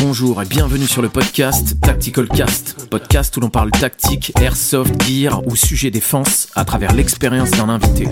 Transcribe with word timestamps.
Bonjour 0.00 0.42
et 0.42 0.46
bienvenue 0.46 0.88
sur 0.88 1.00
le 1.00 1.08
podcast 1.08 1.80
Tactical 1.80 2.26
Cast, 2.26 2.88
podcast 2.90 3.36
où 3.36 3.40
l'on 3.40 3.50
parle 3.50 3.70
tactique, 3.70 4.32
airsoft, 4.40 5.00
gear 5.04 5.46
ou 5.46 5.54
sujet 5.54 5.92
défense 5.92 6.48
à 6.56 6.64
travers 6.64 6.92
l'expérience 6.92 7.52
d'un 7.52 7.68
invité 7.68 8.08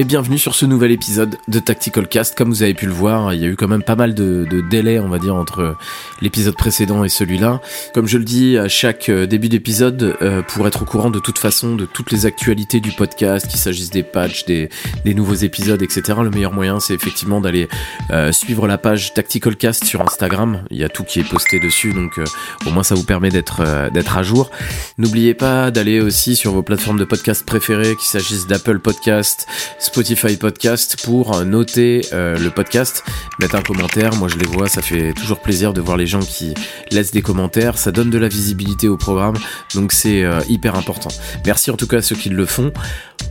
et 0.00 0.04
bienvenue 0.04 0.38
sur 0.38 0.54
ce 0.54 0.64
nouvel 0.64 0.92
épisode 0.92 1.38
de 1.48 1.58
Tactical 1.58 2.06
Cast. 2.06 2.38
Comme 2.38 2.50
vous 2.50 2.62
avez 2.62 2.72
pu 2.72 2.86
le 2.86 2.92
voir, 2.92 3.34
il 3.34 3.40
y 3.40 3.44
a 3.44 3.48
eu 3.48 3.56
quand 3.56 3.66
même 3.66 3.82
pas 3.82 3.96
mal 3.96 4.14
de, 4.14 4.46
délais, 4.70 5.00
on 5.00 5.08
va 5.08 5.18
dire, 5.18 5.34
entre 5.34 5.76
l'épisode 6.22 6.54
précédent 6.54 7.02
et 7.02 7.08
celui-là. 7.08 7.60
Comme 7.94 8.06
je 8.06 8.16
le 8.16 8.22
dis 8.22 8.56
à 8.58 8.68
chaque 8.68 9.08
euh, 9.08 9.26
début 9.26 9.48
d'épisode, 9.48 10.16
euh, 10.22 10.42
pour 10.42 10.68
être 10.68 10.82
au 10.82 10.84
courant 10.84 11.10
de 11.10 11.18
toute 11.18 11.38
façon 11.38 11.74
de 11.74 11.84
toutes 11.84 12.12
les 12.12 12.26
actualités 12.26 12.78
du 12.78 12.92
podcast, 12.92 13.48
qu'il 13.48 13.58
s'agisse 13.58 13.90
des 13.90 14.04
patchs, 14.04 14.44
des, 14.44 14.68
des, 15.04 15.14
nouveaux 15.14 15.34
épisodes, 15.34 15.82
etc., 15.82 16.02
le 16.22 16.30
meilleur 16.30 16.52
moyen, 16.52 16.78
c'est 16.78 16.94
effectivement 16.94 17.40
d'aller 17.40 17.68
euh, 18.12 18.30
suivre 18.30 18.68
la 18.68 18.78
page 18.78 19.14
Tactical 19.14 19.56
Cast 19.56 19.84
sur 19.84 20.00
Instagram. 20.02 20.62
Il 20.70 20.78
y 20.78 20.84
a 20.84 20.88
tout 20.88 21.02
qui 21.02 21.18
est 21.18 21.28
posté 21.28 21.58
dessus, 21.58 21.92
donc 21.92 22.20
au 22.64 22.70
moins 22.70 22.84
ça 22.84 22.94
vous 22.94 23.04
permet 23.04 23.30
d'être 23.30 23.90
d'être 23.92 24.16
à 24.16 24.22
jour. 24.22 24.52
N'oubliez 24.96 25.34
pas 25.34 25.72
d'aller 25.72 26.00
aussi 26.00 26.36
sur 26.36 26.52
vos 26.52 26.62
plateformes 26.62 26.98
de 26.98 27.04
podcast 27.04 27.44
préférées, 27.44 27.96
qu'il 27.96 28.08
s'agisse 28.08 28.46
d'Apple 28.46 28.78
Podcast, 28.78 29.48
Spotify 29.88 30.36
Podcast 30.36 30.98
pour 31.02 31.42
noter 31.46 32.02
euh, 32.12 32.38
le 32.38 32.50
podcast, 32.50 33.02
mettre 33.40 33.54
un 33.54 33.62
commentaire. 33.62 34.14
Moi, 34.16 34.28
je 34.28 34.36
les 34.36 34.44
vois, 34.44 34.68
ça 34.68 34.82
fait 34.82 35.14
toujours 35.14 35.40
plaisir 35.40 35.72
de 35.72 35.80
voir 35.80 35.96
les 35.96 36.06
gens 36.06 36.20
qui 36.20 36.52
laissent 36.90 37.10
des 37.10 37.22
commentaires. 37.22 37.78
Ça 37.78 37.90
donne 37.90 38.10
de 38.10 38.18
la 38.18 38.28
visibilité 38.28 38.86
au 38.86 38.98
programme, 38.98 39.36
donc 39.74 39.92
c'est 39.92 40.24
euh, 40.24 40.40
hyper 40.46 40.74
important. 40.74 41.08
Merci 41.46 41.70
en 41.70 41.76
tout 41.78 41.86
cas 41.86 41.96
à 41.96 42.02
ceux 42.02 42.16
qui 42.16 42.28
le 42.28 42.44
font. 42.44 42.70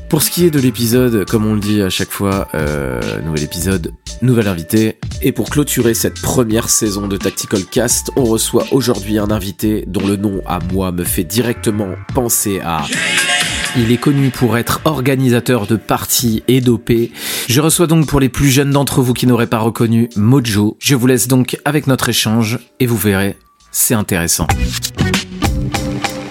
Pour 0.10 0.24
ce 0.24 0.32
qui 0.32 0.46
est 0.46 0.50
de 0.50 0.60
l'épisode, 0.60 1.30
comme 1.30 1.46
on 1.46 1.54
le 1.54 1.60
dit 1.60 1.80
à 1.84 1.92
chaque 1.92 2.12
fois, 2.12 2.48
euh, 2.56 3.22
nouvel 3.22 3.44
épisode, 3.44 3.94
nouvel 4.24 4.48
invité. 4.48 4.98
Et 5.22 5.32
pour 5.32 5.52
clôturer 5.52 5.94
cette 5.94 6.20
première 6.20 6.70
saison 6.70 7.08
de 7.08 7.18
Tactical 7.18 7.66
Cast, 7.66 8.10
on 8.16 8.24
reçoit 8.24 8.66
aujourd'hui 8.72 9.20
un 9.20 9.30
invité 9.30 9.84
dont 9.86 10.08
le 10.08 10.16
nom 10.16 10.42
à 10.48 10.58
moi 10.74 10.92
me 10.92 11.04
fait 11.04 11.24
directement 11.24 11.90
penser 12.16 12.60
à... 12.64 12.84
Il 13.76 13.92
est 13.92 13.98
connu 13.98 14.30
pour 14.30 14.58
être 14.58 14.82
organisateur 14.86 15.68
de 15.68 15.76
parties 15.76 16.44
et 16.48 16.62
dopé. 16.62 17.12
Je 17.48 17.62
reçois 17.62 17.88
donc 17.88 18.08
pour 18.08 18.20
les 18.20 18.30
plus 18.30 18.50
jeunes 18.50 18.72
d'entre 18.72 19.02
vous 19.02 19.14
qui 19.14 19.28
n'auraient 19.28 19.48
pas 19.48 19.60
reconnu 19.60 20.10
Mojo. 20.16 20.78
Je 20.80 20.96
vous 20.96 21.08
laisse 21.08 21.28
donc 21.28 21.58
avec 21.66 21.88
notre 21.88 22.10
échange 22.10 22.60
et 22.80 22.86
vous 22.86 22.98
verrez, 22.98 23.38
c'est 23.72 23.94
intéressant. 23.94 24.48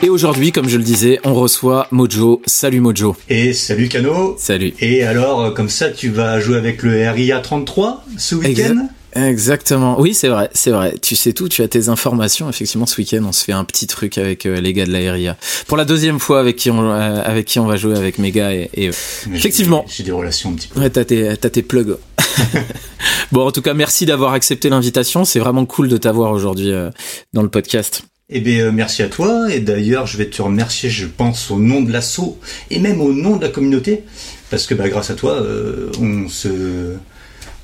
Et 0.03 0.09
aujourd'hui, 0.09 0.53
comme 0.53 0.69
je 0.69 0.77
le 0.77 0.83
disais, 0.83 1.21
on 1.25 1.35
reçoit 1.35 1.89
Mojo. 1.91 2.43
Salut 2.47 2.81
Mojo. 2.81 3.17
Et 3.29 3.53
salut 3.53 3.89
Cano. 3.89 4.37
Salut. 4.39 4.75
Et 4.81 5.05
alors, 5.05 5.41
euh, 5.41 5.51
comme 5.51 5.69
ça, 5.69 5.91
tu 5.91 6.11
vas 6.11 6.41
jouer 6.41 6.57
avec 6.57 6.83
le 6.83 7.09
RIA 7.11 7.41
33 7.41 8.05
ce 8.19 8.35
week-end? 8.35 8.89
Exactement. 9.17 9.99
Oui, 9.99 10.15
c'est 10.15 10.29
vrai, 10.29 10.51
c'est 10.53 10.71
vrai. 10.71 10.95
Tu 11.01 11.17
sais 11.17 11.33
tout, 11.33 11.49
tu 11.49 11.63
as 11.63 11.69
tes 11.69 11.89
informations. 11.89 12.49
Effectivement, 12.51 12.87
ce 12.87 13.01
week-end, 13.01 13.23
on 13.27 13.33
se 13.33 13.45
fait 13.45 13.53
un 13.53 13.65
petit 13.65 13.87
truc 13.87 14.19
avec 14.19 14.45
euh, 14.45 14.61
les 14.61 14.73
gars 14.73 14.85
de 14.85 14.93
la 14.93 15.13
RIA. 15.13 15.37
Pour 15.67 15.77
la 15.77 15.85
deuxième 15.85 16.19
fois 16.19 16.39
avec 16.39 16.57
qui 16.57 16.71
on, 16.71 16.91
euh, 16.91 17.23
avec 17.25 17.47
qui 17.47 17.59
on 17.59 17.67
va 17.67 17.77
jouer 17.77 17.97
avec 17.97 18.19
mes 18.19 18.31
gars 18.31 18.53
et, 18.53 18.71
et 18.75 18.91
effectivement. 19.33 19.85
J'ai 19.89 20.05
des 20.05 20.13
relations 20.13 20.51
un 20.51 20.55
petit 20.55 20.69
peu. 20.69 20.81
Ouais, 20.81 20.91
t'as 20.91 21.05
tes, 21.05 21.37
t'as 21.37 21.49
tes 21.49 21.63
plugs. 21.63 21.97
bon, 23.33 23.47
en 23.47 23.53
tout 23.53 23.63
cas, 23.63 23.73
merci 23.73 24.05
d'avoir 24.05 24.35
accepté 24.35 24.69
l'invitation. 24.69 25.25
C'est 25.25 25.41
vraiment 25.41 25.65
cool 25.65 25.89
de 25.89 25.97
t'avoir 25.97 26.33
aujourd'hui 26.33 26.71
euh, 26.71 26.91
dans 27.33 27.43
le 27.43 27.49
podcast. 27.49 28.03
Eh 28.29 28.41
bien, 28.41 28.71
merci 28.71 29.03
à 29.03 29.09
toi. 29.09 29.47
Et 29.51 29.61
d'ailleurs, 29.61 30.07
je 30.07 30.19
vais 30.19 30.27
te 30.27 30.43
remercier, 30.43 30.91
je 30.91 31.07
pense, 31.07 31.51
au 31.51 31.59
nom 31.59 31.81
de 31.81 31.91
l'assaut 31.91 32.39
et 32.71 32.81
même 32.81 33.01
au 33.01 33.13
nom 33.13 33.37
de 33.37 33.43
la 33.43 33.49
communauté. 33.49 34.03
Parce 34.51 34.67
que 34.67 34.75
bah, 34.75 34.89
grâce 34.89 35.11
à 35.11 35.15
toi, 35.15 35.43
on 36.01 36.29
se 36.29 36.97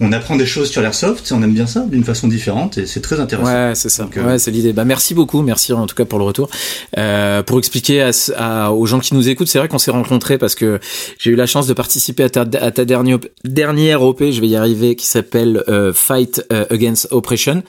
on 0.03 0.13
apprend 0.13 0.35
des 0.35 0.47
choses 0.47 0.69
sur 0.69 0.83
l'airsoft, 0.83 1.31
on 1.33 1.43
aime 1.43 1.55
bien 1.55 1.67
ça 1.67 1.87
d'une 1.87 2.03
façon 2.03 2.27
différente 2.27 2.77
et 2.77 2.87
c'est 2.87 3.01
très 3.01 3.21
intéressant. 3.21 3.53
Ouais, 3.53 3.73
c'est 3.77 3.89
ça. 3.89 4.09
Euh, 4.17 4.27
ouais, 4.27 4.39
c'est 4.41 4.51
l'idée. 4.51 4.73
Bah 4.73 4.85
merci 4.85 5.15
beaucoup, 5.15 5.43
merci 5.43 5.73
en 5.73 5.87
tout 5.87 5.95
cas 5.95 6.05
pour 6.05 6.19
le 6.19 6.25
retour. 6.25 6.51
Euh, 6.99 7.45
pour 7.45 7.59
expliquer 7.59 8.11
à, 8.37 8.73
aux 8.73 8.87
gens 8.87 8.99
qui 8.99 9.15
nous 9.15 9.29
écoutent, 9.29 9.47
c'est 9.47 9.61
vrai 9.61 9.69
qu'on 9.69 9.79
s'est 9.79 9.93
rencontrés 9.93 10.39
parce 10.39 10.57
que 10.57 10.81
j'ai 11.19 11.31
eu 11.31 11.37
la 11.37 11.47
chance 11.47 11.69
de 11.69 11.73
participer 11.73 12.25
à 12.25 12.31
ta, 12.31 12.41
à 12.41 12.71
ta 12.73 12.85
dernière, 12.85 13.19
dernière 13.45 14.03
OP, 14.03 14.25
je 14.31 14.41
vais 14.41 14.49
y 14.49 14.57
arriver, 14.57 14.97
qui 14.97 15.07
s'appelle 15.07 15.63
euh, 15.69 15.93
Fight 15.93 16.45
euh, 16.53 16.65
Against 16.71 17.07
Oppression. 17.13 17.63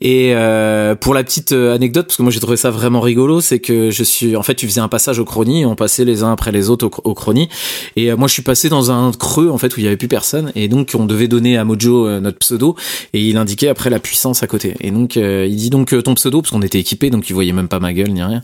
Et 0.00 0.32
euh, 0.34 0.94
pour 0.94 1.12
la 1.12 1.24
petite 1.24 1.52
anecdote, 1.52 2.06
parce 2.06 2.16
que 2.16 2.22
moi 2.22 2.32
j'ai 2.32 2.40
trouvé 2.40 2.56
ça 2.56 2.70
vraiment 2.70 3.02
rigolo, 3.02 3.42
c'est 3.42 3.58
que 3.58 3.90
je 3.90 4.02
suis, 4.02 4.34
en 4.34 4.42
fait, 4.42 4.54
tu 4.54 4.66
faisais 4.66 4.80
un 4.80 4.88
passage 4.88 5.18
au 5.18 5.26
chrony, 5.26 5.66
on 5.66 5.76
passait 5.76 6.06
les 6.06 6.22
uns 6.22 6.32
après 6.32 6.52
les 6.52 6.70
autres 6.70 6.86
au, 6.86 7.10
au 7.10 7.14
chrony, 7.14 7.50
et 7.96 8.14
moi 8.14 8.28
je 8.28 8.32
suis 8.32 8.42
passé 8.42 8.70
dans 8.70 8.90
un 8.90 9.12
creux 9.12 9.50
en 9.50 9.58
fait 9.58 9.76
où 9.76 9.80
il 9.80 9.84
y 9.84 9.86
avait 9.86 9.98
plus 9.98 10.08
personne, 10.08 10.52
et 10.54 10.68
donc 10.68 10.92
on 10.98 11.04
devait 11.04 11.28
donner 11.28 11.58
à 11.58 11.65
Mojo 11.66 12.06
euh, 12.06 12.20
notre 12.20 12.38
pseudo 12.38 12.76
et 13.12 13.20
il 13.20 13.36
indiquait 13.36 13.68
après 13.68 13.90
la 13.90 13.98
puissance 13.98 14.42
à 14.42 14.46
côté. 14.46 14.74
Et 14.80 14.90
donc 14.90 15.16
euh, 15.16 15.46
il 15.46 15.56
dit 15.56 15.70
donc 15.70 15.92
euh, 15.92 16.00
ton 16.00 16.14
pseudo 16.14 16.40
parce 16.40 16.52
qu'on 16.52 16.62
était 16.62 16.78
équipé 16.78 17.10
donc 17.10 17.28
il 17.28 17.34
voyait 17.34 17.52
même 17.52 17.68
pas 17.68 17.80
ma 17.80 17.92
gueule 17.92 18.10
ni 18.10 18.22
rien. 18.22 18.42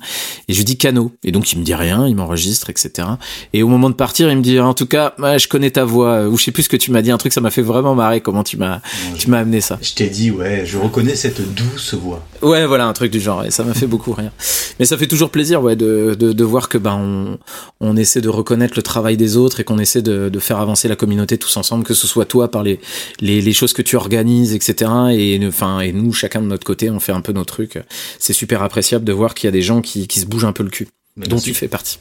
Et 0.49 0.53
je 0.53 0.59
lui 0.59 0.65
dis 0.65 0.77
Cano 0.77 1.13
et 1.25 1.33
donc 1.33 1.51
il 1.53 1.59
me 1.59 1.65
dit 1.65 1.75
rien, 1.75 2.07
il 2.07 2.17
m'enregistre 2.17 2.69
etc. 2.69 3.09
Et 3.55 3.63
au 3.63 3.69
moment 3.69 3.89
de 3.89 3.95
partir 3.95 4.31
il 4.31 4.37
me 4.37 4.43
dit 4.43 4.61
en 4.61 4.75
tout 4.75 4.87
cas 4.87 5.15
je 5.19 5.49
connais 5.49 5.71
ta 5.71 5.85
voix 5.85 6.29
ou 6.29 6.37
je 6.37 6.45
sais 6.45 6.53
plus 6.53 6.65
ce 6.65 6.69
que 6.69 6.77
tu 6.77 6.91
m'as 6.91 7.03
dit 7.03 7.11
un 7.11 7.19
truc 7.19 7.33
ça 7.33 7.41
m'a 7.41 7.51
fait 7.51 7.63
vraiment 7.63 7.95
marrer 7.95 8.21
comment 8.21 8.45
tu 8.45 8.57
m'as 8.57 8.81
tu 9.19 9.31
m'as 9.31 9.39
amené 9.39 9.61
ça. 9.61 9.79
Je 9.81 9.95
t'ai 9.95 10.09
dit 10.09 10.31
ouais 10.31 10.65
je 10.67 10.77
reconnais 10.79 11.15
cette 11.15 11.55
douce 11.55 11.95
voix. 11.95 12.23
Ouais 12.43 12.67
voilà 12.67 12.87
un 12.87 12.93
truc 12.93 13.11
du 13.13 13.21
genre 13.21 13.45
et 13.45 13.51
ça 13.51 13.65
m'a 13.65 13.75
fait 13.75 13.87
beaucoup 13.87 14.13
rire. 14.13 14.33
Mais 14.79 14.85
ça 14.85 14.99
fait 14.99 15.07
toujours 15.07 15.31
plaisir 15.31 15.63
ouais 15.63 15.77
de, 15.77 16.17
de, 16.19 16.33
de 16.33 16.45
voir 16.45 16.69
que 16.69 16.79
ben 16.79 16.99
on, 17.01 17.39
on 17.81 17.97
essaie 17.97 18.21
de 18.21 18.29
reconnaître 18.29 18.75
le 18.77 18.83
travail 18.83 19.17
des 19.17 19.37
autres 19.37 19.61
et 19.61 19.65
qu'on 19.65 19.79
essaie 19.79 20.03
de, 20.03 20.29
de 20.29 20.39
faire 20.39 20.59
avancer 20.59 20.89
la 20.89 20.97
communauté 20.97 21.39
tous 21.39 21.57
ensemble 21.57 21.85
que 21.85 21.95
ce 21.95 22.07
soit 22.07 22.25
toi 22.25 22.51
par 22.51 22.63
les 22.63 22.81
les, 23.21 23.41
les, 23.41 23.53
choses 23.53 23.73
que 23.73 23.83
tu 23.83 23.97
organises, 23.97 24.55
etc. 24.55 24.91
Et 25.13 25.41
enfin, 25.47 25.81
et 25.81 25.93
nous, 25.93 26.13
chacun 26.13 26.41
de 26.43 26.47
notre 26.47 26.65
côté, 26.65 26.91
on 26.91 27.01
fait 27.01 27.13
un 27.13 27.21
peu 27.21 27.33
nos 27.33 27.45
trucs. 27.45 27.79
C'est 28.19 28.33
super 28.33 28.63
appréciable 28.63 29.05
de 29.05 29.13
voir 29.13 29.35
qu'il 29.35 29.47
y 29.47 29.49
a 29.49 29.53
des 29.53 29.63
gens 29.63 29.81
qui, 29.81 30.07
qui 30.07 30.21
se 30.21 30.27
bougent 30.27 30.45
un 30.45 30.53
peu 30.53 30.63
le 30.63 30.71
cul, 30.71 30.89
Merci. 31.17 31.31
dont 31.31 31.39
tu 31.39 31.55
fais 31.55 31.69
partie. 31.69 31.99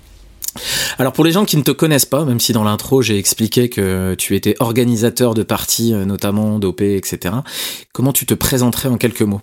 Alors 0.98 1.14
pour 1.14 1.24
les 1.24 1.32
gens 1.32 1.46
qui 1.46 1.56
ne 1.56 1.62
te 1.62 1.72
connaissent 1.72 2.06
pas, 2.06 2.26
même 2.26 2.42
si 2.42 2.52
dans 2.52 2.66
l'intro 2.66 3.02
j'ai 3.02 3.18
expliqué 3.18 3.70
que 3.70 4.16
tu 4.16 4.36
étais 4.36 4.56
organisateur 4.60 5.34
de 5.34 5.44
parties, 5.44 5.94
notamment 5.94 6.60
d'OP, 6.60 6.82
etc. 6.82 7.36
Comment 7.94 8.12
tu 8.12 8.26
te 8.26 8.34
présenterais 8.34 8.90
en 8.90 8.98
quelques 8.98 9.22
mots? 9.22 9.42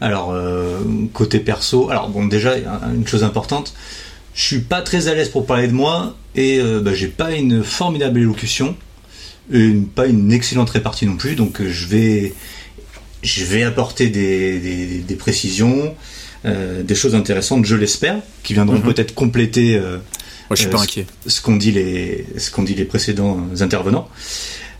Alors 0.00 0.30
euh, 0.30 0.80
côté 1.12 1.40
perso, 1.40 1.90
alors 1.90 2.08
bon 2.08 2.26
déjà 2.26 2.54
une 2.94 3.06
chose 3.06 3.24
importante, 3.24 3.74
je 4.34 4.42
suis 4.42 4.60
pas 4.60 4.82
très 4.82 5.08
à 5.08 5.14
l'aise 5.14 5.28
pour 5.28 5.46
parler 5.46 5.68
de 5.68 5.72
moi 5.72 6.16
et 6.34 6.60
euh, 6.60 6.80
bah, 6.80 6.92
j'ai 6.94 7.08
pas 7.08 7.32
une 7.32 7.62
formidable 7.62 8.18
élocution 8.18 8.76
une, 9.50 9.86
pas 9.86 10.06
une 10.06 10.32
excellente 10.32 10.70
répartie 10.70 11.06
non 11.06 11.16
plus, 11.16 11.34
donc 11.36 11.62
je 11.62 11.86
vais, 11.86 12.32
je 13.22 13.44
vais 13.44 13.62
apporter 13.62 14.08
des, 14.08 14.58
des, 14.58 14.86
des 14.98 15.14
précisions, 15.16 15.94
euh, 16.44 16.82
des 16.82 16.94
choses 16.94 17.14
intéressantes, 17.14 17.64
je 17.66 17.76
l'espère, 17.76 18.16
qui 18.42 18.54
viendront 18.54 18.76
Mhm. 18.76 18.82
peut-être 18.82 19.14
compléter 19.14 19.76
euh, 19.76 19.98
Moi, 20.50 20.56
je 20.56 20.56
suis 20.56 20.66
euh, 20.66 20.70
pas 20.70 20.78
ce- 20.78 20.82
inquiet. 20.84 21.06
ce 21.26 21.40
qu'ont 21.40 21.56
dit 21.56 21.72
les, 21.72 22.26
ce 22.38 22.50
qu'ont 22.50 22.62
dit 22.62 22.74
les 22.74 22.84
précédents 22.84 23.38
intervenants. 23.60 24.08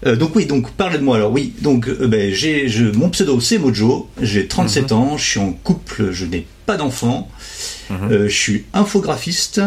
Euh, 0.06 0.16
donc 0.16 0.36
oui, 0.36 0.44
donc 0.44 0.70
parlez 0.72 0.98
de 0.98 1.02
moi 1.02 1.16
alors. 1.16 1.32
Oui, 1.32 1.54
donc 1.62 1.88
euh, 1.88 2.06
ben, 2.06 2.32
j'ai, 2.34 2.68
je, 2.68 2.84
mon 2.84 3.08
pseudo 3.10 3.40
c'est 3.40 3.56
Mojo, 3.58 4.08
j'ai 4.20 4.46
37 4.46 4.90
Mhm. 4.90 4.96
ans, 4.98 5.16
je 5.16 5.24
suis 5.24 5.40
en 5.40 5.52
couple, 5.52 6.10
je 6.12 6.26
n'ai 6.26 6.46
pas 6.66 6.76
d'enfant, 6.76 7.30
Mhm. 7.90 8.12
euh, 8.12 8.28
je 8.28 8.34
suis 8.34 8.64
infographiste, 8.74 9.60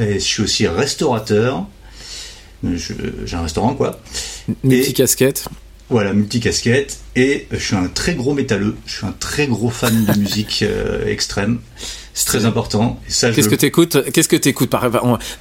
et 0.00 0.14
je 0.14 0.18
suis 0.18 0.42
aussi 0.42 0.66
restaurateur. 0.66 1.66
J'ai 2.64 3.36
un 3.36 3.42
restaurant 3.42 3.74
quoi. 3.74 4.00
Multi 4.64 4.94
casquette. 4.94 5.48
Voilà, 5.88 6.12
multicasquette. 6.12 6.98
Et 7.14 7.46
je 7.52 7.58
suis 7.58 7.76
un 7.76 7.86
très 7.86 8.14
gros 8.14 8.34
métalleux. 8.34 8.76
Je 8.86 8.96
suis 8.96 9.06
un 9.06 9.14
très 9.18 9.46
gros 9.46 9.70
fan 9.70 10.04
de 10.04 10.12
musique 10.18 10.62
euh, 10.62 11.06
extrême. 11.06 11.60
C'est 12.12 12.26
très 12.26 12.44
important. 12.44 12.98
Je 13.08 13.30
Qu'est-ce 13.30 13.48
que 13.48 13.54
t'écoutes 13.54 14.10
Qu'est-ce 14.10 14.28
que 14.28 14.36
t'écoutes? 14.36 14.74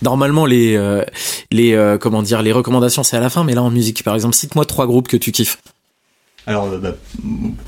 Normalement, 0.01 0.45
les 0.45 0.75
euh, 0.75 1.03
les 1.51 1.73
euh, 1.73 1.97
comment 1.97 2.21
dire, 2.21 2.41
les 2.41 2.51
recommandations 2.51 3.01
c'est 3.01 3.17
à 3.17 3.21
la 3.21 3.29
fin, 3.29 3.43
mais 3.43 3.55
là 3.55 3.63
en 3.63 3.71
musique, 3.71 4.03
par 4.03 4.13
exemple, 4.13 4.35
cite-moi 4.35 4.65
trois 4.65 4.85
groupes 4.85 5.07
que 5.07 5.17
tu 5.17 5.31
kiffes. 5.31 5.57
Alors, 6.47 6.67
bah, 6.77 6.95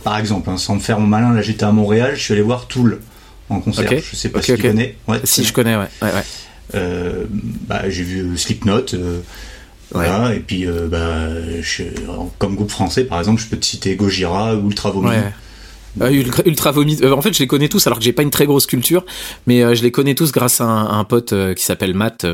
par 0.03 0.17
exemple, 0.19 0.49
hein, 0.51 0.57
sans 0.57 0.75
me 0.75 0.79
faire 0.79 0.99
mon 0.99 1.07
malin, 1.07 1.33
là 1.33 1.41
j'étais 1.41 1.63
à 1.63 1.71
Montréal, 1.71 2.15
je 2.15 2.21
suis 2.21 2.33
allé 2.33 2.43
voir 2.43 2.67
Tool 2.67 2.99
en 3.49 3.59
concert. 3.59 3.91
Ok. 3.91 4.03
Je 4.11 4.15
sais 4.15 4.29
pas 4.29 4.41
si 4.41 4.53
tu 4.53 4.61
connais. 4.61 4.95
Ouais, 5.07 5.19
Si 5.23 5.43
je 5.43 5.53
connais, 5.53 5.75
ouais, 5.75 5.87
ouais, 6.03 6.13
ouais. 6.13 6.23
Euh, 6.75 7.25
bah, 7.67 7.89
j'ai 7.89 8.03
vu 8.03 8.37
Slipknot. 8.37 8.93
euh, 8.93 9.19
Voilà, 9.91 10.33
et 10.35 10.39
puis 10.41 10.65
euh, 10.67 10.87
bah, 10.89 11.29
je- 11.61 11.83
comme 12.39 12.55
groupe 12.55 12.71
français 12.71 13.05
par 13.05 13.19
exemple, 13.19 13.41
je 13.41 13.47
peux 13.47 13.55
te 13.57 13.65
citer 13.65 13.95
Gojira 13.95 14.55
ou 14.55 14.67
Ultra 14.67 14.91
Vomi. 14.91 15.07
Ouais. 15.09 15.33
Euh, 16.01 16.09
Ultra, 16.09 16.43
Ultra 16.45 16.71
Vomit. 16.71 16.97
euh, 17.01 17.11
en 17.11 17.21
fait, 17.21 17.33
je 17.33 17.39
les 17.39 17.47
connais 17.47 17.69
tous, 17.69 17.85
alors 17.87 17.99
que 17.99 18.05
j'ai 18.05 18.13
pas 18.13 18.23
une 18.23 18.29
très 18.29 18.45
grosse 18.45 18.65
culture, 18.65 19.05
mais 19.45 19.63
euh, 19.63 19.75
je 19.75 19.83
les 19.83 19.91
connais 19.91 20.15
tous 20.15 20.31
grâce 20.31 20.61
à 20.61 20.65
un, 20.65 20.99
un 20.99 21.03
pote 21.03 21.33
euh, 21.33 21.53
qui 21.53 21.63
s'appelle 21.63 21.93
Matt, 21.93 22.25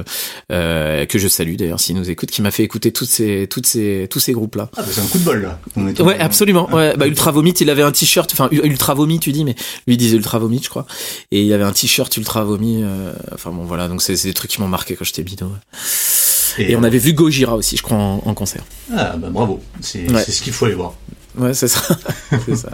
euh, 0.52 1.06
que 1.06 1.20
je 1.20 1.28
salue 1.28 1.56
d'ailleurs 1.56 1.80
s'il 1.80 1.96
nous 1.96 2.10
écoute, 2.10 2.32
qui 2.32 2.42
m'a 2.42 2.52
fait 2.52 2.64
écouter 2.64 2.92
toutes 2.92 3.10
ces, 3.10 3.48
toutes 3.50 3.66
ces, 3.66 4.08
tous 4.10 4.20
ces 4.20 4.34
groupes-là. 4.34 4.70
Ah, 4.76 4.82
bah, 4.82 4.88
c'est 4.92 5.02
un 5.02 5.06
coup 5.06 5.20
de 5.20 5.24
bol 5.24 5.42
là. 5.42 5.60
On 5.76 5.88
est 5.88 6.00
Ouais, 6.02 6.18
absolument. 6.20 6.70
Ouais, 6.74 6.96
bah, 6.98 7.08
Ultra 7.08 7.32
Vomit, 7.32 7.52
il 7.52 7.70
avait 7.70 7.84
un 7.84 7.92
t-shirt, 7.92 8.32
enfin 8.34 8.50
Ultra 8.52 8.94
Vomit, 8.94 9.20
tu 9.20 9.32
dis, 9.32 9.46
mais 9.46 9.56
lui 9.88 9.96
il 9.96 9.98
disait 9.98 10.18
Ultra 10.18 10.40
Vomit, 10.40 10.62
je 10.64 10.70
crois. 10.70 10.86
Et 11.32 11.44
il 11.44 11.54
avait 11.54 11.64
un 11.64 11.74
t-shirt 11.74 12.16
Ultra 12.18 12.44
Vomit. 12.44 12.84
euh, 12.84 13.14
enfin 13.34 13.52
bon, 13.52 13.64
voilà, 13.64 13.88
donc 13.88 14.02
c'est 14.02 14.22
des 14.22 14.34
trucs 14.34 14.52
qui 14.52 14.62
m'ont 14.62 14.68
marqué 14.68 14.96
quand 14.96 15.06
j'étais 15.06 15.24
bidon. 15.24 15.48
ouais. 15.48 16.70
Et, 16.72 16.76
on 16.76 16.84
avait 16.84 17.00
vu 17.00 17.14
Gojira 17.14 17.56
aussi, 17.56 17.78
je 17.78 17.82
crois, 17.82 17.98
en, 17.98 18.34
concert. 18.34 18.64
Ah 18.96 19.16
bah 19.18 19.30
bravo, 19.32 19.60
c'est 19.82 20.08
ce 20.08 20.42
qu'il 20.42 20.54
faut 20.54 20.66
aller 20.66 20.76
voir. 20.76 20.94
Ouais, 21.38 21.54
c'est 21.54 21.68
ça. 21.68 21.82
ça. 22.56 22.70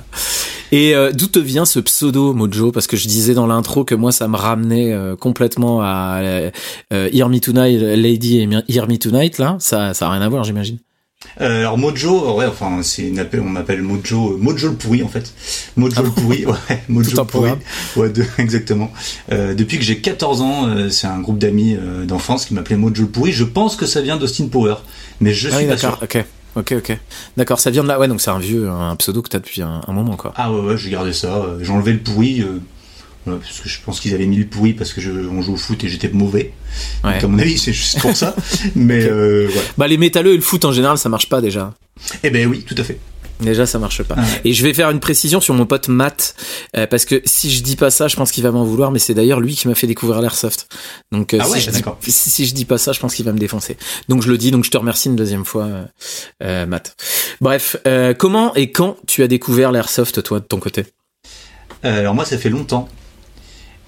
Et 0.71 0.93
euh, 0.93 1.11
d'où 1.11 1.27
te 1.27 1.39
vient 1.39 1.65
ce 1.65 1.79
pseudo 1.79 2.33
Mojo? 2.33 2.71
Parce 2.71 2.87
que 2.87 2.97
je 2.97 3.07
disais 3.07 3.33
dans 3.33 3.47
l'intro 3.47 3.83
que 3.83 3.95
moi 3.95 4.11
ça 4.11 4.27
me 4.27 4.35
ramenait 4.35 4.93
euh, 4.93 5.15
complètement 5.15 5.81
à 5.81 6.19
euh, 6.21 6.51
Hear 6.91 7.29
Me 7.29 7.39
Tonight, 7.39 7.79
Lady 7.81 8.39
et 8.39 8.49
Hear 8.67 8.87
Me 8.87 8.97
Tonight 8.97 9.37
là. 9.39 9.57
Ça, 9.59 9.93
ça 9.93 10.07
a 10.07 10.11
rien 10.11 10.21
à 10.21 10.29
voir, 10.29 10.43
j'imagine. 10.43 10.79
Euh, 11.41 11.59
alors 11.59 11.77
Mojo, 11.77 12.37
ouais, 12.37 12.45
enfin 12.45 12.79
c'est 12.81 13.03
une 13.03 13.19
appel, 13.19 13.41
on 13.41 13.49
m'appelle 13.49 13.81
Mojo, 13.81 14.37
Mojo 14.37 14.69
le 14.69 14.75
pourri 14.75 15.03
en 15.03 15.09
fait, 15.09 15.33
Mojo 15.75 15.95
ah 15.97 16.01
le 16.01 16.09
pourri, 16.11 16.45
ouais, 16.45 16.55
Mojo 16.89 17.11
le 17.15 17.23
pourri, 17.25 17.51
ouais, 17.97 18.09
de, 18.09 18.25
exactement. 18.37 18.91
Euh, 19.31 19.53
depuis 19.53 19.77
que 19.77 19.83
j'ai 19.83 19.99
14 19.99 20.41
ans, 20.41 20.67
euh, 20.67 20.89
c'est 20.89 21.07
un 21.07 21.19
groupe 21.19 21.37
d'amis 21.37 21.75
euh, 21.75 22.05
d'enfance 22.05 22.45
qui 22.45 22.53
m'appelait 22.53 22.77
Mojo 22.77 23.03
le 23.03 23.09
pourri. 23.09 23.31
Je 23.33 23.43
pense 23.43 23.75
que 23.75 23.85
ça 23.85 24.01
vient 24.01 24.15
d'Austin 24.15 24.47
Power, 24.47 24.75
mais 25.19 25.33
je 25.33 25.49
ah 25.49 25.57
suis 25.57 25.67
pas 25.67 25.77
sûr. 25.77 25.99
Ok, 26.01 26.23
ok, 26.55 26.73
ok. 26.77 26.97
D'accord, 27.37 27.59
ça 27.59 27.71
vient 27.71 27.83
de 27.83 27.87
là, 27.87 27.99
ouais, 27.99 28.07
donc 28.07 28.21
c'est 28.21 28.31
un 28.31 28.39
vieux, 28.39 28.69
un 28.69 28.95
pseudo 28.95 29.21
que 29.21 29.29
t'as 29.29 29.39
depuis 29.39 29.61
un, 29.61 29.81
un, 29.87 29.93
moment 29.93 30.15
quoi. 30.15 30.33
Ah 30.35 30.51
ouais, 30.51 30.59
ouais, 30.61 30.77
j'ai 30.77 30.89
gardé 30.89 31.13
ça. 31.13 31.45
J'ai 31.61 31.71
enlevé 31.71 31.93
le 31.93 31.99
pourri 31.99 32.43
parce 33.37 33.59
que 33.59 33.69
je 33.69 33.79
pense 33.81 33.99
qu'ils 33.99 34.13
avaient 34.13 34.25
mis 34.25 34.37
le 34.37 34.45
pourri 34.45 34.73
parce 34.73 34.93
que 34.93 35.01
je, 35.01 35.11
on 35.11 35.41
joue 35.41 35.53
au 35.53 35.57
foot 35.57 35.83
et 35.83 35.89
j'étais 35.89 36.09
mauvais. 36.09 36.53
Donc 37.03 37.23
à 37.23 37.27
mon 37.27 37.39
avis, 37.39 37.57
c'est 37.57 37.73
juste 37.73 37.99
pour 37.99 38.15
ça. 38.15 38.35
Mais 38.75 39.03
euh, 39.03 39.47
voilà. 39.51 39.67
Bah 39.77 39.87
les 39.87 39.97
métalleux 39.97 40.33
et 40.33 40.37
le 40.37 40.41
foot 40.41 40.65
en 40.65 40.71
général, 40.71 40.97
ça 40.97 41.09
marche 41.09 41.29
pas 41.29 41.41
déjà. 41.41 41.73
Eh 42.23 42.29
ben 42.29 42.47
oui, 42.47 42.63
tout 42.67 42.75
à 42.77 42.83
fait. 42.83 42.99
Déjà, 43.39 43.65
ça 43.65 43.79
marche 43.79 44.03
pas. 44.03 44.15
Et 44.43 44.53
je 44.53 44.63
vais 44.63 44.73
faire 44.73 44.89
une 44.89 44.99
précision 44.99 45.39
sur 45.39 45.53
mon 45.53 45.65
pote 45.65 45.87
Matt, 45.87 46.35
euh, 46.75 46.87
parce 46.87 47.05
que 47.05 47.21
si 47.25 47.51
je 47.51 47.63
dis 47.63 47.75
pas 47.75 47.89
ça, 47.89 48.07
je 48.07 48.15
pense 48.15 48.31
qu'il 48.31 48.43
va 48.43 48.51
m'en 48.51 48.63
vouloir, 48.63 48.91
mais 48.91 48.99
c'est 48.99 49.13
d'ailleurs 49.13 49.39
lui 49.39 49.55
qui 49.55 49.67
m'a 49.67 49.75
fait 49.75 49.87
découvrir 49.87 50.21
l'airsoft. 50.21 50.67
Donc 51.11 51.33
euh, 51.33 51.39
ah 51.41 51.45
si, 51.45 51.61
je 51.61 51.71
dis, 51.71 51.81
si, 52.11 52.45
je 52.45 52.53
dis 52.53 52.65
pas 52.65 52.77
ça, 52.77 52.91
je 52.91 52.99
pense 52.99 53.15
qu'il 53.15 53.25
va 53.25 53.31
me 53.31 53.39
défoncer. 53.39 53.77
Donc 54.09 54.23
je 54.23 54.29
le 54.29 54.37
dis, 54.37 54.51
donc 54.51 54.65
je 54.65 54.71
te 54.71 54.77
remercie 54.77 55.07
une 55.07 55.15
deuxième 55.15 55.45
fois, 55.45 55.69
euh, 56.43 56.65
Matt. 56.65 56.95
Bref, 57.41 57.77
comment 58.17 58.53
et 58.55 58.71
quand 58.71 58.97
tu 59.07 59.23
as 59.23 59.27
découvert 59.27 59.71
l'airsoft, 59.71 60.21
toi, 60.23 60.39
de 60.39 60.45
ton 60.45 60.59
côté? 60.59 60.85
Alors 61.83 62.13
moi, 62.13 62.25
ça 62.25 62.37
fait 62.37 62.49
longtemps. 62.49 62.89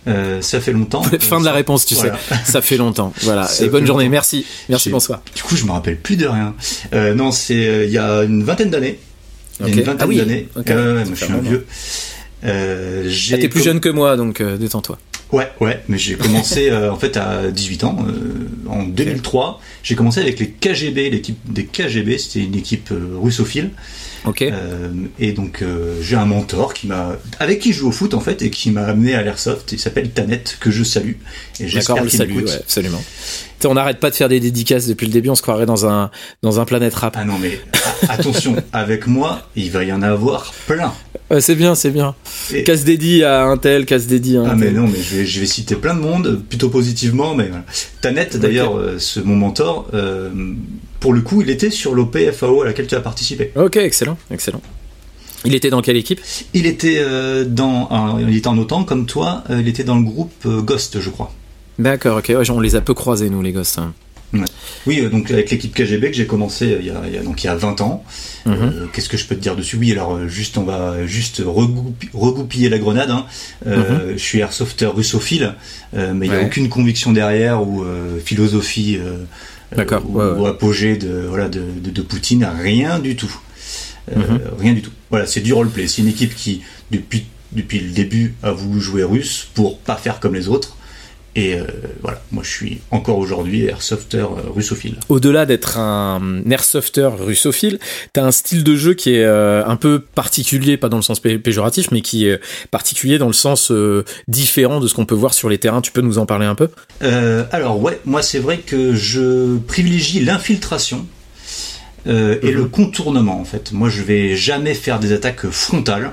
Euh, 0.07 0.42
ça 0.42 0.59
fait 0.59 0.74
longtemps. 0.74 1.03
Fin 1.19 1.39
de 1.39 1.45
la 1.45 1.53
réponse, 1.53 1.86
tu 1.86 1.95
sais. 1.95 2.12
Ça 2.45 2.62
fait 2.62 2.77
longtemps. 2.77 3.13
Voilà. 3.21 3.48
Et 3.62 3.69
bonne 3.69 3.86
journée. 3.86 4.09
Merci. 4.09 4.45
Merci. 4.68 4.89
Bonsoir. 4.89 5.21
Du 5.36 5.44
coup, 5.44 5.56
je 5.56 5.65
me 5.65 5.71
rappelle 5.71 5.98
plus 5.98 6.15
de 6.15 6.25
rien. 6.25 6.56
Euh, 6.94 7.13
non, 7.13 7.31
c'est 7.31 7.68
euh, 7.68 7.86
il 7.86 7.92
y 7.92 7.98
a 7.98 8.24
une 8.24 8.44
vingtaine 8.44 8.71
d'années. 8.71 9.00
Il 9.68 9.75
y 9.75 9.78
a 9.78 9.81
une 9.81 9.84
vingtaine 9.84 10.10
ah 10.12 10.16
d'années. 10.16 10.48
moi, 10.56 11.04
je 11.13 11.24
suis 11.24 11.34
un 11.34 11.38
vieux. 11.38 11.66
Euh, 12.44 13.12
ah, 13.34 13.38
T'es 13.38 13.50
plus 13.50 13.63
jeune 13.63 13.80
que 13.80 13.90
moi, 13.90 14.18
donc 14.18 14.42
euh, 14.42 14.58
détends-toi. 14.58 14.98
Ouais, 15.31 15.50
ouais, 15.62 15.81
mais 15.88 15.98
j'ai 15.98 16.16
commencé 16.16 16.74
en 16.74 16.98
fait 16.98 17.16
à 17.16 17.50
18 17.52 17.84
ans, 17.86 17.98
en 18.68 18.84
2003. 18.84 19.62
J'ai 19.81 19.96
commencé 19.96 20.19
avec 20.19 20.40
les 20.40 20.50
KGB, 20.50 21.10
l'équipe 21.10 21.38
des 21.46 21.66
KGB, 21.66 22.18
c'était 22.18 22.46
une 22.46 22.56
équipe 22.56 22.90
russophile. 23.22 23.72
Ok. 24.26 24.44
Euh, 24.44 24.92
et 25.20 25.32
donc 25.32 25.62
euh, 25.62 25.96
j'ai 26.02 26.16
un 26.16 26.26
mentor 26.26 26.74
qui 26.74 26.88
m'a, 26.88 27.18
avec 27.40 27.60
qui 27.60 27.74
je 27.74 27.80
joue 27.80 27.90
au 27.90 27.92
foot 27.92 28.14
en 28.14 28.20
fait, 28.20 28.42
et 28.42 28.50
qui 28.52 28.70
m'a 28.70 28.84
amené 28.84 29.16
à 29.16 29.24
l'airsoft. 29.24 29.72
Il 29.72 29.80
s'appelle 29.80 30.12
Tanet, 30.12 30.44
que 30.60 30.70
je 30.70 30.84
salue. 30.84 31.14
Et 31.60 31.68
j'espère 31.68 32.02
qu'il 32.02 32.12
salue, 32.12 32.44
ouais, 32.44 32.54
absolument. 32.54 33.02
on 33.66 33.74
n'arrête 33.74 34.00
pas 34.00 34.12
de 34.12 34.16
faire 34.16 34.30
des 34.30 34.40
dédicaces 34.40 34.88
depuis 34.88 35.08
le 35.08 35.14
début. 35.14 35.30
On 35.30 35.36
se 35.36 35.42
croirait 35.42 35.66
dans 35.66 35.88
un 35.88 36.12
dans 36.44 36.60
un 36.60 36.66
planète 36.66 36.94
rap. 36.94 37.16
Ah 37.18 37.26
non 37.26 37.40
mais 37.40 37.60
attention, 38.10 38.56
avec 38.74 39.08
moi, 39.08 39.50
il 39.56 39.72
va 39.72 39.84
y 39.84 39.92
en 39.92 40.04
avoir 40.04 40.54
plein. 40.68 40.94
c'est 41.40 41.56
bien, 41.56 41.74
c'est 41.74 41.92
bien. 41.92 42.16
Casse 42.66 42.84
dédié 42.84 43.24
à 43.24 43.44
un 43.46 43.58
tel, 43.58 43.86
casse 43.86 44.06
dédié 44.06 44.38
à 44.38 44.42
un 44.42 44.50
Ah 44.52 44.56
mais 44.56 44.72
non, 44.72 44.88
mais 44.88 45.02
je 45.02 45.18
vais, 45.18 45.26
je 45.26 45.40
vais 45.40 45.48
citer 45.48 45.76
plein 45.76 45.96
de 45.96 46.00
monde, 46.00 46.44
plutôt 46.48 46.70
positivement, 46.70 47.34
mais 47.34 47.48
voilà. 47.48 47.66
Tanet, 48.02 48.30
d'ailleurs, 48.36 48.78
euh, 48.78 49.00
ce 49.00 49.20
mon 49.20 49.36
mentor, 49.36 49.88
euh, 49.94 50.30
pour 51.01 51.13
le 51.13 51.21
coup, 51.21 51.42
il 51.42 51.50
était 51.50 51.71
sur 51.71 51.94
l'OPFAO 51.94 52.62
à 52.62 52.65
laquelle 52.65 52.88
tu 52.88 52.95
as 52.95 53.01
participé. 53.01 53.51
Ok, 53.56 53.75
excellent, 53.75 54.18
excellent. 54.30 54.62
Il 55.44 55.56
était 55.56 55.71
dans 55.71 55.81
quelle 55.81 55.98
équipe? 55.98 56.21
Il 56.53 56.68
était 56.68 57.00
euh, 57.00 57.44
dans, 57.44 58.19
il 58.19 58.38
était 58.38 58.48
en 58.48 58.57
OTAN 58.57 58.83
comme 58.83 59.07
toi. 59.07 59.44
Euh, 59.50 59.59
il 59.59 59.68
était 59.68 59.83
dans 59.83 59.95
le 59.98 60.03
groupe 60.03 60.31
euh, 60.45 60.62
Ghost, 60.62 61.01
je 61.01 61.09
crois. 61.09 61.33
D'accord, 61.80 62.19
ok. 62.19 62.31
on 62.50 62.59
les 62.59 62.75
a 62.75 62.81
peu 62.81 62.94
croisés 62.94 63.31
nous, 63.31 63.42
les 63.42 63.51
Ghosts. 63.51 63.80
Hein. 63.80 63.94
Oui, 64.88 65.01
donc 65.09 65.30
avec 65.30 65.50
l'équipe 65.50 65.74
KGB 65.74 66.12
que 66.12 66.15
j'ai 66.15 66.25
commencé 66.25 66.77
il 66.80 66.86
y, 66.86 66.89
a, 66.89 67.24
donc 67.24 67.44
il 67.44 67.48
y 67.48 67.50
a 67.50 67.56
20 67.56 67.81
ans. 67.81 68.06
Mhm. 68.45 68.88
Qu'est-ce 68.94 69.09
que 69.09 69.18
je 69.18 69.25
peux 69.25 69.36
te 69.36 69.42
dire 69.42 69.57
dessus? 69.57 69.75
Oui, 69.75 69.92
alors 69.92 70.25
juste 70.30 70.57
on 70.57 70.63
va 70.63 71.06
juste 71.06 71.44
regoupiller 71.44 72.69
la 72.69 72.80
grenade. 72.80 73.09
Hein. 73.09 73.25
Mhm. 73.65 74.13
Je 74.13 74.24
suis 74.24 74.39
airsofter 74.39 74.86
russophile, 74.86 75.56
mais 75.94 76.27
il 76.27 76.31
n'y 76.31 76.38
a 76.38 76.44
aucune 76.44 76.69
conviction 76.69 77.12
derrière 77.12 77.62
ou 77.62 77.83
philosophie 78.24 79.00
D'accord. 79.76 80.04
ou, 80.10 80.46
apogée 80.46 80.98
de, 80.98 81.26
voilà, 81.28 81.48
de, 81.48 81.62
de, 81.80 82.02
Poutine, 82.02 82.46
rien 82.46 83.00
du 83.00 83.16
tout. 83.16 83.34
Euh, 84.12 84.18
mhm. 84.18 84.40
Rien 84.60 84.74
du 84.74 84.82
tout. 84.82 84.92
Voilà, 85.10 85.26
c'est 85.26 85.42
du 85.42 85.54
roleplay. 85.54 85.88
C'est 85.88 86.02
une 86.02 86.08
équipe 86.08 86.36
qui, 86.36 86.62
depuis, 86.92 87.26
depuis 87.52 87.80
le 87.80 87.92
début, 87.92 88.36
a 88.44 88.52
voulu 88.52 88.82
jouer 88.82 89.04
russe 89.04 89.48
pour 89.54 89.80
pas 89.80 89.96
faire 89.96 90.20
comme 90.20 90.34
les 90.34 90.48
autres. 90.48 90.76
Et 91.36 91.56
euh, 91.56 91.63
voilà, 92.01 92.22
moi 92.31 92.44
je 92.44 92.50
suis 92.50 92.81
encore 92.92 93.18
aujourd'hui 93.18 93.63
airsofter 93.63 94.18
euh, 94.18 94.50
russophile. 94.54 94.98
Au-delà 95.07 95.45
d'être 95.45 95.78
un 95.78 96.42
airsofter 96.50 97.10
russophile, 97.18 97.80
t'as 98.12 98.24
un 98.24 98.31
style 98.31 98.66
de 98.66 98.75
jeu 98.75 98.94
qui 98.94 99.16
est 99.16 99.24
euh, 99.24 99.66
un 99.66 99.78
peu 99.78 100.01
particulier, 100.01 100.75
pas 100.75 100.89
dans 100.89 100.98
le 100.98 101.04
sens 101.04 101.22
péjoratif, 101.22 101.92
mais 101.92 102.01
qui 102.01 102.28
est 102.28 102.42
particulier 102.69 103.18
dans 103.18 103.28
le 103.28 103.33
sens 103.33 103.72
différent 104.28 104.81
de 104.81 104.88
ce 104.88 104.94
qu'on 104.94 105.06
peut 105.06 105.16
voir 105.16 105.33
sur 105.33 105.48
les 105.48 105.57
terrains. 105.57 105.81
Tu 105.81 105.94
peux 105.94 106.01
nous 106.01 106.18
en 106.18 106.25
parler 106.25 106.45
un 106.45 106.56
peu? 106.56 106.69
Alors 107.51 107.81
ouais, 107.81 108.00
moi 108.04 108.22
c'est 108.22 108.39
vrai 108.39 108.57
que 108.57 108.94
je 108.94 109.57
privilégie 109.60 110.19
l'infiltration. 110.19 111.06
et 112.06 112.10
mhm. 112.12 112.51
le 112.51 112.66
contournement 112.66 113.39
en 113.39 113.45
fait. 113.45 113.72
Moi 113.72 113.88
je 113.88 114.01
vais 114.01 114.36
jamais 114.36 114.74
faire 114.74 115.00
des 115.00 115.13
attaques 115.13 115.50
frontales. 115.50 116.12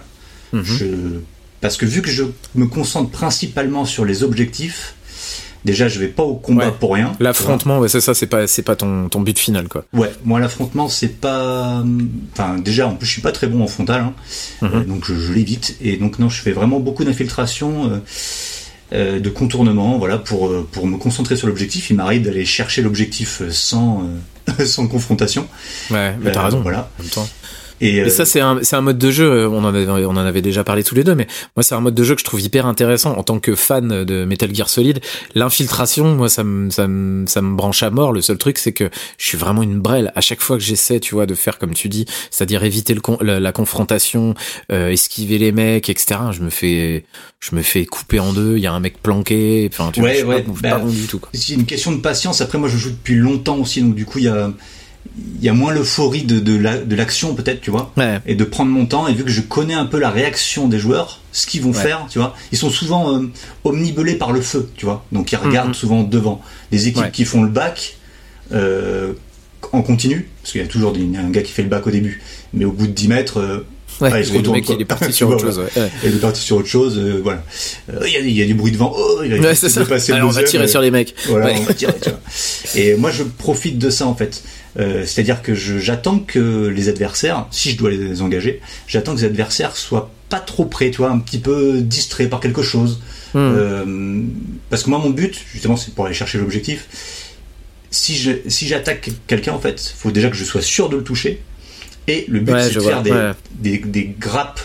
Mhm. 0.53 0.65
Je... 0.65 0.87
Parce 1.61 1.77
que 1.77 1.87
vu 1.87 2.03
que 2.03 2.11
je 2.11 2.23
me 2.55 2.67
concentre 2.67 3.11
principalement 3.11 3.85
sur 3.85 4.05
les 4.05 4.23
objectifs, 4.23 4.95
déjà 5.65 5.89
je 5.89 5.99
vais 5.99 6.09
pas 6.09 6.23
au 6.23 6.35
combat 6.35 6.71
pour 6.71 6.95
rien. 6.95 7.13
L'affrontement, 7.21 7.79
ouais, 7.79 7.89
c'est 7.89 8.01
ça, 8.01 8.15
c'est 8.15 8.27
pas 8.27 8.47
c'est 8.47 8.63
pas 8.63 8.77
ton, 8.77 9.09
ton 9.09 9.21
but 9.21 9.39
final 9.39 9.69
quoi. 9.69 9.85
Ouais, 9.93 10.11
moi 10.25 10.41
l'affrontement 10.41 10.89
c'est 10.89 11.21
pas, 11.21 11.83
enfin 12.33 12.59
déjà 12.59 12.87
en 12.87 12.95
plus 12.95 13.07
je 13.07 13.13
suis 13.13 13.23
pas 13.23 13.33
très 13.33 13.47
bon 13.47 13.63
en 13.63 13.67
frontal, 13.67 14.03
hein. 14.03 14.15
mhm. 14.63 14.71
euh, 14.75 14.85
donc 14.85 15.05
je, 15.05 15.33
l'évite 15.33 15.77
et 15.81 15.97
donc 15.97 16.19
non 16.19 16.29
je 16.29 16.41
fais 16.41 16.53
vraiment 16.53 16.81
beaucoup 16.81 17.05
d'infiltration. 17.05 17.91
Euh, 17.91 17.99
euh, 18.91 19.21
de 19.21 19.29
contournement, 19.29 19.99
voilà, 19.99 20.17
pour, 20.17 20.51
pour 20.73 20.87
me 20.87 20.97
concentrer 20.97 21.37
sur 21.37 21.47
l'objectif. 21.47 21.91
Il 21.91 21.97
m'arrive 21.97 22.23
d'aller 22.23 22.47
chercher 22.47 22.81
l'objectif 22.81 23.43
sans, 23.51 24.03
sans 24.65 24.89
confrontation. 24.89 25.47
Ouais, 25.91 26.17
mais 26.23 26.33
t'as 26.33 26.45
raison. 26.45 26.63
Voilà. 26.63 26.91
En 26.99 27.03
même 27.03 27.11
temps. 27.11 27.29
Et, 27.81 28.09
ça, 28.11 28.23
euh, 28.23 28.25
c'est 28.25 28.41
un, 28.41 28.59
c'est 28.63 28.77
un 28.77 28.81
mode 28.81 28.99
de 28.99 29.11
jeu, 29.11 29.49
on 29.49 29.65
en, 29.65 29.75
avait, 29.75 29.87
on 29.87 30.11
en 30.11 30.17
avait 30.17 30.43
déjà 30.43 30.65
parlé 30.65 30.83
tous 30.83 30.95
les 30.95 31.05
deux, 31.05 31.15
mais 31.15 31.27
moi, 31.57 31.63
c'est 31.63 31.75
un 31.75 31.81
mode 31.81 31.95
de 31.95 32.05
jeu 32.05 32.15
que 32.15 32.21
je 32.21 32.25
trouve 32.25 32.41
hyper 32.41 32.67
intéressant 32.67 33.17
en 33.17 33.23
tant 33.23 33.39
que 33.39 33.55
fan 33.55 34.05
de 34.05 34.25
Metal 34.25 34.55
Gear 34.55 34.69
Solid. 34.69 35.01
L'infiltration, 35.35 36.15
moi, 36.15 36.29
ça 36.29 36.45
me, 36.45 36.71
ça 36.71 36.89
me, 36.89 37.27
ça 37.27 37.43
me 37.43 37.57
branche 37.57 37.83
à 37.83 37.91
mort. 37.91 38.13
Le 38.13 38.21
seul 38.21 38.39
truc, 38.39 38.59
c'est 38.59 38.73
que 38.73 38.91
je 39.19 39.27
suis 39.27 39.39
vraiment 39.39 39.63
une 39.63 39.81
brêle. 39.81 40.13
À 40.15 40.21
chaque 40.21 40.41
fois 40.41 40.57
que 40.57 40.63
j'essaie, 40.63 41.01
tu 41.01 41.15
vois, 41.15 41.27
de 41.27 41.35
faire 41.35 41.59
comme 41.59 41.75
tu 41.75 41.89
dis, 41.89 42.07
c'est-à-dire 42.31 42.65
éviter 42.65 42.95
le 42.95 43.01
la, 43.23 43.53
confrontation, 43.53 44.35
euh, 44.73 44.91
esquiver 44.91 45.39
les 45.39 45.53
mecs, 45.53 45.89
etc., 45.89 46.21
je 46.33 46.43
me 46.43 46.51
fais, 46.51 47.05
je 47.41 47.55
me 47.55 47.63
fais 47.63 47.85
couper 47.87 48.21
en 48.21 48.33
deux. 48.33 48.57
Il 48.57 48.63
y 48.63 48.67
a 48.67 48.73
un 48.73 48.81
mec 48.81 49.03
planqué. 49.03 49.69
Enfin, 49.73 49.91
tu 49.93 50.01
ouais, 50.01 50.23
vois, 50.23 50.37
ouais, 50.37 50.43
pas, 50.43 50.79
bah, 50.79 50.85
du 50.87 51.07
tout. 51.07 51.21
C'est 51.33 51.55
une 51.55 51.67
question 51.67 51.93
de 51.93 51.99
patience. 51.99 52.41
Après, 52.41 52.59
moi, 52.59 52.69
je 52.69 52.77
joue 52.77 52.91
depuis 52.91 53.17
longtemps 53.17 53.59
aussi, 53.59 53.83
donc 53.83 53.95
du 53.95 54.05
coup, 54.05 54.19
il 54.19 54.25
y 54.25 54.29
a 54.29 54.51
il 55.17 55.45
y 55.45 55.49
a 55.49 55.53
moins 55.53 55.73
l'euphorie 55.73 56.23
de, 56.23 56.39
de 56.39 56.97
l'action 56.97 57.35
peut-être 57.35 57.61
tu 57.61 57.71
vois 57.71 57.93
et 58.27 58.35
de 58.35 58.45
prendre 58.45 58.71
mon 58.71 58.87
temps 58.87 59.09
et 59.09 59.15
vu 59.15 59.25
que 59.25 59.31
je 59.31 59.41
connais 59.41 59.75
un 59.75 59.87
peu 59.87 59.99
la 59.99 60.11
réaction 60.11 60.69
des 60.69 60.79
joueurs 60.79 61.21
ce 61.33 61.47
qu'ils 61.47 61.63
vont 61.63 61.73
faire 61.73 62.07
tu 62.09 62.19
vois 62.19 62.35
ils 62.53 62.59
sont 62.59 62.71
souvent 62.71 63.15
euh, 63.15 63.27
omnibelés 63.65 64.15
par 64.15 64.33
le 64.33 64.41
feu 64.41 64.71
tu 64.77 64.85
vois 64.85 65.05
donc 65.13 65.33
ils 65.33 65.37
regardent 65.37 65.69
mhm. 65.69 65.75
souvent 65.75 66.03
devant 66.03 66.43
les 66.73 66.89
équipes 66.89 67.13
qui 67.13 67.25
font 67.25 67.43
le 67.43 67.51
bac 67.51 67.97
euh, 68.53 69.13
en 69.73 69.83
continu 69.83 70.29
parce 70.43 70.53
qu'il 70.53 70.61
y 70.61 70.65
a 70.65 70.69
toujours 70.69 70.95
un 70.95 71.31
gars 71.31 71.43
qui 71.43 71.53
fait 71.53 71.63
le 71.63 71.69
bac 71.69 71.87
au 71.87 71.91
début 71.91 72.23
mais 72.53 72.65
au 72.65 72.73
bout 72.73 72.87
de 72.87 72.93
10 72.93 73.09
mètres 73.09 73.39
euh, 73.39 73.67
Ouais, 74.01 74.23
il 74.23 74.43
le 74.43 74.51
mec, 74.53 74.69
il 74.69 74.81
est 74.81 74.85
parti 74.85 75.13
sur 75.13 75.29
autre 75.29 75.41
chose. 75.41 75.59
Ouais. 75.59 75.91
Il 76.05 76.15
est 76.15 76.21
parti 76.21 76.41
sur 76.41 76.59
autre 76.59 76.69
chose. 76.69 76.99
voilà. 77.25 77.43
Il 78.07 78.13
y, 78.13 78.17
a, 78.17 78.21
y, 78.21 78.43
a, 78.43 78.47
du 78.47 78.55
bruit 78.55 78.71
de 78.71 78.77
vent. 78.77 78.93
Oh, 78.97 79.23
il 79.25 79.33
a 79.33 79.39
ouais, 79.39 79.55
ça. 79.57 79.67
Alors, 80.15 80.29
on 80.29 80.33
va 80.33 80.45
tirer 80.45 80.69
sur 80.69 80.81
les 80.81 80.93
mecs. 80.93 81.17
Voilà, 81.27 81.53
on 81.59 81.65
va 81.65 81.75
tirer. 81.75 81.95
Tu 82.01 82.11
vois. 82.11 82.21
Et 82.77 82.95
moi, 82.95 83.11
je 83.11 83.25
profite 83.25 83.77
de 83.77 83.91
ça 83.91 84.07
en 84.07 84.15
fait. 84.15 84.45
Euh, 84.79 85.05
c'est-à-dire 85.05 85.43
que 85.43 85.55
j'attends 85.55 86.21
que 86.21 86.69
les 86.69 86.89
adversaires, 86.89 87.47
si 87.51 87.71
je 87.71 87.79
dois 87.79 87.91
les 87.91 88.23
engager, 88.23 88.61
j'attends 88.87 89.15
que 89.15 89.21
les 89.21 89.27
adversaires 89.27 89.77
soient 89.77 90.11
pas 90.29 90.41
trop 90.41 90.67
près, 90.67 90.91
tu 90.91 90.99
vois, 90.99 91.11
un 91.11 91.19
petit 91.19 91.39
peu 91.39 91.81
distraits 91.81 92.31
par 92.31 92.41
quelque 92.41 92.63
chose. 92.63 93.01
Hmm. 93.35 93.39
Euh, 93.39 94.23
parce 94.71 94.85
que 94.85 94.91
moi, 94.91 94.99
mon 94.99 95.11
but, 95.11 95.41
justement, 95.53 95.77
c'est 95.77 95.95
pour 95.95 96.07
aller 96.07 96.15
chercher 96.15 96.39
l'objectif. 96.39 96.87
Si 97.91 98.17
je, 98.17 98.33
si 98.47 98.69
j'attaque 98.69 99.11
quelqu'un, 99.27 99.53
en 99.53 99.59
fait, 99.59 99.81
faut 99.97 100.11
déjà 100.11 100.29
que 100.29 100.37
je 100.37 100.45
sois 100.45 100.63
sûr 100.63 100.89
de 100.89 100.97
le 100.97 101.03
toucher. 101.03 101.43
Et 102.07 102.25
le 102.29 102.41
but, 102.41 102.55
c'est 102.61 102.75
de 102.75 102.81
faire 102.81 103.03
des, 103.03 103.79
des, 103.79 104.15
grappes, 104.19 104.61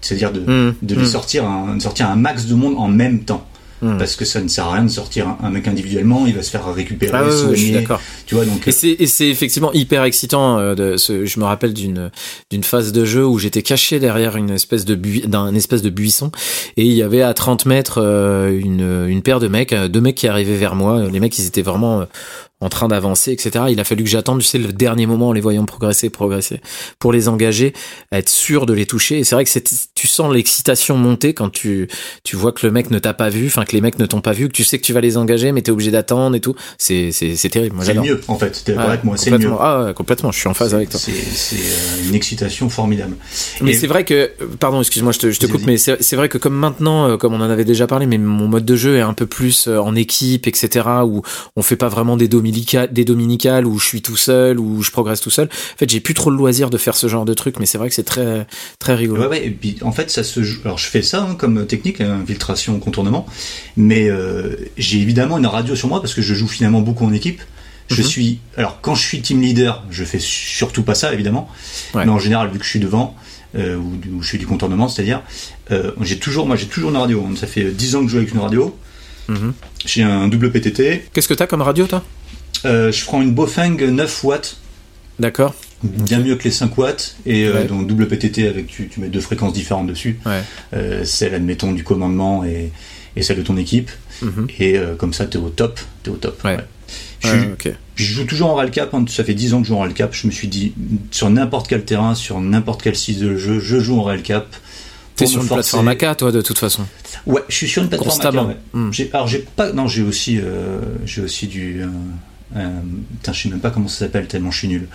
c'est-à-dire 0.00 0.32
de, 0.32 0.40
hmm. 0.40 0.74
de 0.82 0.94
hmm. 0.94 1.06
sortir 1.06 1.44
un, 1.44 1.80
sortir 1.80 2.08
un 2.08 2.16
max 2.16 2.46
de 2.46 2.54
monde 2.54 2.74
en 2.78 2.88
même 2.88 3.24
temps. 3.24 3.48
Hmm. 3.82 3.98
parce 3.98 4.16
que 4.16 4.24
ça 4.24 4.40
ne 4.40 4.48
sert 4.48 4.64
à 4.66 4.72
rien 4.74 4.84
de 4.84 4.88
sortir 4.90 5.28
un, 5.28 5.38
un 5.42 5.50
mec 5.50 5.68
individuellement, 5.68 6.26
il 6.26 6.34
va 6.34 6.42
se 6.42 6.50
faire 6.50 6.72
récupérer, 6.72 7.12
Ah 7.14 7.24
je 7.50 7.54
suis 7.54 7.72
d'accord. 7.72 8.00
tu 8.26 8.34
vois 8.34 8.46
donc 8.46 8.66
Et 8.66 8.72
c'est 8.72 8.88
et 8.98 9.06
c'est 9.06 9.28
effectivement 9.28 9.70
hyper 9.74 10.04
excitant. 10.04 10.58
euh, 10.58 10.74
de 10.74 10.96
ce, 10.96 11.26
je 11.26 11.40
me 11.40 11.44
rappelle 11.44 11.74
d'une 11.74 12.10
d'une 12.50 12.64
phase 12.64 12.92
de 12.92 13.04
jeu 13.04 13.26
où 13.26 13.38
j'étais 13.38 13.62
caché 13.62 13.98
derrière 14.00 14.36
une 14.36 14.50
espèce 14.50 14.84
de 14.86 14.94
d'un 15.26 15.54
espèce 15.54 15.82
de 15.82 15.90
buisson 15.90 16.30
et 16.78 16.84
il 16.86 16.92
y 16.92 17.02
avait 17.02 17.20
à 17.22 17.34
30 17.34 17.66
mètres 17.66 18.00
euh, 18.02 18.50
une 18.58 19.06
une 19.08 19.20
paire 19.22 19.40
de 19.40 19.48
mecs, 19.48 19.72
euh, 19.74 19.88
deux 19.88 20.00
mecs 20.00 20.14
qui 20.16 20.26
arrivaient 20.28 20.56
vers 20.56 20.74
moi. 20.74 21.08
Les 21.10 21.20
mecs 21.20 21.38
ils 21.38 21.46
étaient 21.46 21.62
vraiment 21.62 22.00
euh, 22.00 22.04
en 22.60 22.68
train 22.70 22.88
d'avancer, 22.88 23.32
etc. 23.32 23.66
Il 23.68 23.78
a 23.80 23.84
fallu 23.84 24.02
que 24.04 24.08
j'attende, 24.10 24.40
tu 24.40 24.46
sais, 24.46 24.56
le 24.58 24.72
dernier 24.72 25.06
moment 25.06 25.28
en 25.28 25.32
les 25.32 25.42
voyant 25.42 25.64
progresser, 25.66 26.08
progresser, 26.08 26.60
pour 26.98 27.12
les 27.12 27.28
engager, 27.28 27.74
être 28.12 28.30
sûr 28.30 28.64
de 28.64 28.72
les 28.72 28.86
toucher. 28.86 29.18
Et 29.18 29.24
c'est 29.24 29.34
vrai 29.34 29.44
que 29.44 29.50
tu 29.94 30.06
sens 30.06 30.32
l'excitation 30.32 30.96
monter 30.96 31.34
quand 31.34 31.50
tu, 31.50 31.88
tu 32.24 32.34
vois 32.36 32.52
que 32.52 32.66
le 32.66 32.72
mec 32.72 32.90
ne 32.90 32.98
t'a 32.98 33.12
pas 33.12 33.28
vu, 33.28 33.46
enfin 33.46 33.64
que 33.64 33.72
les 33.72 33.80
mecs 33.82 33.98
ne 33.98 34.06
t'ont 34.06 34.22
pas 34.22 34.32
vu, 34.32 34.48
que 34.48 34.52
tu 34.52 34.64
sais 34.64 34.78
que 34.78 34.84
tu 34.84 34.92
vas 34.94 35.00
les 35.02 35.16
engager, 35.18 35.52
mais 35.52 35.60
t'es 35.60 35.70
obligé 35.70 35.90
d'attendre 35.90 36.34
et 36.34 36.40
tout. 36.40 36.54
C'est, 36.78 37.12
c'est, 37.12 37.36
c'est 37.36 37.50
terrible. 37.50 37.76
Moi, 37.76 37.84
c'est 37.84 37.94
mieux 37.94 38.20
en 38.28 38.38
fait. 38.38 38.62
T'es 38.64 38.72
Ouais, 38.74 38.82
avec 38.82 39.04
moi, 39.04 39.16
c'est 39.16 39.30
mieux. 39.30 39.50
Ah 39.60 39.84
ouais, 39.84 39.94
complètement. 39.94 40.32
Je 40.32 40.38
suis 40.38 40.48
en 40.48 40.54
phase 40.54 40.74
avec 40.74 40.88
toi. 40.90 40.98
C'est 40.98 41.12
c'est, 41.12 41.56
euh, 41.56 42.08
une 42.08 42.14
excitation 42.14 42.68
formidable. 42.70 43.16
Mais 43.60 43.72
Et- 43.72 43.74
c'est 43.74 43.86
vrai 43.86 44.04
que, 44.04 44.30
pardon, 44.58 44.80
excuse-moi, 44.80 45.12
je 45.12 45.18
te, 45.18 45.30
je 45.30 45.38
te 45.40 45.46
coupe, 45.46 45.64
mais 45.66 45.76
c'est 45.76 46.16
vrai 46.16 46.28
que 46.28 46.38
comme 46.38 46.54
maintenant, 46.54 47.08
euh, 47.08 47.16
comme 47.16 47.34
on 47.34 47.40
en 47.40 47.50
avait 47.50 47.64
déjà 47.64 47.86
parlé, 47.86 48.06
mais 48.06 48.18
mon 48.18 48.48
mode 48.48 48.64
de 48.64 48.76
jeu 48.76 48.96
est 48.96 49.02
un 49.02 49.12
peu 49.14 49.26
plus 49.26 49.68
euh, 49.68 49.78
en 49.78 49.94
équipe, 49.94 50.46
etc., 50.46 50.86
où 51.04 51.22
on 51.56 51.62
fait 51.62 51.76
pas 51.76 51.88
vraiment 51.88 52.16
des 52.16 52.28
des 52.52 53.04
dominicales 53.04 53.66
où 53.66 53.78
je 53.78 53.86
suis 53.86 54.02
tout 54.02 54.16
seul, 54.16 54.58
où 54.58 54.82
je 54.82 54.90
progresse 54.90 55.20
tout 55.20 55.30
seul. 55.30 55.46
En 55.46 55.76
fait, 55.78 55.88
j'ai 55.90 56.00
plus 56.00 56.14
trop 56.14 56.30
le 56.30 56.36
loisir 56.36 56.70
de 56.70 56.78
faire 56.78 56.94
ce 56.96 57.06
genre 57.08 57.24
de 57.24 57.34
truc, 57.34 57.58
mais 57.58 57.66
c'est 57.66 57.78
vrai 57.78 57.88
que 57.88 57.94
c'est 57.94 58.02
très, 58.04 58.46
très 58.78 58.94
rigolo. 58.94 59.22
Ouais, 59.22 59.28
ouais, 59.28 59.46
et 59.46 59.50
puis 59.50 59.76
en 59.82 59.92
fait, 59.92 60.10
ça 60.10 60.22
se 60.24 60.42
joue. 60.42 60.60
Alors, 60.64 60.78
je 60.78 60.86
fais 60.86 61.02
ça 61.02 61.22
hein, 61.22 61.34
comme 61.34 61.66
technique, 61.66 62.00
hein, 62.00 62.20
infiltration, 62.22 62.78
contournement, 62.78 63.26
mais 63.76 64.08
euh, 64.08 64.56
j'ai 64.76 64.98
évidemment 65.00 65.38
une 65.38 65.46
radio 65.46 65.74
sur 65.76 65.88
moi 65.88 66.00
parce 66.00 66.14
que 66.14 66.22
je 66.22 66.34
joue 66.34 66.48
finalement 66.48 66.80
beaucoup 66.80 67.04
en 67.04 67.12
équipe. 67.12 67.40
Je 67.88 68.02
Mhm. 68.02 68.08
suis. 68.08 68.38
Alors, 68.56 68.80
quand 68.80 68.96
je 68.96 69.06
suis 69.06 69.20
team 69.22 69.40
leader, 69.40 69.84
je 69.90 70.02
fais 70.02 70.18
surtout 70.18 70.82
pas 70.82 70.94
ça, 70.96 71.12
évidemment. 71.12 71.48
Ouais. 71.94 72.04
Mais 72.04 72.10
en 72.10 72.18
général, 72.18 72.50
vu 72.50 72.58
que 72.58 72.64
je 72.64 72.70
suis 72.70 72.80
devant, 72.80 73.14
euh, 73.56 73.76
ou, 73.76 73.92
ou 74.12 74.22
je 74.22 74.30
fais 74.30 74.38
du 74.38 74.46
contournement, 74.46 74.88
c'est-à-dire, 74.88 75.22
euh, 75.70 75.92
j'ai 76.00 76.18
toujours, 76.18 76.46
moi, 76.48 76.56
j'ai 76.56 76.66
toujours 76.66 76.90
une 76.90 76.96
radio. 76.96 77.24
hein. 77.24 77.34
Ça 77.36 77.46
fait 77.46 77.70
10 77.70 77.94
ans 77.94 78.00
que 78.00 78.06
je 78.08 78.12
joue 78.12 78.18
avec 78.18 78.32
une 78.34 78.40
radio. 78.40 78.76
Mhm. 79.28 79.52
J'ai 79.84 80.02
un 80.02 80.26
double 80.26 80.50
PTT. 80.50 81.04
Qu'est-ce 81.12 81.28
que 81.28 81.34
t'as 81.34 81.46
comme 81.46 81.62
radio, 81.62 81.86
toi? 81.86 82.02
Je 82.64 83.04
prends 83.04 83.22
une 83.22 83.32
Bofeng 83.32 83.76
9 83.80 84.24
watts. 84.24 84.56
D'accord. 85.18 85.54
Bien 85.82 86.18
mieux 86.20 86.36
que 86.36 86.44
les 86.44 86.50
5 86.50 86.76
watts 86.78 87.16
et 87.26 87.44
euh, 87.46 87.54
Ouais. 87.54 87.64
donc 87.64 87.86
double 87.86 88.08
PTT 88.08 88.48
avec 88.48 88.66
tu, 88.66 88.88
tu 88.88 89.00
mets 89.00 89.08
deux 89.08 89.20
fréquences 89.20 89.52
différentes 89.52 89.86
dessus 89.86 90.18
Ouais. 90.26 90.42
euh, 90.74 91.04
celle 91.04 91.34
admettons 91.34 91.72
du 91.72 91.84
commandement 91.84 92.44
et, 92.44 92.70
et 93.14 93.22
celle 93.22 93.38
de 93.38 93.42
ton 93.42 93.56
équipe 93.56 93.90
Mhm. 94.22 94.46
et 94.58 94.78
euh, 94.78 94.94
comme 94.94 95.12
ça 95.12 95.26
t'es 95.26 95.36
au 95.36 95.50
top 95.50 95.78
t'es 96.02 96.10
au 96.10 96.16
top 96.16 96.42
Ouais. 96.44 96.56
Je, 97.20 97.28
Ouais, 97.28 97.50
ok. 97.52 97.72
je 97.94 98.04
joue 98.04 98.24
toujours 98.24 98.50
en 98.50 98.54
RALCAP 98.54 98.94
hein, 98.94 99.04
ça 99.08 99.22
fait 99.24 99.34
10 99.34 99.52
ans 99.54 99.58
que 99.60 99.64
je 99.64 99.68
joue 99.68 99.76
en 99.76 99.80
RALCAP 99.80 100.14
je 100.14 100.26
me 100.26 100.32
suis 100.32 100.48
dit 100.48 100.72
sur 101.10 101.28
n'importe 101.30 101.68
quel 101.68 101.84
terrain 101.84 102.14
sur 102.14 102.40
n'importe 102.40 102.82
quel 102.82 102.96
site 102.96 103.18
de 103.20 103.36
jeu 103.36 103.60
je 103.60 103.78
joue 103.78 103.98
en 104.00 104.04
RALCAP 104.04 104.46
T'es 105.16 105.26
sur 105.26 105.40
une 105.40 105.46
forcer. 105.48 105.70
plateforme 105.78 105.88
AK, 105.88 106.16
toi, 106.18 106.30
de 106.32 106.42
toute 106.42 106.58
façon. 106.58 106.84
ouais 107.26 107.42
je 107.48 107.54
suis 107.54 107.68
sur 107.68 107.82
une 107.82 107.88
plateforme. 107.90 108.38
AK, 108.38 108.48
ouais. 108.48 108.56
Hmm. 108.74 108.90
Alors 109.14 109.28
j'ai 109.28 109.38
pas 109.40 109.72
non 109.72 109.86
j'ai 109.88 110.02
aussi 110.02 110.38
euh, 110.42 110.78
j'ai 111.06 111.20
aussi 111.22 111.46
du 111.46 111.82
euh, 111.82 111.86
euh, 112.54 112.68
putain, 113.18 113.32
je 113.32 113.42
sais 113.42 113.48
même 113.48 113.58
pas 113.60 113.70
comment 113.70 113.88
ça 113.88 114.00
s'appelle 114.00 114.28
tellement 114.28 114.50
je 114.52 114.58
suis 114.58 114.68
nul 114.68 114.86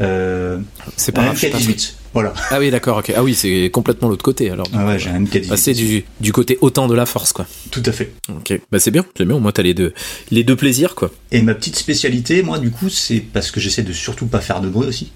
euh, 0.00 0.58
C'est 0.96 1.12
pas 1.12 1.20
un 1.20 1.24
grave. 1.26 1.36
je 1.36 1.40
sais 1.42 1.50
pas 1.50 1.60
ce 1.60 1.66
que- 1.68 1.72
MK18 1.72 1.92
voilà 2.12 2.32
Ah 2.50 2.58
oui, 2.58 2.70
d'accord, 2.70 2.96
ok. 2.98 3.12
Ah 3.14 3.22
oui, 3.22 3.34
c'est 3.34 3.68
complètement 3.70 4.08
l'autre 4.08 4.24
côté, 4.24 4.50
alors. 4.50 4.66
ah 4.72 4.86
ouais 4.86 4.98
j'ai 4.98 5.10
un 5.10 5.20
MK18 5.20 5.48
Passer 5.48 5.74
du, 5.74 6.04
du 6.20 6.32
côté 6.32 6.56
autant 6.62 6.88
de 6.88 6.94
la 6.94 7.04
force, 7.04 7.32
quoi. 7.34 7.46
tout 7.70 7.82
à 7.84 7.92
fait 7.92 8.12
Ok. 8.30 8.58
Bah, 8.72 8.78
c'est 8.78 8.90
bien, 8.90 9.04
c'est 9.16 9.26
bien. 9.26 9.36
Au 9.36 9.40
moins, 9.40 9.52
t'as 9.52 9.62
les 9.62 9.74
deux, 9.74 9.92
les 10.30 10.42
deux 10.42 10.56
plaisirs, 10.56 10.94
quoi. 10.94 11.10
Et 11.30 11.42
ma 11.42 11.54
petite 11.54 11.76
spécialité, 11.76 12.42
moi, 12.42 12.58
du 12.58 12.70
coup, 12.70 12.88
c'est 12.88 13.20
parce 13.20 13.50
que 13.50 13.60
j'essaie 13.60 13.82
de 13.82 13.92
surtout 13.92 14.26
pas 14.26 14.40
faire 14.40 14.62
de 14.62 14.68
bruit 14.70 14.88
aussi, 14.88 15.12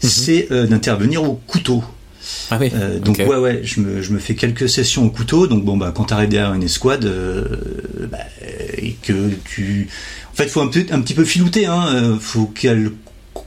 c'est 0.00 0.48
euh, 0.50 0.66
d'intervenir 0.66 1.22
au 1.22 1.34
couteau. 1.46 1.84
Ah 2.50 2.58
oui. 2.60 2.70
Euh, 2.74 2.98
donc 2.98 3.18
ouais, 3.18 3.36
ouais, 3.36 3.60
je 3.62 3.80
me, 3.80 4.02
je 4.02 4.12
me 4.12 4.18
fais 4.18 4.34
quelques 4.34 4.68
sessions 4.68 5.04
au 5.04 5.10
couteau. 5.10 5.46
Donc 5.46 5.64
bon, 5.64 5.76
bah, 5.76 5.92
quand 5.94 6.04
t'arrives 6.04 6.30
derrière 6.30 6.54
une 6.54 6.62
escouade 6.64 7.04
euh, 7.04 7.44
bah, 8.10 8.18
et 8.78 8.94
que 9.02 9.30
tu, 9.44 9.88
en 10.34 10.36
fait, 10.36 10.48
faut 10.48 10.60
un, 10.60 10.66
petit 10.66 11.14
peu 11.14 11.24
filouter. 11.24 11.66
Hein, 11.66 11.86
euh, 11.94 12.18
faut 12.18 12.46
qu'elle 12.46 12.90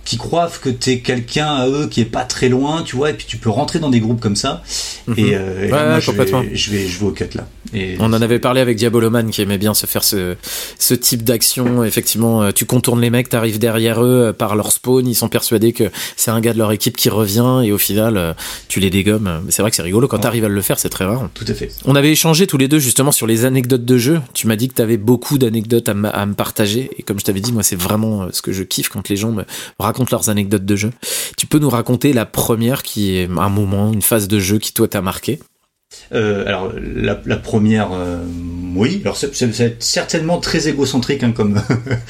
qui 0.08 0.16
croient 0.16 0.50
que 0.62 0.70
t'es 0.70 1.00
quelqu'un 1.00 1.48
à 1.48 1.68
eux 1.68 1.88
qui 1.88 2.00
est 2.00 2.06
pas 2.06 2.24
très 2.24 2.48
loin, 2.48 2.82
tu 2.82 2.96
vois, 2.96 3.10
et 3.10 3.14
puis 3.14 3.26
tu 3.28 3.36
peux 3.36 3.50
rentrer 3.50 3.80
dans 3.80 3.90
des 3.90 4.00
groupes 4.00 4.22
comme 4.22 4.38
ça. 4.38 4.64
Mhm. 5.08 5.16
Et, 5.18 5.36
euh, 5.36 5.66
et 5.66 5.68
là, 5.68 5.76
Ouais, 5.78 5.84
moi, 5.84 5.96
ouais, 5.96 6.02
je, 6.02 6.12
vais, 6.12 6.56
je 6.56 6.72
vais, 6.72 6.88
je 6.88 7.00
vais 7.00 7.06
au 7.06 7.12
cut 7.12 7.26
là. 7.36 7.46
Et 7.74 7.98
On 8.00 8.14
en 8.14 8.22
avait 8.22 8.40
parlé 8.40 8.62
avec 8.62 8.78
Diaboloman 8.78 9.30
qui 9.30 9.42
aimait 9.42 9.58
bien 9.58 9.74
se 9.74 9.86
faire 9.86 10.06
ce, 10.06 10.38
ce 10.80 10.94
type 10.94 11.24
d'action. 11.24 11.84
Effectivement, 11.84 12.44
euh, 12.44 12.52
tu 12.52 12.64
contournes 12.64 13.02
les 13.02 13.10
mecs, 13.10 13.28
t'arrives 13.28 13.60
derrière 13.60 14.02
eux 14.02 14.28
euh, 14.28 14.34
par 14.34 14.56
leur 14.56 14.72
spawn, 14.72 15.06
ils 15.06 15.14
sont 15.14 15.28
persuadés 15.28 15.74
que 15.74 15.92
c'est 16.16 16.32
un 16.32 16.40
gars 16.40 16.54
de 16.54 16.58
leur 16.58 16.72
équipe 16.72 16.96
qui 16.96 17.10
revient 17.10 17.64
et 17.66 17.74
au 17.74 17.78
final, 17.78 18.34
tu 18.70 18.80
les 18.80 18.90
dégommes. 18.90 19.42
C'est 19.50 19.62
vrai 19.62 19.72
que 19.72 19.76
c'est 19.76 19.84
rigolo 19.84 20.08
quand 20.08 20.20
t'arrives 20.20 20.46
à 20.46 20.48
le 20.48 20.62
faire, 20.62 20.80
c'est 20.80 20.88
très 20.88 21.04
rare. 21.04 21.30
tout 21.34 21.44
à 21.46 21.54
fait. 21.54 21.70
On 21.84 21.96
avait 21.98 22.12
échangé 22.14 22.48
tous 22.48 22.58
les 22.58 22.70
deux 22.70 22.80
justement 22.80 23.12
sur 23.12 23.28
les 23.28 23.44
anecdotes 23.44 23.84
de 23.84 23.98
jeu. 23.98 24.22
Tu 24.34 24.48
m'as 24.48 24.56
dit 24.56 24.70
que 24.70 24.74
t'avais 24.76 24.96
beaucoup 24.96 25.38
d'anecdotes 25.38 25.90
à, 25.90 25.94
me 25.94 26.34
partager 26.34 26.92
et 26.98 27.04
comme 27.04 27.20
je 27.20 27.26
t'avais 27.26 27.42
dit, 27.42 27.52
moi 27.52 27.64
c'est 27.64 27.76
vraiment 27.76 28.28
ce 28.32 28.42
que 28.42 28.54
je 28.54 28.64
kiffe 28.64 28.88
quand 28.88 29.10
les 29.10 29.18
gens 29.18 29.34
me 29.34 29.44
racontent 29.80 29.97
leurs 30.12 30.30
anecdotes 30.30 30.66
de 30.66 30.76
jeu. 30.76 30.92
Tu 31.38 31.48
peux 31.48 31.60
nous 31.60 31.70
raconter 31.70 32.14
la 32.14 32.26
première 32.26 32.84
qui 32.84 33.16
est 33.18 33.30
un 33.38 33.50
moment, 33.50 33.92
une 33.94 34.02
phase 34.02 34.28
de 34.28 34.40
jeu 34.40 34.58
qui 34.60 34.74
toi 34.74 34.88
t'a 34.88 35.02
marqué? 35.02 35.40
Euh, 36.14 36.46
alors 36.46 36.72
la, 36.96 37.20
la 37.26 37.38
première, 37.38 37.90
euh, 37.94 38.18
oui. 38.76 39.00
Alors 39.04 39.16
c'est- 39.18 39.34
c'est 39.34 39.82
certainement 39.82 40.40
très 40.40 40.68
égocentrique 40.68 41.24
hein, 41.24 41.32
comme 41.32 41.54
bah, 41.54 41.62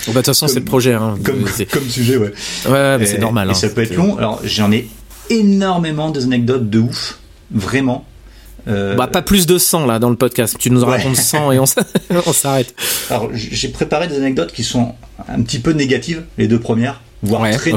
De 0.07 0.13
toute 0.13 0.25
façon, 0.25 0.47
c'est 0.47 0.59
le 0.59 0.65
projet. 0.65 0.93
Hein. 0.93 1.15
comme, 1.23 1.45
sujet, 1.87 2.17
ouais. 2.17 2.33
Ouais, 2.67 2.97
mais 2.97 3.05
c'est 3.05 3.19
normal. 3.19 3.47
Et 3.47 3.51
hein. 3.51 3.53
ça 3.53 3.69
peut 3.69 3.81
être 3.83 3.95
long. 3.95 4.17
Alors 4.17 4.41
j'en 4.43 4.71
ai 4.71 4.87
énormément 5.29 6.09
des 6.09 6.23
anecdotes 6.23 6.69
de 6.69 6.79
ouf, 6.79 7.19
vraiment. 7.51 8.05
Euh, 8.67 8.95
Bah, 8.95 9.07
pas 9.07 9.21
plus 9.21 9.45
de 9.45 9.57
100 9.57 9.85
là 9.85 9.99
dans 9.99 10.09
le 10.09 10.15
podcast. 10.17 10.55
Tu 10.59 10.71
nous 10.71 10.83
en 10.83 10.87
Ouais. 10.89 10.97
racontes 10.97 11.15
100 11.15 11.51
et 11.53 11.59
on 12.25 12.33
s'arrête. 12.33 12.73
alors 13.09 13.29
j'ai 13.33 13.69
préparé 13.69 14.07
des 14.07 14.17
anecdotes 14.17 14.51
qui 14.51 14.63
sont 14.63 14.95
un 15.29 15.41
petit 15.43 15.59
peu 15.59 15.71
négatives, 15.71 16.23
les 16.37 16.47
deux 16.47 16.59
premières, 16.59 17.01
voire 17.23 17.41
Ouais, 17.41 17.51
très 17.53 17.71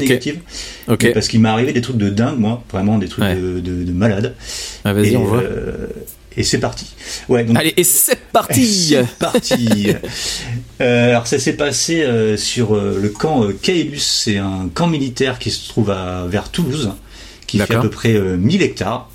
Ok, 0.88 1.12
parce 1.12 1.28
qu'il 1.28 1.40
m'est 1.40 1.48
arrivé 1.48 1.72
des 1.72 1.80
trucs 1.80 1.96
de 1.96 2.10
dingue, 2.10 2.38
moi, 2.38 2.62
vraiment 2.70 2.98
des 2.98 3.08
trucs 3.08 3.24
Ouais. 3.24 3.36
de, 3.36 3.60
de, 3.60 3.84
de 3.84 3.92
malade. 3.92 4.34
Ah, 4.84 4.92
vas-y, 4.92 5.16
on 5.16 5.24
voit. 5.24 5.38
euh, 5.42 5.86
et 6.36 6.42
c'est 6.44 6.58
parti. 6.58 6.86
Ouais, 7.28 7.44
donc 7.44 7.56
Allez, 7.58 7.74
et 7.76 7.84
c'est 7.84 8.18
parti 8.32 8.66
C'est 8.90 9.06
parti. 9.18 9.88
Euh, 10.80 11.10
alors 11.10 11.26
ça 11.26 11.38
s'est 11.38 11.52
passé 11.52 12.00
euh, 12.02 12.38
sur 12.38 12.74
le 12.74 13.08
camp 13.10 13.46
Caélus, 13.60 13.98
c'est 13.98 14.38
un 14.38 14.70
camp 14.72 14.86
militaire 14.86 15.38
qui 15.38 15.50
se 15.50 15.68
trouve 15.68 15.90
à, 15.90 16.24
vers 16.26 16.48
Toulouse, 16.50 16.92
qui 17.46 17.58
fait 17.58 17.74
à 17.74 17.80
peu 17.82 17.90
près 17.90 18.14
euh, 18.14 18.38
1000 18.38 18.62
hectares. 18.62 19.10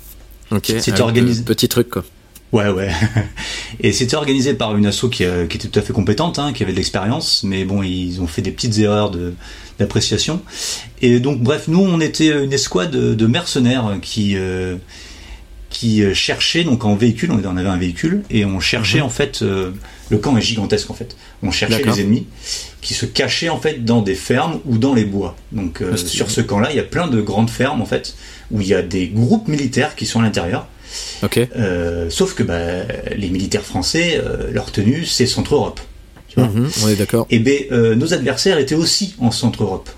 Ok, 0.52 0.72
c'est 0.78 1.00
organisé. 1.00 1.42
Petit 1.42 1.68
truc 1.68 1.88
quoi. 1.90 2.04
Ouais, 2.52 2.68
ouais. 2.68 2.92
Et 3.80 3.90
c'était 3.90 4.14
organisé 4.14 4.54
par 4.54 4.76
une 4.76 4.86
asso 4.86 5.08
qui, 5.10 5.24
qui 5.48 5.56
était 5.56 5.66
tout 5.66 5.76
à 5.80 5.82
fait 5.82 5.92
compétente, 5.92 6.38
hein, 6.38 6.52
qui 6.52 6.62
avait 6.62 6.70
de 6.70 6.76
l'expérience, 6.76 7.42
mais 7.42 7.64
bon, 7.64 7.82
ils 7.82 8.20
ont 8.20 8.28
fait 8.28 8.42
des 8.42 8.52
petites 8.52 8.78
erreurs 8.78 9.10
de 9.10 9.34
d'appréciation. 9.78 10.42
Et 11.02 11.20
donc, 11.20 11.40
bref, 11.40 11.68
nous, 11.68 11.80
on 11.80 12.00
était 12.00 12.28
une 12.28 12.52
escouade 12.52 12.90
de, 12.90 13.26
mercenaires 13.26 13.98
qui 14.00 14.36
euh, 14.36 14.76
qui 15.68 16.02
euh, 16.02 16.14
cherchaient 16.14 16.64
donc 16.64 16.84
en 16.84 16.94
véhicule. 16.94 17.30
On 17.32 17.56
avait 17.56 17.68
un 17.68 17.76
véhicule 17.76 18.22
et 18.30 18.44
on 18.44 18.60
cherchait 18.60 19.00
en 19.00 19.10
fait. 19.10 19.42
euh, 19.42 19.72
le 20.10 20.18
camp 20.18 20.36
est 20.36 20.42
gigantesque 20.42 20.90
en 20.90 20.94
fait. 20.94 21.16
On 21.42 21.50
cherchait 21.50 21.82
les 21.82 22.00
ennemis 22.00 22.26
qui 22.80 22.94
se 22.94 23.06
cachaient 23.06 23.48
en 23.48 23.58
fait 23.58 23.84
dans 23.84 24.02
des 24.02 24.14
fermes 24.14 24.60
ou 24.64 24.78
dans 24.78 24.94
les 24.94 25.04
bois. 25.04 25.36
Donc 25.52 25.82
euh, 25.82 25.96
sur 25.96 26.30
ce 26.30 26.40
camp-là, 26.40 26.68
il 26.70 26.76
y 26.76 26.80
a 26.80 26.84
plein 26.84 27.08
de 27.08 27.20
grandes 27.20 27.50
fermes 27.50 27.82
en 27.82 27.86
fait 27.86 28.14
où 28.50 28.60
il 28.60 28.68
y 28.68 28.74
a 28.74 28.82
des 28.82 29.08
groupes 29.08 29.48
militaires 29.48 29.96
qui 29.96 30.06
sont 30.06 30.20
à 30.20 30.22
l'intérieur. 30.22 30.68
Ok. 31.22 31.38
Euh, 31.56 32.08
sauf 32.10 32.34
que 32.34 32.42
bah, 32.42 32.84
les 33.16 33.28
militaires 33.28 33.64
français, 33.64 34.20
euh, 34.24 34.50
leur 34.52 34.70
tenue, 34.70 35.04
c'est 35.04 35.26
Centre-Europe. 35.26 35.80
Tu 36.36 36.40
vois 36.42 36.48
Mhm, 36.50 36.70
on 36.84 36.88
est 36.88 36.96
d'accord. 36.96 37.26
Et 37.30 37.38
ben, 37.38 37.58
euh, 37.72 37.94
nos 37.94 38.14
adversaires 38.14 38.58
étaient 38.58 38.74
aussi 38.74 39.14
en 39.18 39.30
Centre-Europe. 39.30 39.90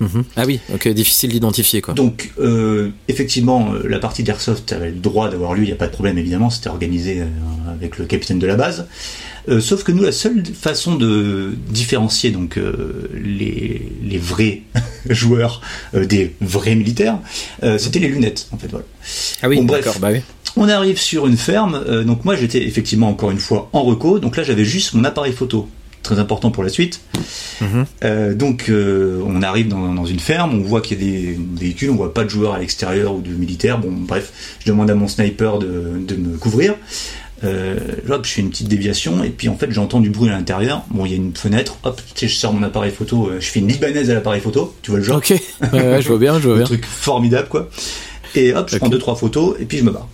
Mhm. 0.00 0.24
Ah 0.36 0.44
oui, 0.46 0.60
ok, 0.74 0.88
difficile 0.88 1.30
d'identifier 1.30 1.80
quoi. 1.80 1.94
Donc, 1.94 2.32
euh, 2.38 2.90
effectivement, 3.08 3.72
euh, 3.72 3.88
la 3.88 3.98
partie 3.98 4.22
d'Airsoft 4.22 4.72
avait 4.72 4.90
le 4.90 4.96
droit 4.96 5.30
d'avoir 5.30 5.54
lieu, 5.54 5.62
il 5.62 5.66
n'y 5.66 5.72
a 5.72 5.76
pas 5.76 5.86
de 5.86 5.92
problème 5.92 6.18
évidemment, 6.18 6.50
c'était 6.50 6.68
organisé 6.68 7.22
avec 7.72 7.98
le 7.98 8.04
capitaine 8.04 8.38
de 8.38 8.46
la 8.46 8.56
base. 8.56 8.86
Euh, 9.48 9.60
sauf 9.60 9.84
que 9.84 9.92
nous, 9.92 10.02
la 10.02 10.12
seule 10.12 10.42
façon 10.44 10.96
de 10.96 11.54
différencier 11.70 12.30
donc 12.30 12.58
euh, 12.58 13.08
les, 13.14 13.80
les 14.02 14.18
vrais 14.18 14.62
joueurs 15.08 15.62
des 15.94 16.34
vrais 16.40 16.74
militaires, 16.74 17.18
c'était 17.78 18.00
les 18.00 18.08
lunettes, 18.08 18.48
en 18.52 18.58
fait. 18.58 18.68
Voilà. 18.68 18.84
Ah 19.42 19.48
oui, 19.48 19.56
Bon, 19.58 19.64
d'accord, 19.64 19.98
bah 19.98 20.10
oui. 20.12 20.20
On 20.58 20.68
arrive 20.68 20.98
sur 20.98 21.26
une 21.26 21.36
ferme, 21.36 22.04
donc 22.04 22.24
moi 22.24 22.34
j'étais 22.34 22.62
effectivement 22.66 23.08
encore 23.08 23.30
une 23.30 23.38
fois 23.38 23.68
en 23.74 23.82
reco, 23.82 24.18
donc 24.18 24.36
là 24.38 24.42
j'avais 24.42 24.64
juste 24.64 24.94
mon 24.94 25.04
appareil 25.04 25.34
photo, 25.34 25.68
très 26.06 26.18
important 26.18 26.50
pour 26.50 26.62
la 26.62 26.70
suite. 26.70 27.00
Mhm. 27.60 27.84
Euh, 28.04 28.34
donc 28.34 28.68
euh, 28.68 29.20
on 29.26 29.42
arrive 29.42 29.68
dans, 29.68 29.92
dans 29.92 30.06
une 30.06 30.20
ferme, 30.20 30.54
on 30.54 30.62
voit 30.62 30.80
qu'il 30.80 31.00
y 31.02 31.02
a 31.02 31.04
des 31.10 31.38
véhicules, 31.60 31.90
on 31.90 31.96
voit 31.96 32.14
pas 32.14 32.24
de 32.24 32.30
joueurs 32.30 32.54
à 32.54 32.58
l'extérieur 32.58 33.14
ou 33.14 33.20
de 33.20 33.30
militaires, 33.30 33.78
bon 33.78 33.90
bref, 33.92 34.32
je 34.60 34.66
demande 34.70 34.90
à 34.90 34.94
mon 34.94 35.08
sniper 35.08 35.58
de, 35.58 35.92
de 35.98 36.14
me 36.16 36.36
couvrir. 36.38 36.74
Euh, 37.44 37.76
hop, 38.08 38.24
je 38.24 38.30
fais 38.32 38.40
une 38.40 38.48
petite 38.48 38.68
déviation 38.68 39.22
et 39.22 39.28
puis 39.28 39.50
en 39.50 39.56
fait 39.56 39.70
j'entends 39.70 40.00
du 40.00 40.08
bruit 40.08 40.30
à 40.30 40.32
l'intérieur. 40.32 40.84
Bon, 40.90 41.04
il 41.04 41.10
y 41.10 41.14
a 41.14 41.18
une 41.18 41.36
fenêtre. 41.36 41.76
Hop, 41.84 42.00
tu 42.14 42.20
sais, 42.26 42.28
je 42.32 42.38
sors 42.38 42.52
mon 42.54 42.62
appareil 42.62 42.90
photo. 42.90 43.28
euh, 43.28 43.36
je 43.40 43.46
fais 43.48 43.60
une 43.60 43.68
libanaise 43.68 44.08
à 44.10 44.14
l'appareil 44.14 44.40
photo. 44.40 44.74
Tu 44.80 44.90
vois 44.90 45.00
le 45.00 45.04
genre 45.04 45.18
Ok. 45.18 45.30
Ouais, 45.30 45.68
ouais, 45.72 46.00
je 46.02 46.08
vois 46.08 46.18
bien, 46.18 46.38
je 46.40 46.44
vois 46.48 46.54
un 46.54 46.58
bien. 46.58 46.64
truc 46.66 46.84
formidable 46.86 47.48
quoi. 47.48 47.68
Et 48.34 48.54
hop, 48.54 48.68
je 48.70 48.78
prends 48.78 48.88
deux 48.88 48.98
trois 48.98 49.16
photos 49.16 49.54
et 49.60 49.66
puis 49.66 49.76
je 49.78 49.84
me 49.84 49.90
barre. 49.90 50.08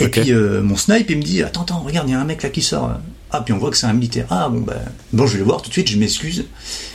Et 0.00 0.08
puis 0.08 0.32
euh, 0.32 0.62
mon 0.62 0.76
snipe 0.76 1.10
il 1.10 1.18
me 1.18 1.22
dit 1.22 1.42
attends 1.42 1.62
attends 1.62 1.80
regarde 1.80 2.08
il 2.08 2.12
y 2.12 2.14
a 2.14 2.20
un 2.20 2.24
mec 2.24 2.42
là 2.42 2.50
qui 2.50 2.62
sort. 2.62 2.92
Ah 3.30 3.40
puis 3.40 3.54
on 3.54 3.58
voit 3.58 3.70
que 3.70 3.76
c'est 3.76 3.86
un 3.86 3.92
militaire. 3.92 4.26
Ah 4.30 4.48
bon 4.48 4.60
bah 4.60 4.80
bon 5.12 5.26
je 5.26 5.32
vais 5.32 5.38
le 5.38 5.44
voir 5.44 5.62
tout 5.62 5.68
de 5.68 5.72
suite 5.72 5.88
je 5.88 5.98
m'excuse. 5.98 6.40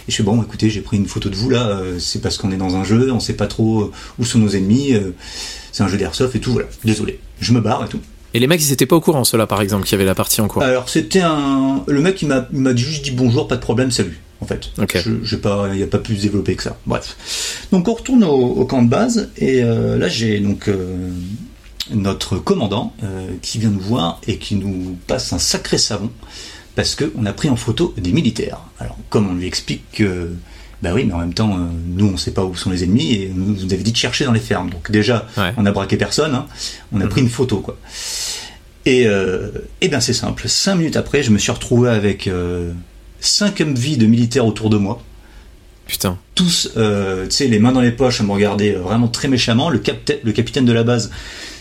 Et 0.08 0.12
je 0.12 0.16
fais 0.16 0.24
bon 0.24 0.42
écoutez 0.42 0.70
j'ai 0.70 0.82
pris 0.82 0.98
une 0.98 1.08
photo 1.08 1.30
de 1.30 1.36
vous 1.36 1.50
là 1.50 1.68
euh, 1.68 2.00
c'est 2.00 2.22
parce 2.22 2.38
qu'on 2.38 2.51
est 2.51 2.58
dans 2.58 2.75
un 2.75 2.84
jeu 2.84 3.12
on 3.12 3.20
sait 3.20 3.34
pas 3.34 3.48
trop 3.48 3.82
euh, 3.82 3.92
où 4.20 4.25
sont 4.25 4.39
nos 4.39 4.50
ennemis. 4.50 4.94
euh, 4.94 5.16
c'est 5.72 5.84
un 5.84 5.88
jeu 5.88 5.98
d'airsoft 5.98 6.36
et 6.36 6.39
tout 6.39 6.54
voilà 6.54 6.68
désolé. 6.84 7.20
Je 7.39 7.54
me 7.54 7.62
barre 7.62 7.86
et 7.86 7.88
tout. 7.88 8.00
Et 8.34 8.39
les 8.39 8.48
mecs, 8.48 8.62
ils 8.62 8.72
étaient 8.72 8.86
pas 8.86 8.98
au 8.98 9.01
courant, 9.01 9.24
ceux-là, 9.24 9.48
par 9.48 9.62
exemple, 9.62 9.86
qui 9.88 9.96
avaient 9.96 10.06
la 10.06 10.13
partie 10.13 10.42
en 10.42 10.48
cours? 10.48 10.62
Alors 10.62 10.89
c'était 10.89 11.22
un 11.22 11.84
le 11.88 12.01
mec 12.01 12.22
il 12.22 12.27
m'a 12.27 12.48
il 12.51 12.60
m'a 12.60 12.75
juste 12.75 13.04
dit 13.06 13.12
bonjour 13.12 13.48
pas 13.48 13.56
de 13.56 13.62
problème 13.62 13.89
salut 13.89 14.20
en 14.42 14.46
fait. 14.46 14.70
Ok. 14.77 14.98
Je 15.04 15.12
j'ai 15.24 15.38
pas 15.38 15.70
il 15.74 15.80
y 15.80 15.84
a 15.84 15.88
pas 15.88 15.98
plus 15.98 16.22
développé 16.22 16.56
que 16.56 16.63
ça. 16.63 16.77
Bref. 16.86 17.68
Donc 17.72 17.88
on 17.88 17.94
retourne 17.94 18.24
au, 18.24 18.36
au 18.36 18.66
camp 18.66 18.84
de 18.84 18.89
base 18.89 19.30
et 19.38 19.63
euh, 19.63 19.98
là 19.98 20.08
j'ai 20.08 20.39
donc 20.39 20.68
euh, 20.68 21.10
notre 21.91 22.38
commandant 22.38 22.94
euh, 23.03 23.29
qui 23.41 23.60
vient 23.60 23.70
nous 23.70 23.79
voir 23.79 24.20
et 24.27 24.38
qui 24.38 24.56
nous 24.56 24.98
passe 25.08 25.34
un 25.34 25.39
sacré 25.39 25.77
savon 25.77 26.12
parce 26.75 26.96
que 26.96 27.12
on 27.17 27.25
a 27.25 27.34
pris 27.34 27.50
en 27.50 27.56
photo 27.56 27.94
des 27.98 28.12
militaires. 28.12 28.60
Alors 28.79 28.98
comme 29.10 29.29
on 29.29 29.34
lui 29.36 29.48
explique 29.48 29.84
que 29.94 30.32
bah 30.84 30.91
oui 30.94 31.06
mais 31.06 31.13
en 31.13 31.17
même 31.20 31.34
temps 31.34 31.58
euh, 31.58 31.62
nous 31.88 32.08
on 32.08 32.17
sait 32.17 32.32
pas 32.32 32.44
où 32.46 32.56
sont 32.56 32.70
les 32.70 32.84
ennemis 32.84 33.13
et 33.13 33.32
nous 33.34 33.56
vous 33.56 33.74
avez 33.74 33.84
dit 33.84 33.91
de 33.91 33.98
chercher 33.98 34.25
dans 34.25 34.32
les 34.32 34.39
fermes. 34.39 34.70
Donc 34.70 34.91
déjà 34.91 35.25
Ouais. 35.38 35.53
on 35.58 35.65
a 35.65 35.72
braqué 35.72 35.98
personne, 35.98 36.36
hein. 36.36 36.46
on 36.91 37.01
a 37.01 37.08
pris 37.08 37.22
une 37.22 37.29
photo 37.29 37.58
quoi. 37.60 37.77
Et, 38.86 39.06
euh, 39.08 39.50
et 39.82 39.88
bien 39.89 40.00
c'est 40.00 40.13
simple, 40.13 40.48
cinq 40.48 40.75
minutes 40.75 40.96
après, 40.96 41.22
je 41.24 41.32
me 41.32 41.38
suis 41.38 41.51
retrouvé 41.51 41.89
avec 41.89 42.27
euh, 42.27 42.72
cinq 43.20 43.60
MV 43.60 43.98
de 43.98 44.06
militaires 44.06 44.46
autour 44.46 44.70
de 44.70 44.77
moi, 44.77 45.01
Putain. 45.88 46.17
tous, 46.36 46.70
euh, 46.77 47.25
tu 47.25 47.32
sais, 47.32 47.48
les 47.48 47.60
mains 47.60 47.74
dans 47.74 47.82
les 47.82 47.91
poches, 47.91 48.22
à 48.22 48.24
me 48.24 48.32
regarder 48.32 48.72
vraiment 48.74 49.08
très 49.10 49.27
méchamment. 49.27 49.70
Le, 49.70 49.79
capitaine, 49.79 50.20
le 50.24 50.32
capitaine 50.32 50.63
de 50.65 50.72
la 50.72 50.84
base 50.84 51.12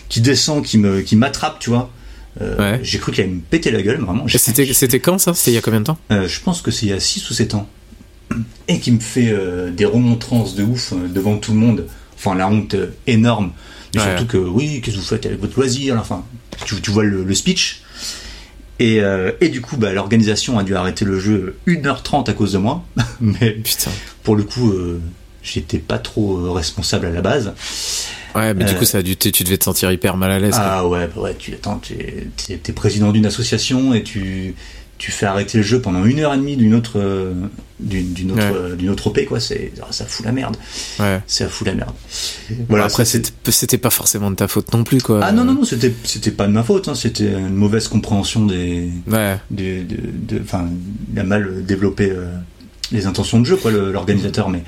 qui 0.09 0.21
descend, 0.21 0.63
qui 0.63 0.77
me, 0.77 1.01
qui 1.01 1.15
m'attrape, 1.15 1.59
tu 1.59 1.69
vois. 1.69 1.89
Euh, 2.41 2.55
Ouais. 2.57 2.79
J'ai 2.83 2.99
cru 2.99 3.11
qu'il 3.11 3.23
allait 3.23 3.33
me 3.33 3.39
péter 3.41 3.71
la 3.71 3.81
gueule, 3.81 3.99
vraiment. 3.99 4.25
C'était, 4.27 4.71
c'était 4.73 4.99
quand 4.99 5.17
ça? 5.17 5.33
C'était 5.33 5.51
il 5.51 5.55
y 5.55 5.57
a 5.57 5.61
combien 5.61 5.79
de 5.79 5.85
temps? 5.85 5.97
Euh, 6.11 6.27
je 6.27 6.39
pense 6.39 6.61
que 6.61 6.69
c'est 6.71 6.85
il 6.85 6.89
y 6.89 6.93
a 6.93 6.99
6 6.99 7.29
ou 7.29 7.33
7 7.33 7.55
ans. 7.55 7.67
Et 8.67 8.79
qui 8.79 8.91
me 8.91 8.99
fait 8.99 9.29
euh, 9.31 9.71
des 9.71 9.85
remontrances 9.85 10.53
de 10.55 10.63
ouf 10.63 10.93
devant 10.93 11.37
tout 11.37 11.51
le 11.53 11.57
monde. 11.57 11.85
Enfin, 12.15 12.35
la 12.35 12.47
honte 12.47 12.75
énorme. 13.07 13.51
Mais 13.95 14.01
Ouais. 14.01 14.07
surtout 14.09 14.25
que, 14.27 14.37
oui, 14.37 14.81
qu'est-ce 14.81 14.97
que 14.97 15.01
vous 15.01 15.07
faites 15.07 15.25
avec 15.25 15.39
votre 15.39 15.55
loisir 15.57 15.97
Enfin, 15.99 16.23
tu, 16.65 16.79
tu 16.81 16.91
vois 16.91 17.03
le, 17.03 17.23
le 17.23 17.33
speech. 17.33 17.81
Et, 18.79 19.01
et 19.41 19.49
du 19.49 19.61
coup, 19.61 19.75
bah, 19.77 19.91
l'organisation 19.91 20.59
a 20.59 20.63
dû 20.63 20.75
arrêter 20.75 21.03
le 21.05 21.19
jeu 21.19 21.57
1h30 21.67 22.29
à 22.29 22.33
cause 22.33 22.51
de 22.53 22.59
moi. 22.59 22.83
Mais 23.21 23.51
Putain. 23.53 23.89
pour 24.21 24.35
le 24.35 24.43
coup, 24.43 24.71
j'étais 25.41 25.79
pas 25.79 25.97
trop 25.97 26.51
responsable 26.53 27.07
à 27.07 27.09
la 27.09 27.21
base. 27.21 27.53
Ouais, 28.37 28.53
mais 28.53 28.65
du 28.65 28.73
Euh, 28.73 28.77
coup, 28.77 28.85
ça 28.85 28.99
a 28.99 29.01
dû, 29.01 29.15
tu 29.17 29.43
devais 29.43 29.57
te 29.57 29.63
sentir 29.65 29.91
hyper 29.91 30.15
mal 30.17 30.31
à 30.31 30.39
l'aise. 30.39 30.51
quoi. 30.55 30.61
Ah 30.63 30.87
ouais, 30.87 31.07
bah 31.13 31.21
ouais, 31.21 31.35
tu 31.37 31.53
attends, 31.53 31.79
t'es- 31.79 32.57
t'es 32.57 32.73
président 32.73 33.11
d'une 33.11 33.25
association 33.25 33.93
et 33.93 34.03
tu 34.03 34.55
tu 34.99 35.11
fais 35.11 35.27
arrêter 35.27 35.59
le 35.59 35.63
jeu 35.63 35.79
pendant 35.79 36.03
une 36.05 36.19
heure 36.21 36.33
et 36.33 36.37
demie 36.37 36.57
d'une 36.57 36.73
autre 36.73 36.93
euh, 36.95 37.31
d'une 37.79 38.31
autre 38.31 38.41
Ouais. 38.41 38.51
euh, 38.71 38.75
d'une 38.75 38.89
autre 38.89 39.05
OP 39.05 39.25
quoi, 39.27 39.39
c'est 39.39 39.71
ah, 39.79 39.85
ça 39.91 40.05
fout 40.05 40.25
la 40.25 40.31
merde, 40.31 40.57
Ouais. 40.99 41.21
ça 41.27 41.47
fout 41.47 41.67
la 41.67 41.75
merde. 41.75 41.91
Voilà, 42.67 42.85
après, 42.85 43.05
c'était, 43.05 43.77
pas 43.77 43.91
forcément 43.91 44.31
de 44.31 44.35
ta 44.35 44.47
faute 44.47 44.73
non 44.73 44.83
plus, 44.83 44.99
quoi. 44.99 45.19
ah 45.23 45.31
non 45.31 45.45
non 45.45 45.53
non, 45.53 45.63
c'était 45.65 45.93
c'était 46.03 46.31
pas 46.31 46.47
de 46.47 46.51
ma 46.51 46.63
faute, 46.63 46.87
hein, 46.87 46.95
c'était 46.95 47.31
une 47.31 47.53
mauvaise 47.53 47.87
compréhension 47.87 48.47
des 48.47 48.89
Ouais. 49.07 49.37
des 49.51 49.83
de 49.83 49.97
de- 50.37 50.41
enfin 50.41 50.67
il 51.13 51.19
a 51.19 51.23
mal 51.23 51.63
développé 51.63 52.09
euh, 52.09 52.25
les 52.91 53.05
intentions 53.05 53.39
de 53.39 53.45
jeu 53.45 53.55
quoi 53.57 53.69
l'organisateur 53.69 54.49
mais 54.49 54.63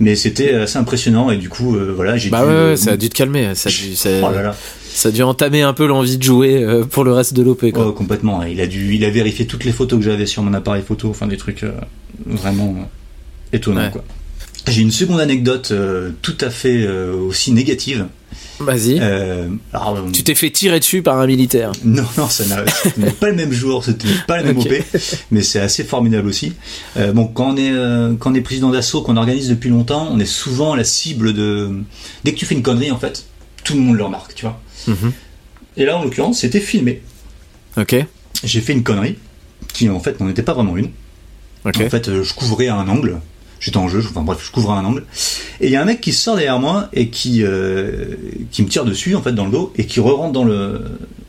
mais 0.00 0.16
c'était 0.16 0.54
assez 0.54 0.78
impressionnant 0.78 1.30
et 1.30 1.36
du 1.36 1.48
coup 1.48 1.76
euh, 1.76 1.92
voilà 1.94 2.16
j'ai 2.16 2.30
Bah 2.30 2.40
dû, 2.42 2.46
ouais, 2.48 2.52
euh, 2.52 2.70
ouais, 2.70 2.76
ça 2.76 2.92
a 2.92 2.96
dû 2.96 3.08
te 3.08 3.14
calmer. 3.14 3.54
Ça 3.54 3.68
a 3.68 3.72
dû, 3.72 3.94
ça, 3.94 4.08
oh 4.22 4.32
là 4.34 4.42
là. 4.42 4.56
ça 4.92 5.10
a 5.10 5.12
dû 5.12 5.22
entamer 5.22 5.62
un 5.62 5.72
peu 5.74 5.86
l'envie 5.86 6.18
de 6.18 6.22
jouer 6.22 6.62
euh, 6.64 6.84
pour 6.84 7.04
le 7.04 7.12
reste 7.12 7.34
de 7.34 7.42
l'OP, 7.42 7.70
quoi. 7.70 7.86
Oh, 7.88 7.92
complètement. 7.92 8.42
Il 8.42 8.60
a 8.60 8.66
dû, 8.66 8.94
il 8.94 9.04
a 9.04 9.10
vérifié 9.10 9.46
toutes 9.46 9.64
les 9.64 9.72
photos 9.72 9.98
que 9.98 10.04
j'avais 10.04 10.26
sur 10.26 10.42
mon 10.42 10.54
appareil 10.54 10.82
photo, 10.82 11.10
enfin 11.10 11.26
des 11.26 11.36
trucs 11.36 11.62
euh, 11.62 11.72
vraiment 12.26 12.74
euh, 12.78 13.56
étonnants 13.56 13.90
quoi. 13.90 14.02
J'ai 14.68 14.82
une 14.82 14.90
seconde 14.90 15.20
anecdote 15.20 15.70
euh, 15.72 16.10
tout 16.22 16.36
à 16.40 16.50
fait 16.50 16.82
euh, 16.84 17.14
aussi 17.14 17.52
négative. 17.52 18.06
Vas-y. 18.60 18.98
Euh, 19.00 19.48
alors, 19.72 19.96
euh, 19.96 20.10
Tu 20.12 20.22
t'es 20.22 20.34
fait 20.34 20.50
tirer 20.50 20.78
dessus 20.78 21.02
par 21.02 21.18
un 21.18 21.26
militaire. 21.26 21.72
non, 21.84 22.04
non, 22.18 22.28
ça 22.28 22.44
n'a 22.44 22.64
c'était 22.66 23.10
pas 23.10 23.28
le 23.30 23.36
même 23.36 23.52
jour, 23.52 23.82
c'était 23.82 24.08
pas 24.26 24.36
la 24.36 24.42
même. 24.44 24.58
OP, 24.58 24.68
mais 25.30 25.42
c'est 25.42 25.60
assez 25.60 25.82
formidable 25.82 26.28
aussi. 26.28 26.52
Euh, 26.96 27.12
bon, 27.12 27.26
quand 27.26 27.54
on 27.54 27.56
est 27.56 27.72
euh, 27.72 28.14
quand 28.18 28.32
on 28.32 28.34
est 28.34 28.42
président 28.42 28.70
d'assaut, 28.70 29.02
qu'on 29.02 29.16
organise 29.16 29.48
depuis 29.48 29.70
longtemps, 29.70 30.08
on 30.10 30.20
est 30.20 30.26
souvent 30.26 30.74
la 30.74 30.84
cible 30.84 31.32
de. 31.32 31.70
Dès 32.24 32.32
que 32.32 32.38
tu 32.38 32.46
fais 32.46 32.54
une 32.54 32.62
connerie, 32.62 32.90
en 32.90 32.98
fait, 32.98 33.26
tout 33.64 33.74
le 33.74 33.80
monde 33.80 33.96
le 33.96 34.04
remarque, 34.04 34.34
tu 34.34 34.44
vois. 34.44 34.60
Mhm. 34.86 35.12
Et 35.78 35.84
là, 35.86 35.96
en 35.96 36.04
l'occurrence, 36.04 36.40
c'était 36.40 36.60
filmé. 36.60 37.00
Ok. 37.78 37.96
J'ai 38.44 38.60
fait 38.60 38.72
une 38.72 38.82
connerie 38.82 39.16
qui 39.72 39.88
en 39.88 40.00
fait 40.00 40.20
n'en 40.20 40.28
était 40.28 40.42
pas 40.42 40.54
vraiment 40.54 40.76
une. 40.76 40.90
Ok. 41.64 41.80
En 41.80 41.90
fait, 41.90 42.22
je 42.22 42.32
couvrais 42.34 42.68
un 42.68 42.88
angle. 42.88 43.20
J'étais 43.60 43.76
en 43.76 43.88
jeu, 43.88 44.02
enfin 44.08 44.22
bref, 44.22 44.38
je 44.42 44.50
couvrais 44.50 44.76
un 44.78 44.84
angle. 44.84 45.04
Et 45.60 45.66
il 45.66 45.70
y 45.70 45.76
a 45.76 45.82
un 45.82 45.84
mec 45.84 46.00
qui 46.00 46.12
sort 46.12 46.36
derrière 46.36 46.58
moi 46.58 46.88
et 46.94 47.10
qui 47.10 47.42
euh, 47.42 48.16
qui 48.50 48.62
me 48.62 48.68
tire 48.68 48.86
dessus 48.86 49.14
en 49.14 49.22
fait 49.22 49.32
dans 49.32 49.44
le 49.44 49.50
dos 49.52 49.72
et 49.76 49.84
qui 49.84 50.00
re-rentre 50.00 50.32
dans 50.32 50.44
le 50.44 50.82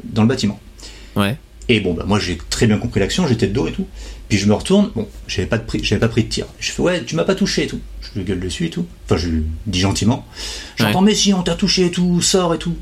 dans 0.05 0.21
le 0.21 0.29
bâtiment. 0.29 0.59
Ouais. 1.17 1.37
Et 1.67 1.81
bon 1.81 1.93
bah 1.93 2.05
moi 2.07 2.19
j'ai 2.19 2.37
très 2.49 2.67
bien 2.67 2.77
compris 2.77 3.01
l'action, 3.01 3.27
j'étais 3.27 3.47
de 3.47 3.53
dos 3.53 3.67
et 3.67 3.73
tout. 3.73 3.85
Puis 4.29 4.37
je 4.37 4.47
me 4.47 4.53
retourne, 4.53 4.91
bon, 4.95 5.07
j'avais 5.27 5.47
pas 5.47 5.57
de 5.57 5.65
pris, 5.65 5.83
j'avais 5.83 5.99
pas 5.99 6.07
pris 6.07 6.23
de 6.23 6.29
tir. 6.29 6.45
Je 6.57 6.71
fais 6.71 6.81
ouais, 6.81 7.03
tu 7.03 7.17
m'as 7.17 7.25
pas 7.25 7.35
touché 7.35 7.65
et 7.65 7.67
tout. 7.67 7.81
Je 8.01 8.17
lui 8.17 8.25
gueule 8.25 8.39
dessus 8.39 8.65
et 8.65 8.69
tout. 8.69 8.85
Enfin 9.05 9.17
je 9.17 9.27
lui 9.27 9.43
dis 9.67 9.81
gentiment. 9.81 10.25
J'entends 10.77 11.01
mais 11.01 11.13
si 11.13 11.33
on 11.33 11.43
t'a 11.43 11.55
touché 11.55 11.87
et 11.87 11.91
tout, 11.91 12.21
sors 12.21 12.53
et 12.53 12.57
tout. 12.57 12.75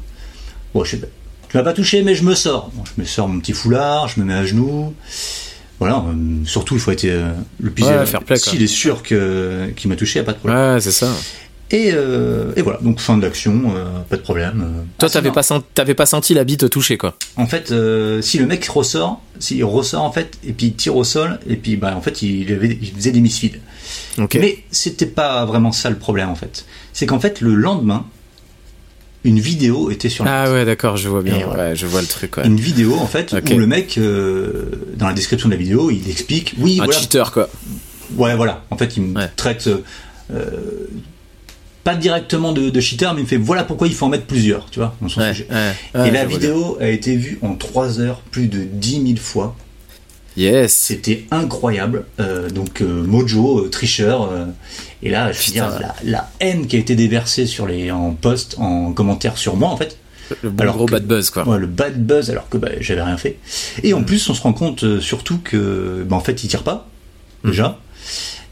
Bon, 0.75 0.83
je 0.83 0.91
sais 0.91 0.97
pas. 0.97 1.07
Tu 1.49 1.57
m'as 1.57 1.63
pas 1.63 1.73
touché 1.73 2.03
mais 2.03 2.13
je 2.13 2.23
me 2.23 2.35
sors. 2.35 2.69
Bon, 2.75 2.83
je 2.85 3.01
me 3.01 3.05
sors 3.05 3.27
mon 3.27 3.39
petit 3.39 3.53
foulard, 3.53 4.07
je 4.09 4.19
me 4.19 4.25
mets 4.25 4.35
à 4.35 4.45
genoux. 4.45 4.93
Voilà, 5.79 5.97
euh, 6.07 6.13
surtout 6.45 6.75
il 6.75 6.79
faut 6.81 6.91
être 6.91 7.05
euh, 7.05 7.31
le 7.61 7.71
plus 7.71 7.83
Ouais, 7.85 8.05
fair 8.05 8.21
play, 8.23 8.37
quoi. 8.37 8.51
S'il 8.51 8.61
est 8.61 8.67
sûr 8.67 9.01
que 9.03 9.69
qu'il 9.75 9.89
m'a 9.89 9.95
touché, 9.95 10.19
y 10.19 10.21
a 10.21 10.25
pas 10.25 10.33
de 10.33 10.37
problème. 10.37 10.75
Ouais, 10.75 10.81
c'est 10.81 10.91
ça. 10.91 11.09
Et, 11.71 11.91
euh, 11.93 12.51
et 12.55 12.63
voilà, 12.63 12.79
donc 12.81 12.99
fin 12.99 13.15
de 13.15 13.21
l'action, 13.21 13.61
euh, 13.75 13.85
pas 14.09 14.17
de 14.17 14.21
problème. 14.23 14.61
euh. 14.63 14.81
Toi, 14.97 15.07
Ah, 15.07 15.13
t'avais 15.13 15.31
pas, 15.31 15.43
senti, 15.43 15.65
t'avais 15.75 15.93
pas 15.93 16.07
senti 16.07 16.33
la 16.33 16.43
bite 16.43 16.67
toucher, 16.69 16.97
quoi. 16.97 17.15
En 17.37 17.45
fait, 17.45 17.71
euh, 17.71 18.21
si 18.23 18.39
le 18.39 18.47
mec 18.47 18.65
ressort, 18.65 19.21
s'il 19.37 19.63
ressort 19.63 20.01
en 20.03 20.11
fait, 20.11 20.37
et 20.43 20.51
puis 20.51 20.67
il 20.67 20.73
tire 20.73 20.95
au 20.95 21.03
sol, 21.03 21.39
et 21.47 21.55
puis 21.57 21.75
bah 21.77 21.93
en 21.95 22.01
fait 22.01 22.23
il, 22.23 22.51
avait- 22.51 22.77
il 22.81 22.91
faisait 22.91 23.11
des 23.11 23.21
misfeeds. 23.21 23.59
Ok. 24.17 24.37
Mais 24.41 24.63
c'était 24.71 25.05
pas 25.05 25.45
vraiment 25.45 25.71
ça 25.71 25.89
le 25.91 25.95
problème 25.97 26.29
en 26.29 26.35
fait. 26.35 26.65
C'est 26.91 27.05
qu'en 27.05 27.19
fait 27.19 27.39
le 27.39 27.53
lendemain, 27.53 28.05
une 29.25 29.39
vidéo 29.39 29.91
était 29.91 30.07
sur 30.09 30.23
le 30.23 30.29
Ah 30.29 30.51
ouais, 30.51 30.63
d'accord, 30.65 30.95
je 30.97 31.09
vois 31.09 31.21
bien. 31.21 31.39
Voilà. 31.45 31.69
Ouais, 31.69 31.75
je 31.75 31.85
vois 31.85 32.01
le 32.01 32.07
truc, 32.07 32.37
ouais. 32.37 32.45
une 32.45 32.59
vidéo 32.59 32.95
en 32.95 33.07
fait 33.07 33.33
où 33.33 33.57
le 33.57 33.67
mec 33.67 33.97
euh, 33.97 34.71
dans 34.95 35.07
la 35.07 35.13
description 35.13 35.49
de 35.49 35.53
la 35.53 35.59
vidéo 35.59 35.91
il 35.91 36.09
explique 36.09 36.53
oui 36.57 36.79
Un 36.79 36.85
voilà 36.85 36.99
cheater, 36.99 37.31
quoi. 37.31 37.49
ouais 38.15 38.35
voilà 38.35 38.63
en 38.69 38.77
fait 38.77 38.95
il 38.97 39.03
me 39.03 39.19
Ouais. 39.19 39.29
traite 39.35 39.67
euh, 40.31 40.87
pas 41.83 41.95
directement 41.95 42.51
de, 42.53 42.69
de 42.69 42.79
cheater 42.81 43.13
mais 43.13 43.21
il 43.21 43.23
me 43.23 43.27
fait 43.29 43.37
voilà 43.37 43.63
pourquoi 43.63 43.87
il 43.87 43.93
faut 43.93 44.05
en 44.05 44.09
mettre 44.09 44.25
plusieurs 44.25 44.69
tu 44.69 44.79
vois 44.79 44.95
dans 45.01 45.09
son 45.09 45.21
sujet 45.33 45.47
et 45.95 46.11
la 46.11 46.25
vidéo 46.25 46.77
a 46.79 46.87
été 46.87 47.15
vue 47.15 47.39
en 47.41 47.55
3 47.55 47.99
heures 47.99 48.21
plus 48.31 48.47
de 48.47 48.59
10 48.63 48.91
000 49.07 49.17
fois. 49.17 49.55
Yes. 50.39 50.73
c'était 50.73 51.25
incroyable 51.31 52.05
euh, 52.19 52.49
donc 52.49 52.81
euh, 52.81 53.03
Mojo 53.05 53.65
euh, 53.65 53.69
tricheur 53.69 54.29
et 55.03 55.09
là 55.09 55.31
je 55.31 55.45
veux 55.47 55.51
dire 55.51 55.69
la, 55.79 55.95
la 56.03 56.31
haine 56.39 56.65
qui 56.67 56.75
a 56.75 56.79
été 56.79 56.95
déversée 56.95 57.45
sur 57.45 57.67
les 57.67 57.91
en 57.91 58.11
post 58.11 58.55
en 58.57 58.93
commentaire 58.93 59.37
sur 59.37 59.55
moi 59.57 59.69
en 59.69 59.77
fait 59.77 59.97
Le 60.43 60.49
bon 60.49 60.61
Alors 60.63 60.75
gros 60.77 60.85
que- 60.85 60.91
bad 60.93 61.05
buzz, 61.05 61.29
quoi. 61.31 61.47
Ouais, 61.47 61.57
le 61.59 61.67
bad 61.67 62.05
buzz 62.05 62.29
alors 62.29 62.47
que 62.49 62.57
bah, 62.57 62.69
j'avais 62.79 63.01
rien 63.01 63.17
fait. 63.17 63.37
Et 63.83 63.93
en 63.93 64.03
plus, 64.03 64.29
on 64.29 64.33
se 64.35 64.41
rend 64.43 64.53
compte 64.53 64.99
surtout 64.99 65.39
que, 65.43 66.05
bah, 66.07 66.15
en 66.15 66.19
fait, 66.19 66.43
il 66.43 66.47
tire 66.47 66.61
pas 66.63 66.87
déjà, 67.43 67.79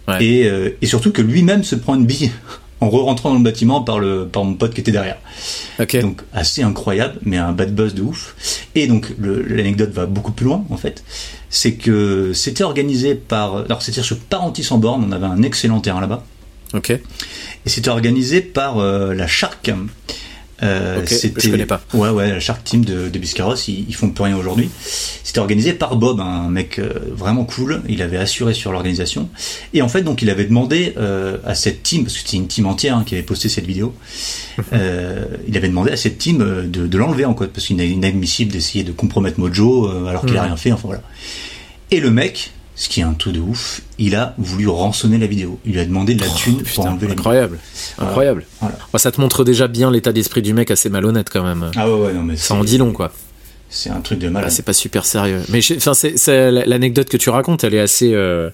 Ouais. 0.07 0.23
et, 0.25 0.75
et 0.81 0.85
surtout 0.87 1.11
que 1.11 1.21
lui-même 1.21 1.63
se 1.63 1.75
prend 1.75 1.93
une 1.95 2.05
bille 2.07 2.31
en 2.79 2.89
re-rentrant 2.89 3.29
dans 3.29 3.37
le 3.37 3.43
bâtiment 3.43 3.81
par 3.81 3.99
le 3.99 4.27
par 4.27 4.43
mon 4.43 4.53
pote 4.53 4.73
qui 4.73 4.81
était 4.81 4.91
derrière. 4.91 5.17
Ok. 5.79 5.99
Donc 6.01 6.21
assez 6.33 6.63
incroyable, 6.63 7.19
mais 7.23 7.37
un 7.37 7.51
bad 7.51 7.73
buzz 7.73 7.93
de 7.93 8.01
ouf. 8.01 8.35
Et 8.75 8.87
donc 8.87 9.13
l'anecdote 9.19 9.91
va 9.91 10.05
beaucoup 10.05 10.31
plus 10.31 10.45
loin 10.45 10.65
en 10.69 10.77
fait. 10.77 11.03
C'est 11.49 11.73
que 11.73 12.33
c'était 12.33 12.63
organisé 12.63 13.15
par, 13.15 13.57
alors 13.57 13.81
c'était 13.81 14.01
sur 14.01 14.17
Parentis 14.17 14.67
en 14.71 14.77
borne, 14.77 15.05
on 15.07 15.11
avait 15.11 15.25
un 15.25 15.41
excellent 15.43 15.79
terrain 15.79 16.01
là-bas. 16.01 16.23
Ok. 16.73 16.89
Et 16.91 17.01
c'était 17.69 17.89
organisé 17.89 18.41
par 18.41 18.79
euh, 18.79 19.13
la 19.13 19.27
Shark, 19.27 19.71
Euh, 20.63 21.01
Ok, 21.01 21.07
je 21.09 21.15
c'était 21.15 21.51
connais 21.51 21.67
pas. 21.67 21.81
ouais 21.93 22.09
ouais 22.09 22.29
la 22.31 22.39
Shark 22.39 22.63
Team 22.63 22.83
de, 22.83 23.09
de 23.09 23.19
Biscarros 23.19 23.53
ils, 23.67 23.85
ils 23.87 23.93
font 23.93 24.09
plus 24.09 24.23
rien 24.23 24.35
aujourd'hui 24.35 24.71
c'était 25.23 25.37
organisé 25.37 25.71
par 25.73 25.97
Bob 25.97 26.19
un 26.19 26.49
mec 26.49 26.79
euh, 26.79 26.89
vraiment 27.11 27.45
cool 27.45 27.83
il 27.87 28.01
avait 28.01 28.17
assuré 28.17 28.55
sur 28.55 28.71
l'organisation 28.71 29.29
et 29.75 29.83
en 29.83 29.87
fait 29.87 30.01
donc 30.01 30.23
il 30.23 30.31
avait 30.31 30.45
demandé 30.45 30.93
euh, 30.97 31.37
à 31.45 31.53
cette 31.53 31.83
team 31.83 32.05
parce 32.05 32.15
que 32.15 32.21
c'était 32.21 32.37
une 32.37 32.47
team 32.47 32.65
entière 32.65 32.97
hein, 32.97 33.03
qui 33.05 33.13
avait 33.13 33.23
posté 33.23 33.49
cette 33.49 33.67
vidéo 33.67 33.93
euh, 34.73 35.25
il 35.47 35.55
avait 35.57 35.67
demandé 35.67 35.91
à 35.91 35.97
cette 35.97 36.17
team 36.17 36.41
euh, 36.41 36.63
de, 36.63 36.87
de 36.87 36.97
l'enlever 36.97 37.25
en 37.25 37.35
code 37.35 37.51
parce 37.51 37.67
qu'il 37.67 37.79
est 37.79 37.89
inadmissible 37.89 38.51
d'essayer 38.51 38.83
de 38.83 38.91
compromettre 38.91 39.39
Mojo 39.39 39.87
euh, 39.87 40.07
alors 40.07 40.25
qu'il 40.25 40.35
a 40.37 40.41
Mhm. 40.41 40.47
rien 40.47 40.57
fait 40.57 40.71
enfin 40.71 40.87
voilà 40.87 41.03
et 41.91 41.99
le 41.99 42.09
mec 42.09 42.51
ce 42.79 42.87
qui 42.89 42.99
est 43.01 43.03
un 43.03 43.13
truc 43.13 43.33
de 43.33 43.39
ouf 43.39 43.81
il 43.97 44.15
a 44.15 44.33
voulu 44.37 44.67
rançonner 44.67 45.17
la 45.17 45.25
vidéo 45.27 45.59
il 45.65 45.73
lui 45.73 45.79
a 45.79 45.85
demandé 45.85 46.13
de 46.15 46.21
la 46.21 46.29
thune 46.29 46.57
pour 46.57 46.63
Putain, 46.65 46.81
enlever 46.83 47.07
la 47.07 47.13
vidéo 47.15 47.19
incroyable. 47.19 47.59
Voilà. 47.97 48.09
Incroyable. 48.11 48.45
Voilà. 48.61 48.77
Bah, 48.93 48.99
ça 48.99 49.11
te 49.11 49.19
montre 49.19 49.43
déjà 49.43 49.67
bien 49.67 49.89
l'état 49.91 50.13
d'esprit 50.13 50.41
du 50.43 50.53
mec 50.53 50.69
assez 50.71 50.89
malhonnête 50.89 51.29
quand 51.31 51.43
même. 51.43 51.71
ah 51.75 51.89
ouais 51.89 51.99
ouais 52.07 52.13
non 52.13 52.23
mais 52.23 52.37
Ça 52.37 52.53
en 52.53 52.63
dit 52.63 52.77
long 52.77 52.93
quoi. 52.93 53.11
C'est 53.69 53.89
un 53.89 53.99
truc 54.01 54.19
de 54.19 54.27
Ah, 54.27 54.31
malade 54.31 54.51
c'est 54.51 54.65
pas 54.65 54.73
super 54.73 55.05
sérieux. 55.05 55.41
Mais 55.49 55.59
enfin, 55.75 55.93
c'est, 55.93 56.51
l'anecdote 56.51 57.09
que 57.09 57.17
tu 57.17 57.29
racontes, 57.29 57.63
elle 57.63 57.73
est 57.73 57.79
assez, 57.79 58.13
euh, 58.13 58.49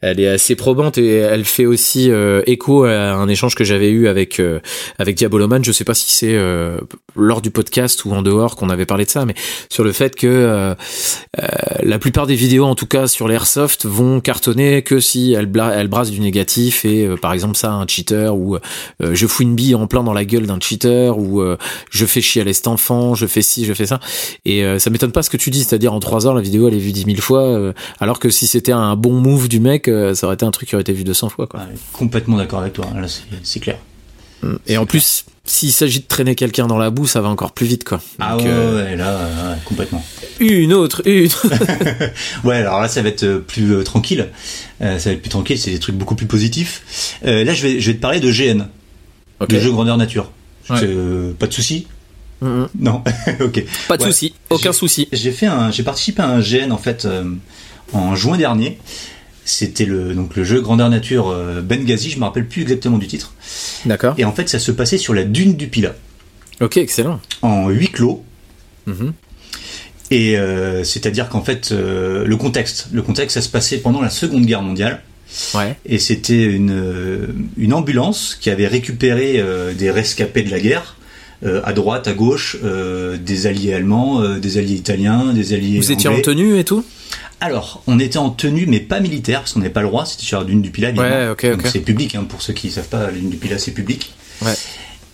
elle 0.00 0.20
est 0.20 0.28
assez 0.28 0.56
probante 0.56 0.98
et 0.98 1.16
elle 1.16 1.44
fait 1.44 1.66
aussi 1.66 2.10
euh, 2.10 2.42
écho 2.46 2.84
à 2.84 3.12
un 3.12 3.28
échange 3.28 3.54
que 3.54 3.64
j'avais 3.64 3.90
eu 3.90 4.08
avec 4.08 4.40
euh, 4.40 4.60
avec 4.98 5.16
Diaboloman. 5.16 5.64
Je 5.64 5.72
sais 5.72 5.84
pas 5.84 5.94
si 5.94 6.10
c'est 6.10 6.34
euh, 6.34 6.78
lors 7.16 7.40
du 7.40 7.50
podcast 7.50 8.04
ou 8.04 8.12
en 8.12 8.22
dehors 8.22 8.56
qu'on 8.56 8.68
avait 8.68 8.86
parlé 8.86 9.04
de 9.04 9.10
ça, 9.10 9.24
mais 9.24 9.34
sur 9.70 9.84
le 9.84 9.92
fait 9.92 10.14
que 10.14 10.26
euh, 10.26 10.74
euh, 11.38 11.46
la 11.82 11.98
plupart 11.98 12.26
des 12.26 12.34
vidéos, 12.34 12.64
en 12.64 12.74
tout 12.74 12.86
cas 12.86 13.06
sur 13.06 13.26
l'airsoft, 13.26 13.86
vont 13.86 14.20
cartonner 14.20 14.82
que 14.82 15.00
si 15.00 15.32
elles, 15.32 15.50
elles 15.74 15.88
brassent 15.88 16.10
du 16.10 16.20
négatif 16.20 16.84
et 16.84 17.08
par 17.20 17.32
exemple 17.32 17.56
ça, 17.56 17.72
un 17.72 17.86
cheater 17.86 18.36
ou 18.36 18.58
je 19.00 19.26
fous 19.26 19.42
une 19.42 19.54
bille 19.54 19.74
en 19.74 19.86
plein 19.86 20.02
dans 20.02 20.12
la 20.12 20.24
gueule 20.24 20.46
d'un 20.46 20.60
cheater 20.60 21.18
ou 21.18 21.42
je 21.90 22.06
fais 22.06 22.20
chier 22.20 22.42
à 22.42 22.44
l'est 22.44 22.66
enfant, 22.66 23.14
je 23.14 23.26
fais 23.26 23.42
ci, 23.42 23.64
je 23.64 23.72
fais 23.72 23.86
ça. 23.86 24.00
Euh, 24.62 24.78
ça 24.78 24.90
m'étonne 24.90 25.12
pas 25.12 25.22
ce 25.22 25.30
que 25.30 25.36
tu 25.36 25.50
dis, 25.50 25.64
c'est-à-dire 25.64 25.92
en 25.92 26.00
trois 26.00 26.26
heures 26.26 26.34
la 26.34 26.40
vidéo 26.40 26.68
elle 26.68 26.74
est 26.74 26.78
vue 26.78 26.92
dix 26.92 27.06
mille 27.06 27.20
fois, 27.20 27.42
euh, 27.44 27.72
alors 28.00 28.18
que 28.18 28.30
si 28.30 28.46
c'était 28.46 28.72
un 28.72 28.96
bon 28.96 29.12
move 29.20 29.48
du 29.48 29.60
mec, 29.60 29.88
euh, 29.88 30.14
ça 30.14 30.26
aurait 30.26 30.34
été 30.34 30.44
un 30.46 30.50
truc 30.50 30.68
qui 30.68 30.74
aurait 30.74 30.82
été 30.82 30.92
vu 30.92 31.04
200 31.04 31.28
fois 31.30 31.46
quoi. 31.46 31.60
Complètement 31.92 32.36
d'accord 32.36 32.60
avec 32.60 32.72
toi 32.74 32.86
là 32.94 33.06
c'est- 33.42 33.60
clair 33.60 33.78
Et 34.66 34.76
en 34.78 34.86
plus, 34.86 35.24
s'il 35.44 35.72
s'agit 35.72 36.00
de 36.00 36.06
traîner 36.06 36.34
quelqu'un 36.34 36.66
dans 36.66 36.78
la 36.78 36.90
boue, 36.90 37.06
ça 37.06 37.20
va 37.20 37.28
encore 37.28 37.52
plus 37.52 37.66
vite 37.66 37.84
quoi. 37.84 38.00
ah 38.20 38.32
Donc, 38.32 38.42
ouais, 38.42 38.46
euh, 38.48 38.84
ouais, 38.84 38.96
là 38.96 39.16
ouais, 39.22 39.56
complètement 39.64 40.04
une 40.40 40.72
autre, 40.72 41.02
une. 41.04 41.28
Ouais, 42.44 42.56
alors 42.56 42.80
là, 42.80 42.86
ça 42.88 43.02
va 43.02 43.08
être 43.08 43.38
plus 43.38 43.72
euh, 43.74 43.82
tranquille. 43.82 44.28
Euh, 44.80 44.98
ça 45.00 45.10
va 45.10 45.14
être 45.14 45.20
plus 45.22 45.30
tranquille, 45.30 45.58
c'est 45.58 45.72
des 45.72 45.80
trucs 45.80 45.96
beaucoup 45.96 46.14
plus 46.14 46.26
positifs. 46.26 47.16
Là, 47.22 47.52
je 47.52 47.62
vais, 47.66 47.80
je 47.80 47.90
vais 47.90 47.96
te 47.96 48.00
parler 48.00 48.20
de 48.20 48.30
GN, 48.30 48.68
Ok. 49.40 49.48
de 49.50 49.58
jeu 49.58 49.72
grandeur 49.72 49.96
nature. 49.96 50.30
Ouais. 50.70 50.80
Pas 51.38 51.46
de 51.48 51.52
souci 51.52 51.86
Mhm. 52.40 52.68
Non, 52.78 53.02
ok. 53.40 53.64
Pas 53.88 53.96
de 53.96 54.04
Ouais. 54.04 54.10
souci, 54.10 54.34
aucun 54.50 54.72
souci. 54.72 55.08
J'ai 55.12 55.32
fait 55.32 55.46
un, 55.46 55.70
j'ai 55.70 55.82
participé 55.82 56.22
à 56.22 56.28
un 56.28 56.40
GN 56.40 56.70
en 56.70 56.78
fait 56.78 57.04
euh, 57.04 57.24
en 57.92 58.14
juin 58.14 58.36
dernier. 58.36 58.78
C'était 59.44 59.86
le 59.86 60.14
donc 60.14 60.36
le 60.36 60.44
jeu 60.44 60.60
grandeur 60.60 60.88
nature 60.90 61.28
euh, 61.30 61.62
Benghazi. 61.62 62.10
Je 62.10 62.18
me 62.18 62.24
rappelle 62.24 62.46
plus 62.46 62.62
exactement 62.62 62.98
du 62.98 63.06
titre. 63.06 63.32
D'accord. 63.86 64.14
Et 64.18 64.24
en 64.24 64.32
fait, 64.32 64.48
ça 64.48 64.58
se 64.58 64.70
passait 64.70 64.98
sur 64.98 65.14
la 65.14 65.24
dune 65.24 65.56
du 65.56 65.68
Pila 65.68 65.94
Ok, 66.60 66.76
excellent. 66.76 67.20
en 67.42 67.68
huis 67.70 67.88
clos. 67.88 68.22
Mhm. 68.86 69.12
Et 70.10 70.38
euh, 70.38 70.84
c'est-à-dire 70.84 71.28
qu'en 71.28 71.42
fait, 71.42 71.70
euh, 71.72 72.24
le 72.24 72.36
contexte, 72.36 72.88
le 72.92 73.02
contexte, 73.02 73.34
ça 73.34 73.42
se 73.42 73.48
passait 73.48 73.78
pendant 73.78 74.00
la 74.00 74.10
Seconde 74.10 74.44
Guerre 74.46 74.62
mondiale. 74.62 75.02
Ouais. 75.54 75.76
et 75.84 75.98
c'était 75.98 76.44
une, 76.44 77.34
une 77.58 77.74
ambulance 77.74 78.34
qui 78.40 78.48
avait 78.48 78.66
récupéré 78.66 79.44
des 79.76 79.90
rescapés 79.90 80.42
de 80.42 80.50
la 80.50 80.58
guerre 80.58 80.96
euh, 81.44 81.60
à 81.64 81.72
droite, 81.72 82.08
à 82.08 82.14
gauche, 82.14 82.56
euh, 82.64 83.16
des 83.16 83.46
alliés 83.46 83.72
allemands, 83.72 84.20
euh, 84.20 84.38
des 84.38 84.58
alliés 84.58 84.74
italiens, 84.74 85.32
des 85.32 85.52
alliés 85.52 85.78
Vous 85.78 85.92
étiez 85.92 86.08
en 86.08 86.20
tenue 86.20 86.58
et 86.58 86.64
tout? 86.64 86.84
Alors, 87.40 87.82
on 87.86 88.00
était 88.00 88.18
en 88.18 88.30
tenue, 88.30 88.66
mais 88.66 88.80
pas 88.80 88.98
militaire, 88.98 89.40
parce 89.40 89.52
qu'on 89.52 89.60
n'avait 89.60 89.72
pas 89.72 89.82
le 89.82 89.86
droit, 89.86 90.04
c'était 90.04 90.24
sur 90.24 90.40
la 90.40 90.44
dune 90.44 90.62
du 90.62 90.70
Pilat. 90.70 90.90
Ouais, 90.90 91.28
ok, 91.28 91.50
Donc 91.52 91.60
ok. 91.60 91.68
c'est 91.72 91.80
public, 91.80 92.16
hein, 92.16 92.24
pour 92.28 92.42
ceux 92.42 92.52
qui 92.52 92.66
ne 92.66 92.72
savent 92.72 92.88
pas, 92.88 93.06
la 93.06 93.12
dune 93.12 93.30
du 93.30 93.36
Pilat, 93.36 93.58
c'est 93.58 93.70
public. 93.70 94.12
Ouais. 94.42 94.54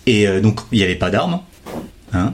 Et 0.07 0.27
donc, 0.41 0.61
il 0.71 0.79
n'y 0.79 0.83
avait 0.83 0.95
pas 0.95 1.11
d'armes. 1.11 1.41
Hein. 2.13 2.33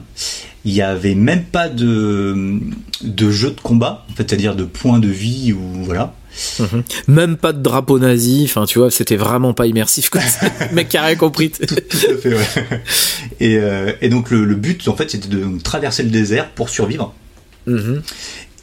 Il 0.64 0.72
n'y 0.72 0.80
avait 0.80 1.14
même 1.14 1.44
pas 1.44 1.68
de, 1.68 2.58
de 3.02 3.30
jeu 3.30 3.50
de 3.50 3.60
combat, 3.60 4.06
en 4.10 4.14
fait, 4.14 4.28
c'est-à-dire 4.30 4.56
de 4.56 4.64
points 4.64 4.98
de 4.98 5.08
vie, 5.08 5.52
ou 5.52 5.84
voilà. 5.84 6.14
Mhm. 6.58 6.82
Même 7.08 7.36
pas 7.36 7.52
de 7.52 7.62
drapeau 7.62 7.98
nazi, 7.98 8.42
enfin 8.48 8.64
tu 8.66 8.78
vois, 8.78 8.90
c'était 8.90 9.16
vraiment 9.16 9.52
pas 9.54 9.66
immersif 9.66 10.08
quoi. 10.10 10.20
Le 10.70 10.74
mec 10.74 10.88
qui 10.88 10.96
a 10.96 11.04
rien 11.04 11.16
compris. 11.16 11.50
Tout 11.50 11.62
à 11.64 12.16
fait, 12.16 12.34
ouais. 12.34 12.80
Et, 13.40 13.56
euh, 13.58 13.92
et 14.00 14.08
donc 14.08 14.30
le, 14.30 14.44
le 14.44 14.54
but, 14.54 14.86
en 14.88 14.96
fait, 14.96 15.10
c'était 15.10 15.28
de 15.28 15.60
traverser 15.62 16.02
le 16.02 16.10
désert 16.10 16.50
pour 16.50 16.68
survivre. 16.68 17.14
Mhm. 17.66 18.02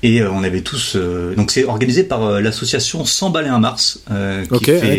Et 0.01 0.21
euh, 0.21 0.31
on 0.31 0.43
avait 0.43 0.61
tous. 0.61 0.93
euh, 0.95 1.35
donc 1.35 1.51
c'est 1.51 1.65
organisé 1.65 2.03
par 2.03 2.23
euh, 2.23 2.39
l'association 2.41 3.03
100 3.03 3.31
balais 3.31 3.49
un 3.49 3.59
Mars, 3.59 3.99
qui, 4.53 4.65
fait- 4.65 4.93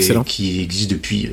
existe 0.62 0.90
depuis 0.90 1.30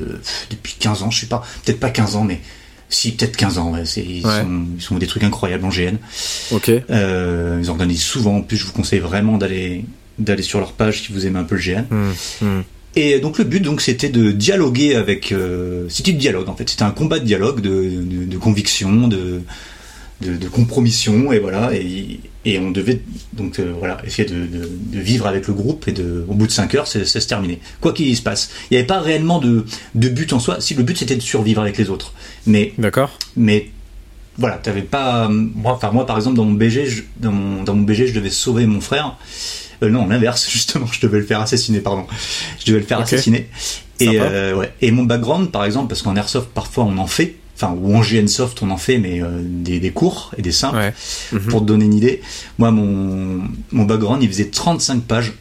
depuis 0.50 0.74
15 0.78 1.02
ans. 1.02 1.10
Je 1.10 1.20
sais 1.20 1.26
pas, 1.26 1.44
peut-être 1.64 1.78
pas 1.80 1.90
15 1.90 2.16
ans, 2.16 2.24
mais 2.24 2.40
si 2.88 3.12
peut-être 3.12 3.36
15 3.36 3.58
ans. 3.58 3.72
Ouais, 3.74 3.82
ils, 3.98 4.24
Ouais. 4.26 4.40
sont, 4.40 4.64
ils 4.76 4.82
sont 4.82 4.96
des 4.96 5.06
trucs 5.06 5.22
incroyables 5.22 5.66
en 5.66 5.68
GN. 5.68 5.96
Ok. 6.50 6.70
Ils 6.88 7.68
organisent 7.70 8.02
souvent. 8.02 8.36
En 8.36 8.42
plus, 8.42 8.56
je 8.56 8.64
vous 8.64 8.72
conseille 8.72 9.00
vraiment 9.00 9.36
d'aller 9.36 9.84
d'aller 10.18 10.42
sur 10.42 10.58
leur 10.58 10.72
page 10.72 11.02
si 11.02 11.12
vous 11.12 11.26
aimez 11.26 11.38
un 11.38 11.44
peu 11.44 11.56
le 11.56 11.60
GN. 11.60 11.84
Mhm. 11.90 12.14
Mhm. 12.42 12.64
Et 12.96 13.20
donc 13.20 13.38
le 13.38 13.44
but 13.44 13.60
donc 13.60 13.80
c'était 13.80 14.08
de 14.08 14.32
dialoguer 14.32 14.96
avec 14.96 15.30
euh, 15.30 15.86
c'était 15.88 16.12
du 16.12 16.18
dialogue 16.18 16.48
en 16.48 16.56
fait 16.56 16.68
c'était 16.68 16.82
un 16.82 16.90
combat 16.90 17.18
de 17.18 17.24
dialogue 17.24 17.60
de, 17.60 17.70
de, 17.70 18.24
de 18.24 18.38
conviction 18.38 19.06
de, 19.06 19.42
de 20.22 20.36
de 20.36 20.48
compromission 20.48 21.30
et 21.30 21.38
voilà 21.38 21.72
et, 21.74 22.18
et 22.44 22.58
on 22.58 22.70
devait 22.70 23.02
donc 23.34 23.60
euh, 23.60 23.72
voilà 23.78 23.98
essayer 24.04 24.26
de, 24.28 24.48
vivre 24.90 25.26
avec 25.26 25.46
le 25.46 25.54
groupe 25.54 25.86
et 25.86 25.92
de 25.92 26.24
au 26.28 26.34
bout 26.34 26.46
de 26.46 26.52
5 26.52 26.74
heures 26.74 26.86
c'est 26.88 27.04
c'est 27.04 27.20
se 27.20 27.28
terminé 27.28 27.60
quoi 27.80 27.92
qu'il 27.92 28.16
se 28.16 28.22
passe 28.22 28.50
il 28.70 28.74
n'y 28.74 28.78
avait 28.78 28.86
pas 28.86 29.00
réellement 29.00 29.38
de 29.38 29.64
de 29.94 30.08
but 30.08 30.32
en 30.32 30.40
soi 30.40 30.60
si 30.60 30.74
le 30.74 30.82
but 30.82 30.96
c'était 30.96 31.16
de 31.16 31.20
survivre 31.20 31.60
avec 31.60 31.76
les 31.78 31.90
autres 31.90 32.14
mais 32.46 32.72
D'accord. 32.78 33.16
mais 33.36 33.70
voilà 34.38 34.56
t'avais 34.56 34.82
pas 34.82 35.28
moi 35.30 35.74
enfin 35.74 35.92
moi 35.92 36.04
par 36.06 36.16
exemple 36.16 36.36
dans 36.36 36.44
mon 36.44 36.54
BG 36.54 36.86
je, 36.86 37.02
dans 37.20 37.32
mon 37.32 37.62
dans 37.62 37.74
mon 37.74 37.82
BG 37.82 38.08
je 38.08 38.14
devais 38.14 38.30
sauver 38.30 38.66
mon 38.66 38.80
frère 38.80 39.16
euh, 39.82 39.88
non 39.90 40.06
l'inverse 40.06 40.48
justement 40.50 40.86
je 40.90 41.00
devais 41.00 41.18
le 41.18 41.24
faire 41.26 41.40
assassiner 41.40 41.80
pardon. 41.80 42.06
Je 42.60 42.66
devais 42.66 42.80
le 42.80 42.86
faire 42.86 43.00
assassiner. 43.00 43.48
Et 44.00 44.20
euh, 44.20 44.54
ouais. 44.54 44.72
Et 44.80 44.90
mon 44.90 45.04
background 45.04 45.50
par 45.50 45.64
exemple 45.64 45.88
parce 45.88 46.02
qu'en 46.02 46.16
airsoft 46.16 46.48
parfois 46.54 46.84
on 46.84 46.98
en 46.98 47.06
fait. 47.06 47.36
Enfin 47.60 47.74
ou 47.76 47.96
en 47.96 48.00
GN 48.02 48.28
soft 48.28 48.62
on 48.62 48.70
en 48.70 48.76
fait 48.76 48.98
mais 48.98 49.20
euh, 49.20 49.26
des, 49.42 49.80
des 49.80 49.90
cours 49.90 50.32
et 50.38 50.42
des 50.42 50.52
simples. 50.52 50.76
Ouais. 50.76 50.94
Mhm. 51.32 51.40
pour 51.48 51.60
te 51.62 51.66
donner 51.66 51.84
une 51.86 51.94
idée. 51.94 52.20
Moi 52.58 52.70
mon 52.70 53.42
mon 53.72 53.84
background 53.84 54.22
il 54.22 54.28
faisait 54.28 54.46
35 54.50 55.02
pages. 55.02 55.32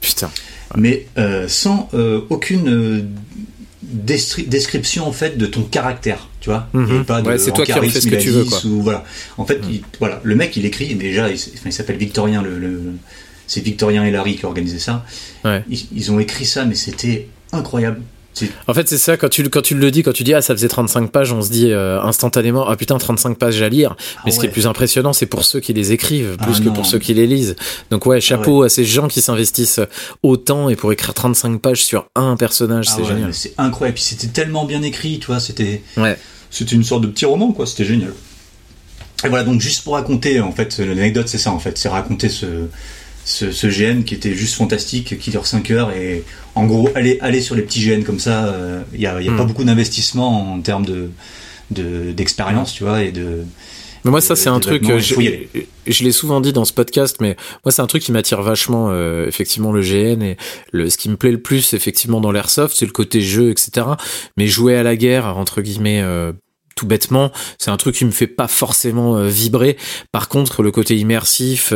Putain. 0.00 0.30
mais 0.76 1.06
sans 1.48 1.88
aucune 2.30 3.08
description 3.82 5.06
en 5.06 5.12
fait 5.12 5.36
de 5.38 5.46
ton 5.46 5.62
caractère 5.62 6.28
tu 6.40 6.50
vois. 6.50 6.68
Mhm. 6.72 6.90
Avait 6.90 7.04
pas 7.04 7.22
de 7.22 7.26
Ouais, 7.28 7.38
c'est 7.38 7.52
toi 7.52 7.64
qui 7.64 7.72
en 7.72 7.76
fais 7.76 7.80
charisme, 7.88 8.00
ce 8.00 8.06
que 8.08 8.20
tu 8.20 8.30
veux, 8.30 8.44
10 8.44 8.50
quoi. 8.50 8.60
ou 8.66 8.82
voilà. 8.82 9.04
En 9.36 9.44
fait 9.44 9.58
Mhm. 9.64 9.70
il- 9.70 9.82
voilà. 9.98 10.20
Le 10.22 10.34
mec 10.36 10.56
il 10.56 10.64
écrit 10.64 10.94
déjà 10.94 11.28
il, 11.30 11.38
s'appelle 11.72 11.96
Victorien 11.96 12.42
le, 12.42 12.58
le- 12.58 12.92
c'est 13.46 13.60
Victorien 13.60 14.04
et 14.04 14.10
Larry 14.10 14.36
qui 14.36 14.46
organisaient 14.46 14.78
ça 14.78 15.04
Ouais. 15.44 15.62
ils, 15.70 15.86
ils 15.94 16.10
ont 16.12 16.18
écrit 16.20 16.44
ça 16.46 16.64
mais 16.64 16.74
c'était 16.74 17.28
incroyable 17.52 18.00
En 18.68 18.74
fait, 18.74 18.86
c'est 18.86 18.98
ça, 18.98 19.16
quand 19.16 19.30
tu, 19.30 19.48
quand 19.48 19.62
tu 19.62 19.74
le 19.74 19.90
dis, 19.90 20.02
quand 20.02 20.12
tu 20.12 20.22
dis, 20.22 20.34
ah, 20.34 20.42
ça 20.42 20.52
faisait 20.54 20.68
35 20.68 21.10
pages, 21.10 21.32
on 21.32 21.40
se 21.40 21.48
dit 21.50 21.70
euh, 21.70 22.02
instantanément, 22.02 22.68
ah 22.68 22.76
putain, 22.76 22.98
35 22.98 23.38
pages 23.38 23.62
à 23.62 23.70
lire. 23.70 23.96
Mais 24.26 24.30
Ah 24.30 24.30
ce 24.30 24.40
qui 24.40 24.44
est 24.44 24.50
plus 24.50 24.66
impressionnant, 24.66 25.14
c'est 25.14 25.24
pour 25.24 25.42
ceux 25.44 25.58
qui 25.60 25.72
les 25.72 25.92
écrivent, 25.92 26.36
plus 26.36 26.56
Ah 26.56 26.58
que 26.58 26.64
non. 26.64 26.72
pour 26.74 26.84
ceux 26.84 26.98
qui 26.98 27.14
les 27.14 27.26
lisent. 27.26 27.56
Donc 27.90 28.04
ouais, 28.04 28.20
chapeau 28.20 28.62
à 28.62 28.68
ces 28.68 28.84
gens 28.84 29.08
qui 29.08 29.22
s'investissent 29.22 29.80
autant 30.22 30.68
et 30.68 30.76
pour 30.76 30.92
écrire 30.92 31.14
35 31.14 31.62
pages 31.62 31.82
sur 31.82 32.08
un 32.14 32.36
personnage, 32.36 32.88
Ah 32.90 32.94
c'est 32.96 33.02
ouais, 33.02 33.08
génial. 33.08 33.26
mais 33.28 33.32
c'est 33.32 33.54
incroyable 33.56 33.94
puis 33.94 34.04
c'était 34.04 34.26
tellement 34.28 34.66
bien 34.66 34.82
écrit 34.82 35.18
tu 35.18 35.28
vois 35.28 35.40
c'était 35.40 35.82
c'était 36.50 36.74
une 36.74 36.84
sorte 36.84 37.02
de 37.02 37.06
petit 37.08 37.24
roman 37.24 37.52
quoi 37.52 37.64
c'était 37.66 37.84
génial 37.86 38.12
et 39.24 39.28
voilà 39.28 39.44
donc 39.44 39.60
juste 39.62 39.82
pour 39.82 39.94
raconter 39.94 40.40
en 40.40 40.52
fait 40.52 40.78
l'anecdote 40.78 41.26
c'est 41.28 41.38
ça 41.38 41.52
en 41.52 41.58
fait 41.58 41.78
c'est 41.78 41.88
raconter 41.88 42.28
ce 42.28 42.46
ce, 43.28 43.50
ce 43.50 43.66
GN 43.66 44.04
qui 44.04 44.14
était 44.14 44.32
juste 44.34 44.54
fantastique 44.54 45.18
qui 45.18 45.30
dure 45.30 45.46
5 45.46 45.70
heures 45.72 45.90
et 45.90 46.22
en 46.54 46.64
gros 46.64 46.88
aller 46.94 47.18
aller 47.20 47.40
sur 47.40 47.54
les 47.56 47.62
petits 47.62 47.80
GN 47.84 48.02
comme 48.04 48.20
ça 48.20 48.54
il 48.94 49.00
y 49.00 49.06
a, 49.06 49.20
y 49.20 49.28
a 49.28 49.32
Hmm. 49.32 49.36
pas 49.36 49.44
beaucoup 49.44 49.64
d'investissement 49.64 50.52
en 50.54 50.60
termes 50.60 50.86
de 50.86 51.10
de- 51.72 52.12
d'expérience 52.12 52.72
tu 52.72 52.84
vois 52.84 53.02
et 53.02 53.10
de 53.10 53.44
Mais 54.04 54.12
moi, 54.12 54.20
ça, 54.20 54.36
c'est 54.36 54.48
un 54.48 54.60
truc, 54.60 54.88
euh, 54.88 55.00
je, 55.00 55.16
je 55.88 56.04
l'ai 56.04 56.12
souvent 56.12 56.40
dit 56.40 56.52
dans 56.52 56.64
ce 56.64 56.72
podcast, 56.72 57.16
mais 57.20 57.34
moi, 57.64 57.72
c'est 57.72 57.82
un 57.82 57.88
truc 57.88 58.04
qui 58.04 58.12
m'attire 58.12 58.40
vachement, 58.40 58.86
euh, 58.92 59.26
effectivement, 59.26 59.72
le 59.72 59.80
GN 59.82 60.22
et 60.22 60.36
le, 60.70 60.88
ce 60.88 60.96
qui 60.96 61.08
me 61.08 61.16
plaît 61.16 61.32
le 61.32 61.42
plus, 61.42 61.74
effectivement, 61.74 62.20
dans 62.20 62.30
l'airsoft, 62.30 62.76
c'est 62.78 62.86
le 62.86 62.92
côté 62.92 63.20
jeu, 63.20 63.50
etc. 63.50 63.84
Mais 64.36 64.46
jouer 64.46 64.76
à 64.76 64.84
la 64.84 64.94
guerre, 64.94 65.36
entre 65.36 65.60
guillemets, 65.60 66.02
euh, 66.02 66.32
tout 66.76 66.86
bêtement, 66.86 67.32
c'est 67.58 67.70
un 67.70 67.76
truc 67.76 67.96
qui 67.96 68.04
me 68.04 68.10
fait 68.12 68.26
pas 68.26 68.46
forcément 68.46 69.20
vibrer. 69.24 69.76
Par 70.12 70.28
contre, 70.28 70.62
le 70.62 70.70
côté 70.70 70.96
immersif, 70.96 71.72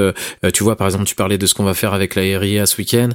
tu 0.52 0.62
vois, 0.62 0.76
par 0.76 0.86
exemple, 0.86 1.04
tu 1.04 1.14
parlais 1.14 1.38
de 1.38 1.46
ce 1.46 1.54
qu'on 1.54 1.64
va 1.64 1.74
faire 1.74 1.94
avec 1.94 2.14
la 2.14 2.22
RIA 2.38 2.66
ce 2.66 2.76
week-end 2.76 3.08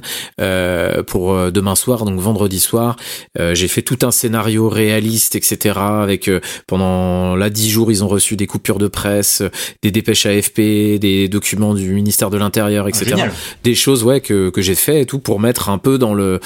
pour 1.06 1.52
demain 1.52 1.76
soir, 1.76 2.04
donc 2.04 2.18
vendredi 2.18 2.60
soir. 2.60 2.96
J'ai 3.38 3.68
fait 3.68 3.82
tout 3.82 3.98
un 4.02 4.10
scénario 4.10 4.68
réaliste, 4.68 5.36
etc. 5.36 5.78
Avec 5.78 6.28
pendant 6.66 7.36
là 7.36 7.50
dix 7.50 7.70
jours, 7.70 7.90
ils 7.90 8.02
ont 8.02 8.08
reçu 8.08 8.36
des 8.36 8.46
coupures 8.46 8.78
de 8.78 8.88
presse, 8.88 9.42
des 9.82 9.90
dépêches 9.90 10.26
AFP, 10.26 10.98
des 10.98 11.28
documents 11.28 11.74
du 11.74 11.92
ministère 11.94 12.30
de 12.30 12.36
l'Intérieur, 12.36 12.88
etc. 12.88 13.14
Ah, 13.18 13.28
des 13.62 13.74
choses 13.74 14.02
ouais 14.02 14.20
que, 14.20 14.50
que 14.50 14.60
j'ai 14.60 14.74
fait 14.74 15.02
et 15.02 15.06
tout 15.06 15.18
pour 15.18 15.40
mettre 15.40 15.68
un 15.68 15.78
peu 15.78 15.98
dans 15.98 16.14
le 16.14 16.40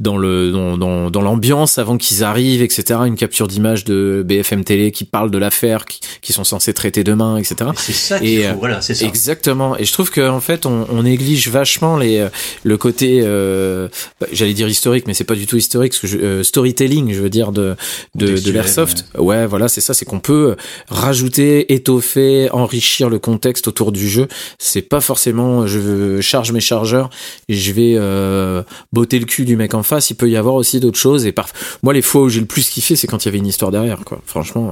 dans 0.00 0.16
le 0.16 0.50
dans, 0.50 0.78
dans, 0.78 1.10
dans 1.10 1.22
l'ambiance 1.22 1.78
avant 1.78 1.96
qu'ils 1.96 2.24
arrivent, 2.24 2.62
etc. 2.62 3.00
Une 3.06 3.16
capture 3.16 3.48
d'image 3.48 3.84
de 3.84 4.24
BFM 4.26 4.64
Télé 4.64 4.79
qui 4.90 5.04
parle 5.04 5.30
de 5.30 5.38
l'affaire, 5.38 5.84
qui, 5.84 6.00
qui, 6.20 6.32
sont 6.32 6.44
censés 6.44 6.72
traiter 6.72 7.04
demain, 7.04 7.36
etc. 7.36 7.70
C'est 7.76 7.92
ça 7.92 8.18
qu'il 8.18 8.44
faut, 8.44 8.58
voilà, 8.58 8.80
c'est 8.80 8.94
ça. 8.94 9.06
Exactement. 9.06 9.76
Et 9.76 9.84
je 9.84 9.92
trouve 9.92 10.10
qu'en 10.10 10.36
en 10.36 10.40
fait, 10.40 10.66
on, 10.66 10.86
on, 10.90 11.02
néglige 11.02 11.48
vachement 11.48 11.96
les 11.96 12.26
le 12.62 12.76
côté, 12.76 13.20
euh, 13.22 13.88
j'allais 14.32 14.54
dire 14.54 14.68
historique, 14.68 15.06
mais 15.06 15.14
c'est 15.14 15.24
pas 15.24 15.34
du 15.34 15.46
tout 15.46 15.56
historique, 15.56 15.92
parce 15.92 16.00
que 16.00 16.06
je, 16.06 16.18
euh, 16.18 16.42
storytelling, 16.42 17.12
je 17.12 17.20
veux 17.20 17.30
dire 17.30 17.52
de 17.52 17.76
de, 18.14 18.38
de 18.38 18.50
l'airsoft. 18.50 19.06
Ouais. 19.14 19.24
ouais, 19.24 19.46
voilà, 19.46 19.68
c'est 19.68 19.80
ça, 19.80 19.94
c'est 19.94 20.04
qu'on 20.04 20.20
peut 20.20 20.56
rajouter, 20.88 21.72
étoffer, 21.72 22.48
enrichir 22.52 23.08
le 23.08 23.18
contexte 23.18 23.68
autour 23.68 23.92
du 23.92 24.08
jeu. 24.08 24.28
C'est 24.58 24.82
pas 24.82 25.00
forcément 25.00 25.66
je 25.66 26.20
charge 26.20 26.52
mes 26.52 26.60
chargeurs 26.60 27.10
et 27.48 27.54
je 27.54 27.72
vais 27.72 27.94
euh, 27.96 28.62
botter 28.92 29.18
le 29.18 29.26
cul 29.26 29.44
du 29.44 29.56
mec 29.56 29.74
en 29.74 29.82
face. 29.82 30.10
Il 30.10 30.14
peut 30.14 30.28
y 30.28 30.36
avoir 30.36 30.54
aussi 30.54 30.80
d'autres 30.80 30.98
choses. 30.98 31.26
Et 31.26 31.32
par... 31.32 31.48
moi, 31.82 31.92
les 31.92 32.02
fois 32.02 32.22
où 32.22 32.28
j'ai 32.28 32.40
le 32.40 32.46
plus 32.46 32.68
kiffé, 32.68 32.96
c'est 32.96 33.06
quand 33.06 33.24
il 33.24 33.26
y 33.26 33.28
avait 33.28 33.38
une 33.38 33.46
histoire 33.46 33.70
derrière. 33.70 34.00
Quoi. 34.04 34.20
Franchement, 34.24 34.69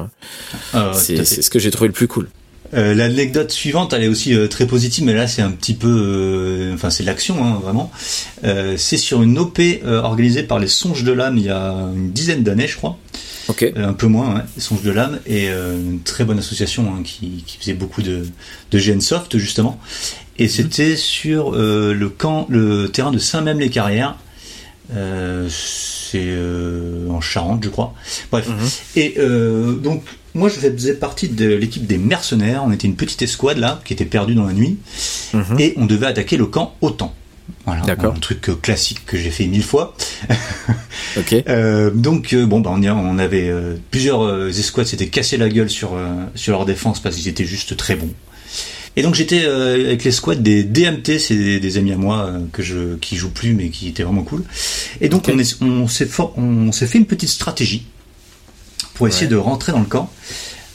ah, 0.72 0.92
c'est 0.94 1.24
ce 1.24 1.50
que 1.50 1.58
j'ai 1.58 1.70
trouvé 1.70 1.88
le 1.88 1.94
plus 1.94 2.08
cool. 2.08 2.28
Euh, 2.74 2.94
L'anecdote 2.94 3.50
suivante, 3.50 3.92
elle 3.92 4.04
est 4.04 4.08
aussi 4.08 4.34
euh, 4.34 4.46
très 4.46 4.66
positive, 4.66 5.04
mais 5.04 5.14
là 5.14 5.26
c'est 5.26 5.42
un 5.42 5.50
petit 5.50 5.74
peu, 5.74 5.88
euh, 5.88 6.74
enfin 6.74 6.90
c'est 6.90 7.02
l'action 7.02 7.42
hein, 7.42 7.58
vraiment. 7.62 7.90
Euh, 8.44 8.74
c'est 8.76 8.98
sur 8.98 9.22
une 9.22 9.38
OP 9.38 9.60
organisée 9.84 10.42
par 10.42 10.58
les 10.58 10.68
Songes 10.68 11.04
de 11.04 11.12
l'âme 11.12 11.38
il 11.38 11.44
y 11.44 11.50
a 11.50 11.72
une 11.94 12.10
dizaine 12.12 12.42
d'années, 12.42 12.68
je 12.68 12.76
crois. 12.76 12.98
Okay. 13.50 13.72
un 13.76 13.94
peu 13.94 14.08
moins, 14.08 14.34
ouais, 14.34 14.42
les 14.56 14.62
Songes 14.62 14.82
de 14.82 14.90
l'âme 14.90 15.20
et 15.26 15.48
une 15.48 16.00
très 16.04 16.24
bonne 16.24 16.38
association 16.38 16.94
hein, 16.94 17.00
qui, 17.02 17.44
qui, 17.46 17.56
faisait 17.56 17.72
beaucoup 17.72 18.02
de, 18.02 18.26
de 18.70 18.78
GNsoft 18.78 19.38
justement. 19.38 19.80
Et 20.38 20.48
c'était 20.48 20.96
sur 20.96 21.52
le 21.52 22.08
camp, 22.10 22.46
le 22.50 22.88
terrain 22.90 23.10
de 23.10 23.18
Saint-Même-les-Carrières. 23.18 24.16
C'est 24.90 26.28
en 27.10 27.20
Charente, 27.20 27.64
je 27.64 27.68
crois. 27.68 27.94
Bref. 28.30 28.48
Mhm. 28.48 28.68
Et 28.96 29.14
donc 29.82 30.02
moi, 30.34 30.48
je 30.48 30.54
faisais 30.54 30.94
partie 30.94 31.28
de 31.28 31.46
l'équipe 31.46 31.86
des 31.86 31.98
mercenaires. 31.98 32.62
On 32.64 32.70
était 32.70 32.86
une 32.86 32.96
petite 32.96 33.22
escouade 33.22 33.58
là, 33.58 33.80
qui 33.84 33.92
était 33.92 34.04
perdue 34.04 34.34
dans 34.34 34.46
la 34.46 34.52
nuit, 34.52 34.78
mhm. 35.34 35.56
et 35.58 35.74
on 35.76 35.86
devait 35.86 36.06
attaquer 36.06 36.36
le 36.36 36.46
camp 36.46 36.74
OTAN. 36.80 37.14
Voilà, 37.64 37.82
un 37.98 38.10
truc 38.12 38.50
euh, 38.50 38.54
classique 38.54 39.04
que 39.06 39.16
j'ai 39.16 39.30
fait 39.30 39.46
mille 39.46 39.62
fois. 39.62 39.94
ok. 41.16 41.34
Euh, 41.48 41.90
donc 41.90 42.32
euh, 42.32 42.46
bon, 42.46 42.60
bah, 42.60 42.70
on, 42.72 42.82
on 42.84 43.18
avait 43.18 43.52
plusieurs 43.90 44.48
escouades 44.58 44.86
s'étaient 44.86 45.08
cassé 45.08 45.36
la 45.36 45.48
gueule 45.48 45.70
sur 45.70 45.90
sur 46.34 46.52
leur 46.52 46.66
défense 46.66 47.00
parce 47.00 47.16
qu'ils 47.16 47.28
étaient 47.28 47.44
juste 47.44 47.76
très 47.76 47.96
bons. 47.96 48.12
Et 48.96 49.02
donc 49.02 49.14
j'étais 49.14 49.44
avec 49.44 50.02
l'escouade 50.02 50.42
des 50.42 50.64
DMT, 50.64 51.18
c'est 51.18 51.60
des, 51.60 51.78
amis 51.78 51.92
à 51.92 51.96
moi 51.96 52.32
que 52.52 52.62
je 52.62 52.96
qui 52.96 53.16
jouent 53.16 53.30
plus 53.30 53.54
mais 53.54 53.68
qui 53.68 53.88
étaient 53.88 54.02
vraiment 54.02 54.22
cool. 54.22 54.42
Et 55.00 55.08
donc 55.08 55.28
on, 55.28 55.38
on 55.64 55.86
s'est 55.86 56.08
on 56.36 56.72
s'est 56.72 56.86
fait 56.86 56.98
une 56.98 57.06
petite 57.06 57.28
stratégie 57.28 57.86
pour 58.94 59.06
essayer 59.06 59.28
de 59.28 59.36
rentrer 59.36 59.70
dans 59.72 59.78
le 59.80 59.86
camp. 59.86 60.10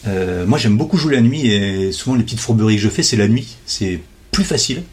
Euh, 0.07 0.45
moi, 0.45 0.57
j'aime 0.57 0.77
beaucoup 0.77 0.97
jouer 0.97 1.15
la 1.15 1.21
nuit 1.21 1.47
et 1.47 1.91
souvent 1.91 2.15
les 2.15 2.23
petites 2.23 2.39
fourberies 2.39 2.75
que 2.75 2.81
je 2.81 2.89
fais, 2.89 3.03
c'est 3.03 3.17
la 3.17 3.27
nuit. 3.27 3.57
C'est 3.65 3.99
plus 4.31 4.43
facile. 4.43 4.83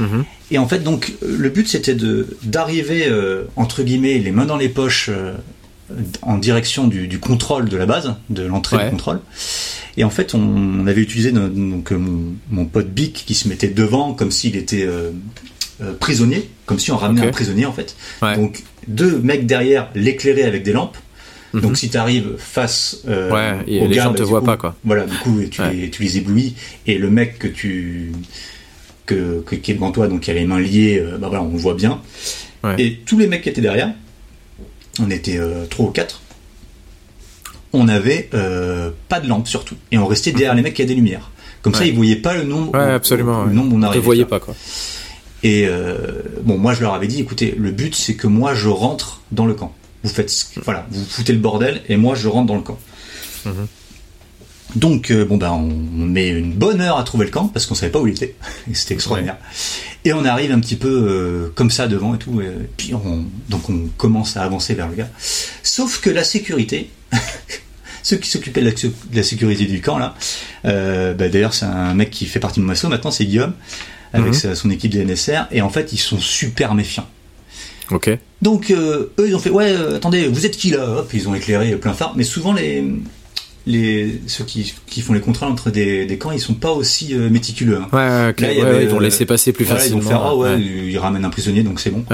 Mhm. 0.00 0.24
Et 0.50 0.58
en 0.58 0.66
fait, 0.66 0.78
donc, 0.78 1.12
le 1.20 1.48
but 1.50 1.68
c'était 1.68 1.94
de 1.94 2.38
d'arriver 2.42 3.06
euh, 3.06 3.44
entre 3.56 3.82
guillemets 3.82 4.18
les 4.18 4.30
mains 4.30 4.46
dans 4.46 4.56
les 4.56 4.68
poches 4.68 5.10
euh, 5.10 5.34
en 6.22 6.38
direction 6.38 6.86
du, 6.86 7.18
contrôle 7.18 7.68
de 7.68 7.76
la 7.76 7.86
base, 7.86 8.14
de 8.30 8.42
l'entrée 8.42 8.84
du 8.84 8.90
contrôle. 8.90 9.20
Et 9.96 10.04
en 10.04 10.10
fait, 10.10 10.34
on, 10.34 10.86
avait 10.86 11.02
utilisé 11.02 11.32
donc 11.32 11.92
mon, 12.50 12.64
pote 12.66 12.88
Bic 12.88 13.24
qui 13.26 13.34
se 13.34 13.48
mettait 13.48 13.68
devant 13.68 14.14
comme 14.14 14.30
s'il 14.30 14.56
était 14.56 14.88
prisonnier, 16.00 16.48
comme 16.66 16.78
si 16.78 16.92
on 16.92 16.96
ramenait 16.96 17.26
un 17.26 17.30
prisonnier 17.30 17.66
en 17.66 17.72
fait. 17.72 17.96
Donc 18.22 18.62
deux 18.86 19.18
mecs 19.18 19.46
derrière 19.46 19.88
l'éclairer 19.94 20.44
avec 20.44 20.62
des 20.62 20.72
lampes 20.72 20.96
Mhm. 21.52 21.60
Donc 21.62 21.76
si 21.76 21.88
tu 21.88 21.96
arrives 21.96 22.34
face 22.36 23.02
euh, 23.08 23.30
ouais, 23.30 23.64
et 23.66 23.86
les 23.86 23.94
gens 23.94 24.12
te 24.12 24.22
voient 24.22 24.44
pas 24.44 24.56
quoi. 24.56 24.76
Voilà, 24.84 25.06
du 25.06 25.16
coup 25.18 25.40
tu, 25.50 25.62
les, 25.72 25.90
tu 25.90 26.02
les 26.02 26.18
éblouis 26.18 26.54
et 26.86 26.98
le 26.98 27.10
mec 27.10 27.38
que 27.38 27.48
tu 27.48 28.12
que, 29.06 29.42
qui 29.54 29.70
est 29.70 29.74
devant 29.74 29.90
toi, 29.90 30.06
donc 30.08 30.20
qui 30.20 30.30
a 30.30 30.34
les 30.34 30.44
mains 30.44 30.60
liées, 30.60 30.98
euh, 31.02 31.16
bah 31.16 31.28
voilà, 31.28 31.42
on 31.42 31.52
le 31.52 31.58
voit 31.58 31.74
bien. 31.74 32.00
Et 32.76 32.98
tous 33.06 33.18
les 33.18 33.26
mecs 33.26 33.42
qui 33.42 33.48
étaient 33.48 33.62
derrière, 33.62 33.94
on 35.00 35.10
était 35.10 35.38
euh, 35.38 35.66
trois 35.66 35.86
ou 35.86 35.90
quatre, 35.90 36.20
on 37.72 37.88
avait 37.88 38.28
euh, 38.34 38.90
pas 39.08 39.20
de 39.20 39.28
lampe 39.28 39.48
surtout, 39.48 39.76
et 39.92 39.98
on 39.98 40.06
restait 40.06 40.32
derrière 40.32 40.54
les 40.54 40.62
mecs 40.62 40.74
qui 40.74 40.82
avaient 40.82 40.88
des 40.88 40.94
lumières. 40.94 41.30
Comme 41.62 41.74
ça, 41.74 41.84
ils 41.84 41.94
voyaient 41.94 42.16
pas 42.16 42.34
le 42.34 42.44
nombre. 42.44 42.72
Ouais, 42.72 42.92
absolument. 42.92 43.44
Le 43.44 43.52
nombre 43.52 43.74
on 43.76 43.82
arrivait. 43.82 44.00
Ils 44.00 44.04
voyaient 44.04 44.24
pas 44.24 44.40
quoi. 44.40 44.54
Et 45.42 45.68
bon, 46.42 46.56
moi 46.56 46.72
je 46.72 46.82
leur 46.82 46.94
avais 46.94 47.08
dit, 47.08 47.20
écoutez, 47.20 47.54
le 47.58 47.70
but 47.70 47.94
c'est 47.94 48.14
que 48.14 48.26
moi 48.26 48.54
je 48.54 48.68
rentre 48.68 49.20
dans 49.32 49.46
le 49.46 49.54
camp. 49.54 49.74
Vous 50.04 50.10
faites, 50.10 50.32
voilà, 50.64 50.86
vous 50.90 51.04
foutez 51.04 51.32
le 51.32 51.40
bordel 51.40 51.82
et 51.88 51.96
moi 51.96 52.14
je 52.14 52.28
rentre 52.28 52.46
dans 52.46 52.54
le 52.54 52.62
camp. 52.62 52.78
Mhm. 53.44 53.66
Donc 54.76 55.10
euh, 55.10 55.24
bon 55.24 55.38
ben 55.38 55.50
on 55.50 55.66
met 55.66 56.28
une 56.28 56.52
bonne 56.52 56.80
heure 56.80 56.98
à 56.98 57.04
trouver 57.04 57.24
le 57.24 57.30
camp 57.30 57.48
parce 57.48 57.66
qu'on 57.66 57.74
savait 57.74 57.92
pas 57.92 58.00
où 58.00 58.06
il 58.06 58.14
était. 58.14 58.34
C'était 58.72 58.94
extraordinaire. 58.94 59.38
Et 60.04 60.12
on 60.12 60.24
arrive 60.24 60.52
un 60.52 60.60
petit 60.60 60.76
peu 60.76 60.88
euh, 60.88 61.52
comme 61.54 61.70
ça 61.70 61.88
devant 61.88 62.14
et 62.14 62.18
tout. 62.18 62.40
Et 62.40 62.50
puis 62.76 62.94
on, 62.94 63.24
donc 63.48 63.68
on 63.70 63.88
commence 63.96 64.36
à 64.36 64.42
avancer 64.42 64.74
vers 64.74 64.88
le 64.88 64.94
gars. 64.94 65.08
Sauf 65.62 66.00
que 66.00 66.10
la 66.10 66.24
sécurité, 66.24 66.90
ceux 68.02 68.16
qui 68.16 68.30
s'occupaient 68.30 68.62
de, 68.62 68.72
la 69.12 69.22
sécurité 69.22 69.64
du 69.64 69.80
camp 69.80 69.98
là, 69.98 70.14
euh, 70.64 71.14
bah, 71.14 71.28
d'ailleurs 71.28 71.54
c'est 71.54 71.66
un 71.66 71.94
mec 71.94 72.10
qui 72.10 72.26
fait 72.26 72.40
partie 72.40 72.60
de 72.60 72.64
mon 72.64 72.72
assaut 72.72 72.88
maintenant, 72.88 73.10
c'est 73.10 73.24
Guillaume 73.24 73.54
avec 74.12 74.32
mhm. 74.44 74.54
son 74.54 74.70
équipe 74.70 74.92
de 74.92 75.02
NSR 75.02 75.48
et 75.50 75.60
en 75.60 75.68
fait 75.68 75.92
ils 75.92 75.98
sont 75.98 76.18
super 76.18 76.74
méfiants. 76.74 77.06
Ok. 77.90 78.10
Donc 78.42 78.70
euh, 78.70 79.12
eux 79.18 79.28
ils 79.28 79.34
ont 79.34 79.38
fait 79.38 79.50
ouais 79.50 79.72
euh, 79.72 79.96
attendez 79.96 80.28
vous 80.28 80.46
êtes 80.46 80.56
qui 80.56 80.70
là? 80.70 80.98
Hop 80.98 81.10
ils 81.14 81.28
ont 81.28 81.34
éclairé 81.34 81.74
plein 81.76 81.94
phare 81.94 82.14
mais 82.16 82.24
souvent 82.24 82.52
les 82.52 82.84
les 83.66 84.20
ceux 84.26 84.44
qui, 84.44 84.74
qui 84.86 85.00
font 85.02 85.12
les 85.12 85.20
contrôles 85.20 85.50
entre 85.50 85.70
des, 85.70 86.06
des 86.06 86.18
camps 86.18 86.30
ils 86.30 86.40
sont 86.40 86.54
pas 86.54 86.70
aussi 86.70 87.14
euh, 87.14 87.28
méticuleux. 87.28 87.78
Hein. 87.78 87.88
Ouais, 87.92 88.46
ouais, 88.46 88.84
ils 88.84 88.88
vont 88.88 89.00
laisser 89.00 89.26
passer 89.26 89.52
plus 89.52 89.64
facilement. 89.64 89.98
Ils 89.98 90.02
vont 90.02 90.08
faire 90.08 90.22
ah 90.22 90.36
ouais, 90.36 90.60
ils 90.60 90.98
ramènent 90.98 91.24
un 91.24 91.30
prisonnier 91.30 91.62
donc 91.62 91.80
c'est 91.80 91.90
bon. 91.90 92.04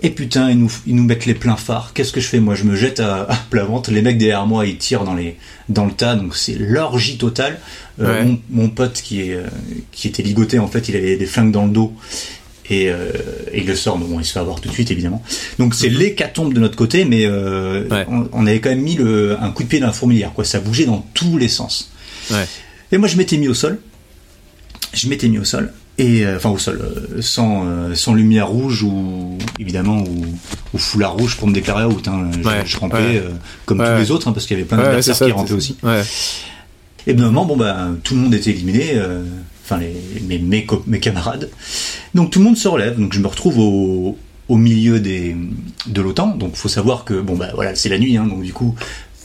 Et 0.00 0.10
putain, 0.10 0.48
ils 0.48 0.56
nous, 0.56 0.70
ils 0.86 0.94
nous 0.94 1.02
mettent 1.02 1.26
les 1.26 1.34
pleins 1.34 1.56
phares. 1.56 1.90
Qu'est-ce 1.92 2.12
que 2.12 2.20
je 2.20 2.28
fais? 2.28 2.38
Moi, 2.38 2.54
je 2.54 2.62
me 2.62 2.76
jette 2.76 3.00
à, 3.00 3.22
à 3.22 3.34
plat 3.50 3.64
ventre. 3.64 3.90
Les 3.90 4.00
mecs 4.00 4.16
derrière 4.16 4.46
moi, 4.46 4.64
ils 4.64 4.76
tirent 4.76 5.02
dans, 5.02 5.14
les, 5.16 5.36
dans 5.68 5.86
le 5.86 5.90
tas. 5.90 6.14
Donc, 6.14 6.36
c'est 6.36 6.54
l'orgie 6.54 7.18
totale. 7.18 7.58
mon, 7.98 8.38
mon, 8.48 8.68
pote 8.68 9.02
qui, 9.02 9.22
est, 9.22 9.40
qui 9.90 10.06
était 10.06 10.22
ligoté, 10.22 10.60
en 10.60 10.68
fait, 10.68 10.88
il 10.88 10.94
avait 10.94 11.16
des 11.16 11.26
flingues 11.26 11.50
dans 11.50 11.64
le 11.64 11.72
dos 11.72 11.92
et, 12.70 12.90
euh, 12.90 13.10
et, 13.52 13.60
il 13.60 13.66
le 13.66 13.74
sort. 13.74 13.98
Bon, 13.98 14.20
il 14.20 14.24
se 14.24 14.32
fait 14.32 14.38
avoir 14.38 14.60
tout 14.60 14.68
de 14.68 14.74
suite, 14.74 14.90
évidemment. 14.90 15.22
Donc 15.58 15.74
c'est 15.74 15.90
mhm. 15.90 15.96
l'hécatombe 15.96 16.54
de 16.54 16.60
notre 16.60 16.76
côté, 16.76 17.04
mais 17.04 17.24
euh, 17.24 17.84
on, 18.32 18.46
avait 18.46 18.60
quand 18.60 18.70
même 18.70 18.82
mis 18.82 18.96
le, 18.96 19.36
un 19.40 19.50
coup 19.50 19.62
de 19.62 19.68
pied 19.68 19.80
dans 19.80 19.86
la 19.86 19.92
fourmilière. 19.92 20.32
Quoi. 20.34 20.44
Ça 20.44 20.60
bougeait 20.60 20.86
dans 20.86 21.04
tous 21.14 21.38
les 21.38 21.48
sens. 21.48 21.90
Ouais. 22.30 22.46
Et 22.92 22.98
moi, 22.98 23.08
je 23.08 23.16
m'étais 23.16 23.36
mis 23.36 23.48
au 23.48 23.54
sol. 23.54 23.78
Je 24.92 25.08
m'étais 25.08 25.28
mis 25.28 25.38
au 25.38 25.44
sol. 25.44 25.72
Et, 25.98 26.24
euh, 26.24 26.36
enfin, 26.36 26.50
au 26.50 26.58
sol, 26.58 26.80
sans, 27.20 27.64
sans 27.94 28.14
lumière 28.14 28.48
rouge 28.48 28.82
ou, 28.82 29.36
évidemment, 29.58 29.98
ou, 29.98 30.26
ou 30.74 30.78
foulard 30.78 31.14
rouge 31.14 31.36
pour 31.36 31.48
me 31.48 31.52
déclarer 31.52 31.84
out. 31.84 32.06
Hein. 32.06 32.30
Je, 32.40 32.46
ouais. 32.46 32.62
je 32.64 32.76
rampais 32.78 33.22
comme 33.64 33.78
tous 33.78 33.98
les 33.98 34.10
autres, 34.10 34.28
hein, 34.28 34.32
parce 34.32 34.46
qu'il 34.46 34.56
y 34.56 34.60
avait 34.60 34.68
plein 34.68 34.78
d'adversaires 34.78 35.26
qui 35.26 35.32
rampaient 35.32 35.52
aussi. 35.52 35.76
Et 37.06 37.14
de 37.14 37.22
moment, 37.22 37.46
bon, 37.46 37.56
bah, 37.56 37.88
tout 38.04 38.14
le 38.14 38.20
monde 38.20 38.34
était 38.34 38.50
éliminé 38.50 38.92
enfin 39.68 39.80
les, 39.80 40.38
mes, 40.38 40.66
mes, 40.86 41.00
camarades. 41.00 41.50
Donc 42.14 42.30
tout 42.30 42.38
le 42.38 42.46
monde 42.46 42.56
se 42.56 42.68
relève, 42.68 42.98
donc 42.98 43.12
je 43.12 43.20
me 43.20 43.26
retrouve 43.26 43.58
au, 43.58 44.16
au 44.48 44.56
milieu 44.56 44.98
des, 44.98 45.36
de 45.86 46.00
l'OTAN. 46.00 46.28
Donc 46.36 46.56
faut 46.56 46.68
savoir 46.68 47.04
que 47.04 47.14
bon 47.20 47.36
bah 47.36 47.50
voilà 47.54 47.74
c'est 47.74 47.88
la 47.88 47.98
nuit, 47.98 48.16
hein, 48.16 48.26
donc 48.26 48.42
du 48.42 48.52
coup 48.52 48.74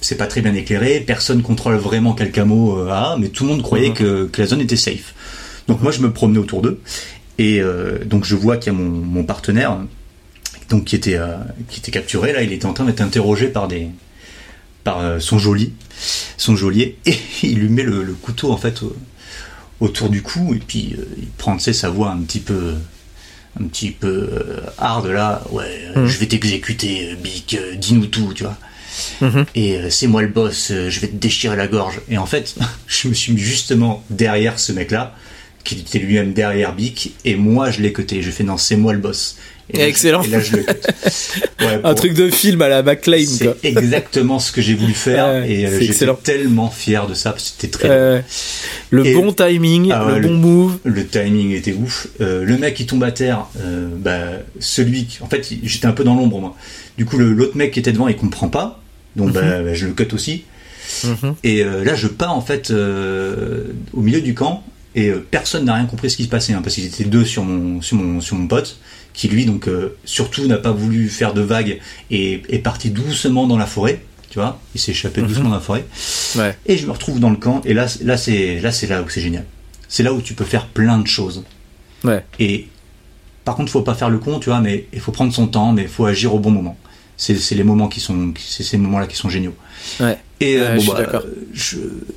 c'est 0.02 0.18
pas 0.18 0.28
très 0.28 0.42
bien 0.42 0.54
éclairé, 0.54 1.00
personne 1.00 1.42
contrôle 1.42 1.76
vraiment 1.76 2.14
quel 2.14 2.32
camo 2.32 2.78
euh, 2.78 2.90
a, 2.90 3.16
mais 3.18 3.30
tout 3.30 3.46
le 3.46 3.52
monde 3.52 3.62
croyait 3.62 3.90
mhm. 3.90 3.96
que, 3.96 4.26
que, 4.26 4.42
la 4.42 4.48
zone 4.48 4.60
était 4.60 4.76
safe. 4.76 5.14
Donc 5.68 5.82
moi 5.82 5.92
je 5.92 6.02
me 6.02 6.12
promenais 6.12 6.40
autour 6.40 6.62
d'eux 6.62 6.82
et 7.38 7.62
euh, 7.62 8.04
donc 8.04 8.26
je 8.26 8.36
vois 8.36 8.58
qu'il 8.58 8.74
y 8.74 8.76
a 8.76 8.80
mon, 8.80 8.90
mon, 8.90 9.24
partenaire 9.24 9.78
donc 10.70 10.86
qui 10.86 10.96
était 10.96 11.16
euh, 11.16 11.38
qui 11.70 11.80
était 11.80 11.92
capturé 11.92 12.34
là, 12.34 12.44
il 12.44 12.52
était 12.52 12.66
en 12.66 12.74
train 12.74 12.84
d'être 12.84 13.02
interrogé 13.02 13.48
par 13.48 13.70
des 13.70 13.88
par 14.84 15.00
euh, 15.00 15.20
son 15.20 15.38
geôlier, 15.40 15.72
son 16.36 16.58
geôlier 16.58 16.98
et 17.06 17.16
il 17.44 17.60
lui 17.60 17.70
met 17.70 17.84
le, 17.84 18.04
le 18.04 18.14
couteau 18.14 18.52
en 18.52 18.58
fait 18.58 18.82
autour 19.80 20.10
du 20.10 20.22
cou 20.22 20.54
et 20.54 20.60
puis 20.60 20.96
euh, 20.98 21.06
il 21.18 21.28
prend 21.28 21.58
sa 21.60 21.90
voix 21.90 22.12
un 22.12 22.22
petit 22.22 22.40
peu 22.40 22.76
un 23.60 23.66
petit 23.66 23.92
peu 23.92 24.30
euh, 24.32 24.62
hard 24.78 25.08
là 25.08 25.44
ouais 25.52 25.64
euh, 25.96 26.06
mmh. 26.06 26.08
je 26.08 26.18
vais 26.18 26.26
t'exécuter 26.26 27.16
Bic 27.22 27.58
dis-nous 27.78 28.08
tout 28.08 28.34
tu 28.34 28.44
vois 28.44 28.58
Mhm. 29.22 29.46
Et 29.56 29.90
c'est 29.90 30.06
moi 30.06 30.22
le 30.22 30.28
boss, 30.28 30.68
je 30.70 31.00
vais 31.00 31.08
te 31.08 31.16
déchirer 31.16 31.56
la 31.56 31.66
gorge. 31.66 32.00
Et 32.10 32.20
en 32.20 32.28
fait, 32.28 32.54
je 32.88 33.08
me 33.08 33.16
suis 33.16 33.34
mis 33.34 33.42
justement 33.42 34.04
derrière 34.12 34.60
ce 34.60 34.72
mec-là, 34.72 35.16
qui 35.64 35.80
était 35.80 35.98
lui-même 35.98 36.34
derrière 36.34 36.76
Bic, 36.76 37.16
et 37.26 37.36
moi 37.36 37.72
je 37.72 37.82
l'ai 37.82 37.92
cuté. 37.92 38.22
Je 38.22 38.30
fais 38.30 38.44
non, 38.44 38.58
c'est 38.58 38.76
moi 38.76 38.94
le 38.94 39.00
boss. 39.00 39.38
Et 39.74 39.82
Excellent. 39.82 40.24
et 40.24 40.28
là, 40.28 40.40
je 40.40 40.58
le 40.58 40.64
ouais, 41.62 41.82
Un 41.84 41.94
truc 41.94 42.14
de 42.14 42.30
film 42.30 42.62
à 42.62 42.70
la 42.70 42.84
McLean. 42.84 43.26
C'est 43.26 43.56
exactement 43.64 44.40
ce 44.40 44.52
que 44.52 44.62
j'ai 44.62 44.76
voulu 44.76 44.94
faire 44.94 45.44
et 45.44 45.66
euh, 45.66 45.80
j'étais 45.80 46.08
tellement 46.24 46.70
fier 46.70 47.08
de 47.08 47.14
ça 47.14 47.36
c'était 47.38 47.68
très. 47.68 48.24
le 48.90 49.04
bon 49.14 49.34
timing, 49.34 49.92
ah 49.92 50.18
le 50.18 50.28
bon 50.28 50.36
move. 50.36 50.78
Le 50.84 51.06
timing 51.06 51.52
était 51.52 51.74
ouf. 51.74 52.08
le 52.20 52.58
mec 52.58 52.76
qui 52.76 52.86
tombe 52.86 53.04
à 53.04 53.12
terre, 53.12 53.48
bah, 53.98 54.20
celui 54.60 55.06
qui, 55.06 55.22
en 55.24 55.28
fait, 55.28 55.48
j'étais 55.64 55.88
un 55.88 55.94
peu 55.94 56.04
dans 56.04 56.16
l'ombre 56.16 56.40
moi. 56.40 56.56
Du 56.98 57.06
coup, 57.06 57.18
l'autre 57.18 57.58
mec 57.58 57.72
qui 57.72 57.80
était 57.80 57.92
devant, 57.92 58.08
il 58.08 58.16
comprend 58.16 58.50
pas. 58.50 58.80
Donc, 59.16 59.32
bah, 59.32 59.42
mhm. 59.42 59.66
bah, 59.66 59.74
je 59.74 59.88
le 59.88 59.94
cut 59.94 60.14
aussi. 60.14 60.44
Mhm. 61.04 61.36
Et 61.44 61.64
euh, 61.64 61.84
là, 61.84 61.96
je 61.96 62.08
pars 62.08 62.36
en 62.36 62.42
fait 62.42 62.72
euh, 62.72 63.64
au 63.94 64.02
milieu 64.02 64.22
du 64.22 64.34
camp 64.34 64.64
et 64.96 65.10
euh, 65.10 65.26
personne 65.30 65.66
n'a 65.66 65.76
rien 65.76 65.86
compris 65.86 66.10
ce 66.10 66.18
qui 66.18 66.24
se 66.24 66.30
passait 66.30 66.54
hein, 66.54 66.62
parce 66.62 66.76
qu'ils 66.76 66.86
étaient 66.86 67.04
deux 67.04 67.26
sur 67.26 67.44
mon, 67.44 67.82
sur 67.82 67.98
mon, 67.98 68.22
sur 68.22 68.36
mon 68.36 68.48
pote 68.48 68.78
qui 69.14 69.28
lui 69.28 69.46
donc 69.46 69.70
surtout 70.06 70.48
n'a 70.48 70.58
pas 70.58 70.72
voulu 70.72 71.08
faire 71.08 71.34
de 71.34 71.42
vagues 71.42 71.80
et 72.10 72.42
est 72.50 72.60
parti 72.60 72.90
doucement 72.90 73.48
dans 73.48 73.58
la 73.58 73.66
forêt. 73.66 74.02
Tu 74.30 74.40
vois, 74.40 74.60
il 74.74 74.82
s'est 74.82 74.92
échappé 74.92 75.22
mhm. 75.22 75.28
doucement 75.28 75.50
dans 75.50 75.56
la 75.56 75.62
forêt. 75.62 75.86
Ouais. 76.36 76.58
Et 76.66 76.78
je 76.78 76.88
me 76.88 76.92
retrouve 76.92 77.20
dans 77.20 77.30
le 77.30 77.36
camp 77.36 77.62
et 77.66 77.74
là, 77.74 77.86
là 78.02 78.18
c'est 78.18 78.60
là 78.60 78.72
c'est 78.72 78.88
là 78.88 79.04
où 79.04 79.10
c'est 79.10 79.22
génial. 79.22 79.46
C'est 79.88 80.02
là 80.02 80.12
où 80.12 80.22
tu 80.22 80.34
peux 80.34 80.46
faire 80.46 80.68
plein 80.68 80.98
de 80.98 81.06
choses. 81.06 81.44
Ouais. 82.04 82.26
Et 82.40 82.68
par 83.46 83.56
contre, 83.56 83.72
faut 83.72 83.82
pas 83.82 83.94
faire 83.94 84.10
le 84.10 84.18
con, 84.18 84.40
tu 84.40 84.50
vois, 84.50 84.62
mais 84.62 84.88
il 84.94 85.00
faut 85.00 85.12
prendre 85.12 85.34
son 85.34 85.48
temps, 85.48 85.74
mais 85.74 85.84
il 85.84 85.88
faut 85.88 86.06
agir 86.06 86.34
au 86.34 86.40
bon 86.40 86.50
moment 86.50 86.78
c'est 87.18 87.56
les 87.56 87.64
moments 87.64 87.88
qui 87.88 88.00
sont 88.00 88.34
c'est 88.38 88.64
ces 88.64 88.78
moments 88.78 89.00
là 89.00 89.08
qui 89.08 89.16
sont 89.16 89.30
géniaux 89.30 89.56
ouais. 90.00 90.18
et 90.40 90.58
euh, 90.58 90.78
bon, 90.78 90.94
bah, 90.94 91.24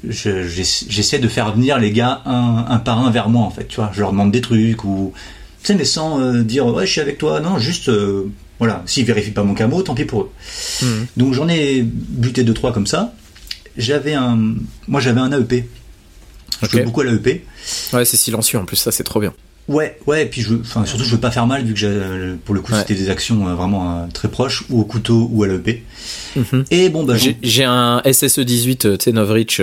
j'essaie 0.08 1.18
de 1.18 1.28
faire 1.28 1.52
venir 1.52 1.78
les 1.78 1.92
gars 1.92 2.22
un, 2.24 2.78
par 2.78 2.98
un 2.98 3.10
vers 3.10 3.28
moi 3.28 3.42
en 3.42 3.50
fait 3.50 3.68
tu 3.68 3.76
vois 3.76 3.90
je 3.92 4.00
leur 4.00 4.12
demande 4.12 4.32
des 4.32 4.40
trucs 4.40 4.84
ou 4.84 5.12
sais 5.66 5.74
mais 5.74 5.84
sans 5.84 6.20
euh, 6.20 6.42
dire 6.42 6.66
ouais 6.66 6.86
je 6.86 6.92
suis 6.92 7.00
avec 7.00 7.18
toi 7.18 7.40
non 7.40 7.58
juste 7.58 7.88
euh, 7.88 8.30
voilà 8.58 8.82
s'ils 8.86 9.04
vérifient 9.04 9.32
pas 9.32 9.42
mon 9.42 9.54
camo 9.54 9.82
tant 9.82 9.94
pis 9.94 10.04
pour 10.04 10.22
eux 10.22 10.30
mhm. 10.82 11.06
donc 11.16 11.32
j'en 11.34 11.48
ai 11.48 11.82
buté 11.82 12.44
deux 12.44 12.54
trois 12.54 12.72
comme 12.72 12.86
ça 12.86 13.14
j'avais 13.76 14.14
un 14.14 14.38
moi 14.88 15.00
j'avais 15.00 15.20
un 15.20 15.32
AEP 15.32 15.64
je 16.62 16.66
okay. 16.66 16.80
beaucoup 16.82 17.02
à 17.02 17.04
l'AEP 17.04 17.44
ouais 17.92 18.04
c'est 18.04 18.16
silencieux 18.16 18.58
en 18.58 18.64
plus 18.64 18.76
ça 18.76 18.92
c'est 18.92 19.04
trop 19.04 19.20
bien 19.20 19.32
Ouais, 19.68 19.98
ouais, 20.06 20.22
et 20.22 20.26
puis 20.26 20.42
je, 20.42 20.54
enfin 20.54 20.84
surtout 20.84 21.04
je 21.04 21.10
veux 21.10 21.20
pas 21.20 21.32
faire 21.32 21.46
mal 21.48 21.64
vu 21.64 21.74
que 21.74 21.78
j'ai, 21.78 21.90
pour 22.44 22.54
le 22.54 22.60
coup 22.60 22.72
c'était 22.72 22.94
des 22.94 23.10
actions 23.10 23.48
euh, 23.48 23.54
vraiment 23.54 23.98
euh, 23.98 24.06
très 24.12 24.28
proches, 24.28 24.64
ou 24.70 24.80
au 24.80 24.84
couteau 24.84 25.28
ou 25.32 25.42
à 25.42 25.48
l'EP. 25.48 25.82
Mhm. 26.36 26.64
Et 26.70 26.88
bon 26.88 27.02
bah 27.02 27.16
j'ai, 27.16 27.64
un 27.64 28.00
SSE 28.10 28.40
18 28.40 28.84
euh, 28.84 28.96
tu 28.96 29.04
sais 29.04 29.12
Novrich 29.12 29.60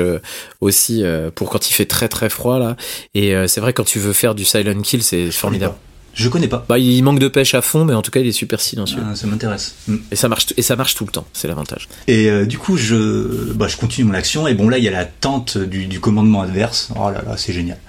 aussi 0.59 1.03
pour 1.35 1.49
quand 1.49 1.69
il 1.69 1.73
fait 1.73 1.85
très 1.85 2.09
très 2.09 2.29
froid 2.29 2.59
là. 2.59 2.75
Et 3.13 3.33
c'est 3.47 3.61
vrai 3.61 3.71
quand 3.71 3.85
tu 3.85 3.99
veux 3.99 4.13
faire 4.13 4.35
du 4.35 4.43
silent 4.43 4.81
kill 4.81 5.03
c'est 5.03 5.31
formidable. 5.31 5.75
Je 6.13 6.29
connais 6.29 6.47
pas. 6.47 6.63
Bah, 6.69 6.77
il 6.77 7.01
manque 7.03 7.19
de 7.19 7.27
pêche 7.27 7.55
à 7.55 7.61
fond, 7.61 7.85
mais 7.85 7.93
en 7.93 8.03
tout 8.03 8.11
cas, 8.11 8.19
il 8.19 8.27
est 8.27 8.31
super 8.31 8.61
silencieux. 8.61 9.01
Ah, 9.03 9.15
ça 9.15 9.25
m'intéresse. 9.25 9.75
Mm. 9.87 9.95
Et 10.11 10.15
ça 10.15 10.29
marche, 10.29 10.45
et 10.55 10.61
ça 10.61 10.75
marche 10.75 10.93
tout 10.95 11.05
le 11.05 11.11
temps. 11.11 11.25
C'est 11.33 11.47
l'avantage. 11.47 11.87
Et 12.07 12.29
euh, 12.29 12.45
du 12.45 12.59
coup, 12.59 12.77
je, 12.77 13.51
bah, 13.53 13.67
je 13.67 13.77
continue 13.77 14.07
mon 14.07 14.13
action. 14.13 14.47
Et 14.47 14.53
bon, 14.53 14.69
là, 14.69 14.77
il 14.77 14.83
y 14.83 14.87
a 14.87 14.91
la 14.91 15.05
tente 15.05 15.57
du, 15.57 15.87
du 15.87 15.99
commandement 15.99 16.41
adverse. 16.41 16.89
Oh 16.95 17.09
là 17.09 17.23
là, 17.25 17.35
c'est 17.37 17.53
génial. 17.53 17.79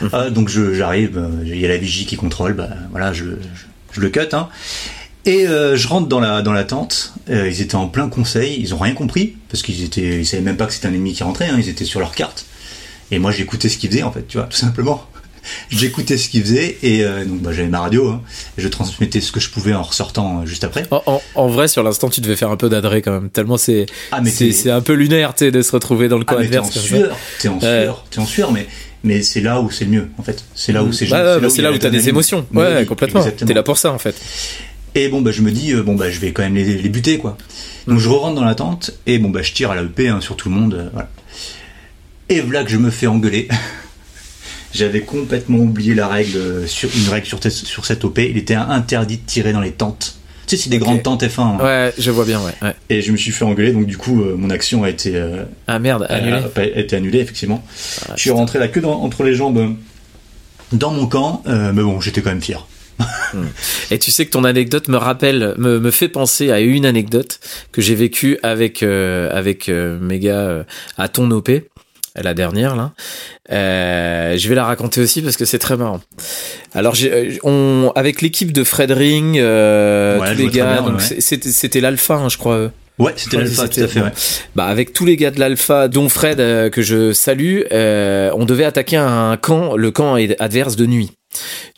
Mm. 0.00 0.06
Ah, 0.12 0.30
donc, 0.30 0.48
j'arrive. 0.48 1.18
Euh, 1.18 1.42
il 1.44 1.58
y 1.58 1.64
a 1.64 1.68
la 1.68 1.76
vigie 1.76 2.06
qui 2.06 2.16
contrôle. 2.16 2.54
Bah, 2.54 2.68
voilà, 2.92 3.12
je, 3.12 3.24
je, 3.92 4.00
le 4.00 4.08
cut. 4.08 4.20
Hein. 4.32 4.48
Et 5.24 5.48
euh, 5.48 5.76
je 5.76 5.88
rentre 5.88 6.06
dans 6.06 6.20
la 6.20 6.42
dans 6.42 6.52
la 6.52 6.64
tente. 6.64 7.14
ils 7.28 7.60
étaient 7.60 7.74
en 7.74 7.88
plein 7.88 8.08
conseil. 8.08 8.56
Ils 8.60 8.72
ont 8.74 8.78
rien 8.78 8.94
compris 8.94 9.36
parce 9.48 9.62
qu'ils 9.62 9.82
étaient, 9.82 10.20
ils 10.20 10.26
savaient 10.26 10.42
même 10.42 10.56
pas 10.56 10.66
que 10.66 10.72
c'était 10.72 10.86
un 10.86 10.92
ennemi 10.92 11.12
qui 11.12 11.24
rentrait. 11.24 11.48
Hein. 11.48 11.56
Ils 11.58 11.68
étaient 11.68 11.84
sur 11.84 11.98
leur 11.98 12.14
carte. 12.14 12.46
Et 13.10 13.18
moi, 13.18 13.32
j'écoutais 13.32 13.68
ce 13.68 13.78
qu'ils 13.78 13.90
faisaient 13.90 14.02
en 14.02 14.12
fait. 14.12 14.28
Tu 14.28 14.36
vois, 14.36 14.46
tout 14.46 14.56
simplement. 14.56 15.08
J'écoutais 15.70 16.16
ce 16.16 16.28
qu'il 16.28 16.42
faisait 16.42 16.78
et 16.82 17.04
euh, 17.04 17.24
donc 17.24 17.40
bah, 17.40 17.52
j'avais 17.52 17.68
ma 17.68 17.80
radio. 17.80 18.08
Hein, 18.08 18.22
et 18.58 18.62
je 18.62 18.68
transmettais 18.68 19.20
ce 19.20 19.32
que 19.32 19.40
je 19.40 19.50
pouvais 19.50 19.74
en 19.74 19.82
ressortant 19.82 20.42
euh, 20.42 20.46
juste 20.46 20.64
après. 20.64 20.84
En, 21.34 21.48
vrai, 21.48 21.68
sur 21.68 21.82
l'instant, 21.82 22.08
tu 22.08 22.20
devais 22.20 22.36
faire 22.36 22.50
un 22.50 22.56
peu 22.56 22.68
d'adré 22.68 23.02
quand 23.02 23.12
même. 23.12 23.30
Tellement 23.30 23.56
c'est 23.56 23.86
ah, 24.12 24.20
c'est 24.24 24.70
un 24.70 24.80
peu 24.80 24.92
lunaire, 24.92 25.34
de 25.38 25.62
se 25.62 25.72
retrouver 25.72 26.08
dans 26.08 26.18
le 26.18 26.24
camp 26.24 26.36
ah, 26.38 26.42
adverse. 26.42 26.70
T'es 26.70 26.78
en 26.78 26.82
sueur, 26.82 27.16
t'es 27.38 27.48
en 27.48 27.60
sueur, 27.60 28.04
t'es 28.10 28.18
en 28.18 28.26
sueur, 28.26 28.52
mais 28.52 28.66
mais 29.02 29.22
c'est 29.22 29.40
là 29.40 29.60
où 29.60 29.70
c'est 29.70 29.84
le 29.84 29.90
mieux 29.90 30.08
en 30.18 30.22
fait. 30.22 30.44
C'est 30.54 30.72
là 30.72 30.82
où 30.82 30.92
c'est. 30.92 31.06
Bah, 31.06 31.38
c'est 31.48 31.62
là, 31.62 31.72
où, 31.72 31.78
t'as 31.78 31.90
des 31.90 32.08
émotions. 32.08 32.46
Ouais, 32.52 32.84
complètement. 32.86 33.24
T'es 33.24 33.54
là 33.54 33.62
pour 33.62 33.78
ça 33.78 33.92
en 33.92 33.98
fait. 33.98 34.14
Et 34.96 35.08
bon 35.08 35.20
bah 35.20 35.32
je 35.32 35.42
me 35.42 35.50
dis 35.50 35.72
euh, 35.72 35.82
bon 35.82 35.96
bah 35.96 36.08
je 36.08 36.20
vais 36.20 36.30
quand 36.30 36.44
même 36.44 36.54
les, 36.54 36.64
les 36.64 36.88
buter 36.88 37.18
quoi. 37.18 37.36
Donc 37.88 37.98
je 37.98 38.08
rentre 38.08 38.36
dans 38.36 38.44
la 38.44 38.54
tente 38.54 38.92
et 39.06 39.18
bon 39.18 39.28
bah 39.28 39.42
je 39.42 39.52
tire 39.52 39.72
à 39.72 39.74
la 39.74 39.82
EP 39.82 40.08
hein, 40.08 40.20
sur 40.20 40.36
tout 40.36 40.48
le 40.48 40.54
monde. 40.54 40.88
voilà. 40.92 41.10
Et 42.28 42.40
voilà 42.40 42.64
que 42.64 42.70
je 42.70 42.78
me 42.78 42.90
fais 42.90 43.06
engueuler. 43.06 43.48
J'avais 44.74 45.02
complètement 45.02 45.58
oublié 45.58 45.94
la 45.94 46.08
règle 46.08 46.66
sur 46.66 46.90
une 46.96 47.08
règle 47.08 47.26
sur, 47.26 47.38
sur 47.42 47.86
cette 47.86 48.04
OP. 48.04 48.18
Il 48.18 48.36
était 48.36 48.54
interdit 48.54 49.18
de 49.18 49.26
tirer 49.26 49.52
dans 49.52 49.60
les 49.60 49.72
tentes. 49.72 50.16
Tu 50.46 50.56
sais, 50.56 50.64
c'est 50.64 50.70
des 50.70 50.78
grandes 50.78 51.02
tentes 51.02 51.22
F1. 51.22 51.40
Hein. 51.40 51.58
Ouais, 51.62 51.94
je 51.96 52.10
vois 52.10 52.26
bien, 52.26 52.40
ouais, 52.40 52.74
Et 52.90 53.00
je 53.00 53.12
me 53.12 53.16
suis 53.16 53.30
fait 53.30 53.44
engueuler, 53.44 53.72
donc 53.72 53.86
du 53.86 53.96
coup, 53.96 54.22
euh, 54.22 54.34
mon 54.36 54.50
action 54.50 54.84
a 54.84 54.90
été. 54.90 55.16
Euh, 55.16 55.44
ah 55.66 55.78
merde, 55.78 56.06
annulée. 56.10 56.42
A, 56.56 56.64
été 56.80 56.96
annulée, 56.96 57.20
effectivement. 57.20 57.64
Ah, 58.08 58.12
je 58.16 58.20
suis 58.20 58.30
rentré 58.30 58.58
la 58.58 58.68
queue 58.68 58.84
entre 58.84 59.22
les 59.22 59.34
jambes 59.34 59.74
dans 60.72 60.90
mon 60.90 61.06
camp, 61.06 61.42
euh, 61.46 61.72
mais 61.72 61.82
bon, 61.82 62.00
j'étais 62.00 62.20
quand 62.20 62.30
même 62.30 62.42
fier. 62.42 62.66
Hmm. 63.32 63.46
Et 63.90 63.98
tu 63.98 64.10
sais 64.10 64.26
que 64.26 64.30
ton 64.30 64.44
anecdote 64.44 64.88
me 64.88 64.96
rappelle, 64.96 65.54
me, 65.56 65.80
me 65.80 65.90
fait 65.90 66.08
penser 66.08 66.52
à 66.52 66.60
une 66.60 66.86
anecdote 66.86 67.40
que 67.72 67.80
j'ai 67.80 67.96
vécue 67.96 68.38
avec 68.44 68.84
avec 68.84 69.68
mes 69.68 70.20
gars 70.20 70.64
à 70.96 71.08
ton 71.08 71.28
OP 71.32 71.50
la 72.22 72.34
dernière 72.34 72.76
là. 72.76 72.92
Euh, 73.50 74.36
je 74.36 74.48
vais 74.48 74.54
la 74.54 74.64
raconter 74.64 75.00
aussi 75.00 75.22
parce 75.22 75.36
que 75.36 75.44
c'est 75.44 75.58
très 75.58 75.76
marrant. 75.76 76.00
Alors, 76.74 76.94
euh, 77.02 77.36
on 77.42 77.92
avec 77.94 78.22
l'équipe 78.22 78.52
de 78.52 78.64
Fred 78.64 78.90
Ring, 78.90 79.38
euh, 79.38 80.18
tous 80.18 80.38
les 80.38 80.48
gars, 80.48 80.84
c'était 80.98 81.80
l'alpha, 81.80 82.14
hein, 82.14 82.28
je 82.28 82.38
crois. 82.38 82.70
Ouais, 82.98 83.12
c'était 83.16 83.38
l'alpha, 83.38 83.66
tout 83.66 83.80
à 83.80 83.88
fait. 83.88 84.00
Ouais. 84.00 84.12
Bah, 84.54 84.66
avec 84.66 84.92
tous 84.92 85.04
les 85.04 85.16
gars 85.16 85.32
de 85.32 85.40
l'alpha, 85.40 85.88
dont 85.88 86.08
Fred 86.08 86.36
que 86.70 86.82
je 86.82 87.12
salue, 87.12 87.62
on 87.72 88.44
devait 88.44 88.64
attaquer 88.64 88.96
un 88.96 89.36
camp, 89.36 89.76
le 89.76 89.90
camp 89.90 90.16
adverse 90.38 90.76
de 90.76 90.86
nuit. 90.86 91.12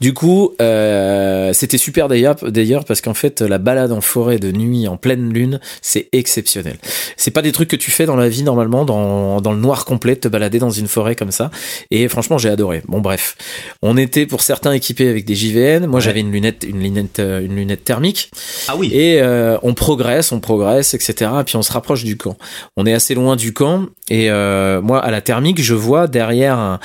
Du 0.00 0.14
coup, 0.14 0.52
euh, 0.60 1.52
c'était 1.52 1.78
super 1.78 2.08
d'ailleurs, 2.08 2.36
d'ailleurs 2.36 2.84
parce 2.84 3.00
qu'en 3.00 3.14
fait, 3.14 3.40
la 3.40 3.58
balade 3.58 3.92
en 3.92 4.00
forêt 4.00 4.38
de 4.38 4.52
nuit 4.52 4.88
en 4.88 4.96
pleine 4.96 5.32
lune, 5.32 5.60
c'est 5.82 6.08
exceptionnel. 6.12 6.76
C'est 7.16 7.30
pas 7.30 7.42
des 7.42 7.52
trucs 7.52 7.68
que 7.68 7.76
tu 7.76 7.90
fais 7.90 8.06
dans 8.06 8.16
la 8.16 8.28
vie 8.28 8.42
normalement, 8.42 8.84
dans, 8.84 9.40
dans 9.40 9.52
le 9.52 9.58
noir 9.58 9.84
complet, 9.84 10.16
te 10.16 10.28
balader 10.28 10.58
dans 10.58 10.70
une 10.70 10.88
forêt 10.88 11.14
comme 11.14 11.30
ça. 11.30 11.50
Et 11.90 12.08
franchement, 12.08 12.38
j'ai 12.38 12.48
adoré. 12.48 12.82
Bon, 12.88 13.00
bref, 13.00 13.36
on 13.82 13.96
était 13.96 14.26
pour 14.26 14.42
certains 14.42 14.72
équipés 14.72 15.08
avec 15.08 15.24
des 15.24 15.34
JVN. 15.34 15.86
Moi, 15.86 16.00
j'avais 16.00 16.20
une 16.20 16.32
lunette, 16.32 16.64
une 16.68 16.80
lunette, 16.80 17.18
euh, 17.20 17.40
une 17.40 17.56
lunette 17.56 17.84
thermique. 17.84 18.30
Ah 18.68 18.76
oui. 18.76 18.90
Et 18.92 19.20
euh, 19.20 19.58
on 19.62 19.74
progresse, 19.74 20.32
on 20.32 20.40
progresse, 20.40 20.94
etc. 20.94 21.30
Et 21.40 21.44
puis 21.44 21.56
on 21.56 21.62
se 21.62 21.72
rapproche 21.72 22.04
du 22.04 22.16
camp. 22.16 22.36
On 22.76 22.86
est 22.86 22.92
assez 22.92 23.14
loin 23.14 23.36
du 23.36 23.52
camp. 23.52 23.86
Et 24.08 24.30
euh, 24.30 24.80
moi, 24.80 25.02
à 25.02 25.10
la 25.10 25.20
thermique, 25.20 25.62
je 25.62 25.74
vois 25.74 26.06
derrière 26.06 26.58
un, 26.58 26.80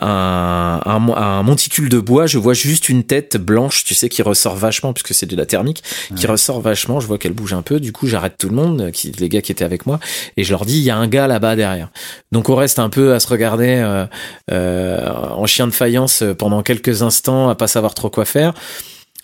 un, 0.00 0.80
un, 0.84 1.08
un 1.08 1.42
monticule 1.42 1.88
de 1.88 2.00
je 2.26 2.38
vois 2.38 2.54
juste 2.54 2.88
une 2.88 3.04
tête 3.04 3.36
blanche, 3.36 3.84
tu 3.84 3.94
sais, 3.94 4.08
qui 4.08 4.22
ressort 4.22 4.56
vachement, 4.56 4.92
puisque 4.92 5.14
c'est 5.14 5.26
de 5.26 5.36
la 5.36 5.46
thermique, 5.46 5.82
qui 6.16 6.26
ressort 6.26 6.60
vachement. 6.60 7.00
Je 7.00 7.06
vois 7.06 7.18
qu'elle 7.18 7.32
bouge 7.32 7.52
un 7.52 7.62
peu. 7.62 7.80
Du 7.80 7.92
coup, 7.92 8.06
j'arrête 8.06 8.34
tout 8.38 8.48
le 8.48 8.54
monde, 8.54 8.90
qui, 8.92 9.12
les 9.12 9.28
gars 9.28 9.40
qui 9.40 9.52
étaient 9.52 9.64
avec 9.64 9.86
moi, 9.86 10.00
et 10.36 10.44
je 10.44 10.50
leur 10.50 10.64
dis, 10.64 10.78
il 10.78 10.82
y 10.82 10.90
a 10.90 10.96
un 10.96 11.06
gars 11.06 11.26
là-bas 11.26 11.56
derrière. 11.56 11.88
Donc, 12.32 12.48
on 12.48 12.54
reste 12.54 12.78
un 12.78 12.88
peu 12.88 13.14
à 13.14 13.20
se 13.20 13.28
regarder 13.28 13.76
euh, 13.76 14.06
euh, 14.50 15.08
en 15.08 15.46
chien 15.46 15.66
de 15.66 15.72
faïence 15.72 16.24
pendant 16.38 16.62
quelques 16.62 17.02
instants, 17.02 17.48
à 17.48 17.54
pas 17.54 17.68
savoir 17.68 17.94
trop 17.94 18.10
quoi 18.10 18.24
faire. 18.24 18.54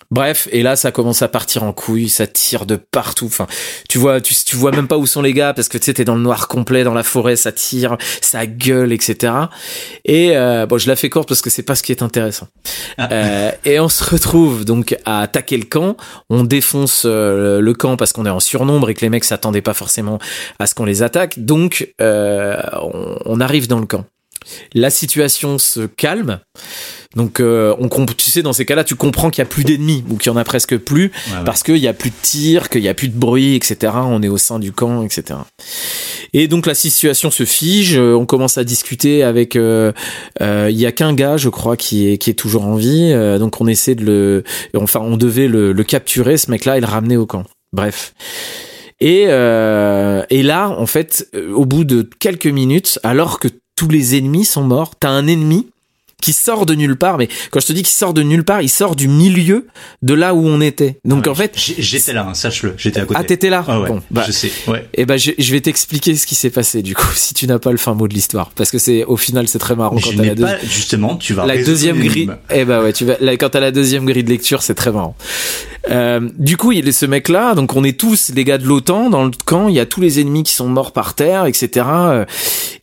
Bref, 0.09 0.47
et 0.51 0.63
là 0.63 0.75
ça 0.75 0.91
commence 0.91 1.21
à 1.21 1.27
partir 1.27 1.63
en 1.63 1.73
couille, 1.73 2.07
ça 2.07 2.27
tire 2.27 2.65
de 2.65 2.75
partout. 2.75 3.25
Enfin, 3.25 3.47
tu 3.89 3.97
vois, 3.97 4.21
tu, 4.21 4.33
tu 4.33 4.55
vois 4.55 4.71
même 4.71 4.87
pas 4.87 4.97
où 4.97 5.05
sont 5.05 5.21
les 5.21 5.33
gars 5.33 5.53
parce 5.53 5.67
que 5.67 5.77
tu 5.77 5.85
sais 5.85 5.93
t'es 5.93 6.05
dans 6.05 6.15
le 6.15 6.21
noir 6.21 6.47
complet 6.47 6.83
dans 6.83 6.93
la 6.93 7.03
forêt, 7.03 7.35
ça 7.35 7.51
tire, 7.51 7.97
ça 8.21 8.45
gueule, 8.45 8.93
etc. 8.93 9.33
Et 10.05 10.37
euh, 10.37 10.65
bon, 10.65 10.77
je 10.77 10.87
la 10.87 10.95
fais 10.95 11.09
courte 11.09 11.27
parce 11.27 11.41
que 11.41 11.49
c'est 11.49 11.63
pas 11.63 11.75
ce 11.75 11.83
qui 11.83 11.91
est 11.91 12.01
intéressant. 12.01 12.47
Ah. 12.97 13.09
Euh, 13.11 13.51
et 13.65 13.79
on 13.79 13.89
se 13.89 14.03
retrouve 14.03 14.63
donc 14.63 14.97
à 15.05 15.21
attaquer 15.21 15.57
le 15.57 15.65
camp. 15.65 15.97
On 16.29 16.43
défonce 16.43 17.03
euh, 17.05 17.59
le 17.59 17.73
camp 17.73 17.97
parce 17.97 18.13
qu'on 18.13 18.25
est 18.25 18.29
en 18.29 18.39
surnombre 18.39 18.89
et 18.89 18.93
que 18.93 19.01
les 19.01 19.09
mecs 19.09 19.25
s'attendaient 19.25 19.61
pas 19.61 19.73
forcément 19.73 20.19
à 20.59 20.67
ce 20.67 20.75
qu'on 20.75 20.85
les 20.85 21.03
attaque. 21.03 21.39
Donc 21.39 21.93
on, 21.99 23.17
on 23.25 23.39
arrive 23.41 23.67
dans 23.67 23.79
le 23.79 23.85
camp. 23.85 24.05
La 24.73 24.89
situation 24.89 25.57
se 25.57 25.81
calme. 25.81 26.39
Donc, 27.15 27.39
euh, 27.39 27.75
on 27.79 27.87
tu 28.05 28.29
sais, 28.29 28.41
dans 28.41 28.53
ces 28.53 28.65
cas-là, 28.65 28.83
tu 28.83 28.95
comprends 28.95 29.29
qu'il 29.29 29.41
y 29.41 29.45
a 29.45 29.49
plus 29.49 29.63
d'ennemis 29.63 30.03
ou 30.09 30.17
qu'il 30.17 30.31
y 30.31 30.33
en 30.35 30.37
a 30.37 30.43
presque 30.43 30.77
plus 30.77 31.11
parce 31.45 31.63
qu'il 31.63 31.77
y 31.77 31.87
a 31.87 31.93
plus 31.93 32.09
de 32.09 32.15
tirs, 32.21 32.69
qu'il 32.69 32.81
y 32.81 32.89
a 32.89 32.93
plus 32.93 33.09
de 33.09 33.17
bruit, 33.17 33.55
etc. 33.55 33.93
On 33.95 34.21
est 34.21 34.27
au 34.27 34.37
sein 34.37 34.59
du 34.59 34.71
camp, 34.71 35.03
etc. 35.03 35.39
Et 36.33 36.47
donc 36.47 36.65
la 36.65 36.75
situation 36.75 37.31
se 37.31 37.45
fige. 37.45 37.97
Euh, 37.97 38.13
on 38.13 38.25
commence 38.25 38.57
à 38.57 38.63
discuter 38.63 39.23
avec. 39.23 39.55
Euh, 39.55 39.91
il 40.39 40.77
y 40.77 40.85
a 40.85 40.91
qu'un 40.91 41.13
gars, 41.13 41.37
je 41.37 41.49
crois, 41.49 41.77
qui 41.77 42.07
est 42.07 42.17
qui 42.17 42.29
est 42.29 42.35
toujours 42.35 42.65
en 42.65 42.75
vie. 42.75 43.13
donc 43.39 43.59
on 43.61 43.67
essaie 43.67 43.95
de 43.95 44.05
le. 44.05 44.43
Enfin, 44.75 44.99
on 45.01 45.17
devait 45.17 45.47
le, 45.47 45.71
le 45.73 45.83
capturer, 45.83 46.37
ce 46.37 46.51
mec-là, 46.51 46.77
et 46.77 46.81
le 46.81 46.87
ramener 46.87 47.17
au 47.17 47.25
camp. 47.25 47.43
Bref. 47.73 48.13
Et, 48.99 49.25
euh, 49.27 50.23
et 50.29 50.43
là, 50.43 50.69
en 50.69 50.85
fait, 50.85 51.27
euh, 51.35 51.51
au 51.53 51.65
bout 51.65 51.83
de 51.83 52.07
quelques 52.19 52.47
minutes, 52.47 52.99
alors 53.03 53.39
que 53.39 53.47
tous 53.75 53.89
les 53.89 54.17
ennemis 54.17 54.45
sont 54.45 54.63
morts, 54.63 54.95
t'as 54.99 55.09
un 55.09 55.27
ennemi 55.27 55.67
qui 56.21 56.33
sort 56.33 56.65
de 56.65 56.73
nulle 56.73 56.95
part. 56.95 57.17
Mais 57.17 57.27
quand 57.51 57.59
je 57.59 57.67
te 57.67 57.73
dis 57.73 57.83
qu'il 57.83 57.93
sort 57.93 58.13
de 58.13 58.23
nulle 58.23 58.43
part, 58.43 58.61
il 58.61 58.69
sort 58.69 58.95
du 58.95 59.07
milieu 59.07 59.67
de 60.01 60.13
là 60.13 60.33
où 60.33 60.47
on 60.47 60.61
était. 60.61 60.99
Donc 61.05 61.25
Ouais, 61.25 61.29
en 61.29 61.35
fait, 61.35 61.53
j'étais 61.55 62.13
là, 62.13 62.25
hein, 62.29 62.33
sache-le, 62.33 62.73
j'étais 62.77 62.99
à 63.01 63.05
côté. 63.05 63.19
ah 63.19 63.23
t'étais 63.23 63.49
là. 63.49 63.63
Ah 63.67 63.79
ouais, 63.79 63.87
Bon, 63.89 64.01
bah, 64.09 64.23
je 64.25 64.31
sais. 64.31 64.51
Ouais. 64.67 64.87
et 64.95 65.05
ben 65.05 65.17
je, 65.17 65.31
je 65.37 65.51
vais 65.51 65.61
t'expliquer 65.61 66.15
ce 66.15 66.25
qui 66.25 66.35
s'est 66.35 66.49
passé 66.49 66.81
du 66.81 66.95
coup, 66.95 67.07
si 67.15 67.33
tu 67.33 67.45
n'as 67.47 67.59
pas 67.59 67.71
le 67.71 67.77
fin 67.77 67.93
mot 67.93 68.07
de 68.07 68.13
l'histoire, 68.13 68.49
parce 68.55 68.71
que 68.71 68.77
c'est 68.79 69.03
au 69.05 69.15
final 69.17 69.47
c'est 69.47 69.59
très 69.59 69.75
marrant 69.75 69.97
quand 69.99 70.09
t'as 70.15 70.23
la 70.23 70.35
deux- 70.35 70.43
pas, 70.43 70.57
justement, 70.63 71.15
tu 71.17 71.33
vas 71.33 71.45
la 71.45 71.61
deuxième 71.63 71.99
grille. 71.99 72.29
Eh 72.53 72.65
ben 72.65 72.81
ouais, 72.81 72.93
tu 72.93 73.05
vas 73.05 73.17
là, 73.19 73.37
quand 73.37 73.49
t'as 73.49 73.59
la 73.59 73.71
deuxième 73.71 74.05
grille 74.05 74.23
de 74.23 74.29
lecture, 74.29 74.63
c'est 74.63 74.75
très 74.75 74.91
marrant. 74.91 75.15
Euh, 75.89 76.29
du 76.37 76.57
coup, 76.57 76.71
il 76.71 76.87
est 76.87 76.91
ce 76.91 77.05
mec-là, 77.05 77.55
donc 77.55 77.75
on 77.75 77.83
est 77.83 77.97
tous 77.97 78.31
les 78.33 78.43
gars 78.43 78.57
de 78.57 78.65
l'OTAN 78.65 79.09
dans 79.09 79.23
le 79.23 79.31
camp. 79.45 79.67
Il 79.69 79.75
y 79.75 79.79
a 79.79 79.85
tous 79.85 80.01
les 80.01 80.19
ennemis 80.19 80.43
qui 80.43 80.53
sont 80.53 80.67
morts 80.67 80.91
par 80.91 81.13
terre, 81.13 81.45
etc. 81.45 81.85
euh, 81.89 82.25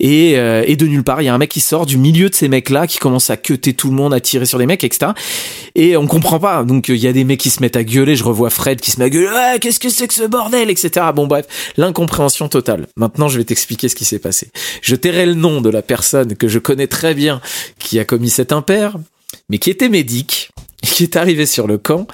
Et, 0.01 0.39
euh, 0.39 0.65
et 0.67 0.77
de 0.77 0.87
nulle 0.87 1.05
part, 1.05 1.23
il 1.23 1.27
y 1.27 1.29
a 1.29 1.35
un 1.35 1.39
mec 1.39 1.51
qui 1.51 1.61
sort 1.61 1.87
du 1.87 1.99
milieu 1.99 2.29
de 2.29 2.35
ces 2.35 2.49
mecs-là, 2.49 2.87
qui 2.87 2.99
commence 2.99 3.31
à 3.31 3.37
queuter 3.37 3.75
tout 3.75 3.89
le 3.89 3.95
monde, 3.95 4.15
à 4.15 4.21
tirer 4.21 4.47
sur 4.47 4.59
des 4.59 4.67
mecs, 4.67 4.85
etc. 4.85 5.13
Et 5.75 5.97
on 5.97 6.07
comprend 6.07 6.39
pas. 6.39 6.65
Donc 6.65 6.89
euh, 6.91 6.97
il 6.97 7.03
y 7.03 7.07
a 7.07 7.13
des 7.13 7.25
mecs 7.25 7.41
qui 7.41 7.51
se 7.51 7.61
mettent 7.61 7.77
à 7.77 7.85
gueuler. 7.85 8.17
Je 8.17 8.25
revois 8.25 8.51
Fred 8.51 8.81
qui 8.81 8.91
se 8.91 8.99
met 8.99 9.07
à 9.07 9.11
gueuler. 9.11 9.29
Ouais, 9.29 9.59
qu'est-ce 9.61 9.81
que 9.81 9.89
c'est 9.89 10.09
que 10.09 10.15
ce 10.15 10.25
bordel, 10.25 10.71
etc. 10.71 11.07
Bon 11.15 11.27
bref, 11.27 11.47
l'incompréhension 11.77 12.49
totale. 12.49 12.87
Maintenant, 12.97 13.29
je 13.29 13.39
vais 13.39 13.45
t'expliquer 13.45 13.89
ce 13.89 13.95
qui 13.95 14.05
s'est 14.05 14.19
passé. 14.19 14.49
Je 14.83 14.97
tairai 14.97 15.27
le 15.27 15.35
nom 15.35 15.61
de 15.61 15.71
la 15.71 15.83
personne 15.83 16.37
que 16.37 16.49
je 16.49 16.59
connais 16.59 16.87
très 16.87 17.15
bien 17.15 17.41
qui 17.79 17.99
a 17.99 18.05
commis 18.05 18.31
cet 18.31 18.53
impair, 18.53 18.97
mais 19.49 19.59
qui 19.59 19.71
était 19.71 19.89
médic, 19.89 20.51
qui 20.85 21.03
est 21.03 21.17
arrivé 21.17 21.47
sur 21.47 21.67
le 21.67 21.79
camp 21.79 22.07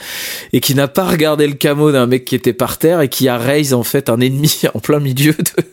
et 0.52 0.60
qui 0.60 0.74
n'a 0.74 0.88
pas 0.88 1.04
regardé 1.04 1.46
le 1.46 1.54
camo 1.54 1.92
d'un 1.92 2.06
mec 2.06 2.24
qui 2.24 2.34
était 2.34 2.52
par 2.52 2.78
terre 2.78 3.00
et 3.00 3.08
qui 3.08 3.28
a 3.28 3.38
raise 3.38 3.74
en 3.74 3.82
fait 3.82 4.08
un 4.08 4.20
ennemi 4.20 4.62
en 4.74 4.80
plein 4.80 5.00
milieu 5.00 5.32
de, 5.32 5.64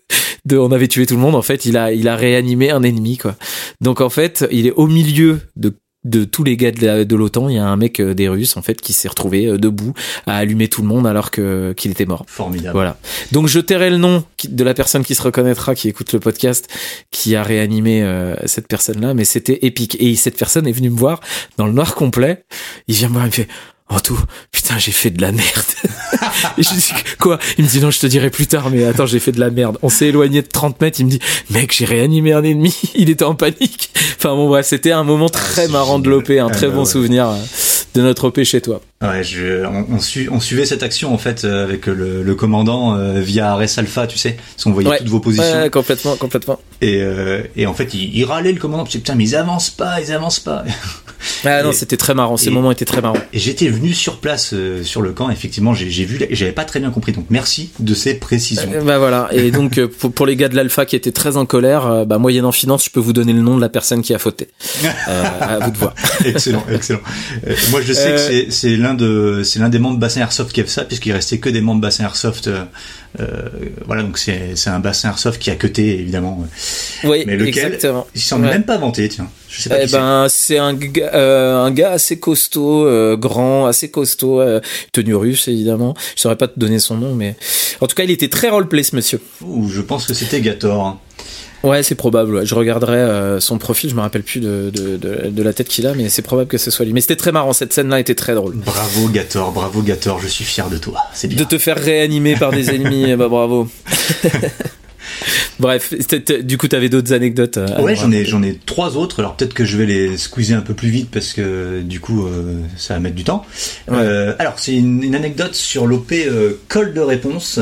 de 0.45 0.57
on 0.57 0.71
avait 0.71 0.87
tué 0.87 1.05
tout 1.05 1.15
le 1.15 1.21
monde 1.21 1.35
en 1.35 1.41
fait 1.41 1.65
il 1.65 1.77
a 1.77 1.91
il 1.91 2.07
a 2.07 2.15
réanimé 2.15 2.71
un 2.71 2.83
ennemi 2.83 3.17
quoi. 3.17 3.35
Donc 3.81 4.01
en 4.01 4.09
fait 4.09 4.45
il 4.51 4.67
est 4.67 4.73
au 4.73 4.87
milieu 4.87 5.41
de 5.55 5.73
de 6.07 6.23
tous 6.23 6.43
les 6.43 6.57
gars 6.57 6.71
de 6.71 7.15
l'OTAN, 7.15 7.49
il 7.49 7.55
y 7.55 7.59
a 7.59 7.65
un 7.65 7.75
mec 7.75 7.99
euh, 7.99 8.13
des 8.13 8.29
Russes 8.29 8.57
en 8.57 8.61
fait 8.61 8.79
qui 8.81 8.93
s'est 8.93 9.07
retrouvé 9.07 9.45
euh, 9.45 9.57
debout 9.57 9.93
à 10.25 10.37
allumer 10.37 10.67
tout 10.67 10.81
le 10.81 10.87
monde 10.87 11.05
alors 11.05 11.31
que 11.31 11.73
qu'il 11.73 11.91
était 11.91 12.05
mort. 12.05 12.23
Formidable. 12.27 12.73
Voilà. 12.73 12.97
Donc 13.31 13.47
je 13.47 13.59
tairai 13.59 13.89
le 13.89 13.97
nom 13.97 14.23
de 14.47 14.63
la 14.63 14.73
personne 14.73 15.03
qui 15.03 15.15
se 15.15 15.21
reconnaîtra, 15.21 15.75
qui 15.75 15.89
écoute 15.89 16.13
le 16.13 16.19
podcast, 16.19 16.67
qui 17.11 17.35
a 17.35 17.43
réanimé 17.43 18.03
euh, 18.03 18.35
cette 18.45 18.67
personne-là, 18.67 19.13
mais 19.13 19.25
c'était 19.25 19.59
épique. 19.65 19.97
Et 19.99 20.15
cette 20.15 20.37
personne 20.37 20.67
est 20.67 20.71
venue 20.71 20.89
me 20.89 20.97
voir 20.97 21.19
dans 21.57 21.65
le 21.65 21.73
noir 21.73 21.95
complet. 21.95 22.45
Il 22.87 22.95
vient 22.95 23.09
me 23.09 23.13
voir, 23.13 23.25
il 23.25 23.29
me 23.29 23.33
fait. 23.33 23.47
Oh 23.89 23.99
tout, 24.03 24.19
putain, 24.51 24.77
j'ai 24.77 24.91
fait 24.91 25.11
de 25.11 25.21
la 25.21 25.31
merde. 25.31 25.47
Et 26.57 26.63
je 26.63 26.73
dis, 26.73 26.91
quoi? 27.19 27.39
Il 27.57 27.63
me 27.63 27.69
dit, 27.69 27.79
non, 27.79 27.89
je 27.89 27.99
te 27.99 28.07
dirai 28.07 28.29
plus 28.29 28.45
tard, 28.45 28.69
mais 28.69 28.83
attends, 28.83 29.05
j'ai 29.05 29.19
fait 29.19 29.31
de 29.31 29.39
la 29.39 29.49
merde. 29.49 29.77
On 29.81 29.87
s'est 29.89 30.07
éloigné 30.07 30.41
de 30.41 30.47
30 30.47 30.81
mètres, 30.81 30.99
il 30.99 31.05
me 31.05 31.11
dit, 31.11 31.19
mec, 31.51 31.73
j'ai 31.73 31.85
réanimé 31.85 32.33
un 32.33 32.43
ennemi, 32.43 32.75
il 32.95 33.09
était 33.09 33.23
en 33.23 33.35
panique. 33.35 33.91
Enfin 34.17 34.35
bon, 34.35 34.49
bref, 34.49 34.65
c'était 34.65 34.91
un 34.91 35.03
moment 35.05 35.29
très 35.29 35.67
c'est 35.67 35.71
marrant 35.71 35.99
de 35.99 36.09
l'OP, 36.09 36.29
un 36.31 36.47
Ah 36.47 36.53
très 36.53 36.67
bah 36.67 36.73
bon 36.73 36.79
ouais. 36.81 36.85
souvenir 36.85 37.29
euh, 37.29 37.37
de 37.95 38.01
notre 38.01 38.25
OP 38.27 38.43
chez 38.43 38.59
toi. 38.61 38.81
Ouais, 38.99 39.23
je, 39.23 39.63
on, 39.63 39.85
on, 39.95 39.99
su- 39.99 40.27
on 40.31 40.39
suivait 40.39 40.65
cette 40.65 40.81
action 40.81 41.13
en 41.13 41.19
fait 41.19 41.45
euh, 41.45 41.63
avec 41.63 41.85
le, 41.85 42.23
le 42.23 42.35
commandant 42.35 42.95
euh, 42.97 43.19
via 43.21 43.55
Res 43.55 43.77
Alpha, 43.77 44.07
tu 44.07 44.17
sais, 44.17 44.31
parce 44.55 44.63
qu'on 44.63 44.71
voyait 44.71 44.89
Ouais. 44.89 44.97
toutes 44.97 45.09
vos 45.09 45.19
positions. 45.19 45.61
Ouais, 45.61 45.69
complètement, 45.69 46.15
complètement. 46.15 46.59
Et, 46.81 46.99
euh, 47.03 47.43
et 47.55 47.67
en 47.67 47.75
fait, 47.75 47.93
il, 47.93 48.15
il 48.17 48.25
râlait 48.25 48.51
le 48.53 48.59
commandant, 48.59 48.83
parce 48.83 48.93
que 48.93 48.99
putain, 48.99 49.13
mais 49.13 49.25
ils 49.25 49.35
avancent 49.35 49.69
pas, 49.69 50.01
ils 50.01 50.11
avancent 50.11 50.39
pas. 50.39 50.63
Ah 51.43 51.63
non, 51.63 51.71
c'était 51.71 51.97
très 51.97 52.13
marrant, 52.13 52.37
ces 52.37 52.47
et- 52.47 52.51
moments 52.51 52.69
étaient 52.71 52.85
très 52.85 53.01
marrants. 53.01 53.17
Et 53.33 53.39
j'étais 53.39 53.67
venu 53.69 53.91
sur 53.93 54.19
place 54.19 54.53
sur 54.83 55.01
le 55.01 55.11
camp, 55.13 55.31
effectivement, 55.31 55.73
j'ai 55.73 55.89
j'ai 55.89 56.05
vu, 56.05 56.19
j'avais 56.29 56.51
pas 56.51 56.63
très 56.63 56.79
bien 56.79 56.91
compris. 56.91 57.11
Donc 57.11 57.25
merci 57.31 57.71
de 57.79 57.93
ces 57.95 58.13
précisions. 58.15 58.69
Bah 58.85 58.99
voilà. 58.99 59.27
Et 59.31 59.49
donc 59.49 59.83
pour, 59.87 60.11
pour 60.11 60.25
les 60.27 60.35
gars 60.35 60.47
de 60.47 60.55
l'alpha 60.55 60.85
qui 60.85 60.95
étaient 60.95 61.11
très 61.11 61.35
en 61.35 61.45
colère, 61.47 62.05
bah 62.05 62.19
moyennant 62.19 62.51
finance, 62.51 62.85
je 62.85 62.91
peux 62.91 62.99
vous 62.99 63.13
donner 63.13 63.33
le 63.33 63.41
nom 63.41 63.55
de 63.55 63.61
la 63.61 63.69
personne 63.69 64.03
qui 64.03 64.13
a 64.13 64.19
fauté. 64.19 64.47
À 65.07 65.57
vous 65.59 65.71
de 65.71 65.77
voir. 65.77 65.95
excellent, 66.25 66.63
excellent. 66.71 67.01
Moi, 67.71 67.81
je 67.81 67.93
sais 67.93 68.11
que 68.11 68.17
c'est- 68.19 68.51
c'est 68.51 68.75
l'un 68.87 68.93
de, 68.95 69.41
c'est 69.43 69.59
l'un 69.59 69.69
des 69.69 69.79
membres 69.79 69.99
bassin 69.99 70.21
airsoft 70.21 70.51
qui 70.51 70.61
a 70.61 70.63
fait 70.63 70.69
ça, 70.69 70.83
puisqu'il 70.85 71.11
restait 71.11 71.37
que 71.39 71.49
des 71.49 71.61
membres 71.61 71.81
bassin 71.81 72.03
airsoft. 72.05 72.47
euh, 72.47 72.63
euh, 73.19 73.25
voilà, 73.85 74.03
donc 74.03 74.17
c'est 74.17 74.55
c'est 74.55 74.69
un 74.69 74.79
bassin 74.79 75.09
airsoft 75.09 75.39
qui 75.41 75.49
a 75.49 75.55
cuté 75.55 75.99
évidemment. 75.99 76.45
Oui, 77.03 77.23
Mais 77.25 77.35
lequel 77.35 77.65
exactement. 77.73 78.05
Il 78.15 78.21
semble 78.21 78.45
Ouais. 78.45 78.51
même 78.51 78.63
pas 78.65 78.77
vanté, 78.77 79.07
tiens. 79.09 79.29
Je 79.49 79.61
sais 79.61 79.69
pas. 79.69 79.81
Eh 79.81 79.85
qui 79.85 79.91
ben, 79.93 80.27
c'est 80.29 80.57
un 80.57 80.73
gars, 80.73 81.11
euh, 81.13 81.55
un 81.57 81.71
gars 81.71 81.91
assez 81.91 82.19
costaud, 82.19 82.85
euh, 82.85 83.15
grand, 83.17 83.65
assez 83.65 83.89
costaud, 83.89 84.41
tenue 84.91 85.15
russe 85.15 85.47
évidemment. 85.47 85.95
Je 86.15 86.21
saurais 86.21 86.35
pas 86.35 86.47
te 86.47 86.59
donner 86.59 86.79
son 86.79 86.97
nom, 86.97 87.13
mais 87.15 87.35
en 87.81 87.87
tout 87.87 87.95
cas, 87.95 88.03
il 88.03 88.11
était 88.11 88.29
très 88.29 88.49
roleplay 88.49 88.83
ce 88.83 88.95
monsieur. 88.95 89.19
Ouh, 89.41 89.69
je 89.69 89.81
pense 89.81 90.05
que 90.05 90.13
c'était 90.13 90.41
Gator. 90.41 90.85
hein. 90.85 90.99
Ouais, 91.63 91.81
c'est 91.83 91.95
probable. 91.95 92.35
ouais. 92.35 92.45
Je 92.45 92.53
regarderai 92.55 92.97
euh, 92.97 93.39
son 93.39 93.57
profil. 93.57 93.89
Je 93.89 93.95
me 93.95 94.01
rappelle 94.01 94.23
plus 94.23 94.39
de, 94.39 94.69
de, 94.73 94.97
de, 94.97 95.29
de 95.29 95.43
la 95.43 95.53
tête 95.53 95.67
qu'il 95.67 95.87
a, 95.87 95.93
mais 95.93 96.07
c'est 96.09 96.21
probable 96.21 96.47
que 96.49 96.57
ce 96.57 96.69
soit 96.71 96.85
lui. 96.85 96.93
Mais 96.93 97.01
c'était 97.01 97.15
très 97.15 97.31
marrant. 97.31 97.53
Cette 97.53 97.73
scène-là 97.73 97.99
était 97.99 98.15
très 98.15 98.35
drôle. 98.35 98.55
Bravo 98.55 99.07
Gator, 99.09 99.51
bravo 99.51 99.81
Gator, 99.81 100.19
je 100.19 100.27
suis 100.27 100.45
fier 100.45 100.69
de 100.69 100.77
toi. 100.77 100.99
C'est 101.13 101.27
bien. 101.27 101.37
De 101.37 101.43
te 101.43 101.57
faire 101.57 101.77
réanimer 101.77 102.35
par 102.35 102.51
des 102.51 102.69
ennemis, 102.69 103.05
eh 103.09 103.15
bah 103.15 103.27
bravo. 103.27 103.67
Bref, 105.59 105.93
du 106.43 106.57
coup, 106.57 106.67
t'avais 106.67 106.89
d'autres 106.89 107.13
anecdotes. 107.13 107.57
euh, 107.57 107.81
Ouais, 107.81 107.95
j'en 107.95 108.11
ai, 108.11 108.25
j'en 108.25 108.43
ai 108.43 108.55
trois 108.65 108.95
autres. 108.97 109.19
Alors 109.19 109.35
peut-être 109.35 109.53
que 109.53 109.65
je 109.65 109.77
vais 109.77 109.85
les 109.85 110.17
squeezer 110.17 110.57
un 110.57 110.61
peu 110.61 110.73
plus 110.73 110.89
vite 110.89 111.09
parce 111.11 111.33
que 111.33 111.81
du 111.81 111.99
coup, 111.99 112.25
euh, 112.27 112.59
ça 112.77 112.93
va 112.93 112.99
mettre 112.99 113.15
du 113.15 113.23
temps. 113.23 113.45
Ouais. 113.87 113.97
Euh, 113.99 114.35
alors 114.39 114.53
c'est 114.57 114.75
une, 114.75 115.03
une 115.03 115.15
anecdote 115.15 115.55
sur 115.55 115.87
l'OP 115.87 116.11
euh, 116.13 116.53
col 116.67 116.93
de 116.93 117.01
réponse. 117.01 117.59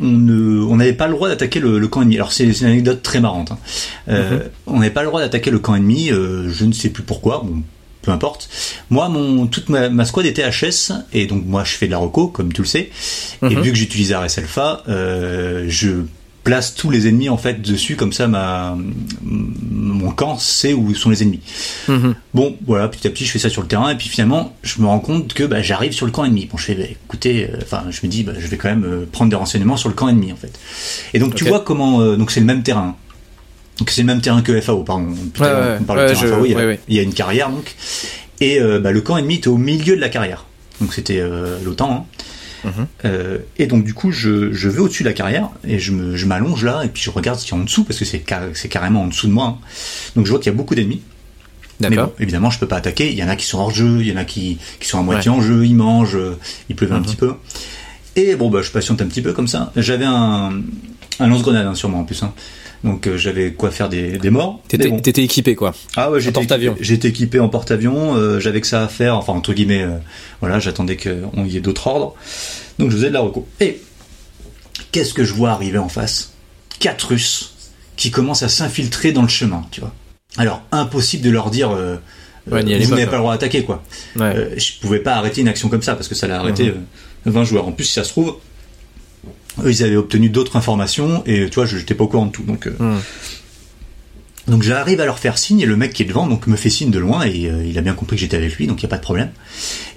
On 0.00 0.76
n'avait 0.76 0.92
pas 0.92 1.06
le 1.08 1.14
droit 1.14 1.28
d'attaquer 1.28 1.60
le, 1.60 1.78
le 1.78 1.88
camp 1.88 2.02
ennemi. 2.02 2.16
Alors 2.16 2.32
c'est 2.32 2.44
une 2.44 2.66
anecdote 2.66 3.02
très 3.02 3.20
marrante. 3.20 3.52
hein. 3.52 3.58
On 4.66 4.78
n'avait 4.80 4.90
pas 4.92 5.02
le 5.02 5.08
droit 5.08 5.20
d'attaquer 5.20 5.50
le 5.50 5.58
camp 5.58 5.74
ennemi. 5.74 6.08
je 6.08 6.64
ne 6.64 6.72
sais 6.72 6.90
plus 6.90 7.02
pourquoi. 7.02 7.42
Bon, 7.44 7.62
peu 8.02 8.10
importe. 8.12 8.48
Moi, 8.88 9.08
mon, 9.10 9.46
toute 9.46 9.68
ma, 9.68 9.90
ma 9.90 10.06
squad 10.06 10.24
était 10.24 10.42
HS 10.48 10.92
et 11.12 11.26
donc 11.26 11.44
moi 11.44 11.64
je 11.64 11.72
fais 11.72 11.84
de 11.86 11.90
la 11.90 11.98
reco 11.98 12.28
comme 12.28 12.50
tu 12.52 12.62
le 12.62 12.66
sais. 12.66 12.90
Et 13.42 13.54
Mhm. 13.54 13.60
vu 13.62 13.72
que 13.72 13.76
j'utilise 13.76 14.12
RS 14.14 14.38
Alpha, 14.38 14.82
euh, 14.88 15.66
je 15.68 15.90
place 16.42 16.74
tous 16.74 16.90
les 16.90 17.06
ennemis 17.06 17.28
en 17.28 17.36
fait 17.36 17.60
dessus 17.60 17.96
comme 17.96 18.12
ça 18.12 18.26
ma 18.26 18.76
mon 19.22 20.10
camp 20.10 20.38
sait 20.38 20.72
où 20.72 20.94
sont 20.94 21.10
les 21.10 21.22
ennemis. 21.22 21.40
Mhm. 21.88 22.14
Bon 22.34 22.56
voilà 22.66 22.88
petit 22.88 23.06
à 23.06 23.10
petit 23.10 23.26
je 23.26 23.30
fais 23.32 23.38
ça 23.38 23.50
sur 23.50 23.60
le 23.62 23.68
terrain 23.68 23.90
et 23.90 23.96
puis 23.96 24.08
finalement 24.08 24.56
je 24.62 24.80
me 24.80 24.86
rends 24.86 25.00
compte 25.00 25.34
que 25.34 25.44
bah, 25.44 25.60
j'arrive 25.62 25.92
sur 25.92 26.06
le 26.06 26.12
camp 26.12 26.24
ennemi. 26.24 26.46
Bon 26.50 26.56
je 26.56 26.64
fais 26.64 26.74
bah, 26.74 26.84
écoutez 26.90 27.44
euh, 27.52 27.58
enfin 27.62 27.84
je 27.90 28.00
me 28.04 28.08
dis 28.10 28.22
bah, 28.22 28.32
je 28.38 28.46
vais 28.46 28.56
quand 28.56 28.68
même 28.70 28.84
euh, 28.84 29.04
prendre 29.10 29.30
des 29.30 29.36
renseignements 29.36 29.76
sur 29.76 29.88
le 29.90 29.94
camp 29.94 30.08
ennemi 30.08 30.32
en 30.32 30.36
fait. 30.36 30.58
Et 31.12 31.18
donc 31.18 31.34
tu 31.34 31.44
vois 31.44 31.60
comment 31.60 32.00
euh, 32.00 32.16
donc 32.16 32.30
c'est 32.30 32.40
le 32.40 32.46
même 32.46 32.62
terrain. 32.62 32.96
Donc 33.78 33.90
c'est 33.90 34.00
le 34.02 34.06
même 34.06 34.20
terrain 34.22 34.40
que 34.42 34.58
FAO 34.60 34.82
pardon. 34.82 35.08
Ouais, 35.38 35.46
ouais, 35.46 35.76
on 35.80 35.84
parle 35.84 35.98
ouais, 36.00 36.04
de 36.08 36.12
terrain 36.14 36.22
je- 36.26 36.26
FAO, 36.28 36.44
il 36.46 36.52
y, 36.52 36.54
a, 36.54 36.58
ouais, 36.58 36.66
ouais. 36.66 36.80
il 36.88 36.96
y 36.96 36.98
a 36.98 37.02
une 37.02 37.14
carrière 37.14 37.50
donc 37.50 37.74
et 38.40 38.58
bah, 38.82 38.90
le 38.92 39.00
camp 39.02 39.18
ennemi 39.18 39.34
était 39.34 39.48
au 39.48 39.58
milieu 39.58 39.94
de 39.96 40.00
la 40.00 40.08
carrière. 40.08 40.46
Donc 40.80 40.94
c'était 40.94 41.22
l'OTAN. 41.62 41.92
Hein. 41.92 42.22
Mhm. 42.64 42.86
Euh, 43.04 43.38
et 43.58 43.66
donc 43.66 43.84
du 43.84 43.94
coup, 43.94 44.10
je, 44.12 44.52
je 44.52 44.68
vais 44.68 44.80
au-dessus 44.80 45.02
de 45.02 45.08
la 45.08 45.14
carrière 45.14 45.48
et 45.66 45.78
je 45.78 45.92
me, 45.92 46.16
je 46.16 46.26
m'allonge 46.26 46.64
là 46.64 46.82
et 46.84 46.88
puis 46.88 47.02
je 47.02 47.10
regarde 47.10 47.38
ce 47.38 47.44
qu'il 47.44 47.54
y 47.54 47.58
a 47.58 47.60
en 47.60 47.64
dessous 47.64 47.84
parce 47.84 47.98
que 47.98 48.04
c'est, 48.04 48.18
car- 48.20 48.42
c'est 48.54 48.68
carrément 48.68 49.02
en 49.02 49.06
dessous 49.06 49.26
de 49.28 49.32
moi. 49.32 49.46
hein. 49.46 49.66
Donc 50.16 50.26
je 50.26 50.30
vois 50.30 50.38
qu'il 50.40 50.52
y 50.52 50.54
a 50.54 50.56
beaucoup 50.56 50.74
d'ennemis. 50.74 51.00
Mais 51.80 51.88
D'accord. 51.88 52.08
bon, 52.08 52.12
évidemment, 52.20 52.50
je 52.50 52.58
peux 52.58 52.66
pas 52.68 52.76
attaquer. 52.76 53.10
Il 53.10 53.16
y 53.18 53.24
en 53.24 53.28
a 53.28 53.36
qui 53.36 53.46
sont 53.46 53.58
hors 53.58 53.70
jeu, 53.70 54.00
il 54.02 54.08
y 54.08 54.12
en 54.12 54.16
a 54.18 54.24
qui, 54.26 54.58
qui 54.80 54.86
sont 54.88 54.98
à 54.98 55.02
moitié 55.02 55.30
Ouais. 55.30 55.36
en 55.38 55.40
jeu, 55.40 55.64
ils 55.64 55.74
mangent, 55.74 56.18
il 56.68 56.76
pleut 56.76 56.92
un 56.92 56.98
Mhm. 56.98 57.02
petit 57.04 57.16
peu. 57.16 57.32
Et 58.16 58.36
bon, 58.36 58.50
bah, 58.50 58.60
je 58.60 58.70
patiente 58.70 59.00
un 59.00 59.06
petit 59.06 59.22
peu 59.22 59.32
comme 59.32 59.48
ça. 59.48 59.72
J'avais 59.76 60.04
un, 60.04 60.52
un 61.20 61.26
lance-grenade 61.26 61.64
hein, 61.66 61.74
sur 61.74 61.88
moi 61.88 62.00
en 62.00 62.04
plus. 62.04 62.22
hein. 62.22 62.34
Donc 62.82 63.06
euh, 63.06 63.16
j'avais 63.18 63.52
quoi 63.52 63.70
faire 63.70 63.88
des, 63.88 64.18
des 64.18 64.30
morts. 64.30 64.60
T'étais 64.68 64.88
bon. 64.88 64.98
équipé, 64.98 65.54
quoi. 65.54 65.74
Ah 65.96 66.10
ouais, 66.10 66.20
j'étais 66.20 66.32
porte-avions. 66.32 66.72
équipé- 66.74 66.82
J'étais 66.84 67.08
équipé 67.08 67.38
en 67.40 67.48
porte-avions, 67.48 68.16
euh, 68.16 68.40
j'avais 68.40 68.60
que 68.62 68.66
ça 68.66 68.82
à 68.84 68.88
faire, 68.88 69.16
enfin 69.16 69.32
entre 69.34 69.52
guillemets, 69.52 69.82
euh, 69.82 69.96
voilà, 70.40 70.58
j'attendais 70.60 70.96
qu'on 70.96 71.44
y 71.44 71.56
ait 71.56 71.60
d'autres 71.60 71.86
ordres. 71.88 72.14
Donc 72.78 72.90
je 72.90 72.96
faisais 72.96 73.08
de 73.08 73.14
la 73.14 73.20
reco. 73.20 73.46
Et 73.60 73.80
qu'est-ce 74.92 75.12
que 75.12 75.24
je 75.24 75.34
vois 75.34 75.50
arriver 75.50 75.78
en 75.78 75.88
face? 75.90 76.32
Quatre 76.78 77.08
Russes 77.08 77.54
qui 77.96 78.10
commencent 78.10 78.42
à 78.42 78.48
s'infiltrer 78.48 79.12
dans 79.12 79.22
le 79.22 79.28
chemin, 79.28 79.66
tu 79.70 79.80
vois. 79.82 79.92
Alors 80.38 80.62
impossible 80.72 81.22
de 81.24 81.30
leur 81.30 81.50
dire, 81.50 81.70
Ouais, 82.50 82.62
vous 82.62 82.90
n'avez 82.94 83.04
pas 83.06 83.12
le 83.12 83.18
droit 83.18 83.32
d'attaquer, 83.34 83.62
quoi. 83.64 83.82
Ouais. 84.16 84.54
Je 84.56 84.80
pouvais 84.80 85.00
pas 85.00 85.14
arrêter 85.16 85.42
une 85.42 85.48
action 85.48 85.68
comme 85.68 85.82
ça 85.82 85.94
parce 85.94 86.08
que 86.08 86.14
ça 86.14 86.24
allait 86.24 86.34
arrêter 86.34 86.64
Mhm. 86.70 86.84
euh, 87.26 87.30
20 87.30 87.44
joueurs. 87.44 87.68
En 87.68 87.72
plus, 87.72 87.84
si 87.84 87.92
ça 87.92 88.02
se 88.04 88.08
trouve, 88.08 88.36
eux, 89.64 89.70
ils 89.70 89.82
avaient 89.82 89.96
obtenu 89.96 90.28
d'autres 90.30 90.56
informations 90.56 91.22
et 91.26 91.48
tu 91.48 91.54
vois, 91.56 91.66
je 91.66 91.76
n'étais 91.76 91.94
pas 91.94 92.04
au 92.04 92.08
courant 92.08 92.26
de 92.26 92.32
tout. 92.32 92.42
Donc, 92.44 92.66
euh, 92.66 92.72
Mhm. 92.78 93.00
donc 94.48 94.62
j'arrive 94.62 95.00
à 95.00 95.04
leur 95.04 95.18
faire 95.18 95.38
signe 95.38 95.60
et 95.60 95.66
le 95.66 95.76
mec 95.76 95.92
qui 95.92 96.02
est 96.02 96.06
devant 96.06 96.26
donc 96.26 96.46
me 96.46 96.56
fait 96.56 96.70
signe 96.70 96.90
de 96.90 96.98
loin 96.98 97.22
et 97.22 97.46
euh, 97.48 97.64
il 97.64 97.78
a 97.78 97.82
bien 97.82 97.92
compris 97.94 98.16
que 98.16 98.20
j'étais 98.20 98.36
avec 98.36 98.56
lui 98.56 98.66
donc 98.66 98.80
il 98.80 98.82
y 98.82 98.86
a 98.86 98.88
pas 98.88 98.96
de 98.96 99.02
problème. 99.02 99.30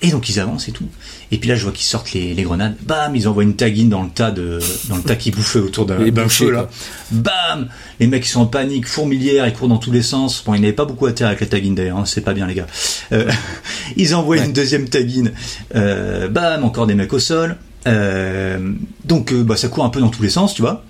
Et 0.01 0.11
donc 0.11 0.29
ils 0.29 0.39
avancent 0.39 0.67
et 0.67 0.71
tout. 0.73 0.85
Et 1.31 1.37
puis 1.37 1.49
là 1.49 1.55
je 1.55 1.63
vois 1.63 1.71
qu'ils 1.71 1.85
sortent 1.85 2.11
les, 2.13 2.33
les 2.35 2.43
grenades. 2.43 2.75
Bam, 2.81 3.15
ils 3.15 3.27
envoient 3.27 3.43
une 3.43 3.55
taguine 3.55 3.89
dans 3.89 4.03
le 4.03 4.09
tas 4.09 4.29
de 4.31 4.59
dans 4.89 4.97
le 4.97 5.01
tas 5.01 5.15
qui 5.15 5.31
bouffait 5.31 5.59
autour 5.59 5.85
d'un 5.87 6.29
feu 6.29 6.51
là. 6.51 6.69
Bam, 7.11 7.69
les 7.99 8.05
mecs 8.07 8.25
ils 8.25 8.29
sont 8.29 8.41
en 8.41 8.45
panique, 8.45 8.85
fourmilière, 8.87 9.47
ils 9.47 9.53
courent 9.53 9.69
dans 9.69 9.77
tous 9.77 9.91
les 9.91 10.03
sens. 10.03 10.43
Bon, 10.45 10.53
ils 10.53 10.61
n'avaient 10.61 10.73
pas 10.73 10.85
beaucoup 10.85 11.05
à 11.07 11.13
terre 11.13 11.27
avec 11.27 11.39
la 11.39 11.47
taguine 11.47 11.73
d'ailleurs, 11.73 11.97
hein, 11.97 12.05
c'est 12.05 12.21
pas 12.21 12.33
bien 12.33 12.45
les 12.45 12.53
gars. 12.53 12.67
Euh, 13.13 13.31
ils 13.97 14.13
envoient 14.13 14.37
Ouais. 14.37 14.45
une 14.45 14.53
deuxième 14.53 14.87
taguine. 14.89 15.31
Euh, 15.75 16.27
bam, 16.27 16.63
encore 16.63 16.85
des 16.85 16.95
mecs 16.95 17.13
au 17.13 17.19
sol. 17.19 17.55
Euh, 17.87 18.71
donc 19.05 19.31
euh, 19.33 19.43
bah, 19.43 19.55
ça 19.57 19.67
court 19.67 19.83
un 19.85 19.89
peu 19.89 19.99
dans 19.99 20.09
tous 20.09 20.23
les 20.23 20.29
sens, 20.29 20.53
tu 20.53 20.61
vois. 20.61 20.83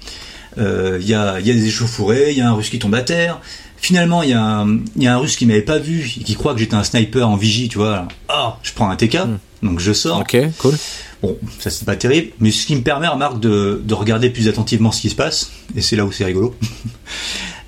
Euh, 0.57 0.97
Il 1.01 1.07
y, 1.07 1.13
a, 1.13 1.39
y 1.39 1.49
a 1.49 1.53
des 1.53 1.65
échauffourées, 1.67 2.31
il 2.31 2.37
y 2.37 2.41
a 2.41 2.49
un 2.49 2.53
russe 2.53 2.69
qui 2.69 2.79
tombe 2.79 2.93
à 2.95 3.01
terre. 3.01 3.39
Finalement, 3.77 4.23
il 4.23 4.29
y, 4.29 4.33
a 4.33 4.41
un- 4.41 4.79
y 4.97 5.07
a 5.07 5.15
un 5.15 5.17
russe 5.17 5.35
qui 5.35 5.45
m'avait 5.45 5.61
pas 5.61 5.77
vu 5.79 6.09
et 6.19 6.23
qui 6.23 6.35
croit 6.35 6.53
que 6.53 6.59
j'étais 6.59 6.75
un 6.75 6.83
sniper 6.83 7.27
en 7.27 7.35
vigie, 7.35 7.67
tu 7.67 7.79
vois. 7.79 8.07
Ah, 8.29 8.57
je 8.63 8.71
prends 8.73 8.89
un 8.89 8.95
TK, 8.95 9.17
donc 9.61 9.79
je 9.79 9.91
sors. 9.91 10.19
Ok, 10.21 10.37
cool. 10.59 10.75
Bon, 11.21 11.37
ça 11.59 11.69
c'est 11.69 11.85
pas 11.85 11.95
terrible, 11.95 12.31
mais 12.39 12.51
ce 12.51 12.65
qui 12.65 12.75
me 12.75 12.81
permet, 12.81 13.07
remarque, 13.07 13.39
de, 13.39 13.81
de 13.83 13.93
regarder 13.93 14.29
plus 14.29 14.47
attentivement 14.47 14.91
ce 14.91 15.01
qui 15.01 15.09
se 15.09 15.15
passe, 15.15 15.51
et 15.75 15.81
c'est 15.81 15.95
là 15.95 16.05
où 16.05 16.11
c'est 16.11 16.25
rigolo. 16.25 16.55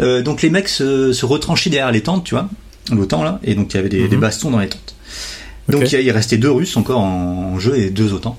Euh, 0.01 0.21
donc 0.21 0.41
les 0.41 0.49
mecs 0.49 0.67
se, 0.67 1.13
se 1.13 1.25
retranchaient 1.25 1.69
derrière 1.69 1.89
les 1.93 2.01
tentes, 2.03 2.25
tu 2.25 2.33
vois, 2.35 2.49
l'OTAN 2.91 3.23
là, 3.23 3.39
et 3.45 3.55
donc 3.55 3.73
il 3.73 3.77
y 3.77 3.79
avait 3.79 3.87
des, 3.87 4.09
des 4.09 4.17
bastons 4.17 4.51
dans 4.51 4.59
les 4.59 4.67
tentes. 4.67 4.93
Donc 5.69 5.83
il 5.89 5.93
y 5.93 5.95
a- 5.95 6.01
il 6.01 6.11
restait 6.11 6.37
deux 6.37 6.51
Russes 6.51 6.75
encore 6.75 6.99
en, 6.99 7.53
en 7.53 7.59
jeu 7.59 7.77
et 7.77 7.89
deux 7.91 8.11
OTAN. 8.11 8.37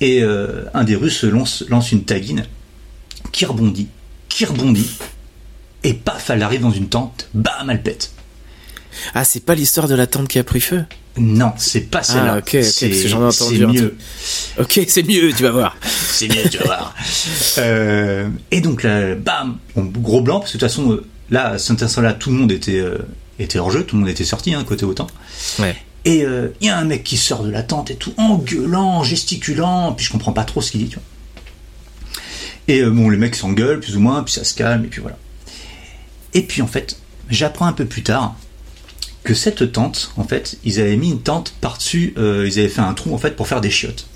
Et 0.00 0.22
euh, 0.22 0.64
un 0.74 0.84
des 0.84 0.94
Russes 0.96 1.24
lance, 1.24 1.64
lance 1.68 1.92
une 1.92 2.04
taguine 2.04 2.46
qui 3.32 3.44
rebondit, 3.44 3.88
qui 4.28 4.44
rebondit, 4.44 4.98
et 5.84 5.94
paf, 5.94 6.30
elle 6.30 6.42
arrive 6.42 6.62
dans 6.62 6.70
une 6.70 6.88
tente, 6.88 7.28
bam, 7.34 7.70
elle 7.70 7.82
pète. 7.82 8.12
Ah, 9.14 9.24
c'est 9.24 9.44
pas 9.44 9.54
l'histoire 9.54 9.88
de 9.88 9.94
la 9.94 10.06
tente 10.06 10.28
qui 10.28 10.38
a 10.38 10.44
pris 10.44 10.60
feu? 10.60 10.84
Non, 11.16 11.52
c'est 11.56 11.82
pas 11.82 12.02
celle-là. 12.02 12.38
ok, 12.38 12.54
ok, 12.54 12.62
c'est 12.62 13.08
j'en 13.08 13.22
ai 13.22 13.26
entendu 13.26 13.66
mieux. 13.66 13.96
Ok, 14.58 14.80
c'est 14.86 15.02
mieux, 15.02 15.32
tu 15.32 15.42
vas 15.42 15.50
voir. 15.50 15.76
C'est 16.10 16.28
mieux, 16.28 16.50
tu 16.50 16.58
vas 16.58 16.64
voir. 16.64 16.94
Euh, 17.58 18.28
et 18.50 18.60
donc 18.60 18.82
là, 18.82 19.14
bam, 19.14 19.58
bon, 19.76 19.84
gros 19.84 20.20
blanc, 20.20 20.40
parce 20.40 20.52
que 20.52 20.58
de 20.58 20.60
toute 20.60 20.68
façon, 20.68 20.92
euh, 20.92 21.04
là, 21.30 21.50
à 21.50 21.58
cet 21.58 21.80
instant-là, 21.80 22.12
tout 22.12 22.30
le 22.30 22.36
monde 22.36 22.50
était, 22.50 22.80
euh, 22.80 22.98
était 23.38 23.60
hors 23.60 23.70
jeu, 23.70 23.84
tout 23.84 23.94
le 23.94 24.00
monde 24.00 24.10
était 24.10 24.24
sorti, 24.24 24.54
hein, 24.54 24.64
côté 24.64 24.84
autant. 24.84 25.06
Ouais. 25.60 25.76
Et 26.08 26.24
euh, 26.24 26.48
il 26.62 26.68
y 26.68 26.70
a 26.70 26.78
un 26.78 26.84
mec 26.84 27.04
qui 27.04 27.18
sort 27.18 27.42
de 27.42 27.50
la 27.50 27.62
tente 27.62 27.90
et 27.90 27.94
tout, 27.94 28.14
en 28.16 28.36
gueulant, 28.38 29.00
en 29.00 29.04
gesticulant, 29.04 29.92
puis 29.92 30.06
je 30.06 30.10
comprends 30.10 30.32
pas 30.32 30.44
trop 30.44 30.62
ce 30.62 30.70
qu'il 30.70 30.80
dit, 30.80 30.88
tu 30.88 30.94
vois. 30.94 31.04
Et 32.66 32.80
euh, 32.80 32.90
bon, 32.90 33.10
les 33.10 33.18
mecs 33.18 33.34
s'engueulent, 33.34 33.78
plus 33.78 33.94
ou 33.94 34.00
moins, 34.00 34.22
puis 34.22 34.32
ça 34.32 34.42
se 34.42 34.54
calme, 34.54 34.86
et 34.86 34.88
puis 34.88 35.02
voilà. 35.02 35.18
Et 36.32 36.40
puis 36.40 36.62
en 36.62 36.66
fait, 36.66 36.96
j'apprends 37.28 37.66
un 37.66 37.74
peu 37.74 37.84
plus 37.84 38.02
tard 38.02 38.36
que 39.22 39.34
cette 39.34 39.70
tente, 39.70 40.12
en 40.16 40.24
fait, 40.24 40.56
ils 40.64 40.80
avaient 40.80 40.96
mis 40.96 41.10
une 41.10 41.20
tente 41.20 41.52
par-dessus, 41.60 42.14
euh, 42.16 42.48
ils 42.48 42.58
avaient 42.58 42.70
fait 42.70 42.80
un 42.80 42.94
trou, 42.94 43.12
en 43.12 43.18
fait, 43.18 43.36
pour 43.36 43.46
faire 43.46 43.60
des 43.60 43.70
chiottes. 43.70 44.06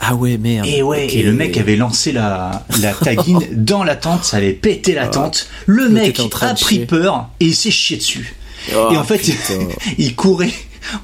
Ah 0.00 0.16
ouais, 0.16 0.38
merde. 0.38 0.66
Et 0.66 0.82
ouais, 0.82 1.06
et 1.06 1.22
le 1.22 1.32
mec 1.32 1.56
avait 1.56 1.76
lancé 1.76 2.10
la, 2.10 2.66
la 2.80 2.92
taguine 2.92 3.46
dans 3.52 3.84
la 3.84 3.94
tente, 3.94 4.24
ça 4.24 4.38
avait 4.38 4.54
pété 4.54 4.92
la 4.92 5.06
tente. 5.06 5.48
Le 5.66 5.88
mec 5.88 6.18
a 6.18 6.54
pris 6.54 6.84
peur 6.84 7.28
et 7.38 7.44
il 7.44 7.54
s'est 7.54 7.70
chié 7.70 7.96
dessus. 7.96 8.34
Oh, 8.74 8.88
et 8.92 8.96
en 8.96 9.04
fait, 9.04 9.30
il 9.98 10.16
courait 10.16 10.52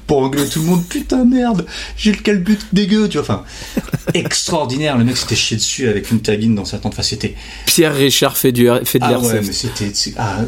pour 0.07 0.19
engueuler 0.19 0.49
tout 0.49 0.59
le 0.59 0.65
monde. 0.65 0.83
Putain, 0.87 1.25
merde, 1.25 1.65
j'ai 1.97 2.11
le 2.11 2.17
calbut 2.17 2.59
dégueu, 2.71 3.07
tu 3.09 3.17
vois. 3.17 3.23
Enfin, 3.23 3.43
extraordinaire. 4.13 4.97
Le 4.97 5.03
mec 5.03 5.17
s'était 5.17 5.35
chié 5.35 5.57
dessus 5.57 5.87
avec 5.87 6.11
une 6.11 6.21
taguine 6.21 6.55
dans 6.55 6.65
sa 6.65 6.77
tente. 6.77 6.93
Enfin, 6.93 7.03
c'était. 7.03 7.35
Pierre 7.65 7.95
Richard 7.95 8.37
fait, 8.37 8.51
du, 8.51 8.69
fait 8.85 8.99
de 8.99 9.05
Ah 9.05 9.19
ouais, 9.19 9.41
mais 9.41 9.51
c'était. 9.51 9.91
Ah, 10.17 10.41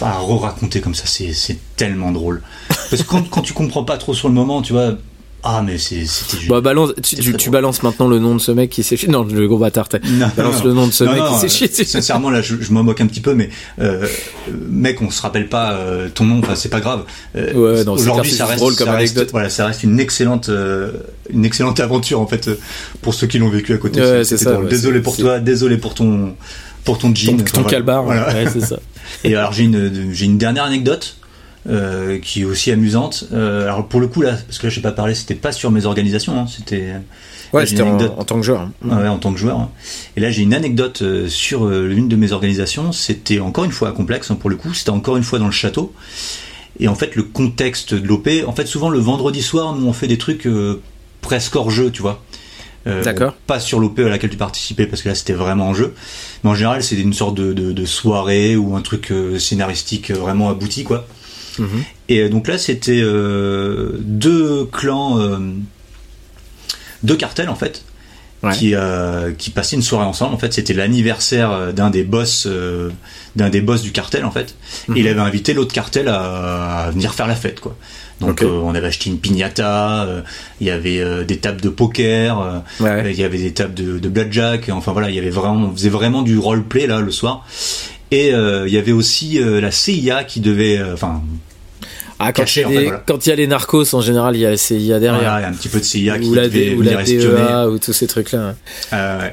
à 0.00 0.18
re-raconter 0.18 0.80
comme 0.80 0.94
ça, 0.94 1.04
c'est 1.06 1.32
c'est 1.32 1.58
tellement 1.76 2.12
drôle. 2.12 2.42
Parce 2.68 3.02
que 3.02 3.08
quand, 3.08 3.28
quand 3.28 3.42
tu 3.42 3.52
comprends 3.52 3.84
pas 3.84 3.98
trop 3.98 4.14
sur 4.14 4.28
le 4.28 4.34
moment, 4.34 4.62
tu 4.62 4.72
vois. 4.72 4.96
Ah, 5.42 5.62
mais 5.64 5.78
c'est- 5.78 6.04
c'était 6.06 6.36
juste. 6.36 6.48
Bah, 6.50 6.60
balance, 6.60 6.90
tu, 7.02 7.16
tu, 7.16 7.32
tu 7.34 7.48
balances 7.50 7.82
maintenant 7.82 8.08
le 8.08 8.18
nom 8.18 8.34
de 8.34 8.40
ce 8.40 8.52
mec 8.52 8.68
qui 8.70 8.82
s'est. 8.82 8.98
Non, 9.08 9.24
le 9.24 9.48
gros 9.48 9.56
bâtard. 9.58 9.88
Non, 10.04 10.26
balance 10.36 10.58
non, 10.58 10.64
le 10.64 10.72
nom 10.74 10.86
de 10.86 10.92
ce 10.92 11.04
non, 11.04 11.12
mec 11.12 11.22
qui 11.32 11.38
s'est 11.38 11.48
chié 11.48 11.70
euh. 11.80 11.84
Sincèrement, 11.86 12.30
là, 12.30 12.42
je, 12.42 12.56
je 12.60 12.72
m'en 12.72 12.82
moque 12.82 13.00
un 13.00 13.06
petit 13.06 13.20
peu, 13.20 13.34
mais 13.34 13.48
euh, 13.80 14.04
euh, 14.04 14.52
mec, 14.68 15.00
on 15.00 15.10
se 15.10 15.22
rappelle 15.22 15.48
pas 15.48 15.72
euh, 15.72 16.08
ton 16.14 16.24
nom. 16.24 16.40
Enfin, 16.40 16.54
c'est 16.56 16.68
pas 16.68 16.80
grave. 16.80 17.04
Euh, 17.36 17.54
Ouais, 17.54 17.88
aujourd'hui, 17.88 18.32
ça 18.32 18.44
reste 18.46 18.58
drôle 18.58 18.76
comme 18.76 18.86
ça 18.88 18.92
reste- 18.94 19.12
anecdote. 19.16 19.30
Voilà, 19.32 19.48
ça 19.48 19.66
reste 19.66 19.82
une 19.82 19.98
excellente, 19.98 20.48
euh, 20.50 20.92
une 21.32 21.44
excellente 21.44 21.80
aventure 21.80 22.20
en 22.20 22.26
fait 22.26 22.50
pour 23.00 23.14
ceux 23.14 23.26
qui 23.26 23.38
l'ont 23.38 23.48
vécu 23.48 23.72
à 23.72 23.78
côté. 23.78 24.00
Ouais, 24.00 24.24
c'est 24.24 24.36
ça, 24.36 24.60
ouais, 24.60 24.68
désolé 24.68 25.00
pour 25.00 25.16
toi, 25.16 25.38
désolé 25.40 25.78
pour 25.78 25.94
ton, 25.94 26.34
pour 26.84 26.98
ton 26.98 27.14
jean. 27.14 27.36
Ton, 27.38 27.62
ton 27.62 27.64
calbar. 27.64 28.02
Voilà. 28.04 28.28
Ouais, 28.28 28.44
c'est 28.52 28.60
ça. 28.60 28.78
Et 29.24 29.34
alors 29.34 29.52
j'ai 29.52 29.64
une, 29.64 30.10
j'ai 30.12 30.26
une 30.26 30.38
dernière 30.38 30.64
anecdote 30.64 31.16
euh, 31.68 32.18
qui 32.18 32.42
est 32.42 32.44
aussi 32.44 32.70
amusante. 32.70 33.24
Euh, 33.32 33.64
alors 33.64 33.86
pour 33.86 34.00
le 34.00 34.06
coup 34.08 34.22
là, 34.22 34.32
parce 34.46 34.58
que 34.58 34.66
là 34.66 34.70
j'ai 34.70 34.80
pas 34.80 34.92
parlé, 34.92 35.14
c'était 35.14 35.34
pas 35.34 35.52
sur 35.52 35.70
mes 35.70 35.86
organisations, 35.86 36.38
hein, 36.38 36.46
c'était. 36.48 36.92
Ouais, 37.52 37.62
J'ai 37.66 37.76
c'était 37.76 37.82
une 37.88 38.00
en, 38.16 38.24
tant 38.24 38.36
que 38.36 38.42
joueur. 38.42 38.68
Ouais, 38.84 39.08
en 39.08 39.18
tant 39.18 39.32
que 39.32 39.38
joueur. 39.38 39.58
hein. 39.58 39.70
Et 40.16 40.20
là, 40.20 40.30
j'ai 40.30 40.42
une 40.42 40.54
anecdote 40.54 41.02
euh, 41.02 41.26
sur 41.28 41.66
euh, 41.66 41.84
l'une 41.88 42.06
de 42.06 42.14
mes 42.14 42.30
organisations. 42.30 42.92
C'était 42.92 43.40
encore 43.40 43.64
une 43.64 43.72
fois 43.72 43.90
complexe 43.90 44.30
hein, 44.30 44.36
pour 44.36 44.50
le 44.50 44.54
coup. 44.56 44.72
C'était 44.72 44.90
encore 44.90 45.16
une 45.16 45.24
fois 45.24 45.40
dans 45.40 45.46
le 45.46 45.50
château. 45.50 45.92
Et 46.78 46.86
en 46.86 46.94
fait, 46.94 47.16
le 47.16 47.24
contexte 47.24 47.92
de 47.92 48.06
l'OP, 48.06 48.28
en 48.46 48.52
fait, 48.52 48.66
souvent 48.66 48.88
le 48.88 49.00
vendredi 49.00 49.42
soir, 49.42 49.74
nous 49.74 49.84
on 49.88 49.92
fait 49.92 50.06
des 50.06 50.16
trucs 50.16 50.46
euh, 50.46 50.80
presque 51.22 51.56
hors 51.56 51.72
jeu, 51.72 51.90
tu 51.90 52.02
vois. 52.02 52.22
Euh, 52.86 53.02
D'accord. 53.02 53.34
Pas 53.48 53.58
sur 53.58 53.80
l'OP 53.80 53.98
à 53.98 54.08
laquelle 54.08 54.30
tu 54.30 54.36
participais 54.36 54.86
parce 54.86 55.02
que 55.02 55.08
là 55.08 55.14
c'était 55.16 55.32
vraiment 55.34 55.68
en 55.70 55.74
jeu. 55.74 55.92
Mais 56.44 56.50
en 56.50 56.54
général, 56.54 56.84
c'est 56.84 56.96
une 57.00 57.12
sorte 57.12 57.34
de, 57.34 57.52
de, 57.52 57.72
de 57.72 57.84
soirée 57.84 58.56
ou 58.56 58.76
un 58.76 58.80
truc 58.80 59.10
euh, 59.10 59.40
scénaristique 59.40 60.12
euh, 60.12 60.14
vraiment 60.14 60.50
abouti, 60.50 60.84
quoi. 60.84 61.06
Et 62.08 62.20
euh, 62.20 62.28
donc 62.28 62.48
là, 62.48 62.58
c'était 62.58 63.00
euh, 63.02 63.92
deux 64.00 64.64
clans, 64.66 65.18
euh, 65.20 65.38
deux 67.02 67.16
cartels 67.16 67.48
en 67.48 67.54
fait, 67.54 67.84
Ouais. 68.42 68.52
qui, 68.56 68.74
euh, 68.74 69.32
qui 69.32 69.50
passaient 69.50 69.76
une 69.76 69.82
soirée 69.82 70.06
ensemble. 70.06 70.34
En 70.34 70.38
fait, 70.38 70.52
c'était 70.54 70.72
l'anniversaire 70.72 71.74
d'un 71.74 71.90
des 71.90 72.04
boss, 72.04 72.48
d'un 73.36 73.50
des 73.50 73.60
boss 73.60 73.82
du 73.82 73.92
cartel 73.92 74.24
en 74.24 74.30
fait. 74.30 74.54
Mhm. 74.88 74.96
Et 74.96 75.00
il 75.00 75.08
avait 75.08 75.20
invité 75.20 75.52
l'autre 75.52 75.74
cartel 75.74 76.08
à, 76.08 76.84
à 76.86 76.90
venir 76.90 77.12
faire 77.12 77.26
la 77.26 77.34
fête, 77.36 77.60
quoi. 77.60 77.76
Donc 78.20 78.42
on 78.46 78.74
avait 78.74 78.86
acheté 78.86 79.08
une 79.08 79.18
piñata, 79.18 80.06
il 80.60 80.66
y 80.66 80.70
avait 80.70 81.24
des 81.24 81.38
tables 81.38 81.60
de 81.62 81.68
poker, 81.70 82.62
Ouais. 82.78 83.12
il 83.12 83.18
y 83.18 83.24
avait 83.24 83.38
des 83.38 83.52
tables 83.52 83.72
de, 83.74 83.98
de 83.98 84.08
blackjack. 84.10 84.68
Enfin 84.70 84.92
voilà, 84.92 85.08
il 85.10 85.16
y 85.16 85.18
avait 85.18 85.30
vraiment, 85.30 85.68
on 85.68 85.72
faisait 85.72 85.88
vraiment 85.88 86.20
du 86.22 86.36
roleplay 86.38 86.86
là 86.86 87.00
le 87.00 87.10
soir. 87.10 87.46
Et 88.10 88.34
euh, 88.34 88.66
il 88.68 88.74
y 88.74 88.78
avait 88.78 88.92
aussi 88.92 89.38
euh, 89.40 89.60
la 89.60 89.70
CIA 89.70 90.24
qui 90.24 90.40
devait, 90.40 90.76
euh, 90.78 90.92
enfin 90.94 91.22
Ah, 92.22 92.32
quand 92.32 92.54
il 92.54 92.60
y 92.60 92.62
a 92.62 92.66
en 92.66 92.70
fait, 92.70 92.76
des- 92.76 92.84
voilà. 92.84 93.02
quand 93.06 93.26
il 93.26 93.28
y 93.30 93.32
a 93.32 93.36
les 93.36 93.46
narcos, 93.46 93.94
en 93.94 94.00
général, 94.00 94.36
il 94.36 94.40
y 94.40 94.46
a 94.46 94.50
la 94.50 94.56
CIA 94.56 94.98
derrière. 94.98 95.20
Voilà, 95.20 95.38
il 95.40 95.42
y 95.42 95.44
a 95.46 95.48
un 95.48 95.52
petit 95.52 95.68
peu 95.68 95.78
de 95.80 95.84
CIA 95.84 96.18
qui 96.18 96.28
ou 96.28 96.34
la, 96.34 96.42
devait 96.48 96.74
ou 96.74 96.78
venir 96.80 96.94
la 96.96 97.02
espionner. 97.02 97.36
DEA, 97.42 97.68
ou 97.70 97.78
tous 97.78 97.92
ces 97.94 98.06
trucs-là. 98.06 98.54
Euh. 98.92 99.28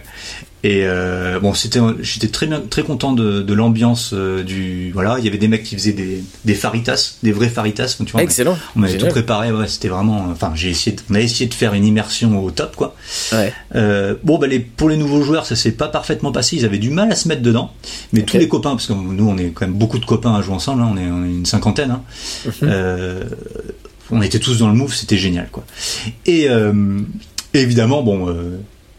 Et 0.70 0.82
euh, 0.84 1.40
bon, 1.40 1.54
c'était, 1.54 1.80
j'étais 2.02 2.28
très 2.28 2.46
bien, 2.46 2.60
très 2.60 2.84
content 2.84 3.14
de, 3.14 3.42
de 3.42 3.54
l'ambiance 3.54 4.12
euh, 4.14 4.44
du. 4.44 4.92
Voilà, 4.92 5.16
il 5.18 5.24
y 5.24 5.28
avait 5.30 5.38
des 5.38 5.48
mecs 5.48 5.64
qui 5.64 5.76
faisaient 5.76 5.94
des, 5.94 6.22
des 6.44 6.54
faritas, 6.56 7.14
des 7.24 7.32
vrais 7.32 7.48
faritas. 7.48 7.96
Tu 8.06 8.12
vois, 8.12 8.22
Excellent. 8.22 8.58
on 8.76 8.84
avait 8.84 8.98
tout 8.98 9.08
préparé. 9.08 9.54
Ouais, 9.54 9.70
c'était 9.70 9.88
vraiment. 9.88 10.28
Enfin, 10.30 10.52
j'ai 10.56 10.70
essayé. 10.72 10.98
de- 10.98 11.02
on 11.10 11.16
a 11.16 11.22
essayé 11.22 11.48
de 11.50 11.54
faire 11.54 11.74
une 11.74 11.86
immersion 11.86 12.44
au 12.44 12.52
top, 12.52 12.76
quoi. 12.76 12.96
Ouais. 13.32 13.54
Euh, 13.76 14.16
bon, 14.26 14.40
bah, 14.40 14.48
les, 14.48 14.60
pour 14.60 14.90
les 14.90 14.98
nouveaux 14.98 15.22
joueurs, 15.22 15.46
ça 15.46 15.56
s'est 15.56 15.72
pas 15.72 15.88
parfaitement 15.88 16.34
passé. 16.34 16.58
Ils 16.58 16.66
avaient 16.66 16.80
du 16.80 16.90
mal 16.90 17.10
à 17.14 17.16
se 17.16 17.30
mettre 17.30 17.44
dedans. 17.44 17.72
Mais 18.12 18.24
tous 18.24 18.38
les 18.38 18.50
copains, 18.50 18.72
parce 18.72 18.88
que 18.88 18.94
nous, 18.94 19.26
on 19.26 19.38
est 19.38 19.52
quand 19.52 19.66
même 19.68 19.78
beaucoup 19.78 20.00
de 20.00 20.06
copains 20.06 20.36
à 20.36 20.42
jouer 20.42 20.56
ensemble. 20.56 20.82
hein, 20.82 20.90
on, 20.94 20.98
est, 20.98 21.10
on 21.10 21.24
est 21.24 21.30
une 21.30 21.46
cinquantaine. 21.46 21.92
Hein. 21.92 22.02
Mhm. 22.62 23.30
On 24.12 24.22
était 24.22 24.40
tous 24.40 24.58
dans 24.60 24.68
le 24.68 24.74
move. 24.74 24.94
C'était 24.94 25.18
génial, 25.18 25.48
quoi. 25.50 25.64
Et 26.26 26.50
évidemment, 27.54 28.04
bon. 28.04 28.36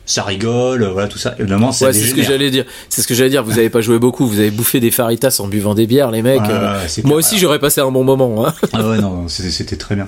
Ça 0.08 0.22
rigole, 0.22 0.84
voilà 0.86 1.06
tout 1.06 1.18
ça. 1.18 1.34
Évidemment, 1.38 1.70
ça 1.70 1.86
Ouais, 1.86 1.92
c'est 1.92 2.06
ce 2.06 2.14
que 2.14 2.22
j'allais 2.22 2.50
dire. 2.50 2.64
C'est 2.88 3.02
ce 3.02 3.06
que 3.06 3.12
j'allais 3.14 3.28
dire. 3.28 3.44
Vous 3.44 3.58
avez 3.58 3.68
pas 3.68 3.82
joué 3.82 3.98
beaucoup. 3.98 4.26
Vous 4.26 4.38
avez 4.40 4.50
bouffé 4.50 4.80
des 4.80 4.90
faritas 4.90 5.36
en 5.40 5.48
buvant 5.48 5.74
des 5.74 5.86
bières, 5.86 6.10
les 6.10 6.22
mecs. 6.22 6.40
Euh, 6.48 6.78
Moi 7.04 7.18
aussi, 7.18 7.38
j'aurais 7.38 7.58
passé 7.58 7.82
un 7.82 7.90
bon 7.90 8.04
moment. 8.04 8.46
Hein. 8.46 8.54
Ah 8.72 8.88
ouais, 8.88 8.98
non, 8.98 9.28
c'était 9.28 9.76
très 9.76 9.96
bien. 9.96 10.06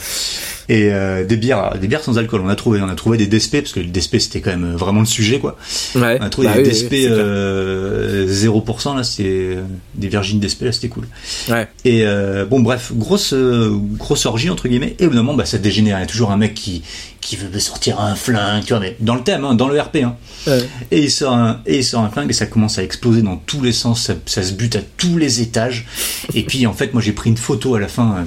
Et 0.70 0.88
euh, 0.90 1.24
des 1.26 1.36
bières, 1.36 1.76
des 1.78 1.86
bières 1.86 2.02
sans 2.02 2.16
alcool. 2.16 2.40
On 2.42 2.48
a 2.48 2.54
trouvé, 2.54 2.80
on 2.80 2.88
a 2.88 2.94
trouvé 2.94 3.18
des 3.18 3.26
DSP 3.26 3.58
parce 3.60 3.72
que 3.72 3.80
le 3.80 3.86
DSP 3.88 4.18
c'était 4.20 4.40
quand 4.40 4.50
même 4.50 4.74
vraiment 4.74 5.00
le 5.00 5.06
sujet, 5.06 5.38
quoi. 5.38 5.58
Ouais. 5.96 6.16
On 6.20 6.24
a 6.24 6.30
trouvé 6.30 6.48
Bah 6.48 6.54
des 6.54 6.62
oui, 6.62 6.68
DSP 6.70 6.92
oui, 6.92 7.00
c'est 7.02 7.06
clair. 7.08 7.18
euh, 7.18 8.26
0% 8.26 8.96
là, 8.96 9.02
c'était 9.04 9.58
des 9.96 10.08
Virgin 10.08 10.40
DSP 10.40 10.62
là, 10.62 10.72
c'était 10.72 10.88
cool. 10.88 11.08
Ouais. 11.50 11.68
Et 11.84 12.04
bon, 12.48 12.60
bref, 12.60 12.92
grosse 12.94 13.34
grosse 13.34 14.24
orgie 14.24 14.48
entre 14.48 14.66
guillemets. 14.68 14.96
Et 14.98 15.06
au 15.06 15.10
bout 15.10 15.16
d'un 15.16 15.22
moment, 15.22 15.36
bah 15.36 15.44
ça 15.44 15.58
dégénère. 15.58 15.98
Il 15.98 16.00
y 16.00 16.04
a 16.04 16.06
toujours 16.06 16.30
un 16.30 16.36
mec 16.38 16.54
qui 16.54 16.82
qui 17.20 17.36
veut 17.36 17.58
sortir 17.60 18.00
un 18.00 18.14
flingue, 18.14 18.64
tu 18.64 18.70
vois, 18.72 18.80
mais 18.80 18.96
dans 19.00 19.14
le 19.14 19.22
thème, 19.22 19.44
hein, 19.44 19.54
dans 19.54 19.68
le 19.68 19.78
RP. 19.80 19.96
Hein. 19.96 20.16
Ouais. 20.46 20.66
Et 20.90 21.02
il 21.02 21.10
sort 21.10 21.34
un, 21.34 21.60
et 21.66 21.78
il 21.78 21.84
sort 21.84 22.00
un 22.02 22.10
flingue 22.10 22.30
et 22.30 22.32
ça 22.32 22.46
commence 22.46 22.78
à 22.78 22.82
exploser 22.82 23.22
dans 23.22 23.36
tous 23.36 23.60
les 23.62 23.72
sens, 23.72 24.02
ça, 24.04 24.14
ça 24.26 24.42
se 24.42 24.52
bute 24.52 24.76
à 24.76 24.80
tous 24.96 25.18
les 25.18 25.40
étages. 25.42 25.86
Et 26.34 26.42
puis 26.44 26.66
en 26.66 26.72
fait, 26.72 26.92
moi 26.94 27.02
j'ai 27.02 27.12
pris 27.12 27.28
une 27.30 27.36
photo 27.36 27.74
à 27.74 27.80
la 27.80 27.88
fin 27.88 28.16
euh, 28.16 28.24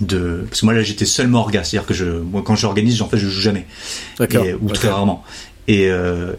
de, 0.00 0.46
parce 0.48 0.60
que 0.60 0.66
moi 0.66 0.74
là 0.74 0.82
j'étais 0.82 1.06
seulement 1.06 1.40
orga, 1.40 1.64
c'est-à-dire 1.64 1.86
que 1.86 1.94
je, 1.94 2.04
moi 2.04 2.42
quand 2.44 2.54
j'organise, 2.56 3.02
en 3.02 3.08
fait 3.08 3.18
je 3.18 3.28
joue 3.28 3.40
jamais, 3.40 3.66
D'accord. 4.18 4.44
Et- 4.44 4.54
ou 4.54 4.70
très 4.70 4.88
rarement. 4.88 5.24
Et 5.66 5.88
euh, 5.88 6.32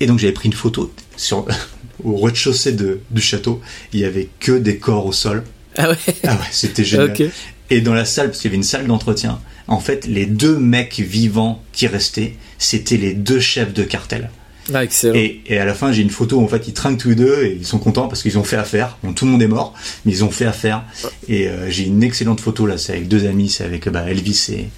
et 0.00 0.06
donc 0.06 0.18
j'avais 0.18 0.32
pris 0.32 0.46
une 0.48 0.54
photo 0.54 0.92
sur 1.16 1.46
au 2.04 2.16
rez-de-chaussée 2.16 2.72
de, 2.72 3.00
du 3.10 3.20
château, 3.20 3.60
il 3.92 4.00
y 4.00 4.04
avait 4.04 4.28
que 4.40 4.52
des 4.52 4.78
corps 4.78 5.04
au 5.04 5.12
sol. 5.12 5.44
Ah 5.76 5.90
ouais. 5.90 5.96
Ah 6.24 6.34
ouais, 6.34 6.40
c'était 6.52 6.84
génial. 6.84 7.14
Et 7.70 7.80
dans 7.82 7.92
la 7.92 8.04
salle, 8.06 8.28
parce 8.28 8.38
qu'il 8.38 8.48
y 8.48 8.50
avait 8.50 8.56
une 8.56 8.62
salle 8.62 8.86
d'entretien, 8.86 9.40
en 9.68 9.80
fait, 9.80 10.06
les 10.06 10.26
deux 10.26 10.58
mecs 10.58 10.98
vivants 10.98 11.62
qui 11.72 11.86
restaient, 11.86 12.34
c'était 12.58 12.96
les 12.96 13.14
deux 13.14 13.40
chefs 13.40 13.72
de 13.72 13.84
cartel. 13.84 14.30
Ah, 14.74 14.84
excellent. 14.84 15.14
Et, 15.14 15.40
et 15.46 15.58
à 15.58 15.64
la 15.64 15.74
fin, 15.74 15.92
j'ai 15.92 16.02
une 16.02 16.10
photo 16.10 16.38
où 16.38 16.44
en 16.44 16.48
fait 16.48 16.68
ils 16.68 16.74
trinquent 16.74 16.98
tous 16.98 17.10
les 17.10 17.14
deux 17.14 17.44
et 17.44 17.56
ils 17.58 17.66
sont 17.66 17.78
contents 17.78 18.08
parce 18.08 18.22
qu'ils 18.22 18.38
ont 18.38 18.44
fait 18.44 18.56
affaire. 18.56 18.98
Bon, 19.02 19.12
tout 19.12 19.24
le 19.24 19.30
monde 19.30 19.42
est 19.42 19.48
mort, 19.48 19.74
mais 20.04 20.12
ils 20.12 20.24
ont 20.24 20.30
fait 20.30 20.44
affaire. 20.44 20.84
Et 21.28 21.48
euh, 21.48 21.70
j'ai 21.70 21.84
une 21.84 22.02
excellente 22.02 22.40
photo 22.40 22.66
là, 22.66 22.76
c'est 22.76 22.92
avec 22.92 23.08
deux 23.08 23.26
amis, 23.26 23.48
c'est 23.48 23.64
avec 23.64 23.88
bah, 23.88 24.04
Elvis 24.08 24.48
et, 24.50 24.68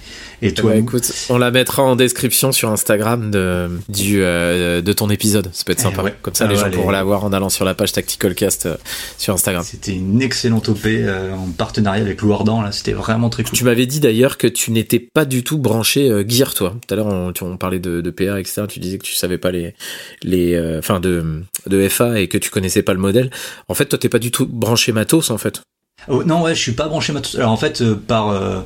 et 0.41 0.47
Eh 0.47 0.53
toi. 0.53 0.71
ben, 0.71 0.79
écoute, 0.83 1.11
on 1.29 1.37
la 1.37 1.51
mettra 1.51 1.83
en 1.83 1.95
description 1.95 2.51
sur 2.51 2.69
Instagram 2.71 3.31
de, 3.31 3.69
du, 3.89 4.21
euh, 4.23 4.81
de 4.81 4.93
ton 4.93 5.09
épisode. 5.09 5.49
Ça 5.53 5.63
peut 5.65 5.73
être 5.73 5.79
Eh 5.79 5.83
sympa. 5.83 6.03
ouais. 6.03 6.15
Comme 6.21 6.33
ça, 6.35 6.45
Ah 6.45 6.47
les 6.51 6.55
ouais, 6.57 6.61
gens 6.65 6.71
pourront 6.71 6.89
la 6.91 7.03
voir 7.03 7.23
en 7.23 7.33
allant 7.33 7.49
sur 7.49 7.65
la 7.65 7.73
page 7.73 7.91
Tactical 7.91 8.33
Cast 8.35 8.65
euh, 8.65 8.75
sur 9.17 9.33
Instagram. 9.33 9.63
C'était 9.65 9.93
une 9.93 10.21
excellente 10.21 10.69
OP 10.69 10.85
euh, 10.85 11.33
en 11.33 11.47
partenariat 11.51 12.01
avec 12.03 12.21
Louardan, 12.21 12.61
là, 12.61 12.71
c'était 12.71 12.93
vraiment 12.93 13.29
très 13.29 13.43
cool. 13.43 13.53
Tu 13.53 13.63
m'avais 13.63 13.85
dit 13.85 13.99
d'ailleurs 13.99 14.37
que 14.37 14.47
tu 14.47 14.71
n'étais 14.71 14.99
pas 14.99 15.25
du 15.25 15.43
tout 15.43 15.57
branché 15.57 16.09
euh, 16.09 16.23
gear, 16.27 16.53
toi. 16.53 16.75
Tout 16.87 16.93
à 16.93 16.97
l'heure, 16.97 17.07
on, 17.07 17.57
parlait 17.57 17.79
de, 17.79 18.01
de 18.01 18.09
PR, 18.09 18.37
etc. 18.37 18.63
Tu 18.67 18.79
disais 18.79 18.97
que 18.97 19.03
tu 19.05 19.13
savais 19.15 19.37
pas 19.37 19.51
les, 19.51 19.75
les, 20.23 20.55
euh, 20.55 20.79
enfin 20.79 20.99
de, 20.99 21.43
de 21.67 21.87
FA 21.87 22.19
et 22.19 22.27
que 22.27 22.37
tu 22.37 22.49
connaissais 22.49 22.81
pas 22.81 22.93
le 22.93 22.99
modèle. 22.99 23.29
En 23.67 23.73
fait, 23.73 23.85
toi, 23.85 23.99
t'es 23.99 24.09
pas 24.09 24.19
du 24.19 24.31
tout 24.31 24.47
branché 24.47 24.91
matos, 24.91 25.29
en 25.29 25.37
fait. 25.37 25.61
Oh, 26.07 26.23
non, 26.23 26.41
ouais, 26.41 26.55
je 26.55 26.59
suis 26.59 26.71
pas 26.71 26.87
branché 26.87 27.13
matos. 27.13 27.35
Alors 27.35 27.51
en 27.51 27.57
fait, 27.57 27.81
euh, 27.81 27.93
par 27.95 28.29
euh, 28.29 28.61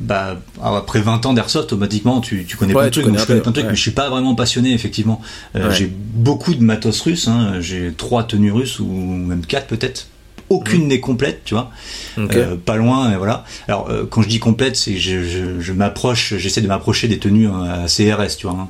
bah, 0.00 0.40
après 0.62 1.00
20 1.00 1.26
ans 1.26 1.32
d'airsoft, 1.34 1.64
automatiquement, 1.72 2.20
tu, 2.20 2.44
tu 2.44 2.56
connais 2.56 2.72
Ouais, 2.74 2.82
plein 2.82 2.86
de 2.88 2.92
trucs. 2.92 3.04
connais 3.04 3.18
je 3.18 3.26
connais 3.26 3.40
plein 3.40 3.50
de 3.50 3.54
trucs, 3.54 3.64
ouais. 3.66 3.70
mais 3.72 3.76
je 3.76 3.80
suis 3.82 3.90
pas 3.90 4.08
vraiment 4.10 4.34
passionné, 4.34 4.72
effectivement. 4.72 5.20
Euh, 5.56 5.68
Ouais. 5.68 5.74
J'ai 5.74 5.86
beaucoup 5.90 6.54
de 6.54 6.62
matos 6.62 7.00
russes. 7.02 7.28
Hein. 7.28 7.60
J'ai 7.60 7.92
trois 7.96 8.24
tenues 8.24 8.52
russes 8.52 8.80
ou 8.80 8.86
même 8.86 9.44
quatre 9.46 9.66
peut-être. 9.66 10.06
Aucune 10.48 10.88
n'est 10.88 10.98
complète, 11.00 11.42
tu 11.44 11.54
vois. 11.54 11.70
Mhm. 12.16 12.24
Ok. 12.24 12.36
Euh, 12.36 12.56
pas 12.56 12.76
loin, 12.76 13.12
et 13.12 13.16
voilà. 13.16 13.44
Alors 13.68 13.88
euh, 13.88 14.04
quand 14.10 14.22
je 14.22 14.28
dis 14.28 14.40
complète, 14.40 14.74
c'est 14.74 14.96
je, 14.96 15.22
je, 15.22 15.60
je 15.60 15.72
m'approche, 15.72 16.34
j'essaie 16.38 16.60
de 16.60 16.66
m'approcher 16.66 17.06
des 17.06 17.18
tenues 17.18 17.46
hein, 17.46 17.84
à 17.84 17.86
CRS, 17.86 18.36
tu 18.36 18.48
vois. 18.48 18.56
hein. 18.58 18.68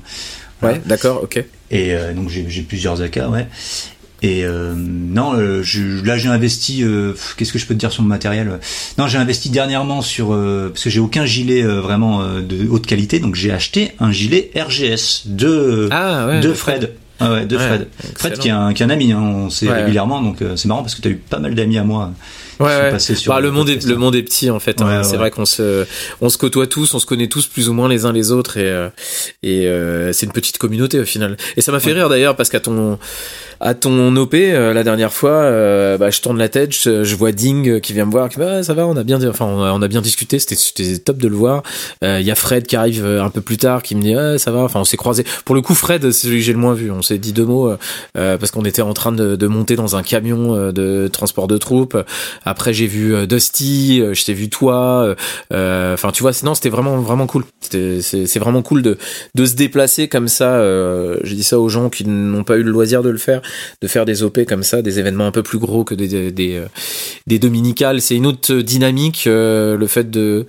ouais, 0.63 0.81
d'accord, 0.85 1.21
ok. 1.23 1.37
Et 1.71 1.95
euh, 1.95 2.13
donc 2.13 2.29
j'ai 2.29 2.45
j'ai 2.51 2.63
plusieurs 2.63 3.01
AK, 3.01 3.21
ouais. 3.31 3.47
Et 4.23 4.45
euh, 4.45 4.75
non, 4.77 5.35
euh, 5.35 5.63
je, 5.63 6.05
là 6.05 6.19
j'ai 6.19 6.29
investi. 6.29 6.83
euh, 6.85 7.15
Qu'est-ce 7.37 7.53
que 7.53 7.59
je 7.59 7.67
peux 7.67 7.75
te 7.75 7.79
dire 7.81 7.91
sur 7.93 8.03
mon 8.03 8.09
matériel 8.09 8.61
Non, 8.99 9.07
j'ai 9.07 9.19
investi 9.19 9.49
dernièrement 9.51 10.03
sur 10.03 10.33
euh, 10.35 10.69
parce 10.69 10.85
que 10.85 10.91
j'ai 10.91 11.01
aucun 11.01 11.25
gilet 11.25 11.63
euh, 11.63 11.81
vraiment 11.81 12.23
euh, 12.23 12.41
de 12.43 12.69
haute 12.69 12.87
qualité, 12.87 13.19
donc 13.19 13.35
j'ai 13.35 13.51
acheté 13.53 13.93
un 13.99 14.13
gilet 14.13 14.51
RGS 14.55 15.23
de 15.27 15.89
Ah, 15.91 16.27
ouais. 16.27 16.41
de 16.41 16.53
Fred. 16.53 16.93
Ah 17.23 17.33
ouais, 17.33 17.45
de 17.47 17.55
Ouais, 17.57 17.67
Fred. 17.67 17.89
Fred 18.17 18.39
qui 18.39 18.49
est 18.49 18.51
un, 18.51 18.73
qui 18.73 18.83
est 18.83 18.87
un 18.87 18.91
ami, 18.91 19.13
hein, 19.13 19.21
on 19.21 19.51
sait 19.51 19.69
Ouais. 19.69 19.75
régulièrement, 19.83 20.23
donc 20.23 20.41
euh, 20.41 20.57
c'est 20.57 20.69
marrant 20.69 20.81
parce 20.83 20.95
que 20.95 21.03
tu 21.03 21.09
as 21.09 21.11
eu 21.11 21.17
pas 21.17 21.39
mal 21.39 21.55
d'amis 21.55 21.77
à 21.77 21.85
moi. 21.85 22.13
qui 22.57 22.63
Ouais, 22.63 22.75
sont 22.87 22.91
passés 22.93 23.15
sur 23.15 23.33
Bah, 23.35 23.41
le 23.41 23.51
monde 23.51 23.69
est 23.69 23.85
le 23.87 23.95
hein. 23.95 23.99
monde 23.99 24.15
est 24.17 24.23
petit 24.23 24.49
en 24.51 24.59
fait. 24.59 24.81
hein. 24.81 24.99
Ouais, 24.99 25.05
c'est 25.05 25.17
vrai 25.19 25.31
qu'on 25.31 25.45
se 25.47 25.85
on 26.23 26.29
se 26.31 26.39
côtoie 26.39 26.67
tous, 26.67 26.93
on 26.95 26.99
se 26.99 27.05
connaît 27.07 27.29
tous 27.29 27.47
plus 27.47 27.69
ou 27.69 27.75
moins 27.75 27.89
les 27.91 28.05
uns 28.07 28.13
les 28.13 28.33
autres 28.33 28.57
et 28.57 28.71
euh, 28.71 28.89
et 29.43 29.67
euh, 29.67 30.13
c'est 30.15 30.25
une 30.27 30.33
petite 30.33 30.57
communauté 30.57 30.99
au 31.01 31.05
final. 31.05 31.37
Et 31.59 31.61
ça 31.63 31.73
m'a 31.73 31.81
fait 31.81 31.93
rire 31.93 32.09
d'ailleurs 32.09 32.37
parce 32.37 32.49
qu'à 32.49 32.61
ton 32.61 32.99
à 33.61 33.75
ton 33.75 34.17
OP 34.17 34.35
euh, 34.35 34.73
la 34.73 34.83
dernière 34.85 35.13
fois, 35.13 35.31
euh, 35.33 35.99
bah, 35.99 36.11
je 36.11 36.21
tourne 36.21 36.39
la 36.39 36.49
tête, 36.49 36.75
je, 36.75 37.05
je 37.05 37.17
vois 37.17 37.33
Ding 37.33 37.69
euh, 37.69 37.81
qui 37.81 37.93
vient 37.93 38.07
me 38.07 38.11
voir, 38.11 38.29
qui 38.29 38.39
me 38.39 38.45
dit, 38.45 38.51
Ah, 38.51 38.63
ça 38.63 38.75
va, 38.75 38.87
on 38.87 38.97
a 38.97 39.05
bien, 39.05 39.23
enfin 39.29 39.45
on 39.47 39.83
a, 39.83 39.89
bien 39.89 40.01
discuté, 40.01 40.39
c'était 40.39 40.99
top 40.99 41.19
de 41.19 41.29
le 41.29 41.37
voir. 41.37 41.63
Euh, 42.03 42.19
Il 42.21 42.27
y 42.27 42.31
a 42.31 42.35
Fred 42.35 42.67
qui 42.67 42.77
arrive 42.77 43.05
euh, 43.05 43.23
un 43.23 43.31
peu 43.31 43.41
plus 43.41 43.57
tard, 43.59 43.83
qui 43.83 43.95
me 43.95 44.03
dit 44.03 44.15
Ah, 44.15 44.39
ça 44.39 44.51
va, 44.51 44.61
enfin 44.61 44.81
on 44.81 44.85
s'est 44.85 44.97
croisé. 44.97 45.25
Pour 45.45 45.55
le 45.55 45.61
coup, 45.63 45.75
Fred, 45.75 46.11
c'est 46.11 46.27
celui 46.27 46.39
que 46.39 46.45
j'ai 46.45 46.53
le 46.53 46.59
moins 46.59 46.75
vu. 46.75 46.91
On 46.91 47.03
s'est 47.03 47.19
dit 47.19 47.33
deux 47.33 47.45
mots 47.45 47.69
euh, 47.71 47.77
euh, 48.17 48.39
parce 48.39 48.51
qu'on 48.51 48.65
était 48.65 48.83
en 48.83 48.95
train 48.95 49.13
de, 49.13 49.37
de 49.37 49.47
monter 49.47 49.77
dans 49.77 49.97
un 49.97 50.03
camion 50.03 50.55
euh, 50.57 50.73
de 50.73 51.09
transport 51.09 51.47
de 51.49 51.59
troupes. 51.59 51.97
Après 52.45 52.73
j'ai 52.73 52.87
vu 52.87 53.15
euh, 53.15 53.27
Dusty, 53.27 54.01
euh, 54.01 54.15
je 54.15 54.25
t'ai 54.25 54.33
vu 54.35 54.49
toi. 54.49 55.03
euh, 55.05 55.15
euh, 55.53 55.95
Enfin 55.95 56.11
tu 56.13 56.23
vois, 56.23 56.33
sinon 56.33 56.55
c'était 56.55 56.69
vraiment 56.71 56.97
vraiment 56.99 57.27
cool. 57.27 57.45
C'est 57.71 58.39
vraiment 58.39 58.63
cool 58.63 58.83
de 58.83 58.97
de 59.35 59.45
se 59.47 59.55
déplacer 59.55 60.09
comme 60.09 60.29
ça. 60.29 60.55
euh, 60.55 61.19
J'ai 61.25 61.37
dit 61.37 61.43
ça 61.45 61.59
aux 61.61 61.69
gens 61.69 61.89
qui 61.91 62.05
n'ont 62.07 62.45
pas 62.45 62.57
eu 62.57 62.63
le 62.63 62.71
loisir 62.71 63.03
de 63.03 63.11
le 63.11 63.19
faire, 63.19 63.43
de 63.83 63.87
faire 63.89 64.05
des 64.05 64.23
OP 64.23 64.45
comme 64.47 64.63
ça, 64.63 64.83
des 64.83 64.99
événements 64.99 65.27
un 65.27 65.33
peu 65.33 65.43
plus 65.43 65.59
gros 65.59 65.85
que 65.85 65.95
des 65.95 66.09
des, 66.09 66.31
des, 66.33 66.55
euh, 66.57 66.67
des 67.27 67.39
dominicales. 67.39 68.01
C'est 68.01 68.17
une 68.17 68.27
autre 68.27 68.55
dynamique. 68.55 69.25
euh, 69.27 69.77
le 69.77 69.87
fait 69.87 70.11
de 70.11 70.47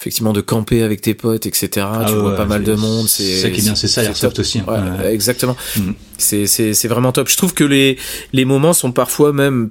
effectivement 0.00 0.32
de 0.32 0.40
camper 0.40 0.82
avec 0.82 1.00
tes 1.00 1.14
potes, 1.14 1.46
etc. 1.46 1.68
tu 1.70 1.78
Ah 1.80 2.12
vois 2.12 2.34
pas 2.34 2.44
mal 2.44 2.64
de 2.64 2.74
monde. 2.74 3.06
c'est 3.08 3.22
C'est 3.22 3.40
ça 3.42 3.50
qui 3.50 3.60
est 3.60 3.62
bien, 3.62 3.74
c'est 3.76 3.86
ça, 3.88 4.02
l'airsoft 4.02 4.34
top. 4.36 4.40
aussi, 4.40 4.58
hein. 4.58 4.64
Ouais, 4.66 5.04
Ouais. 5.06 5.14
Exactement. 5.14 5.56
Mhm. 5.76 5.94
C'est 6.18 6.46
c'est 6.46 6.74
c'est 6.74 6.88
vraiment 6.88 7.12
top. 7.12 7.28
Je 7.28 7.36
trouve 7.36 7.54
que 7.54 7.62
les 7.64 7.96
les 8.32 8.44
moments 8.44 8.72
sont 8.72 8.90
parfois 8.92 9.32
même 9.32 9.70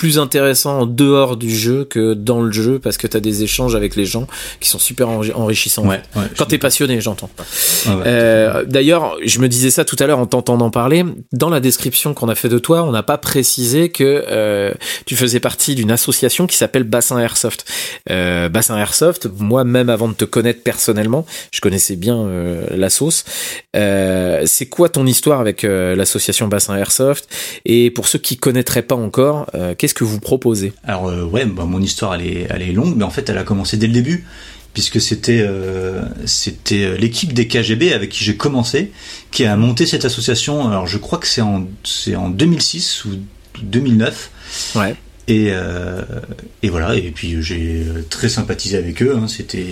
plus 0.00 0.18
intéressants 0.18 0.78
en 0.80 0.86
dehors 0.86 1.36
du 1.36 1.54
jeu 1.54 1.84
que 1.84 2.14
dans 2.14 2.40
le 2.40 2.50
jeu 2.52 2.78
parce 2.78 2.96
que 2.96 3.06
t'as 3.06 3.20
des 3.20 3.42
échanges 3.42 3.74
avec 3.74 3.96
les 3.96 4.06
gens 4.06 4.26
qui 4.58 4.66
sont 4.70 4.78
super 4.78 5.08
enri- 5.08 5.34
enrichissants. 5.34 5.86
Ouais, 5.86 6.00
ouais, 6.16 6.22
Quand 6.38 6.46
t'es 6.46 6.56
passionné, 6.56 7.02
j'entends. 7.02 7.28
Ouais. 7.86 7.92
Euh, 8.06 8.64
D'ailleurs, 8.64 9.18
je 9.22 9.38
me 9.40 9.46
disais 9.48 9.68
ça 9.68 9.84
tout 9.84 9.96
à 9.98 10.06
l'heure 10.06 10.18
en 10.18 10.24
t'entendant 10.24 10.70
parler. 10.70 11.04
Dans 11.34 11.50
la 11.50 11.60
description 11.60 12.14
qu'on 12.14 12.30
a 12.30 12.34
fait 12.34 12.48
de 12.48 12.58
toi, 12.58 12.82
on 12.82 12.92
n'a 12.92 13.02
pas 13.02 13.18
précisé 13.18 13.90
que 13.90 14.24
euh, 14.26 14.72
tu 15.04 15.16
faisais 15.16 15.38
partie 15.38 15.74
d'une 15.74 15.90
association 15.90 16.46
qui 16.46 16.56
s'appelle 16.56 16.84
Bassin 16.84 17.18
Airsoft. 17.18 17.66
Euh, 18.10 18.48
Bassin 18.48 18.78
Airsoft, 18.78 19.28
moi 19.38 19.64
même 19.64 19.90
avant 19.90 20.08
de 20.08 20.14
te 20.14 20.24
connaître 20.24 20.62
personnellement, 20.62 21.26
je 21.52 21.60
connaissais 21.60 21.96
bien 21.96 22.26
la 22.70 22.88
sauce. 22.88 23.24
C'est 23.74 24.66
quoi 24.70 24.88
ton 24.88 25.06
histoire 25.06 25.40
avec 25.40 25.62
l'association 25.62 26.48
Bassin 26.48 26.74
Airsoft? 26.74 27.28
Et 27.66 27.90
pour 27.90 28.08
ceux 28.08 28.18
qui 28.18 28.38
connaîtraient 28.38 28.80
pas 28.80 28.94
encore, 28.94 29.46
euh, 29.54 29.74
qu'est-ce 29.90 29.94
que 29.94 30.04
vous 30.04 30.20
proposez? 30.20 30.72
Alors 30.84 31.08
euh, 31.08 31.24
ouais, 31.24 31.44
bah, 31.44 31.64
mon 31.64 31.80
histoire 31.82 32.14
elle 32.14 32.26
est, 32.26 32.46
elle 32.48 32.62
est 32.62 32.72
longue, 32.72 32.94
mais 32.96 33.02
en 33.04 33.10
fait 33.10 33.28
elle 33.28 33.38
a 33.38 33.42
commencé 33.42 33.76
dès 33.76 33.88
le 33.88 33.92
début, 33.92 34.24
puisque 34.72 35.00
c'était 35.00 35.40
euh, 35.44 36.02
c'était 36.26 36.84
euh, 36.84 36.96
l'équipe 36.96 37.32
des 37.32 37.48
KGB 37.48 37.92
avec 37.92 38.10
qui 38.10 38.22
j'ai 38.24 38.36
commencé, 38.36 38.92
qui 39.32 39.44
a 39.44 39.56
monté 39.56 39.86
cette 39.86 40.04
association. 40.04 40.68
Alors 40.68 40.86
je 40.86 40.96
crois 40.98 41.18
que 41.18 41.26
c'est 41.26 41.40
en 41.40 41.66
c'est 41.82 42.14
en 42.14 42.30
2006 42.30 43.04
ou 43.06 43.10
2009. 43.62 44.30
Ouais. 44.76 44.94
Et, 45.28 45.48
euh, 45.50 46.02
et 46.64 46.70
voilà, 46.70 46.96
et 46.96 47.12
puis 47.12 47.40
j'ai 47.40 47.84
très 48.08 48.28
sympathisé 48.28 48.76
avec 48.76 49.00
eux. 49.00 49.14
hein. 49.16 49.28
C'était, 49.28 49.64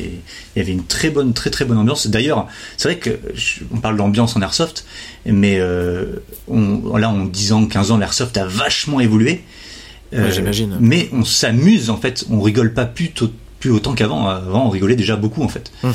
il 0.54 0.58
y 0.58 0.60
avait 0.60 0.70
une 0.70 0.84
très 0.84 1.10
bonne, 1.10 1.32
très 1.32 1.50
très 1.50 1.64
bonne 1.64 1.78
ambiance. 1.78 2.06
D'ailleurs, 2.06 2.46
c'est 2.76 2.88
vrai 2.90 2.98
que 2.98 3.18
je- 3.34 3.60
on 3.72 3.78
parle 3.78 3.96
d'ambiance 3.96 4.36
en 4.36 4.42
airsoft, 4.42 4.84
mais 5.26 5.56
euh, 5.58 6.04
on, 6.46 6.96
là 6.96 7.08
en 7.10 7.24
10 7.24 7.52
ans, 7.52 7.66
15 7.66 7.90
ans, 7.90 7.96
l'airsoft 7.98 8.36
a 8.36 8.44
vachement 8.46 9.00
évolué. 9.00 9.42
Ouais, 10.12 10.18
Euh, 10.18 10.30
j'imagine. 10.32 10.76
Mais 10.80 11.08
on 11.12 11.24
s'amuse 11.24 11.90
en 11.90 11.96
fait, 11.96 12.24
on 12.30 12.40
rigole 12.40 12.72
pas 12.74 12.86
plus, 12.86 13.10
tôt- 13.10 13.30
plus 13.60 13.70
autant 13.70 13.94
qu'avant. 13.94 14.26
Avant, 14.28 14.66
on 14.66 14.70
rigolait 14.70 14.96
déjà 14.96 15.16
beaucoup 15.16 15.42
en 15.42 15.48
fait. 15.48 15.70
Mhm. 15.82 15.92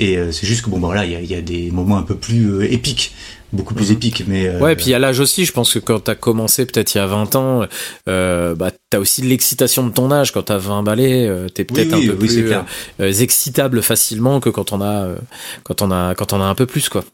Et 0.00 0.16
euh, 0.18 0.32
c'est 0.32 0.46
juste 0.46 0.62
que 0.64 0.70
bon, 0.70 0.78
bah, 0.80 0.88
voilà, 0.88 1.04
il 1.04 1.24
y 1.24 1.26
y 1.32 1.34
a 1.36 1.40
des 1.40 1.70
moments 1.70 1.96
un 1.96 2.02
peu 2.02 2.16
plus 2.16 2.50
euh, 2.52 2.72
épiques, 2.72 3.12
beaucoup 3.52 3.72
plus 3.74 3.86
Mhm. 3.90 3.92
épiques. 3.96 4.24
Mais 4.26 4.48
euh, 4.48 4.58
Ouais, 4.58 4.72
et 4.72 4.76
puis 4.76 4.92
a 4.92 4.98
l'âge 4.98 5.20
aussi. 5.20 5.44
Je 5.44 5.52
pense 5.52 5.72
que 5.72 5.78
quand 5.78 6.00
t'as 6.00 6.16
commencé, 6.16 6.66
peut-être 6.66 6.94
il 6.94 6.98
y 6.98 7.00
a 7.00 7.06
20 7.06 7.36
ans, 7.36 7.64
euh, 8.08 8.54
bah 8.56 8.72
t'as 8.90 8.98
aussi 8.98 9.22
l'excitation 9.22 9.86
de 9.86 9.92
ton 9.92 10.10
âge. 10.10 10.32
Quand 10.32 10.42
t'as 10.42 10.58
20 10.58 10.82
balais, 10.82 11.26
euh, 11.28 11.48
t'es 11.48 11.64
peut-être 11.64 11.96
oui, 11.96 12.04
un 12.04 12.06
peu 12.12 12.18
oui, 12.20 12.26
plus 12.28 12.52
euh, 13.00 13.12
excitable 13.12 13.82
facilement 13.82 14.40
que 14.40 14.50
quand 14.50 14.72
on 14.72 14.80
a, 14.80 15.04
euh, 15.06 15.16
quand 15.62 15.80
on 15.80 15.90
a, 15.92 16.14
quand 16.16 16.32
on 16.32 16.40
a 16.40 16.44
un 16.44 16.54
peu 16.56 16.66
plus 16.66 16.88
quoi. 16.88 17.04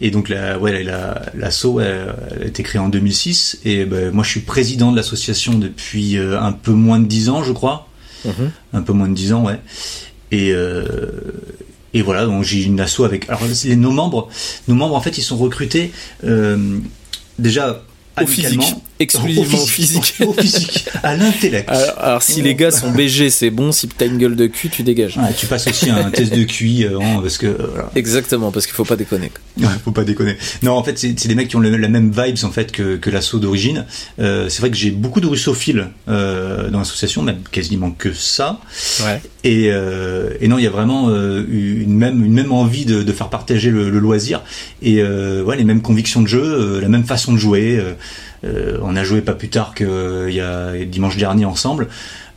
Et 0.00 0.10
donc 0.10 0.28
la, 0.28 0.58
ouais, 0.58 0.82
la, 0.82 1.22
l'asso 1.34 1.80
elle, 1.80 2.14
elle 2.36 2.42
a 2.42 2.46
été 2.46 2.62
créée 2.62 2.80
en 2.80 2.88
2006 2.88 3.58
et 3.64 3.84
ben, 3.84 4.10
moi 4.12 4.24
je 4.24 4.30
suis 4.30 4.40
président 4.40 4.92
de 4.92 4.96
l'association 4.96 5.54
depuis 5.58 6.16
euh, 6.16 6.40
un 6.40 6.52
peu 6.52 6.72
moins 6.72 7.00
de 7.00 7.06
10 7.06 7.28
ans 7.30 7.42
je 7.42 7.52
crois, 7.52 7.88
Mhm. 8.24 8.50
un 8.72 8.82
peu 8.82 8.92
moins 8.92 9.08
de 9.08 9.14
10 9.14 9.32
ans 9.32 9.44
ouais. 9.44 9.60
Et 10.32 10.50
euh, 10.52 10.84
et 11.94 12.02
voilà 12.02 12.26
donc 12.26 12.44
j'ai 12.44 12.62
une 12.64 12.80
asso 12.80 13.00
avec 13.04 13.28
alors 13.28 13.42
les, 13.64 13.76
nos 13.76 13.90
membres 13.92 14.28
nos 14.68 14.74
membres 14.74 14.94
en 14.94 15.00
fait 15.00 15.16
ils 15.18 15.22
sont 15.22 15.36
recrutés 15.38 15.90
euh, 16.24 16.78
déjà 17.38 17.82
Au 18.20 18.26
physique, 18.26 18.46
amicalement. 18.60 18.82
Exclusivement 18.98 19.62
au 19.62 19.66
physique. 19.66 20.14
au 20.26 20.32
physique 20.32 20.86
à 21.02 21.16
l'intellect 21.16 21.68
Alors, 21.68 21.98
alors, 21.98 22.22
si 22.22 22.42
les 22.42 22.54
gars 22.54 22.70
sont 22.70 22.90
BG, 22.90 23.30
c'est 23.30 23.50
bon. 23.50 23.72
Si 23.72 23.88
t'as 23.88 24.06
une 24.06 24.18
gueule 24.18 24.36
de 24.36 24.46
cul, 24.46 24.68
tu 24.68 24.82
dégages. 24.82 25.16
Ouais, 25.16 25.32
tu 25.36 25.46
passes 25.46 25.66
aussi 25.66 25.90
un 25.90 26.10
test 26.10 26.34
de 26.34 26.42
QI 26.44 26.84
euh, 26.84 26.98
parce 27.22 27.38
que 27.38 27.46
euh, 27.46 27.56
voilà. 27.70 27.90
Exactement, 27.94 28.50
parce 28.50 28.66
qu'il 28.66 28.74
faut 28.74 28.84
pas 28.84 28.96
déconner. 28.96 29.30
Ouais, 29.58 29.66
faut 29.84 29.92
pas 29.92 30.04
déconner. 30.04 30.36
Non, 30.62 30.72
en 30.72 30.82
fait, 30.82 30.98
c'est 30.98 31.26
des 31.28 31.34
mecs 31.34 31.48
qui 31.48 31.56
ont 31.56 31.60
le- 31.60 31.76
la 31.76 31.88
même 31.88 32.10
vibes 32.10 32.44
en 32.44 32.50
fait 32.50 32.72
que, 32.72 32.96
que 32.96 33.10
l'assaut 33.10 33.38
d'origine. 33.38 33.84
Euh, 34.20 34.48
c'est 34.48 34.60
vrai 34.60 34.70
que 34.70 34.76
j'ai 34.76 34.90
beaucoup 34.90 35.20
de 35.20 35.26
russophiles 35.26 35.88
euh, 36.08 36.68
dans 36.70 36.78
l'association, 36.78 37.22
même 37.22 37.40
quasiment 37.50 37.90
que 37.90 38.12
ça. 38.12 38.60
Ouais. 39.04 39.20
Et, 39.44 39.68
euh, 39.70 40.30
et 40.40 40.48
non, 40.48 40.58
il 40.58 40.64
y 40.64 40.66
a 40.66 40.70
vraiment 40.70 41.08
euh, 41.10 41.44
une 41.48 41.94
même 41.94 42.24
une 42.24 42.32
même 42.32 42.52
envie 42.52 42.84
de, 42.84 43.02
de 43.02 43.12
faire 43.12 43.28
partager 43.30 43.70
le, 43.70 43.88
le 43.90 43.98
loisir 43.98 44.42
et 44.82 45.00
euh, 45.00 45.42
ouais, 45.44 45.56
les 45.56 45.64
mêmes 45.64 45.80
convictions 45.82 46.20
de 46.22 46.26
jeu, 46.26 46.80
la 46.80 46.88
même 46.88 47.04
façon 47.04 47.32
de 47.32 47.38
jouer. 47.38 47.80
Euh, 48.44 48.78
on 48.82 48.94
a 48.96 49.04
joué 49.04 49.20
pas 49.20 49.34
plus 49.34 49.48
tard 49.48 49.74
que 49.74 49.84
euh, 49.84 50.30
il 50.30 50.36
y 50.36 50.40
a 50.40 50.84
dimanche 50.84 51.16
dernier 51.16 51.44
ensemble. 51.44 51.88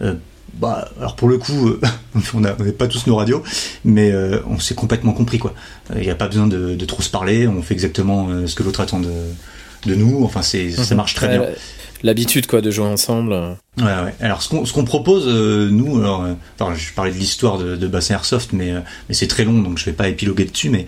Euh, 0.02 0.14
bah, 0.56 0.90
alors 1.00 1.16
pour 1.16 1.30
le 1.30 1.38
coup, 1.38 1.70
euh, 1.70 1.80
on 2.34 2.44
a- 2.44 2.56
on 2.60 2.64
n'est 2.64 2.72
pas 2.72 2.88
tous 2.88 3.08
nos 3.08 3.16
radios, 3.16 3.44
mais 3.86 4.12
euh, 4.12 4.40
on 4.48 4.60
s'est 4.60 4.76
complètement 4.76 5.14
compris 5.14 5.38
quoi. 5.40 5.54
Il 5.96 6.02
n'y 6.02 6.10
a 6.10 6.16
pas 6.16 6.28
besoin 6.28 6.48
de, 6.48 6.76
de 6.76 6.86
trop 6.86 7.02
se 7.02 7.10
parler, 7.10 7.48
on 7.48 7.62
fait 7.62 7.74
exactement 7.74 8.30
ce 8.48 8.56
que 8.56 8.64
l'autre 8.64 8.82
attend 8.82 9.00
de, 9.00 9.12
de 9.86 9.96
nous. 9.96 10.24
Enfin, 10.26 10.42
c'est 10.42 10.72
ça 10.72 10.96
marche 10.96 11.14
très 11.16 11.28
bien. 11.30 11.42
L'habitude 12.04 12.48
quoi 12.48 12.62
de 12.62 12.72
jouer 12.72 12.86
ensemble. 12.86 13.34
Ouais, 13.78 13.84
ouais. 13.84 14.14
Alors 14.20 14.42
ce 14.42 14.50
qu'on 14.50 14.66
ce 14.66 14.74
qu'on 14.74 14.86
propose 14.86 15.28
nous, 15.28 16.00
alors, 16.00 16.26
enfin, 16.60 16.74
je 16.76 16.94
parlais 16.94 17.12
de 17.12 17.18
l'histoire 17.18 17.58
de, 17.58 17.76
de 17.76 17.88
Bassin 17.88 18.16
Airsoft, 18.16 18.54
mais 18.54 18.74
mais 19.08 19.16
c'est 19.16 19.28
très 19.28 19.44
long 19.44 19.60
donc 19.62 19.78
je 19.78 19.86
vais 19.86 19.94
pas 19.94 20.10
épiloguer 20.10 20.46
dessus. 20.46 20.70
Mais 20.70 20.86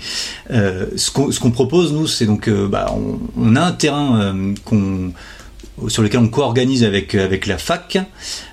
ce 0.49 1.11
qu'on 1.11 1.31
ce 1.31 1.39
qu'on 1.39 1.51
propose 1.51 1.93
nous, 1.93 2.07
c'est 2.07 2.25
donc 2.25 2.49
bah 2.49 2.93
on, 2.95 3.19
on, 3.37 3.55
a 3.55 3.61
un 3.61 3.71
terrain 3.71 4.33
qu'on 4.65 5.13
sur 5.87 6.03
lequel 6.03 6.19
on 6.19 6.27
co-organise 6.27 6.83
avec 6.83 7.15
avec 7.15 7.47
la 7.47 7.57
fac 7.57 7.97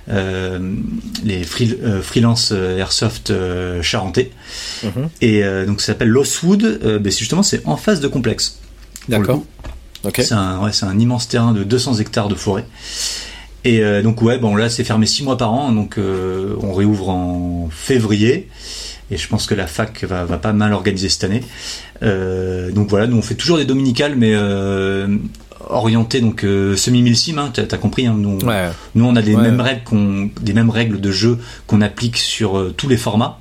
euh, 0.09 0.75
les 1.23 1.43
free, 1.43 1.77
euh, 1.83 2.01
freelance 2.01 2.51
euh, 2.51 2.79
airsoft 2.79 3.31
charentais 3.81 4.31
mhm. 4.83 5.09
et 5.21 5.43
donc 5.65 5.81
ça 5.81 5.87
s'appelle 5.87 6.09
Lostwood 6.09 6.99
ben 7.01 7.11
justement 7.11 7.43
c'est 7.43 7.65
en 7.65 7.77
face 7.77 7.99
de 7.99 8.07
complexe 8.07 8.59
d'accord 9.07 9.43
ok. 10.03 10.21
C'est 10.23 10.33
un 10.33 10.61
ouais, 10.61 10.71
un 10.81 10.99
immense 10.99 11.27
terrain 11.27 11.53
de 11.53 11.63
200 11.63 11.95
hectares 11.95 12.27
de 12.27 12.35
forêt. 12.35 12.65
Et 13.63 13.83
donc 14.01 14.23
ouais 14.23 14.39
bon 14.39 14.55
là 14.55 14.69
c'est 14.69 14.83
fermé 14.83 15.05
six 15.05 15.23
mois 15.23 15.37
par 15.37 15.53
an 15.53 15.71
donc 15.71 15.99
on 15.99 16.73
réouvre 16.73 17.09
en 17.09 17.69
février. 17.71 18.49
Et 19.11 19.17
je 19.17 19.27
pense 19.27 19.45
que 19.45 19.53
la 19.53 19.67
fac 19.67 20.03
va, 20.03 20.25
va 20.25 20.37
pas 20.37 20.51
mal 20.51 20.73
organiser 20.73 21.09
cette 21.09 21.25
année. 21.25 21.43
donc 22.01 22.89
voilà, 22.89 23.05
nous 23.05 23.17
on 23.17 23.21
fait 23.21 23.35
toujours 23.35 23.57
des 23.57 23.65
dominicales, 23.65 24.15
mais 24.15 24.33
orienté 25.69 26.21
donc 26.21 26.43
euh, 26.43 26.75
semi 26.75 27.01
milsim 27.01 27.37
hein, 27.37 27.51
t'as 27.53 27.63
as 27.63 27.77
compris 27.77 28.07
hein, 28.07 28.15
nous, 28.17 28.39
nous 28.95 29.05
on 29.05 29.15
a 29.15 29.21
des 29.21 29.35
mêmes 29.35 29.61
règles 29.61 29.83
qu'on 29.83 30.29
des 30.41 30.53
mêmes 30.53 30.69
règles 30.69 30.99
de 30.99 31.11
jeu 31.11 31.37
qu'on 31.67 31.81
applique 31.81 32.17
sur 32.17 32.57
euh, 32.57 32.73
tous 32.75 32.87
les 32.87 32.97
formats. 32.97 33.37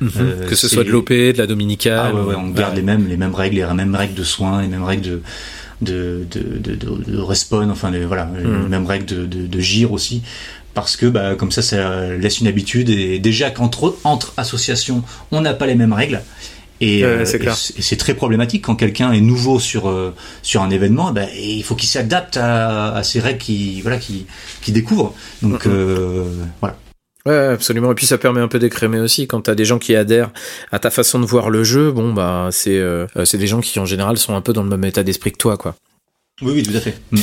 Mhm. 0.00 0.10
euh, 0.18 0.48
que 0.48 0.56
ce 0.56 0.66
soit 0.66 0.82
de 0.82 0.90
l'OP 0.90 1.10
de 1.10 1.38
la 1.38 1.46
dominicale 1.46 2.12
ah, 2.16 2.36
on 2.36 2.48
garde 2.50 2.74
les 2.74 2.82
mêmes 2.82 3.06
les 3.08 3.16
mêmes 3.16 3.34
règles 3.34 3.56
les 3.56 3.74
mêmes 3.74 3.94
règles 3.94 4.14
de 4.14 4.24
soins 4.24 4.60
les 4.60 4.68
mêmes 4.68 4.82
règles 4.82 5.02
de 5.02 5.22
de, 5.82 6.26
de, 6.30 6.74
de, 6.74 7.18
respawn 7.18 7.70
enfin 7.70 7.90
les, 7.90 8.04
voilà 8.04 8.28
les 8.36 8.44
mhm. 8.44 8.68
mêmes 8.68 8.86
règles 8.86 9.06
de, 9.06 9.26
de, 9.26 9.60
gire 9.60 9.92
aussi 9.92 10.22
parce 10.74 10.96
que 10.96 11.06
bah, 11.06 11.34
comme 11.34 11.52
ça 11.52 11.62
ça 11.62 12.08
laisse 12.16 12.40
une 12.40 12.46
habitude 12.46 12.88
et 12.90 13.18
déjà 13.18 13.50
qu'entre 13.50 13.96
entre 14.04 14.32
associations 14.36 15.02
on 15.30 15.40
n'a 15.40 15.54
pas 15.54 15.66
les 15.66 15.74
mêmes 15.74 15.92
règles 15.92 16.22
et, 16.82 17.04
euh, 17.04 17.24
c'est 17.24 17.96
très 17.96 18.14
problématique 18.14 18.64
quand 18.64 18.74
quelqu'un 18.74 19.12
est 19.12 19.20
nouveau 19.20 19.60
sur 19.60 19.88
euh, 19.88 20.12
sur 20.42 20.62
un 20.62 20.70
événement. 20.70 21.12
Ben, 21.12 21.28
il 21.38 21.62
faut 21.62 21.76
qu'il 21.76 21.88
s'adapte 21.88 22.36
à, 22.36 22.96
à, 22.96 23.04
ces 23.04 23.20
règles 23.20 23.38
qui 23.38 23.80
voilà 23.82 23.98
qui 23.98 24.26
qui 24.62 24.72
découvre. 24.72 25.14
Donc 25.42 25.64
euh, 25.66 26.24
voilà. 26.60 26.76
Ouais, 27.24 27.36
absolument. 27.36 27.92
Et 27.92 27.94
puis 27.94 28.06
ça 28.06 28.18
permet 28.18 28.40
un 28.40 28.48
peu 28.48 28.58
d'écrémer 28.58 28.98
aussi 28.98 29.26
quand 29.26 29.42
t'as 29.42 29.54
des 29.54 29.64
gens 29.64 29.78
qui 29.78 29.94
adhèrent 29.94 30.30
à 30.72 30.78
ta 30.78 30.90
façon 30.90 31.20
de 31.20 31.26
voir 31.26 31.50
le 31.50 31.62
jeu. 31.62 31.92
Bon, 31.92 32.12
bah 32.12 32.48
c'est 32.50 32.82
c'est 33.24 33.38
des 33.38 33.46
gens 33.46 33.60
qui 33.60 33.78
en 33.78 33.86
général 33.86 34.18
sont 34.18 34.34
un 34.34 34.40
peu 34.40 34.52
dans 34.52 34.62
le 34.62 34.68
même 34.68 34.84
état 34.84 35.02
d'esprit 35.02 35.32
que 35.32 35.38
toi, 35.38 35.56
quoi. 35.56 35.76
Oui, 36.40 36.52
oui, 36.54 36.62
tout 36.62 36.76
à 36.76 36.80
fait. 36.80 36.98
Mm. 37.12 37.18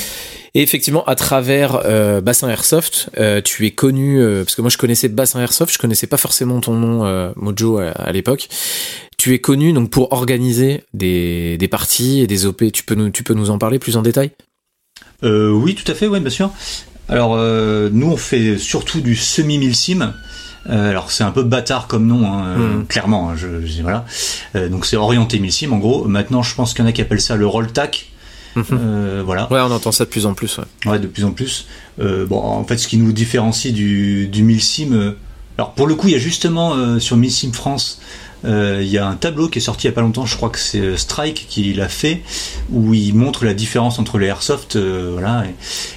Et 0.55 0.61
effectivement, 0.61 1.03
à 1.05 1.15
travers 1.15 1.81
euh, 1.85 2.21
Bassin 2.21 2.49
Airsoft, 2.49 3.09
euh, 3.19 3.41
tu 3.41 3.65
es 3.67 3.71
connu 3.71 4.19
euh, 4.19 4.43
parce 4.43 4.55
que 4.55 4.61
moi 4.61 4.69
je 4.69 4.77
connaissais 4.77 5.07
Bassin 5.07 5.39
Airsoft, 5.39 5.71
je 5.73 5.77
connaissais 5.77 6.07
pas 6.07 6.17
forcément 6.17 6.59
ton 6.59 6.73
nom 6.73 7.05
euh, 7.05 7.31
Mojo 7.35 7.77
à, 7.77 8.11
l'époque. 8.11 8.49
Tu 9.17 9.33
es 9.33 9.39
connu 9.39 9.73
donc 9.73 9.91
pour 9.91 10.11
organiser 10.11 10.83
des, 10.93 11.57
des 11.57 11.67
parties 11.67 12.21
et 12.21 12.27
des 12.27 12.45
OP. 12.45 12.71
Tu 12.71 12.83
peux 12.83 12.95
nous 12.95 13.09
tu 13.09 13.23
peux 13.23 13.33
nous 13.33 13.51
en 13.51 13.57
parler 13.57 13.77
plus 13.77 13.97
en 13.97 14.01
détail? 14.01 14.31
Oui, 15.21 15.75
tout 15.75 15.89
à 15.91 15.95
fait, 15.95 16.07
oui, 16.07 16.21
bien 16.21 16.29
sûr. 16.29 16.49
Alors 17.09 17.37
nous 17.37 18.11
on 18.11 18.17
fait 18.17 18.57
surtout 18.57 19.01
du 19.01 19.15
semi 19.15 19.57
milsim. 19.57 20.13
alors 20.67 21.11
c'est 21.11 21.23
un 21.23 21.31
peu 21.31 21.43
bâtard 21.43 21.87
comme 21.87 22.05
nom, 22.07 22.31
hein, 22.31 22.55
hmm. 22.57 22.85
clairement. 22.87 23.29
Hein, 23.29 23.35
je, 23.35 23.65
je, 23.65 23.81
voilà. 23.81 24.05
donc 24.69 24.85
c'est 24.85 24.95
orienté 24.97 25.39
milsim 25.39 25.73
en 25.73 25.77
gros. 25.77 26.05
Maintenant 26.05 26.43
je 26.43 26.53
pense 26.55 26.73
qu'il 26.73 26.83
y 26.83 26.85
en 26.85 26.89
a 26.89 26.91
qui 26.91 27.01
appellent 27.01 27.21
ça 27.21 27.35
le 27.35 27.47
roll 27.47 27.71
tac. 27.71 28.09
Mhm. 28.55 28.65
Euh, 28.73 29.21
voilà. 29.25 29.51
Ouais, 29.51 29.59
on 29.59 29.71
entend 29.71 29.91
ça 29.91 30.05
de 30.05 30.09
plus 30.09 30.25
en 30.25 30.33
plus. 30.33 30.57
Ouais, 30.57 30.91
ouais 30.91 30.99
de 30.99 31.07
plus 31.07 31.25
en 31.25 31.31
plus. 31.31 31.67
Euh, 31.99 32.25
bon, 32.25 32.39
en 32.39 32.63
fait, 32.63 32.77
ce 32.77 32.87
qui 32.87 32.97
nous 32.97 33.11
différencie 33.11 33.73
du, 33.73 34.27
du 34.27 34.43
Milsim, 34.43 34.93
euh, 34.93 35.17
alors 35.57 35.73
pour 35.73 35.87
le 35.87 35.95
coup, 35.95 36.07
il 36.07 36.13
y 36.13 36.15
a 36.15 36.19
justement 36.19 36.99
sur 36.99 37.17
Milsim 37.17 37.51
France, 37.51 38.01
il 38.43 38.87
y 38.87 38.97
a 38.97 39.07
un 39.07 39.15
tableau 39.15 39.49
qui 39.49 39.59
est 39.59 39.61
sorti 39.61 39.87
il 39.87 39.89
y 39.89 39.93
a 39.93 39.95
pas 39.95 40.01
longtemps, 40.01 40.25
je 40.25 40.35
crois 40.35 40.49
que 40.49 40.59
c'est 40.59 40.97
Strike 40.97 41.45
qui 41.49 41.73
l'a 41.73 41.89
fait, 41.89 42.21
où 42.71 42.93
il 42.93 43.13
montre 43.13 43.45
la 43.45 43.53
différence 43.53 43.99
entre 43.99 44.17
les 44.17 44.27
airsoft, 44.27 44.77
voilà. 44.77 45.43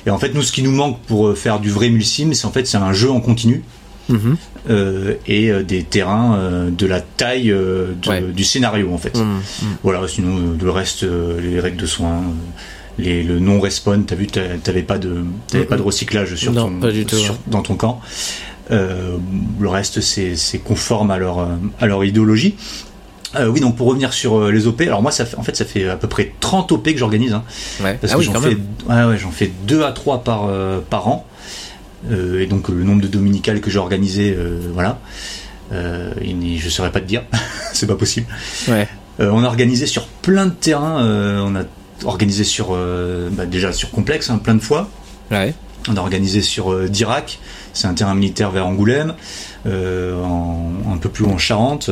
Et, 0.07 0.11
en 0.11 0.19
fait, 0.19 0.35
nous, 0.35 0.43
ce 0.43 0.53
qui 0.53 0.63
nous 0.63 0.73
manque 0.73 1.01
pour 1.03 1.37
faire 1.37 1.61
du 1.61 1.71
vrai 1.71 1.89
Milsim, 1.89 2.33
c'est 2.35 2.47
en 2.47 2.53
fait 2.53 2.67
c'est 2.67 2.79
un 2.79 2.93
jeu 2.93 3.11
en 3.11 3.21
continu. 3.21 3.63
Mhm. 4.09 4.37
Euh, 4.71 5.15
et 5.27 5.51
euh, 5.51 5.65
des 5.65 5.83
terrains 5.83 6.37
euh, 6.37 6.71
de 6.71 6.87
la 6.87 7.01
taille 7.01 7.55
du 8.35 8.45
scénario 8.45 8.93
en 8.93 8.99
fait. 8.99 9.17
Mhm. 9.17 9.41
Voilà, 9.83 10.07
sinon 10.07 10.57
le 10.61 10.71
reste, 10.71 11.05
les 11.05 11.61
règles 11.61 11.79
de 11.79 11.87
soins. 11.87 12.23
Les, 12.99 13.23
le 13.23 13.41
non 13.41 13.59
respawn, 13.59 14.05
t'as 14.05 14.15
vu, 14.15 14.27
t'avais 14.27 14.83
pas 14.83 14.99
de, 14.99 15.25
t'avais 15.49 15.65
pas 15.65 15.79
de 15.79 15.83
recyclage 15.83 16.35
sur 16.35 16.53
ton, 16.55 16.79
dans 17.47 17.63
ton 17.63 17.75
camp. 17.75 18.03
Le 18.71 19.69
reste, 19.69 20.01
c'est 20.01 20.59
conforme 20.59 21.11
à 21.11 21.19
leur, 21.19 21.47
à 21.81 21.87
leur 21.87 22.05
idéologie. 22.05 22.55
oui, 23.39 23.61
donc 23.61 23.77
pour 23.77 23.89
revenir 23.89 24.13
sur 24.13 24.51
les 24.51 24.67
OP, 24.67 24.81
alors 24.83 25.03
moi, 25.03 25.11
ça 25.11 25.27
fait, 25.27 25.37
en 25.37 25.43
fait, 25.43 25.57
ça 25.57 25.65
fait 25.65 25.89
à 25.89 25.97
peu 25.97 26.09
près 26.09 26.33
30 26.41 26.73
OP 26.73 26.85
que 26.85 26.97
j'organise. 26.97 27.35
Hein, 27.35 27.45
parce 28.01 28.13
ah 28.13 28.17
que 28.17 28.23
j'en 28.23 28.41
fais, 28.41 28.57
ouais, 28.89 29.19
j'en 29.19 29.31
fais 29.31 29.51
2 29.67 29.83
à 29.83 29.93
3 29.93 30.25
par, 30.25 30.49
par 30.89 31.09
an. 31.09 31.27
Euh, 32.11 32.41
et 32.41 32.47
donc 32.47 32.69
le 32.69 32.83
nombre 32.83 33.03
de 33.03 33.07
dominicales 33.07 33.61
que 33.61 33.71
j'ai 33.71 33.79
organisé, 33.79 34.35
euh, 34.37 34.71
voilà. 34.73 34.99
Euh, 35.73 36.13
je 36.21 36.65
ne 36.65 36.71
saurais 36.71 36.93
pas 36.93 37.01
te 37.01 37.07
dire, 37.07 37.23
c'est 37.73 37.87
pas 37.87 37.97
possible. 37.97 38.27
on 39.19 39.45
a 39.45 39.47
organisé 39.47 39.87
sur 39.87 40.07
plein 40.07 40.47
de 40.47 40.53
terrains. 40.53 41.05
on 41.45 41.55
a 41.57 41.63
organisé 42.05 42.45
sur 42.45 42.77
bah, 43.33 43.47
déjà 43.47 43.73
sur 43.73 43.91
complexe 43.91 44.31
hein, 44.31 44.39
plein 44.39 44.55
de 44.55 44.61
fois. 44.61 44.91
On 45.89 45.97
a 45.97 46.01
organisé 46.01 46.43
sur 46.43 46.89
Dirac, 46.89 47.39
c'est 47.73 47.87
un 47.87 47.95
terrain 47.95 48.15
militaire 48.15 48.51
vers 48.51 48.67
Angoulême, 48.67 49.15
un 49.67 50.97
peu 51.01 51.09
plus 51.09 51.25
haut 51.25 51.31
en 51.31 51.39
Charente. 51.39 51.91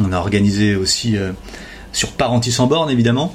On 0.00 0.12
a 0.12 0.18
organisé 0.18 0.74
aussi 0.74 1.16
sur 1.92 2.12
Parentis 2.12 2.54
en 2.60 2.66
borne 2.66 2.90
évidemment. 2.90 3.34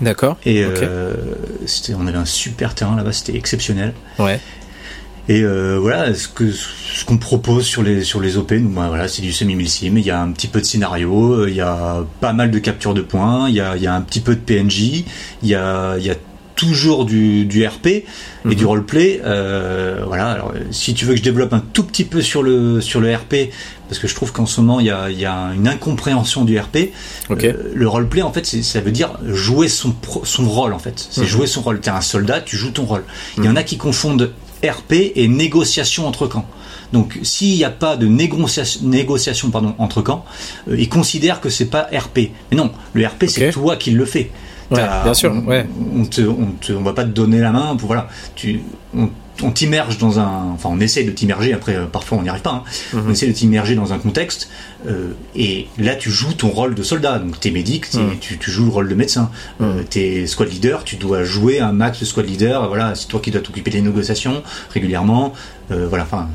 D'accord. 0.00 0.38
Et 0.46 0.64
on 0.64 2.06
avait 2.06 2.16
un 2.16 2.24
super 2.24 2.74
terrain 2.74 2.96
là-bas, 2.96 3.12
c'était 3.12 3.36
exceptionnel. 3.36 3.92
Ouais. 4.18 4.40
Et 5.28 5.42
euh, 5.42 5.76
voilà, 5.80 6.14
ce 6.14 6.28
que 6.28 6.52
ce 6.52 7.04
qu'on 7.04 7.18
propose 7.18 7.66
sur 7.66 7.82
les 7.82 8.04
sur 8.04 8.20
les 8.20 8.36
OP, 8.36 8.52
nous, 8.52 8.68
ben, 8.68 8.86
voilà, 8.86 9.08
c'est 9.08 9.22
du 9.22 9.32
semi 9.32 9.56
milsim. 9.56 9.98
Il 9.98 10.06
y 10.06 10.10
a 10.10 10.20
un 10.20 10.30
petit 10.30 10.46
peu 10.46 10.60
de 10.60 10.64
scénario, 10.64 11.32
euh, 11.32 11.50
il 11.50 11.56
y 11.56 11.60
a 11.60 12.04
pas 12.20 12.32
mal 12.32 12.52
de 12.52 12.58
capture 12.60 12.94
de 12.94 13.02
points, 13.02 13.48
il 13.48 13.56
y 13.56 13.60
a, 13.60 13.76
il 13.76 13.82
y 13.82 13.88
a 13.88 13.94
un 13.94 14.02
petit 14.02 14.20
peu 14.20 14.36
de 14.36 14.40
PNJ, 14.40 15.04
il 15.42 15.48
y 15.48 15.56
a, 15.56 15.96
il 15.98 16.04
y 16.04 16.10
a 16.10 16.14
toujours 16.56 17.04
du, 17.04 17.44
du 17.44 17.64
RP 17.64 17.86
et 17.86 18.04
mhm. 18.44 18.54
du 18.54 18.64
roleplay. 18.64 19.20
Euh, 19.24 20.02
voilà. 20.06 20.30
Alors, 20.30 20.52
si 20.70 20.94
tu 20.94 21.04
veux 21.04 21.12
que 21.12 21.18
je 21.18 21.22
développe 21.22 21.52
un 21.52 21.60
tout 21.60 21.84
petit 21.84 22.04
peu 22.04 22.22
sur 22.22 22.42
le 22.42 22.80
sur 22.80 23.00
le 23.00 23.14
RP, 23.14 23.52
parce 23.88 24.00
que 24.00 24.08
je 24.08 24.14
trouve 24.14 24.32
qu'en 24.32 24.46
ce 24.46 24.60
moment 24.60 24.80
il 24.80 24.86
y 24.86 24.90
a, 24.90 25.10
il 25.10 25.20
y 25.20 25.26
a 25.26 25.52
une 25.54 25.68
incompréhension 25.68 26.44
du 26.44 26.58
RP. 26.58 26.90
Okay. 27.30 27.48
Euh, 27.48 27.72
le 27.74 27.88
roleplay, 27.88 28.22
en 28.22 28.32
fait, 28.32 28.46
ça 28.46 28.80
veut 28.80 28.90
dire 28.90 29.12
jouer 29.26 29.68
son 29.68 29.94
son 30.24 30.48
rôle. 30.48 30.72
En 30.72 30.80
fait, 30.80 31.06
c'est 31.10 31.20
mhm. 31.20 31.26
jouer 31.26 31.46
son 31.46 31.60
rôle. 31.60 31.80
T'es 31.80 31.90
un 31.90 32.00
soldat, 32.00 32.40
tu 32.40 32.56
joues 32.56 32.72
ton 32.72 32.84
rôle. 32.84 33.04
Il 33.38 33.44
y 33.44 33.48
en 33.48 33.52
mhm. 33.52 33.58
a 33.58 33.62
qui 33.62 33.76
confondent 33.76 34.32
RP 34.64 35.12
et 35.14 35.28
négociation 35.28 36.08
entre 36.08 36.26
camps. 36.26 36.46
Donc 36.92 37.18
s'il 37.22 37.56
n'y 37.56 37.64
a 37.64 37.70
pas 37.70 37.96
de 37.96 38.06
négociation, 38.06 38.80
négociation 38.84 39.50
pardon, 39.50 39.74
entre 39.78 40.02
camps, 40.02 40.24
euh, 40.68 40.76
ils 40.78 40.88
considèrent 40.88 41.40
que 41.40 41.50
c'est 41.50 41.66
pas 41.66 41.88
RP. 41.92 42.30
Mais 42.50 42.56
non, 42.56 42.70
le 42.94 43.06
RP 43.06 43.24
c'est 43.28 43.50
toi 43.50 43.76
qui 43.76 43.90
le 43.90 44.04
fais. 44.04 44.30
Bien 44.70 45.14
sûr, 45.14 45.32
on, 45.32 45.46
ouais. 45.46 45.66
on, 45.94 46.04
te, 46.04 46.22
on, 46.22 46.52
te, 46.60 46.72
on 46.72 46.82
va 46.82 46.92
pas 46.92 47.04
te 47.04 47.10
donner 47.10 47.40
la 47.40 47.52
main 47.52 47.76
pour 47.76 47.86
voilà. 47.88 48.08
Tu, 48.34 48.62
on, 48.96 49.10
on 49.42 49.50
t'immerge 49.50 49.98
dans 49.98 50.18
un, 50.18 50.50
enfin 50.54 50.70
on 50.72 50.80
essaie 50.80 51.04
de 51.04 51.10
t'immerger. 51.10 51.52
Après, 51.52 51.76
euh, 51.76 51.86
parfois 51.86 52.18
on 52.18 52.22
n'y 52.22 52.28
arrive 52.28 52.42
pas. 52.42 52.64
Hein. 52.64 52.64
Mhm. 52.92 53.04
On 53.06 53.10
essaie 53.12 53.26
de 53.26 53.32
t'immerger 53.32 53.74
dans 53.74 53.92
un 53.92 53.98
contexte. 53.98 54.48
Euh, 54.86 55.12
et 55.34 55.66
là, 55.78 55.94
tu 55.94 56.10
joues 56.10 56.34
ton 56.34 56.48
rôle 56.48 56.74
de 56.74 56.82
soldat. 56.82 57.18
Donc 57.18 57.40
t'es 57.40 57.50
médic, 57.50 57.92
mhm. 57.94 58.18
tu, 58.20 58.38
tu, 58.38 58.50
joues 58.50 58.66
le 58.66 58.70
rôle 58.70 58.88
de 58.88 58.94
médecin. 58.94 59.30
Euh, 59.60 59.80
mhm. 59.80 59.84
t'es 59.84 60.26
squad 60.26 60.50
leader, 60.50 60.84
tu 60.84 60.96
dois 60.96 61.24
jouer 61.24 61.60
un 61.60 61.72
max 61.72 62.00
de 62.00 62.04
squad 62.04 62.26
leader. 62.26 62.68
Voilà, 62.68 62.94
c'est 62.94 63.08
toi 63.08 63.20
qui 63.20 63.30
dois 63.30 63.40
t'occuper 63.40 63.70
des 63.70 63.82
négociations 63.82 64.42
régulièrement. 64.72 65.32
Euh, 65.70 65.86
voilà. 65.88 66.04
Enfin, 66.04 66.28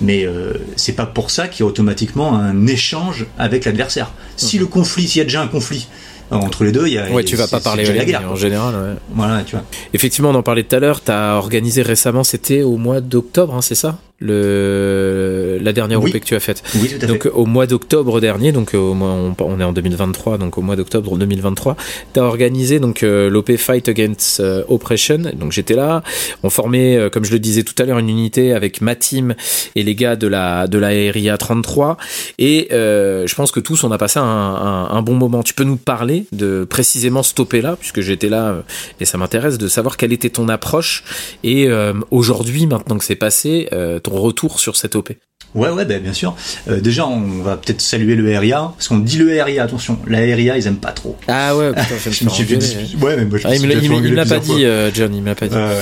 mais 0.00 0.24
euh, 0.24 0.54
c'est 0.76 0.94
pas 0.94 1.06
pour 1.06 1.30
ça 1.30 1.48
qu'il 1.48 1.64
y 1.64 1.66
a 1.66 1.66
automatiquement 1.66 2.34
un 2.34 2.66
échange 2.66 3.26
avec 3.38 3.64
l'adversaire. 3.64 4.12
Si 4.36 4.58
le 4.58 4.66
conflit, 4.66 5.06
s'il 5.06 5.18
y 5.18 5.22
a 5.22 5.24
déjà 5.24 5.42
un 5.42 5.48
conflit 5.48 5.88
entre 6.30 6.64
les 6.64 6.72
deux, 6.72 6.86
il 6.86 6.94
y 6.94 6.98
a. 6.98 7.10
Ouais, 7.10 7.24
tu 7.24 7.36
vas 7.36 7.48
pas 7.48 7.60
parler 7.60 7.84
la 7.84 8.04
guerre. 8.04 8.30
En 8.30 8.36
général, 8.36 8.96
Voilà, 9.14 9.42
tu 9.42 9.56
vois. 9.56 9.64
Effectivement, 9.94 10.30
on 10.30 10.34
en 10.34 10.42
parlait 10.42 10.64
tout 10.64 10.76
à 10.76 10.80
l'heure. 10.80 11.00
T'as 11.00 11.36
organisé 11.36 11.82
récemment, 11.82 12.24
c'était 12.24 12.62
au 12.62 12.76
mois 12.76 13.00
d'octobre, 13.00 13.54
hein, 13.54 13.62
c'est 13.62 13.74
ça? 13.74 13.98
Le 14.20 15.58
la 15.60 15.72
dernière 15.72 16.02
Oui. 16.02 16.10
OP 16.10 16.20
que 16.20 16.24
tu 16.24 16.34
as 16.34 16.40
faite. 16.40 16.62
Oui, 16.76 16.88
tout 16.88 17.04
à 17.04 17.06
Donc 17.08 17.24
fait. 17.24 17.30
au 17.30 17.46
mois 17.46 17.66
d'octobre 17.66 18.20
dernier, 18.20 18.52
donc 18.52 18.74
au 18.74 18.94
mois- 18.94 19.10
on, 19.10 19.34
on 19.40 19.60
est 19.60 19.64
en 19.64 19.72
2023, 19.72 20.38
donc 20.38 20.56
au 20.58 20.62
mois 20.62 20.76
d'octobre 20.76 21.16
2023, 21.18 21.76
tu 22.14 22.20
as 22.20 22.24
organisé 22.24 22.78
donc 22.80 23.02
euh, 23.02 23.28
l'OP 23.30 23.56
Fight 23.56 23.88
Against 23.88 24.40
euh, 24.40 24.62
Oppression. 24.68 25.18
Donc 25.34 25.52
j'étais 25.52 25.74
là, 25.74 26.02
on 26.42 26.50
formait 26.50 26.96
euh, 26.96 27.10
comme 27.10 27.24
je 27.24 27.32
le 27.32 27.38
disais 27.38 27.62
tout 27.62 27.74
à 27.82 27.84
l'heure 27.86 27.98
une 27.98 28.08
unité 28.08 28.52
avec 28.52 28.80
ma 28.80 28.94
team 28.94 29.34
et 29.74 29.82
les 29.82 29.94
gars 29.94 30.16
de 30.16 30.26
la 30.28 30.66
de 30.68 30.78
la 30.78 30.88
RIA 30.88 31.36
33 31.38 31.96
et 32.38 32.68
euh, 32.72 33.26
je 33.26 33.34
pense 33.34 33.50
que 33.50 33.60
tous 33.60 33.84
on 33.84 33.90
a 33.92 33.98
passé 33.98 34.18
un, 34.18 34.22
un, 34.22 34.90
un 34.90 35.02
bon 35.02 35.14
moment. 35.14 35.42
Tu 35.42 35.54
peux 35.54 35.64
nous 35.64 35.76
parler 35.76 36.26
de 36.32 36.64
précisément 36.68 37.22
OP 37.38 37.52
là 37.54 37.76
puisque 37.78 38.00
j'étais 38.00 38.28
là 38.28 38.48
euh, 38.48 38.60
et 39.00 39.04
ça 39.04 39.18
m'intéresse 39.18 39.58
de 39.58 39.68
savoir 39.68 39.96
quelle 39.96 40.12
était 40.12 40.30
ton 40.30 40.48
approche 40.48 41.04
et 41.44 41.68
euh, 41.68 41.92
aujourd'hui 42.10 42.66
maintenant 42.66 42.98
que 42.98 43.04
c'est 43.04 43.16
passé 43.16 43.68
euh, 43.72 43.98
retour 44.14 44.60
sur 44.60 44.76
cette 44.76 44.96
OP. 44.96 45.12
Ouais, 45.54 45.70
ouais, 45.70 45.84
bah, 45.84 45.98
bien 45.98 46.12
sûr. 46.12 46.36
Euh, 46.68 46.80
déjà, 46.80 47.06
on 47.06 47.42
va 47.42 47.56
peut-être 47.56 47.80
saluer 47.80 48.14
le 48.14 48.38
RIA, 48.38 48.72
parce 48.76 48.88
qu'on 48.88 48.98
dit 48.98 49.16
le 49.16 49.42
RIA, 49.42 49.62
attention, 49.64 49.98
la 50.06 50.18
RIA, 50.18 50.56
ils 50.58 50.66
aiment 50.66 50.76
pas 50.76 50.92
trop. 50.92 51.16
Ah 51.26 51.56
ouais, 51.56 51.70
putain, 51.70 51.94
je 52.10 52.24
me 52.24 52.30
suis 52.30 52.44
fait 52.44 52.56
disputer. 52.56 52.96
Ouais, 53.02 53.16
mais 53.16 53.24
moi, 53.24 53.38
je 53.38 53.46
Ah, 53.46 53.54
il 53.54 53.58
suis 53.60 53.66
me 53.68 53.74
l'a- 53.74 53.80
il 53.80 53.90
me 53.90 53.96
engueuler 53.96 54.24
pas 54.28 54.38
dit, 54.38 54.64
euh, 54.64 54.90
John, 54.92 55.14
il 55.14 55.22
me 55.22 55.26
l'a 55.28 55.34
pas 55.34 55.48
dit. 55.48 55.54
Ouais, 55.54 55.60
ouais. 55.62 55.74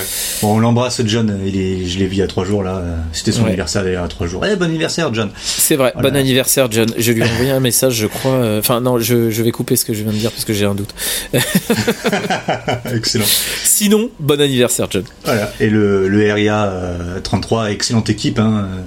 Bon, 0.43 0.55
on 0.55 0.59
l'embrasse, 0.61 1.03
John. 1.05 1.39
Il 1.45 1.57
est, 1.61 1.85
je 1.87 1.99
l'ai 1.99 2.07
vu 2.07 2.13
il 2.15 2.19
y 2.19 2.23
a 2.23 2.27
trois 2.29 2.45
jours 2.45 2.63
là. 2.63 2.83
C'était 3.13 3.33
son 3.33 3.41
Ouais. 3.43 3.49
anniversaire 3.49 3.83
d'ailleurs, 3.83 4.03
il 4.03 4.05
y 4.05 4.07
a 4.07 4.09
trois 4.09 4.27
jours. 4.29 4.45
Eh, 4.47 4.55
bon 4.57 4.65
anniversaire, 4.65 5.13
John. 5.13 5.31
C'est 5.45 5.77
vrai, 5.77 5.91
Voilà. 5.95 6.11
bon 6.11 6.17
anniversaire, 6.17 6.69
John. 6.71 6.89
Je 6.97 7.13
lui 7.13 7.21
ai 7.23 7.25
envoyé 7.25 7.51
un 7.51 7.61
message, 7.61 7.95
je 7.95 8.07
crois. 8.07 8.33
euh, 8.33 8.59
Enfin, 8.61 8.81
non, 8.81 8.99
je, 8.99 9.31
je 9.31 9.43
vais 9.43 9.51
couper 9.51 9.77
ce 9.77 9.85
que 9.85 9.93
je 9.95 10.03
viens 10.05 10.13
de 10.13 10.17
dire 10.19 10.31
parce 10.31 10.45
que 10.45 10.53
j'ai 10.53 10.65
un 10.65 10.75
doute. 10.75 10.95
Excellent. 12.95 13.25
Sinon, 13.65 14.11
bon 14.21 14.41
anniversaire, 14.41 14.87
John. 14.91 15.05
Voilà. 15.25 15.53
Et 15.61 15.69
le, 15.69 16.09
le 16.09 16.33
RIA 16.33 16.65
euh, 16.67 17.21
33, 17.21 17.71
excellente 17.73 18.09
équipe. 18.11 18.39
Hein. 18.39 18.69
Euh, 18.73 18.83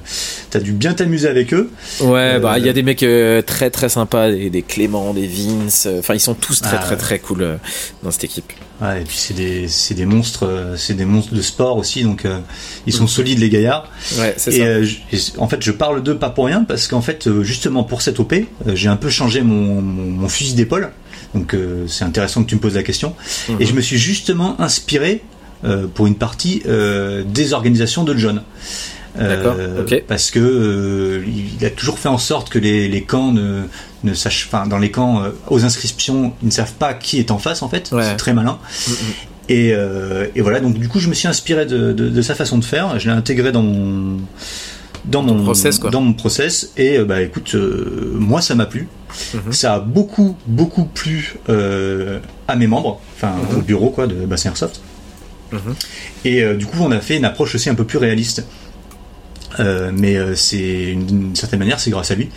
T'as 0.52 0.60
dû 0.72 0.78
bien 0.78 0.93
t'amuser 0.93 1.28
avec 1.28 1.53
eux. 1.53 1.70
Ouais, 2.01 2.36
Euh, 2.36 2.39
bah, 2.39 2.59
il 2.59 2.65
y 2.65 2.70
a 2.70 2.74
des 2.74 2.84
mecs 2.84 3.01
euh, 3.03 3.41
très 3.41 3.70
très 3.72 3.89
sympas, 3.89 4.30
des, 4.30 4.49
des 4.49 4.61
Clément, 4.61 5.13
des 5.13 5.28
Vince. 5.28 5.86
euh, 5.88 5.99
Enfin, 5.99 6.13
ils 6.13 6.20
sont 6.20 6.36
tous 6.36 6.61
très 6.61 6.78
Ah, 6.78 6.80
très 6.80 6.97
très 6.97 7.20
cool 7.20 7.59
dans 8.03 8.11
cette 8.11 8.24
équipe. 8.26 8.51
Ouais, 8.82 9.01
et 9.01 9.03
puis 9.03 9.17
c'est 9.17 9.34
des, 9.34 9.67
c'est 9.67 9.93
des 9.93 10.05
monstres, 10.05 10.74
c'est 10.78 10.93
des 10.93 11.03
monstres 11.05 11.34
de 11.34 11.41
sport 11.41 11.76
aussi, 11.78 12.03
donc 12.03 12.24
ils 12.88 12.93
Mm. 12.93 12.97
sont 12.97 13.07
solides 13.07 13.39
les 13.39 13.49
gaillards. 13.49 13.89
Ouais, 14.17 14.34
c'est 14.38 14.53
Et 14.53 14.86
ça. 15.17 15.36
et 15.36 15.41
en 15.41 15.47
fait, 15.49 15.61
je 15.61 15.72
parle 15.72 16.01
d'eux 16.01 16.17
pas 16.17 16.30
pour 16.30 16.45
rien 16.45 16.63
parce 16.63 16.88
qu'en 16.88 17.01
fait, 17.01 17.28
justement 17.41 17.84
pour 17.84 18.01
cette 18.01 18.20
OP, 18.20 18.34
j'ai 18.67 18.88
un 18.88 18.95
peu 18.95 19.09
changé 19.09 19.41
mon, 19.41 19.82
mon, 19.82 20.11
mon 20.22 20.30
fusil 20.30 20.53
d'épaule. 20.53 20.91
Donc 21.36 21.55
c'est 21.88 22.05
intéressant 22.05 22.43
que 22.43 22.49
tu 22.49 22.55
me 22.55 22.61
poses 22.61 22.76
la 22.76 22.84
question. 22.84 23.15
Mhm. 23.49 23.57
Et 23.61 23.65
je 23.65 23.74
me 23.74 23.82
suis 23.82 23.97
justement 23.97 24.59
inspiré 24.61 25.22
euh, 25.65 25.88
pour 25.93 26.07
une 26.07 26.15
partie 26.15 26.61
euh, 26.65 27.24
des 27.28 27.51
organisations 27.51 28.05
de 28.05 28.17
John. 28.17 28.41
Euh. 29.18 29.84
Parce 30.07 30.32
que 30.32 30.39
euh, 30.39 31.24
il 31.60 31.66
a 31.66 31.70
toujours 31.70 31.97
fait 31.99 32.10
en 32.10 32.18
sorte 32.18 32.49
que 32.49 32.60
les, 32.60 32.88
les 32.88 33.01
camps 33.03 33.32
ne, 33.32 33.64
ne 34.03 34.14
sachent, 34.14 34.47
enfin 34.51 34.68
dans 34.68 34.78
les 34.78 34.91
camps 34.91 35.24
euh, 35.24 35.30
aux 35.49 35.64
inscriptions, 35.66 36.34
ils 36.41 36.47
ne 36.47 36.51
savent 36.51 36.74
pas 36.74 36.93
qui 36.93 37.20
est 37.20 37.32
en 37.32 37.39
face 37.39 37.62
en 37.64 37.70
fait. 37.70 37.89
Ouais. 37.91 38.03
C'est 38.03 38.16
très 38.18 38.34
malin. 38.34 38.60
Mm, 38.88 38.91
mm. 38.91 38.95
Et, 39.51 39.74
et 40.36 40.41
voilà, 40.41 40.60
donc 40.60 40.78
du 40.78 40.88
coup, 40.88 40.99
je 40.99 41.10
me 41.10 41.16
suis 41.16 41.28
inspiré 41.28 41.66
de, 41.66 41.91
de, 41.91 42.07
de 42.10 42.22
sa 42.22 42.36
façon 42.36 42.60
de 42.60 42.64
faire. 42.64 42.99
Je 42.99 43.10
l'ai 43.10 43.16
intégré 43.16 43.51
dans 43.51 43.64
mon 43.64 44.20
dans 45.05 45.24
mon 45.24 45.43
process, 45.43 45.80
quoi. 45.80 45.89
dans 45.89 46.01
mon 46.01 46.14
process. 46.14 46.72
Et 46.78 46.99
bah 46.99 47.20
écoute, 47.24 47.55
moi 47.55 48.41
ça 48.41 48.53
m'a 48.53 48.68
plu. 48.68 48.88
Mhm. 49.34 49.51
Ça 49.51 49.74
a 49.74 49.80
beaucoup 49.80 50.38
beaucoup 50.45 50.86
plu 50.86 51.38
à 51.47 52.55
mes 52.55 52.68
membres, 52.68 53.01
enfin 53.16 53.32
Mhm. 53.51 53.57
au 53.57 53.62
bureau 53.62 53.89
quoi 53.89 54.05
de 54.05 54.14
Bassin 54.28 54.49
Airsoft. 54.51 54.82
Mhm. 55.51 55.60
Et 56.26 56.53
du 56.53 56.68
coup, 56.68 56.78
on 56.82 56.91
a 56.91 56.99
fait 56.99 57.18
une 57.18 57.26
approche 57.26 57.55
aussi 57.55 57.72
un 57.72 57.76
peu 57.76 57.86
plus 57.86 57.97
réaliste. 57.97 58.45
Euh, 59.60 59.91
mais 59.93 60.16
euh, 60.18 60.36
c'est 60.36 60.91
une- 60.91 61.05
d'une 61.05 61.36
certaine 61.36 61.60
manière, 61.60 61.80
c'est 61.80 61.89
grâce 61.91 62.12
à 62.12 62.16
lui. 62.16 62.30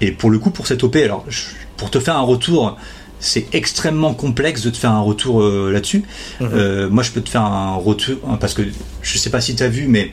Et 0.00 0.12
pour 0.12 0.30
le 0.30 0.38
coup, 0.38 0.50
pour 0.50 0.66
cette 0.66 0.82
OP, 0.84 0.96
alors 0.96 1.24
je- 1.28 1.42
pour 1.76 1.90
te 1.90 1.98
faire 2.00 2.16
un 2.16 2.22
retour, 2.22 2.76
c'est 3.20 3.46
extrêmement 3.54 4.14
complexe 4.14 4.62
de 4.62 4.70
te 4.70 4.76
faire 4.76 4.90
un 4.92 5.00
retour 5.00 5.42
euh, 5.42 5.70
là-dessus. 5.72 6.02
Mhm. 6.40 6.48
Euh, 6.54 6.88
moi, 6.90 7.02
je 7.02 7.10
peux 7.10 7.20
te 7.20 7.28
faire 7.28 7.42
un 7.42 7.74
retour 7.76 8.16
hein, 8.28 8.36
parce 8.40 8.54
que 8.54 8.62
je 9.02 9.18
sais 9.18 9.30
pas 9.30 9.40
si 9.40 9.54
tu 9.54 9.62
as 9.62 9.68
vu, 9.68 9.86
mais 9.88 10.12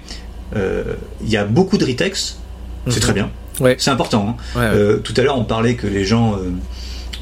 euh, 0.56 0.95
il 1.24 1.30
y 1.30 1.38
a 1.38 1.45
beaucoup 1.45 1.78
de 1.78 1.86
retex. 1.86 2.38
C'est 2.88 2.95
Mhm. 2.95 3.02
très 3.02 3.14
bien. 3.14 3.30
Ouais. 3.60 3.76
C'est 3.78 3.91
important. 3.91 4.38
hein. 4.56 4.60
Ouais, 4.60 4.70
ouais. 4.95 5.00
Tout 5.04 5.14
à 5.18 5.22
l'heure, 5.22 5.38
on 5.38 5.43
parlait 5.43 5.76
que 5.76 5.86
les 5.88 6.06
gens 6.06 6.36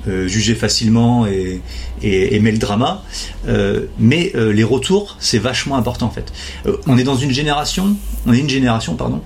euh, 0.07 0.27
jugeaient 0.27 0.55
facilement 0.55 1.25
et, 1.25 1.61
et 2.01 2.35
aimaient 2.35 2.51
le 2.51 2.57
drama, 2.57 3.03
Euh, 3.47 3.85
mais 3.97 4.31
euh, 4.35 4.51
les 4.51 4.63
retours, 4.63 5.15
c'est 5.19 5.39
vachement 5.39 5.77
important 5.77 6.07
en 6.07 6.11
fait. 6.11 6.33
On 6.85 6.97
est 6.97 7.03
dans 7.03 7.15
une 7.15 7.31
génération, 7.31 7.95
on 8.25 8.33
est 8.33 8.39
une 8.39 8.49
génération, 8.49 8.95
pardon, 8.95 9.21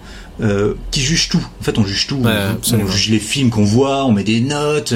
qui 0.91 1.01
juge 1.01 1.29
tout. 1.29 1.45
En 1.59 1.63
fait, 1.63 1.77
on 1.77 1.85
juge 1.85 2.07
tout. 2.07 2.17
Ouais, 2.17 2.31
on, 2.73 2.87
juge 2.87 3.09
les 3.09 3.19
films 3.19 3.49
qu'on 3.49 3.63
voit, 3.63 4.05
on 4.05 4.11
met 4.11 4.23
des 4.23 4.41
notes, 4.41 4.93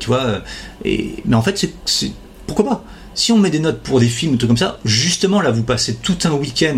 tu 0.00 0.06
vois. 0.06 0.42
Et, 0.84 1.14
mais 1.24 1.36
en 1.36 1.42
fait, 1.42 1.66
c'est, 1.84 2.12
pourquoi 2.46 2.64
pas? 2.64 2.84
Si 3.14 3.32
on 3.32 3.38
met 3.38 3.50
des 3.50 3.58
notes 3.58 3.80
pour 3.82 4.00
des 4.00 4.08
films, 4.08 4.38
tout 4.38 4.46
comme 4.46 4.56
ça, 4.56 4.78
justement 4.84 5.40
là, 5.40 5.50
vous 5.50 5.64
passez 5.64 5.96
tout 5.96 6.18
un 6.24 6.32
week-end 6.32 6.76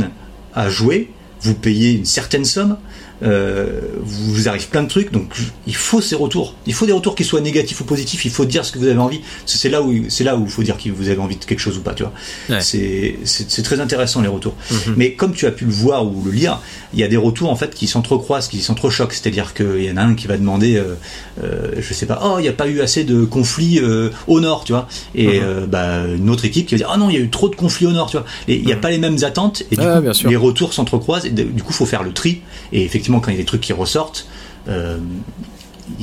à 0.55 0.69
jouer, 0.69 1.11
vous 1.41 1.55
payez 1.55 1.93
une 1.93 2.05
certaine 2.07 2.45
somme, 2.45 2.79
euh, 3.23 3.81
vous, 4.03 4.49
arrive 4.49 4.69
plein 4.69 4.83
de 4.83 4.89
trucs, 4.89 5.13
donc 5.13 5.31
il 5.67 5.75
faut 5.77 6.01
ces 6.01 6.15
retours. 6.17 6.55
Il 6.67 6.75
faut 6.75 6.87
des 6.87 6.93
retours 6.93 7.15
qui 7.15 7.25
soient 7.25 7.41
négatifs 7.41 7.81
ou 7.81 7.85
positifs. 7.85 8.25
Il 8.25 8.31
faut 8.31 8.45
dire 8.45 8.65
ce 8.65 8.73
que 8.73 8.79
vous 8.79 8.87
avez 8.89 8.99
envie. 8.99 9.21
C'est 9.47 9.69
là 9.69 9.83
où 9.83 9.93
c'est 10.09 10.25
là 10.25 10.37
où 10.37 10.45
il 10.45 10.51
faut 10.51 10.63
dire 10.63 10.77
que 10.77 10.89
vous 10.91 11.09
avez 11.09 11.21
envie 11.21 11.37
de 11.37 11.45
quelque 11.45 11.61
chose 11.61 11.79
ou 11.79 11.81
pas. 11.81 11.95
Tu 11.95 12.03
vois. 12.03 12.13
Ouais. 12.51 12.61
C'est 12.61 13.63
très 13.63 13.81
intéressant 13.81 14.21
les 14.21 14.29
retours. 14.29 14.55
Mhm. 14.71 14.95
Mais 14.97 15.13
comme 15.15 15.33
tu 15.33 15.47
as 15.47 15.53
pu 15.53 15.65
le 15.65 15.71
voir 15.73 16.05
ou 16.07 16.23
le 16.25 16.31
lire, 16.33 16.61
il 16.93 17.01
y 17.01 17.05
a 17.05 17.09
des 17.09 17.17
retours 17.17 17.51
en 17.51 17.57
fait 17.57 17.75
qui 17.75 17.87
s'entrecroisent, 17.87 18.49
qui 18.49 18.61
s'entrechoquent. 18.61 19.13
C'est-à-dire 19.13 19.55
qu'il 19.55 19.83
y 19.85 19.91
en 19.91 19.97
a 19.97 20.03
un 20.03 20.15
qui 20.15 20.27
va 20.27 20.37
demander, 20.37 20.77
euh, 20.77 20.95
euh, 21.43 21.73
je 21.79 21.95
sais 21.95 22.07
pas, 22.07 22.21
oh 22.25 22.37
il 22.39 22.43
n'y 22.43 22.49
a 22.49 22.53
pas 22.53 22.67
eu 22.69 22.81
assez 22.81 23.05
de 23.05 23.25
conflits 23.25 23.79
euh, 23.81 24.11
au 24.27 24.41
nord, 24.41 24.65
tu 24.65 24.73
vois. 24.73 24.89
Et 25.15 25.27
Mhm. 25.39 25.45
euh, 25.45 25.67
bah, 25.67 26.05
une 26.07 26.31
autre 26.31 26.45
équipe 26.45 26.67
qui 26.67 26.75
va 26.75 26.79
dire, 26.79 26.91
ah 26.93 26.97
non 26.97 27.11
il 27.11 27.15
y 27.15 27.19
a 27.19 27.21
eu 27.21 27.31
trop 27.31 27.49
de 27.49 27.55
conflits 27.57 27.87
au 27.87 27.93
nord, 27.93 28.11
tu 28.11 28.17
vois. 28.17 28.27
Il 28.49 28.65
n'y 28.65 28.73
a 28.73 28.77
Mhm. 28.77 28.81
pas 28.81 28.91
les 28.91 28.99
mêmes 28.99 29.19
attentes 29.23 29.63
et 29.71 29.77
du 29.77 29.83
coup 29.83 30.29
les 30.29 30.37
retours 30.37 30.73
s'entrecroisent 30.75 31.27
et 31.27 31.31
du 31.31 31.63
coup 31.63 31.73
faut 31.73 31.87
faire 31.87 32.03
le 32.03 32.13
tri. 32.13 32.41
Et 32.73 32.83
effectivement 32.85 33.04
quand 33.21 33.31
il 33.31 33.35
y 33.35 33.37
a 33.37 33.41
des 33.41 33.47
trucs 33.47 33.61
qui 33.61 33.73
ressortent. 33.73 34.27
Euh, 34.69 34.99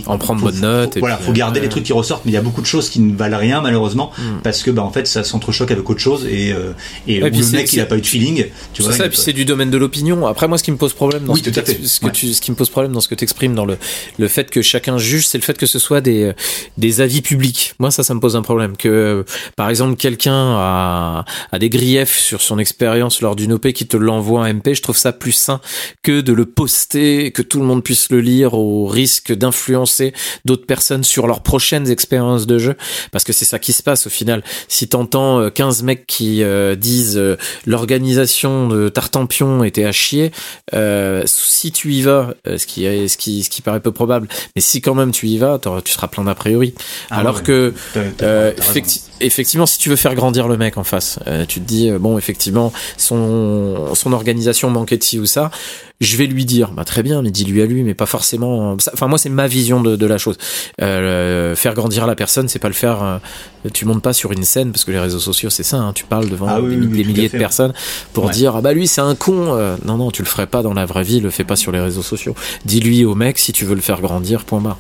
En 0.06 0.18
prendre 0.18 0.40
faut- 0.40 0.48
bonne 0.48 0.62
note 0.62 0.92
faut- 0.94 0.98
et 0.98 1.00
voilà, 1.00 1.18
puis, 1.18 1.26
faut 1.26 1.32
garder 1.34 1.60
euh, 1.60 1.64
les 1.64 1.70
trucs 1.70 1.84
qui 1.84 1.94
ressortent, 1.94 2.24
mais 2.26 2.32
il 2.32 2.36
y 2.36 2.38
a 2.38 2.42
beaucoup 2.42 2.62
de 2.62 2.66
choses 2.66 2.90
qui 2.90 3.00
ne 3.00 3.16
valent 3.16 3.38
rien 3.38 3.62
malheureusement 3.62 4.12
Mm. 4.18 4.42
parce 4.44 4.64
que 4.64 4.72
bah 4.72 4.84
en 4.84 4.92
fait 4.92 5.08
ça 5.08 5.24
s'entrechoque 5.24 5.72
avec 5.72 5.90
autre 5.90 6.00
chose 6.00 6.26
et 6.26 6.52
euh, 6.54 6.72
et 7.08 7.22
Ouais, 7.22 7.30
où 7.30 7.32
puis 7.32 7.42
le 7.42 7.52
mec 7.52 7.74
il 7.74 7.80
a 7.80 7.86
pas 7.86 7.98
eu 7.98 8.02
de 8.02 8.08
feeling, 8.08 8.46
tu 8.74 8.82
vois. 8.82 8.92
C'est 8.92 8.98
ça, 9.00 9.06
et 9.06 9.10
puis 9.10 9.18
c'est 9.18 9.34
du 9.34 9.46
domaine 9.46 9.70
de 9.70 9.78
l'opinion. 9.78 10.26
Après, 10.28 10.48
moi, 10.48 10.58
ce 10.58 10.64
qui 10.64 10.72
me 10.72 10.78
pose 10.78 10.94
problème 10.94 11.24
dans 11.26 11.34
Oui, 11.34 11.42
ce, 11.44 11.50
que 11.50 11.62
ce 11.88 12.06
Ouais. 12.06 12.12
tu, 12.12 12.34
ce 12.34 12.42
qui 12.42 12.52
me 12.52 12.56
pose 12.56 12.70
problème 12.70 12.92
dans 12.94 13.02
ce 13.02 13.08
que 13.08 13.16
tu 13.16 13.24
exprimes 13.24 13.56
dans 13.56 13.66
le, 13.66 13.78
le 14.18 14.28
fait 14.28 14.50
que 14.50 14.62
chacun 14.62 14.98
juge, 14.98 15.28
c'est 15.28 15.38
le 15.38 15.44
fait 15.44 15.58
que 15.58 15.66
ce 15.66 15.80
soit 15.80 16.02
des, 16.02 16.32
des 16.78 17.02
avis 17.02 17.22
publics. 17.22 17.74
Moi, 17.80 17.92
ça, 17.92 18.04
ça 18.04 18.14
me 18.14 18.20
pose 18.20 18.36
un 18.36 18.42
problème. 18.42 18.76
Que, 18.78 18.88
euh, 18.90 19.24
par 19.56 19.70
exemple, 19.70 19.96
quelqu'un 19.96 20.34
a, 20.58 21.26
a 21.52 21.60
des 21.60 21.70
griefs 21.70 22.18
sur 22.20 22.42
son 22.42 22.60
expérience 22.60 23.22
lors 23.22 23.36
d'une 23.36 23.54
OP 23.54 23.72
qui 23.74 23.88
te 23.88 23.98
l'envoie 23.98 24.42
en 24.42 24.46
MP, 24.54 24.74
je 24.74 24.82
trouve 24.82 24.98
ça 24.98 25.12
plus 25.12 25.32
sain 25.32 25.60
que 26.04 26.22
de 26.22 26.34
le 26.34 26.46
poster, 26.46 27.32
que 27.32 27.42
tout 27.42 27.60
le 27.60 27.66
monde 27.66 27.84
puisse 27.84 28.10
le 28.12 28.22
lire 28.22 28.54
au 28.54 28.88
risque 28.88 29.32
d'autres 30.46 30.66
personnes 30.66 31.04
sur 31.04 31.28
leurs 31.28 31.42
prochaines 31.42 31.90
expériences 31.90 32.48
de 32.48 32.58
jeu. 32.58 32.76
Parce 33.12 33.24
que 33.24 33.34
c'est 33.34 33.46
ça 33.46 33.60
qui 33.60 33.74
se 33.74 33.84
passe 33.84 34.08
au 34.08 34.10
final. 34.10 34.44
Si 34.68 34.88
t'entends 34.88 35.40
euh, 35.40 35.50
15 35.50 35.84
mecs 35.84 36.06
qui 36.08 36.44
euh, 36.44 36.76
disent 36.76 37.18
euh, 37.18 37.38
l'organisation 37.66 38.68
de 38.68 38.90
Tartampion 38.90 39.64
était 39.64 39.86
à 39.86 39.92
chier, 39.92 40.32
euh, 40.74 41.24
si 41.26 41.72
tu 41.72 41.94
y 41.94 42.02
vas, 42.02 42.34
euh, 42.48 42.58
ce 42.58 42.66
qui 42.66 42.86
est, 42.86 43.08
ce 43.08 43.18
qui, 43.18 43.44
ce 43.44 43.50
qui 43.50 43.62
paraît 43.62 43.80
peu 43.80 43.92
probable, 43.92 44.28
mais 44.56 44.62
si 44.62 44.82
quand 44.82 44.96
même 44.96 45.12
tu 45.12 45.28
y 45.28 45.38
vas, 45.38 45.60
tu 45.84 45.92
seras 45.92 46.08
plein 46.08 46.24
d'a 46.24 46.36
priori. 46.36 46.74
Ah 47.10 47.18
Alors 47.20 47.38
ouais, 47.38 47.44
que 47.44 47.74
t'as- 47.94 48.52
effectivement, 49.26 49.66
si 49.66 49.78
tu 49.78 49.90
veux 49.90 49.96
faire 49.96 50.16
grandir 50.16 50.48
le 50.48 50.58
mec 50.58 50.78
en 50.78 50.84
face, 50.84 51.20
euh, 51.28 51.46
tu 51.48 51.60
te 51.62 51.66
dis 51.68 51.90
euh, 51.90 52.00
bon, 52.00 52.18
effectivement, 52.18 52.72
son 52.98 53.94
son 53.94 54.14
organisation 54.14 54.70
manquait 54.70 54.98
de 54.98 55.04
ci 55.04 55.20
ou 55.20 55.26
ça. 55.26 55.52
Je 56.00 56.18
vais 56.18 56.26
lui 56.26 56.46
dire, 56.46 56.72
bah 56.72 56.84
très 56.84 57.04
bien, 57.04 57.22
mais 57.22 57.30
dis-lui 57.30 57.62
à 57.62 57.68
lui, 57.68 57.84
mais 57.84 57.94
pas 57.94 58.08
forcément. 58.08 58.76
Enfin, 58.92 59.08
moi, 59.08 59.20
c'est 59.20 59.30
ma 59.30 59.46
vision 59.48 59.82
de, 59.82 59.96
de 59.96 60.06
la 60.08 60.18
chose. 60.18 60.36
Euh, 60.82 61.56
faire 61.56 61.76
grandir 61.76 62.08
la 62.08 62.16
personne, 62.16 62.48
c'est 62.48 62.58
pas 62.58 62.70
le 62.70 62.74
faire. 62.74 63.04
euh, 63.04 63.18
tu 63.72 63.86
montes 63.86 64.02
pas 64.02 64.14
sur 64.14 64.32
une 64.32 64.44
scène 64.44 64.72
parce 64.72 64.84
que 64.84 64.90
les 64.92 65.00
réseaux 65.00 65.20
sociaux, 65.20 65.52
c'est 65.52 65.62
ça. 65.62 65.78
hein, 65.78 65.94
tu 65.94 66.06
parles 66.06 66.28
devant 66.28 66.48
Ah 66.50 66.60
oui, 66.60 66.76
des, 66.76 66.82
oui, 66.88 67.06
milliers 67.06 67.30
de 67.30 67.38
personnes 67.38 67.74
pour 68.14 68.26
Ouais. 68.26 68.32
dire 68.32 68.56
ah 68.56 68.62
bah 68.62 68.74
lui 68.74 68.88
c'est 68.88 69.02
un 69.02 69.14
con. 69.14 69.54
Euh, 69.56 69.76
non 69.86 69.98
non, 69.98 70.10
tu 70.10 70.24
le 70.24 70.28
ferais 70.28 70.48
pas 70.48 70.64
dans 70.64 70.74
la 70.74 70.86
vraie 70.88 71.04
vie, 71.04 71.20
le 71.20 71.30
fais 71.30 71.44
pas 71.44 71.56
sur 71.56 71.72
les 71.72 71.80
réseaux 71.80 72.02
sociaux. 72.02 72.34
Dis-lui 72.66 73.06
au 73.06 73.14
mec 73.14 73.38
si 73.38 73.54
tu 73.54 73.66
veux 73.66 73.76
le 73.76 73.82
faire 73.82 74.02
grandir. 74.02 74.44
Point 74.46 74.62
barre. 74.62 74.80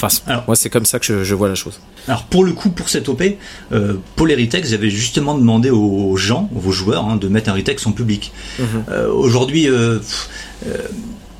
Enfin, 0.00 0.08
Alors- 0.26 0.44
moi, 0.46 0.56
c'est 0.56 0.70
comme 0.70 0.86
ça 0.86 0.98
que 0.98 1.04
je, 1.04 1.22
je 1.22 1.34
vois 1.34 1.48
la 1.48 1.54
chose. 1.54 1.80
Alors 2.08 2.24
pour 2.24 2.44
le 2.44 2.52
coup, 2.52 2.70
pour 2.70 2.88
cette 2.88 3.08
OP, 3.10 3.22
euh, 3.72 3.81
pour 4.16 4.26
les 4.26 4.34
retex, 4.34 4.68
j'avais 4.70 4.90
justement 4.90 5.36
demandé 5.36 5.70
aux 5.70 6.16
gens, 6.16 6.48
aux 6.54 6.72
joueurs, 6.72 7.04
hein, 7.06 7.16
de 7.16 7.28
mettre 7.28 7.50
un 7.50 7.54
retex 7.54 7.86
en 7.86 7.92
public. 7.92 8.32
Mhm. 8.58 8.66
Euh, 8.90 9.10
Aujourd'hui, 9.12 9.68
euh, 9.68 9.98
euh, 10.66 10.76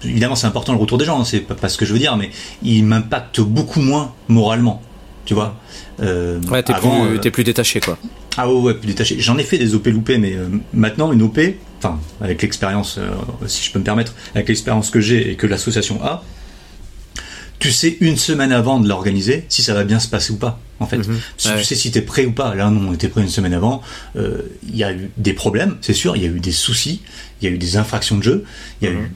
évidemment, 0.05 0.35
c'est 0.35 0.47
important 0.47 0.73
le 0.73 0.79
retour 0.79 0.99
des 0.99 1.05
gens, 1.05 1.21
hein, 1.21 1.25
c'est 1.25 1.41
pas, 1.41 1.55
pas 1.55 1.69
ce 1.69 1.77
que 1.79 1.85
je 1.85 1.93
veux 1.93 1.99
dire, 1.99 2.17
mais 2.17 2.31
il 2.63 2.85
m'impacte 2.85 3.41
beaucoup 3.41 3.81
moins 3.81 4.13
moralement, 4.29 4.83
tu 5.25 5.35
vois. 5.35 5.57
Euh, 6.01 6.41
Ouais, 6.51 6.63
t'es 6.63 6.73
avant, 6.73 7.05
plus, 7.07 7.17
euh, 7.17 7.19
t'es 7.19 7.31
plus 7.31 7.45
détaché 7.45 7.81
quoi. 7.81 7.99
Ah 8.37 8.49
ouais, 8.49 8.61
ouais, 8.61 8.75
plus 8.75 8.87
détaché. 8.89 9.17
J'en 9.19 9.37
ai 9.39 9.45
fait 9.45 9.59
des 9.59 9.75
OP 9.75 9.87
loupés, 9.89 10.19
mais 10.19 10.35
euh, 10.35 10.49
maintenant, 10.73 11.13
une 11.13 11.23
OP, 11.23 11.39
enfin, 11.79 11.99
avec 12.21 12.41
l'expérience, 12.43 12.97
euh, 12.99 13.11
si 13.47 13.63
je 13.65 13.73
peux 13.73 13.79
me 13.79 13.85
permettre, 13.85 14.15
avec 14.35 14.49
l'expérience 14.49 14.91
que 14.91 15.01
j'ai 15.01 15.31
et 15.31 15.37
que 15.37 15.47
l'association 15.47 16.03
a, 16.03 16.23
tu 17.63 17.71
sais 17.73 17.97
une 18.01 18.17
semaine 18.17 18.51
avant 18.53 18.81
de 18.81 18.89
l'organiser 18.89 19.45
si 19.49 19.63
ça 19.63 19.73
va 19.75 19.85
bien 19.85 19.99
se 20.01 20.09
passer 20.09 20.33
ou 20.33 20.37
pas, 20.37 20.59
en 20.81 20.87
fait. 20.87 20.99
Mhm. 20.99 21.19
Si 21.39 21.49
Ouais. 21.49 21.59
tu 21.59 21.65
sais 21.65 21.75
si 21.77 21.91
t'es 21.91 22.03
prêt 22.03 22.25
ou 22.27 22.33
pas. 22.33 22.55
Là, 22.55 22.69
non, 22.71 22.89
on 22.91 22.93
était 22.93 23.09
prêt 23.09 23.23
une 23.23 23.29
semaine 23.29 23.55
avant. 23.55 23.83
Euh, 24.17 24.39
Il 24.69 24.77
y 24.77 24.85
a 24.85 24.93
eu 24.93 25.11
des 25.17 25.33
problèmes, 25.33 25.77
c'est 25.81 25.93
sûr. 25.95 26.17
Il 26.17 26.23
y 26.23 26.27
a 26.27 26.29
eu 26.29 26.41
des 26.41 26.53
soucis. 26.53 27.03
Il 27.41 27.49
y 27.49 27.51
a 27.51 27.55
eu 27.55 27.59
des 27.59 27.77
infractions 27.77 28.17
de 28.19 28.23
jeu. 28.23 28.45
Il 28.81 28.89
y 28.89 28.91
a 28.91 28.95
Mhm. 28.95 29.01
eu 29.05 29.11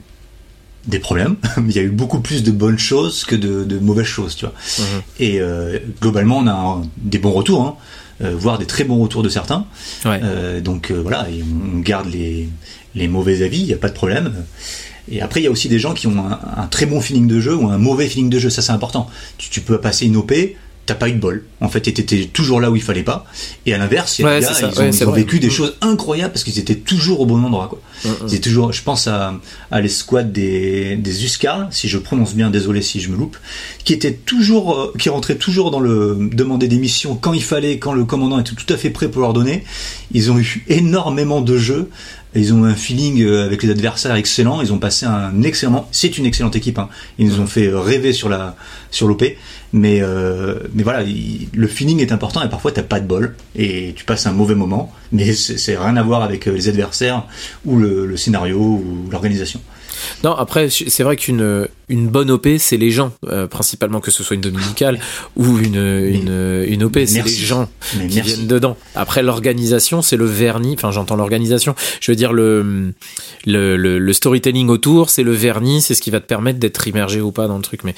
des 0.87 0.99
problèmes. 0.99 1.35
il 1.67 1.75
y 1.75 1.79
a 1.79 1.81
eu 1.83 1.89
beaucoup 1.89 2.21
plus 2.21 2.41
de 2.43 2.51
bonnes 2.51 2.79
choses 2.79 3.25
que 3.25 3.35
de, 3.35 3.65
de 3.65 3.77
mauvaises 3.79 4.05
choses, 4.05 4.35
tu 4.37 4.45
vois. 4.45 4.53
Mhm. 4.79 5.01
Et 5.19 5.41
euh, 5.41 5.79
globalement, 6.01 6.37
on 6.37 6.47
a 6.47 6.53
un- 6.53 6.81
des 6.97 7.17
bons 7.19 7.33
retours, 7.33 7.61
hein, 7.61 7.75
euh, 8.23 8.33
voire 8.37 8.57
des 8.59 8.65
très 8.65 8.85
bons 8.85 8.97
retours 8.99 9.23
de 9.23 9.29
certains. 9.29 9.65
Ouais. 10.05 10.21
Donc 10.61 10.91
voilà, 10.91 11.27
et 11.29 11.43
on 11.43 11.79
garde 11.79 12.07
les, 12.09 12.47
les 12.95 13.07
mauvais 13.09 13.41
avis, 13.43 13.59
il 13.59 13.65
n'y 13.67 13.73
a 13.73 13.77
pas 13.77 13.89
de 13.89 13.93
problème. 13.93 14.33
Et 15.11 15.21
après, 15.21 15.39
il 15.41 15.43
y 15.43 15.47
a 15.47 15.51
aussi 15.51 15.69
des 15.69 15.79
gens 15.79 15.93
qui 15.93 16.07
ont 16.07 16.17
un, 16.19 16.39
un 16.63 16.67
très 16.67 16.85
bon 16.85 17.01
feeling 17.01 17.27
de 17.27 17.39
jeu 17.39 17.55
ou 17.55 17.67
un 17.69 17.77
mauvais 17.77 18.07
feeling 18.07 18.29
de 18.29 18.39
jeu, 18.39 18.49
ça 18.49 18.61
c'est 18.61 18.71
important. 18.73 19.09
Tu, 19.37 19.49
tu 19.49 19.61
peux 19.61 19.79
passer 19.79 20.05
une 20.05 20.17
OP, 20.17 20.33
t'as 20.85 20.95
pas 20.95 21.09
eu 21.09 21.13
de 21.13 21.19
bol. 21.19 21.43
En 21.59 21.67
fait, 21.69 21.81
t'étais 21.81 22.25
toujours 22.25 22.61
là 22.61 22.71
où 22.71 22.75
il 22.77 22.81
fallait 22.81 23.03
pas. 23.03 23.25
Et 23.65 23.73
à 23.73 23.77
l'inverse, 23.77 24.19
il 24.19 24.21
y 24.21 24.25
a 24.25 24.27
Ouais, 24.29 24.39
des 24.39 24.45
gars, 24.45 24.51
ils 24.59 24.65
ont, 24.79 25.11
ils 25.11 25.15
vécu 25.15 25.39
des 25.39 25.47
Mm. 25.47 25.51
choses 25.51 25.75
incroyables 25.81 26.31
parce 26.31 26.45
qu'ils 26.45 26.59
étaient 26.59 26.75
toujours 26.75 27.19
au 27.19 27.25
bon 27.25 27.43
endroit. 27.43 27.67
Quoi. 27.67 27.81
Ils 28.25 28.35
étaient 28.35 28.49
toujours, 28.49 28.71
je 28.71 28.81
pense 28.83 29.07
à, 29.07 29.33
à 29.69 29.81
l'escouade 29.81 30.31
des, 30.31 30.95
des 30.95 31.11
si 31.71 31.89
je 31.89 31.97
prononce 31.97 32.35
bien, 32.35 32.49
désolé 32.49 32.81
si 32.81 33.01
je 33.01 33.09
me 33.09 33.17
loupe, 33.17 33.35
qui 33.83 33.91
était 33.91 34.13
toujours, 34.13 34.79
euh, 34.79 34.93
qui 34.97 35.09
rentrait 35.09 35.35
toujours 35.35 35.71
dans 35.71 35.81
le 35.81 36.29
demander 36.31 36.69
des 36.69 36.77
missions 36.77 37.15
quand 37.15 37.33
il 37.33 37.43
fallait, 37.43 37.79
quand 37.79 37.91
le 37.91 38.05
commandant 38.05 38.39
était 38.39 38.55
tout 38.55 38.73
à 38.73 38.77
fait 38.77 38.89
prêt 38.89 39.09
pour 39.09 39.21
leur 39.21 39.33
donner. 39.33 39.65
Ils 40.13 40.31
ont 40.31 40.39
eu 40.39 40.63
énormément 40.69 41.41
de 41.41 41.57
jeux. 41.57 41.89
Ils 42.35 42.53
ont 42.53 42.65
un 42.65 42.75
feeling 42.75 43.21
euh, 43.23 43.45
avec 43.45 43.63
les 43.63 43.69
adversaires 43.71 44.15
excellent. 44.15 44.61
Ils 44.61 44.71
ont 44.73 44.79
passé 44.79 45.05
un 45.05 45.41
excellent. 45.43 45.87
C'est 45.91 46.17
une 46.17 46.25
excellente 46.25 46.55
équipe. 46.55 46.77
Hein. 46.77 46.89
Ils 47.17 47.27
nous 47.27 47.39
ont 47.39 47.47
fait 47.47 47.69
rêver 47.73 48.13
sur 48.13 48.29
la 48.29 48.55
sur 48.91 49.07
l'OP. 49.07 49.23
Mais 49.73 49.99
euh, 50.01 50.59
mais 50.73 50.83
voilà, 50.83 51.03
il- 51.03 51.47
le 51.53 51.67
feeling 51.67 51.99
est 51.99 52.11
important 52.11 52.41
et 52.43 52.49
parfois 52.49 52.71
t'as 52.71 52.83
pas 52.83 52.99
de 52.99 53.07
bol 53.07 53.35
et 53.55 53.93
tu 53.95 54.05
passes 54.05 54.25
un 54.27 54.31
mauvais 54.33 54.55
moment. 54.55 54.93
Mais 55.11 55.33
c'est 55.33 55.57
c'est 55.57 55.77
rien 55.77 55.95
à 55.97 56.03
voir 56.03 56.21
avec 56.21 56.47
euh, 56.47 56.51
les 56.51 56.69
adversaires 56.69 57.25
ou 57.65 57.77
le, 57.77 58.05
le 58.05 58.17
scénario 58.17 58.57
ou 58.59 59.07
l'organisation. 59.11 59.59
Non, 60.23 60.33
après, 60.33 60.69
c'est 60.69 61.03
vrai 61.03 61.15
qu'une 61.15 61.67
une 61.89 62.07
bonne 62.09 62.29
OP, 62.31 62.47
c'est 62.59 62.75
les 62.75 62.91
gens, 62.91 63.13
euh, 63.27 63.47
principalement 63.47 64.01
que 64.01 64.11
ce 64.11 64.21
soit 64.21 64.35
une 64.35 64.41
dominicale 64.41 64.99
ou 65.37 65.57
une, 65.57 65.77
une, 65.77 66.65
une 66.67 66.83
OP, 66.83 66.97
c'est 67.05 67.23
les 67.23 67.31
gens 67.31 67.69
Mais 67.97 68.07
qui 68.07 68.15
merci. 68.17 68.33
viennent 68.33 68.47
dedans. 68.47 68.75
Après, 68.93 69.23
l'organisation, 69.23 70.01
c'est 70.01 70.17
le 70.17 70.25
vernis. 70.25 70.73
Enfin, 70.77 70.91
j'entends 70.91 71.15
l'organisation. 71.15 71.75
Je 72.01 72.11
veux 72.11 72.15
dire, 72.17 72.33
le, 72.33 72.93
le, 73.45 73.77
le, 73.77 73.99
le 73.99 74.13
storytelling 74.13 74.67
autour, 74.67 75.09
c'est 75.09 75.23
le 75.23 75.31
vernis, 75.31 75.81
c'est 75.81 75.95
ce 75.95 76.01
qui 76.01 76.11
va 76.11 76.19
te 76.19 76.25
permettre 76.25 76.59
d'être 76.59 76.85
immergé 76.87 77.21
ou 77.21 77.31
pas 77.31 77.47
dans 77.47 77.55
le 77.57 77.63
truc. 77.63 77.83
Mais 77.85 77.95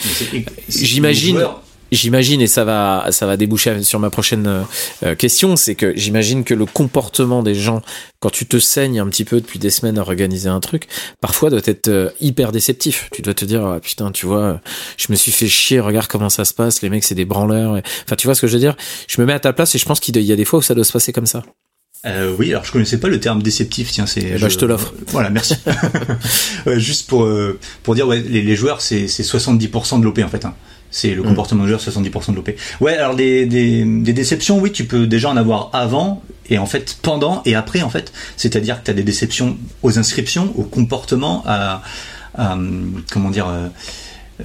J'imagine- 0.69 1.43
J'imagine, 1.91 2.41
et 2.41 2.47
ça 2.47 2.63
va, 2.63 3.07
ça 3.11 3.25
va 3.25 3.35
déboucher 3.37 3.81
sur 3.83 3.99
ma 3.99 4.09
prochaine 4.09 4.45
euh, 4.47 4.61
euh, 5.03 5.15
question, 5.15 5.55
c'est 5.55 5.75
que 5.75 5.93
j'imagine 5.95 6.43
que 6.43 6.53
le 6.53 6.65
comportement 6.65 7.41
des 7.41 7.55
gens, 7.55 7.81
quand 8.19 8.29
tu 8.29 8.45
te 8.45 8.59
saignes 8.59 8.99
un 8.99 9.07
petit 9.07 9.25
peu 9.25 9.41
depuis 9.41 9.59
des 9.59 9.71
semaines 9.71 9.97
à 9.97 10.01
organiser 10.01 10.49
un 10.49 10.59
truc, 10.59 10.87
parfois 11.19 11.49
doit 11.49 11.61
être 11.65 11.87
euh, 11.87 12.09
hyper 12.21 12.51
déceptif. 12.51 13.09
Tu 13.11 13.21
dois 13.21 13.33
te 13.33 13.45
dire, 13.45 13.65
ah, 13.65 13.79
putain, 13.79 14.11
tu 14.11 14.27
vois, 14.27 14.61
je 14.97 15.07
me 15.09 15.15
suis 15.15 15.31
fait 15.31 15.47
chier, 15.47 15.79
regarde 15.79 16.07
comment 16.07 16.29
ça 16.29 16.45
se 16.45 16.53
passe, 16.53 16.81
les 16.81 16.89
mecs 16.89 17.03
c'est 17.03 17.15
des 17.15 17.25
branleurs. 17.25 17.81
Enfin, 18.05 18.15
tu 18.15 18.27
vois 18.27 18.35
ce 18.35 18.41
que 18.41 18.47
je 18.47 18.53
veux 18.53 18.59
dire? 18.59 18.75
Je 19.07 19.19
me 19.21 19.25
mets 19.25 19.33
à 19.33 19.39
ta 19.39 19.53
place 19.53 19.73
et 19.73 19.79
je 19.79 19.85
pense 19.85 19.99
qu'il 19.99 20.17
y 20.21 20.31
a 20.31 20.35
des 20.35 20.45
fois 20.45 20.59
où 20.59 20.61
ça 20.61 20.75
doit 20.75 20.83
se 20.83 20.91
passer 20.91 21.11
comme 21.11 21.25
ça. 21.25 21.43
Euh, 22.05 22.33
oui, 22.39 22.51
alors 22.51 22.63
je 22.63 22.71
connaissais 22.71 22.99
pas 22.99 23.09
le 23.09 23.19
terme 23.19 23.41
déceptif, 23.41 23.91
tiens, 23.91 24.05
c'est. 24.05 24.37
bah, 24.39 24.47
je 24.47 24.57
te 24.57 24.63
l'offre. 24.63 24.93
Voilà, 25.07 25.29
merci. 25.29 25.55
Juste 26.77 27.09
pour 27.09 27.27
pour 27.83 27.95
dire, 27.95 28.07
ouais, 28.07 28.21
les, 28.21 28.41
les 28.41 28.55
joueurs, 28.55 28.79
c'est 28.79 29.09
c'est 29.09 29.23
70% 29.23 29.99
de 29.99 30.05
l'OP 30.05 30.19
en 30.19 30.29
fait. 30.29 30.45
Hein. 30.45 30.55
C'est 30.91 31.13
le 31.13 31.21
Mm. 31.21 31.27
comportement 31.27 31.63
de 31.63 31.67
joueur, 31.69 31.79
70% 31.81 32.31
de 32.31 32.35
l'OP. 32.37 32.49
Ouais, 32.81 32.97
alors 32.97 33.15
des, 33.15 33.45
des 33.45 33.83
des 33.85 34.13
déceptions, 34.13 34.59
oui, 34.59 34.71
tu 34.71 34.85
peux 34.85 35.05
déjà 35.07 35.29
en 35.29 35.37
avoir 35.37 35.69
avant 35.73 36.21
et 36.49 36.57
en 36.57 36.65
fait 36.65 36.97
pendant 37.01 37.41
et 37.45 37.53
après 37.55 37.81
en 37.83 37.89
fait. 37.89 38.11
C'est-à-dire 38.37 38.79
que 38.79 38.85
tu 38.85 38.91
as 38.91 38.95
des 38.95 39.03
déceptions 39.03 39.57
aux 39.83 39.99
inscriptions, 39.99 40.51
au 40.57 40.63
comportement, 40.63 41.43
à, 41.45 41.83
à, 42.35 42.57
comment 43.11 43.29
dire. 43.29 43.47
euh, 43.47 43.67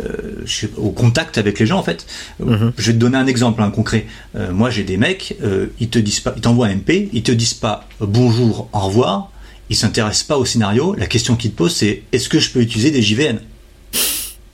euh, 0.02 0.42
je 0.44 0.66
au 0.76 0.90
contact 0.90 1.38
avec 1.38 1.60
les 1.60 1.66
gens 1.66 1.78
en 1.78 1.84
fait. 1.84 2.04
Euh, 2.40 2.56
Mhm. 2.56 2.72
Je 2.76 2.86
vais 2.88 2.92
te 2.94 2.98
donner 2.98 3.16
un 3.16 3.28
exemple 3.28 3.62
hein, 3.62 3.70
concret. 3.70 4.06
Euh, 4.34 4.50
moi 4.52 4.68
j'ai 4.68 4.82
des 4.82 4.96
mecs, 4.96 5.36
euh, 5.44 5.68
ils 5.78 5.88
te 5.88 6.00
disent 6.00 6.18
pas, 6.18 6.32
ils 6.36 6.42
t'envoient 6.42 6.66
un 6.66 6.74
MP, 6.74 7.08
ils 7.12 7.22
te 7.22 7.30
disent 7.30 7.54
pas 7.54 7.86
bonjour, 8.00 8.68
au 8.72 8.80
revoir, 8.80 9.30
ils 9.70 9.76
s'intéressent 9.76 10.24
pas 10.24 10.36
au 10.36 10.44
scénario. 10.44 10.96
La 10.98 11.06
question 11.06 11.36
qu'ils 11.36 11.52
te 11.52 11.56
posent 11.56 11.76
c'est 11.76 12.02
est-ce 12.12 12.28
que 12.28 12.40
je 12.40 12.50
peux 12.50 12.60
utiliser 12.60 12.90
des 12.90 13.02
JVN 13.02 13.38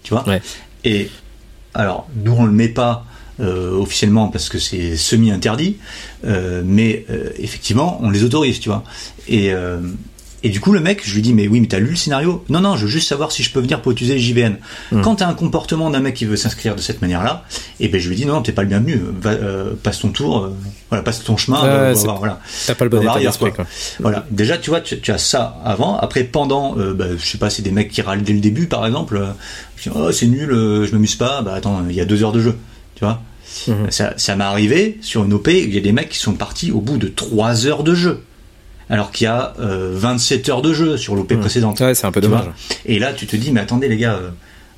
Tu 0.03 0.11
vois? 0.13 0.29
Ouais. 0.29 0.43
Et 0.85 1.09
alors 1.75 2.09
nous 2.25 2.33
on 2.33 2.45
le 2.45 2.53
met 2.53 2.69
pas 2.69 3.05
euh, 3.41 3.73
officiellement 3.73 4.29
parce 4.29 4.49
que 4.49 4.59
c'est 4.59 4.97
semi 4.97 5.31
interdit, 5.31 5.79
euh, 6.25 6.63
mais 6.65 7.07
euh, 7.11 7.31
effectivement 7.39 7.99
on 8.03 8.11
les 8.11 8.25
autorise, 8.25 8.61
tu 8.61 8.69
vois. 8.69 8.85
Et 9.29 9.53
euh, 9.53 9.81
et 10.43 10.49
du 10.49 10.61
coup, 10.61 10.73
le 10.73 10.81
mec, 10.81 11.03
je 11.05 11.15
lui 11.15 11.23
dis, 11.23 11.35
mais 11.35 11.49
oui, 11.49 11.61
mais 11.61 11.67
t'as 11.67 11.79
lu 11.79 11.91
le 11.91 11.97
scénario? 11.97 12.45
Non, 12.49 12.61
non, 12.61 12.77
je 12.77 12.85
veux 12.87 12.91
juste 12.91 13.09
savoir 13.09 13.31
si 13.31 13.43
je 13.43 13.53
peux 13.53 13.61
venir 13.61 13.83
pour 13.83 13.93
utiliser 13.93 14.15
les 14.15 14.21
JVN. 14.21 14.57
Hmm. 14.91 15.03
Quand 15.03 15.17
t'as 15.17 15.29
un 15.29 15.35
comportement 15.35 15.91
d'un 15.91 16.01
mec 16.01 16.15
qui 16.15 16.25
veut 16.25 16.37
s'inscrire 16.37 16.75
de 16.75 16.81
cette 16.81 17.03
manière-là, 17.03 17.45
et 17.79 17.89
ben 17.89 18.01
je 18.01 18.09
lui 18.09 18.17
dis, 18.17 18.25
non, 18.25 18.35
non, 18.35 18.43
t'es 18.43 18.53
pas 18.53 18.63
le 18.63 18.69
bienvenu, 18.69 18.99
va, 19.21 19.31
euh, 19.31 19.73
passe 19.83 20.01
ton 20.01 20.09
tour, 20.09 20.39
euh, 20.39 20.57
voilà, 20.89 21.03
passe 21.03 21.23
ton 21.23 21.37
chemin, 21.37 21.63
Ouais, 21.63 21.93
voir, 21.93 22.19
voilà. 22.19 22.41
T'as 22.67 22.75
pas 22.75 22.85
le 22.85 22.91
bon 22.91 23.03
état 23.03 23.33
quoi. 23.39 23.51
quoi. 23.51 23.67
Voilà. 23.99 24.27
Déjà, 24.31 24.57
tu 24.57 24.71
vois, 24.71 24.81
tu, 24.81 24.99
tu 25.01 25.13
as 25.13 25.19
ça 25.19 25.61
avant. 25.65 25.99
Après, 25.99 26.25
pendant, 26.25 26.79
euh, 26.79 26.95
bah, 26.95 27.07
je 27.19 27.25
sais 27.25 27.39
pas, 27.39 27.51
c'est 27.51 27.63
des 27.63 27.71
mecs 27.71 27.91
qui 27.91 28.01
râlent 28.01 28.23
dès 28.23 28.33
le 28.33 28.41
début, 28.41 28.67
par 28.67 28.87
exemple. 28.87 29.23
Oh, 29.95 30.13
c'est 30.13 30.27
nul, 30.27 30.51
euh, 30.53 30.87
je 30.87 30.93
m'amuse 30.93 31.15
pas. 31.15 31.43
Bah 31.43 31.55
attends, 31.55 31.85
il 31.89 31.95
y 31.95 32.01
a 32.01 32.05
deux 32.05 32.23
heures 32.23 32.33
de 32.33 32.41
jeu, 32.41 32.57
tu 32.95 33.05
vois. 33.05 33.23
Mhm. 33.69 33.91
Ça, 33.91 34.15
ça 34.17 34.37
m'est 34.37 34.45
arrivé 34.45 34.99
sur 35.03 35.25
une 35.25 35.33
OP. 35.33 35.49
Il 35.49 35.75
y 35.75 35.79
a 35.79 35.81
des 35.81 35.93
mecs 35.93 36.09
qui 36.09 36.19
sont 36.19 36.35
partis 36.35 36.71
au 36.73 36.81
bout 36.81 36.99
de 36.99 37.09
trois 37.09 37.67
heures 37.67 37.83
de 37.83 37.95
jeu, 37.95 38.21
alors 38.89 39.11
qu'il 39.11 39.25
y 39.25 39.29
a 39.29 39.55
euh, 39.61 39.93
27 39.95 40.49
heures 40.49 40.63
de 40.63 40.73
jeu 40.73 40.97
sur 40.97 41.15
l'OP 41.17 41.33
Mhm. 41.33 41.41
précédente. 41.41 41.81
Ouais, 41.81 41.95
c'est 41.95 42.07
un 42.07 42.13
peu 42.13 42.21
Tu 42.21 42.29
dommage. 42.29 42.47
Et 42.87 42.99
là, 42.99 43.13
tu 43.13 43.27
te 43.27 43.37
dis, 43.37 43.51
mais 43.53 43.61
attendez 43.61 43.89
les 43.89 43.97
gars, 43.97 44.15
euh, 44.15 44.31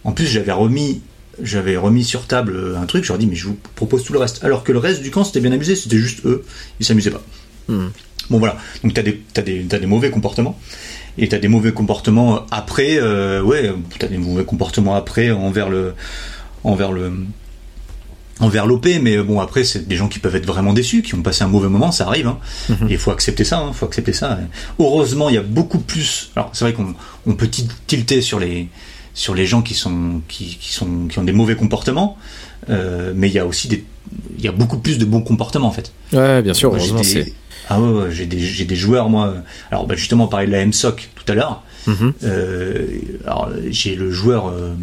en 0.04 0.12
plus 0.12 0.26
j'avais 0.26 0.52
remis, 0.52 1.00
j'avais 1.42 1.76
remis 1.76 2.04
sur 2.04 2.26
table 2.26 2.54
euh, 2.56 2.76
un 2.78 2.86
truc, 2.86 3.04
je 3.04 3.08
leur 3.08 3.18
dis, 3.18 3.26
mais 3.26 3.36
je 3.36 3.46
vous 3.48 3.58
propose 3.74 4.04
tout 4.04 4.12
le 4.12 4.18
reste. 4.18 4.42
Alors 4.44 4.64
que 4.64 4.72
le 4.72 4.78
reste 4.78 5.02
du 5.02 5.10
camp, 5.10 5.24
c'était 5.24 5.40
bien 5.40 5.52
amusé, 5.52 5.76
c'était 5.76 5.98
juste 5.98 6.24
eux, 6.24 6.44
ils 6.80 6.86
s'amusaient 6.86 7.10
pas. 7.10 7.22
Mhm. 7.68 7.90
Bon 8.30 8.38
voilà, 8.38 8.56
donc 8.82 8.94
t'as 8.94 9.02
des, 9.02 9.20
t'as 9.34 9.42
des, 9.42 9.62
t'as 9.68 9.78
des 9.78 9.86
mauvais 9.86 10.10
comportements. 10.10 10.58
Et 11.18 11.28
t'as 11.28 11.38
des 11.38 11.48
mauvais 11.48 11.72
comportements 11.72 12.46
après, 12.50 12.96
euh, 12.98 13.42
ouais, 13.42 13.70
t'as 13.98 14.08
des 14.08 14.18
mauvais 14.18 14.44
comportements 14.44 14.94
après 14.94 15.30
envers 15.30 15.68
le, 15.68 15.94
envers 16.64 16.90
le, 16.92 17.12
envers 18.40 18.66
l'OP, 18.66 18.86
mais 19.00 19.18
bon 19.18 19.40
après 19.40 19.62
c'est 19.62 19.86
des 19.86 19.96
gens 19.96 20.08
qui 20.08 20.18
peuvent 20.18 20.34
être 20.34 20.46
vraiment 20.46 20.72
déçus, 20.72 21.02
qui 21.02 21.14
ont 21.14 21.22
passé 21.22 21.44
un 21.44 21.48
mauvais 21.48 21.68
moment, 21.68 21.92
ça 21.92 22.06
arrive. 22.06 22.26
Hein. 22.28 22.38
Mhm. 22.70 22.88
Et 22.88 22.92
il 22.92 22.98
faut 22.98 23.10
accepter 23.10 23.44
ça, 23.44 23.58
hein, 23.60 23.72
faut 23.72 23.86
accepter 23.86 24.12
ça. 24.12 24.38
Heureusement, 24.78 25.28
il 25.28 25.34
y 25.34 25.38
a 25.38 25.42
beaucoup 25.42 25.78
plus. 25.78 26.30
Alors 26.34 26.50
c'est 26.54 26.64
vrai 26.64 26.72
qu'on 26.72 26.94
on 27.26 27.34
peut 27.34 27.48
til- 27.48 27.68
tilter 27.86 28.20
sur 28.22 28.38
les 28.40 28.68
sur 29.14 29.34
les 29.34 29.44
gens 29.46 29.60
qui 29.60 29.74
sont 29.74 30.22
qui, 30.28 30.56
qui 30.58 30.72
sont 30.72 31.06
qui 31.08 31.18
ont 31.18 31.24
des 31.24 31.32
mauvais 31.32 31.54
comportements, 31.56 32.16
euh, 32.70 33.12
mais 33.14 33.28
il 33.28 33.34
y 33.34 33.38
a 33.38 33.46
aussi 33.46 33.68
des 33.68 33.84
il 34.38 34.44
y 34.44 34.48
a 34.48 34.52
beaucoup 34.52 34.78
plus 34.78 34.98
de 34.98 35.04
bons 35.04 35.22
comportements 35.22 35.68
en 35.68 35.72
fait. 35.72 35.92
Ouais, 36.12 36.42
bien 36.42 36.52
sûr, 36.54 36.70
Moi, 36.70 36.78
heureusement, 36.78 37.00
des-. 37.00 37.32
Ah 37.68 37.80
ouais, 37.80 37.88
ouais, 38.02 38.10
j'ai 38.10 38.26
des 38.26 38.38
j'ai 38.40 38.64
des 38.64 38.76
joueurs 38.76 39.08
moi. 39.08 39.34
Alors 39.70 39.86
bah, 39.86 39.94
justement, 39.94 40.24
on 40.24 40.28
parlait 40.28 40.46
de 40.46 40.52
la 40.52 40.64
MSOC 40.66 41.08
tout 41.14 41.32
à 41.32 41.34
l'heure. 41.34 41.62
Mhm. 41.86 42.12
Euh, 42.24 42.86
alors 43.24 43.50
j'ai 43.70 43.94
le 43.96 44.10
joueur, 44.10 44.48
euh, 44.48 44.74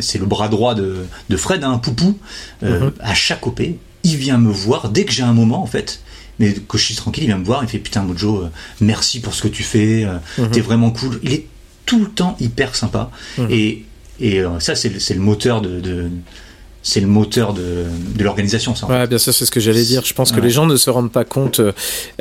c'est 0.00 0.18
le 0.18 0.26
bras 0.26 0.48
droit 0.48 0.74
de, 0.74 0.96
de 1.28 1.36
Fred, 1.36 1.62
un 1.64 1.78
Poupou. 1.78 2.18
Euh, 2.62 2.80
Mhm. 2.86 2.92
À 3.00 3.14
chaque 3.14 3.46
OP, 3.46 3.60
il 4.04 4.16
vient 4.16 4.38
me 4.38 4.50
voir 4.50 4.88
dès 4.88 5.04
que 5.04 5.12
j'ai 5.12 5.22
un 5.22 5.32
moment 5.34 5.62
en 5.62 5.66
fait. 5.66 6.00
Mais 6.40 6.52
que 6.54 6.78
je 6.78 6.84
suis 6.84 6.94
tranquille, 6.94 7.24
il 7.24 7.26
vient 7.26 7.38
me 7.38 7.44
voir, 7.44 7.62
il 7.64 7.68
fait 7.68 7.78
putain 7.78 8.02
Mojo, 8.02 8.44
merci 8.80 9.20
pour 9.20 9.34
ce 9.34 9.42
que 9.42 9.48
tu 9.48 9.62
fais, 9.64 10.06
Mhm. 10.38 10.50
t'es 10.52 10.60
vraiment 10.60 10.90
cool. 10.92 11.18
Il 11.24 11.32
est 11.32 11.46
tout 11.84 11.98
le 12.00 12.06
temps 12.08 12.36
hyper 12.40 12.74
sympa. 12.76 13.10
Et, 13.50 13.84
et 14.20 14.40
ça 14.60 14.74
c'est 14.76 14.88
le, 14.88 14.98
c'est 15.00 15.14
le 15.14 15.20
moteur 15.20 15.60
de, 15.60 15.80
de- 15.80 16.10
c'est 16.82 17.00
le 17.00 17.06
moteur 17.06 17.52
de, 17.54 17.84
de 18.16 18.24
l'organisation 18.24 18.74
ça. 18.74 18.86
Ouais, 18.86 19.06
bien 19.06 19.18
sûr, 19.18 19.34
c'est 19.34 19.44
ce 19.44 19.50
que 19.50 19.60
j'allais 19.60 19.82
dire. 19.84 20.02
Je 20.04 20.14
pense 20.14 20.30
que 20.32 20.36
Ouais. 20.38 20.42
les 20.42 20.50
gens 20.50 20.66
ne 20.66 20.76
se 20.76 20.88
rendent 20.90 21.12
pas 21.12 21.24
compte 21.24 21.60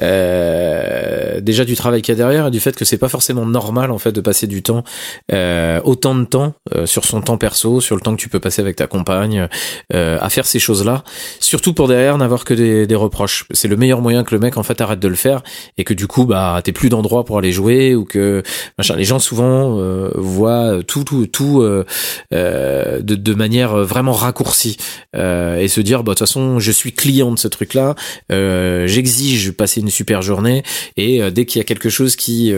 euh, 0.01 1.41
déjà 1.41 1.65
du 1.65 1.75
travail 1.75 2.01
qu'il 2.01 2.13
y 2.13 2.15
a 2.15 2.17
derrière 2.17 2.47
et 2.47 2.51
du 2.51 2.59
fait 2.59 2.75
que 2.75 2.85
c'est 2.85 2.97
pas 2.97 3.09
forcément 3.09 3.45
normal 3.45 3.91
en 3.91 3.97
fait 3.97 4.11
de 4.11 4.21
passer 4.21 4.47
du 4.47 4.63
temps, 4.63 4.83
euh, 5.31 5.79
autant 5.83 6.15
de 6.15 6.25
temps 6.25 6.53
euh, 6.75 6.85
sur 6.85 7.05
son 7.05 7.21
temps 7.21 7.37
perso, 7.37 7.81
sur 7.81 7.95
le 7.95 8.01
temps 8.01 8.15
que 8.15 8.21
tu 8.21 8.29
peux 8.29 8.39
passer 8.39 8.61
avec 8.61 8.75
ta 8.75 8.87
compagne, 8.87 9.47
euh, 9.93 10.17
à 10.19 10.29
faire 10.29 10.45
ces 10.45 10.59
choses-là. 10.59 11.03
Surtout 11.39 11.73
pour 11.73 11.87
derrière 11.87 12.17
n'avoir 12.17 12.43
que 12.43 12.53
des, 12.53 12.87
des 12.87 12.95
reproches. 12.95 13.45
C'est 13.51 13.67
le 13.67 13.77
meilleur 13.77 14.01
moyen 14.01 14.23
que 14.23 14.33
le 14.33 14.39
mec 14.39 14.57
en 14.57 14.63
fait 14.63 14.81
arrête 14.81 14.99
de 14.99 15.07
le 15.07 15.15
faire 15.15 15.43
et 15.77 15.83
que 15.83 15.93
du 15.93 16.07
coup 16.07 16.25
bah 16.25 16.59
t'es 16.63 16.71
plus 16.71 16.89
d'endroit 16.89 17.25
pour 17.25 17.37
aller 17.37 17.51
jouer 17.51 17.95
ou 17.95 18.05
que 18.05 18.43
machin. 18.77 18.95
Les 18.95 19.03
gens 19.05 19.19
souvent 19.19 19.77
euh, 19.79 20.09
voient 20.15 20.79
tout 20.87 21.03
tout 21.03 21.27
tout 21.27 21.61
euh, 21.61 21.85
euh, 22.33 22.99
de, 23.01 23.15
de 23.15 23.33
manière 23.33 23.75
vraiment 23.77 24.13
raccourcie 24.13 24.56
raccourci 24.57 24.77
et 25.13 25.67
se 25.67 25.81
dire 25.81 26.03
bah 26.03 26.13
de 26.13 26.17
toute 26.17 26.27
façon 26.27 26.59
je 26.59 26.71
suis 26.71 26.93
client 26.93 27.31
de 27.31 27.39
ce 27.39 27.47
truc 27.47 27.73
là, 27.73 27.95
j'exige 28.29 29.51
passer 29.51 29.81
une 29.81 29.89
super 29.89 30.21
journée 30.21 30.63
et 30.95 31.29
dès 31.31 31.45
qu'il 31.45 31.59
y 31.59 31.61
a 31.61 31.65
quelque 31.65 31.89
chose 31.89 32.15
qui 32.15 32.53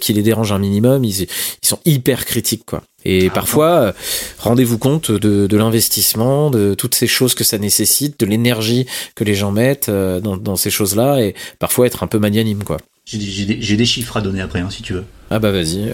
qui 0.00 0.12
les 0.12 0.22
dérange 0.22 0.52
un 0.52 0.58
minimum, 0.58 1.04
ils 1.04 1.22
ils 1.22 1.68
sont 1.68 1.80
hyper 1.84 2.24
critiques 2.24 2.64
quoi. 2.66 2.82
Et 3.08 3.28
ah, 3.28 3.30
parfois, 3.32 3.94
rendez-vous 4.38 4.78
compte 4.78 5.12
de, 5.12 5.46
de 5.46 5.56
l'investissement, 5.56 6.50
de 6.50 6.74
toutes 6.74 6.96
ces 6.96 7.06
choses 7.06 7.36
que 7.36 7.44
ça 7.44 7.56
nécessite, 7.56 8.18
de 8.18 8.26
l'énergie 8.26 8.86
que 9.14 9.22
les 9.22 9.36
gens 9.36 9.52
mettent 9.52 9.88
dans, 9.88 10.36
dans 10.36 10.56
ces 10.56 10.70
choses-là, 10.70 11.20
et 11.20 11.36
parfois 11.60 11.86
être 11.86 12.02
un 12.02 12.08
peu 12.08 12.18
magnanime, 12.18 12.64
quoi. 12.64 12.78
J'ai 13.04 13.18
des, 13.18 13.76
des, 13.76 13.86
chiffres 13.86 14.16
à 14.16 14.20
donner 14.20 14.40
après, 14.40 14.58
hein, 14.58 14.70
si 14.70 14.82
tu 14.82 14.92
veux. 14.92 15.04
Ah 15.30 15.38
bah 15.38 15.52
vas-y. 15.52 15.88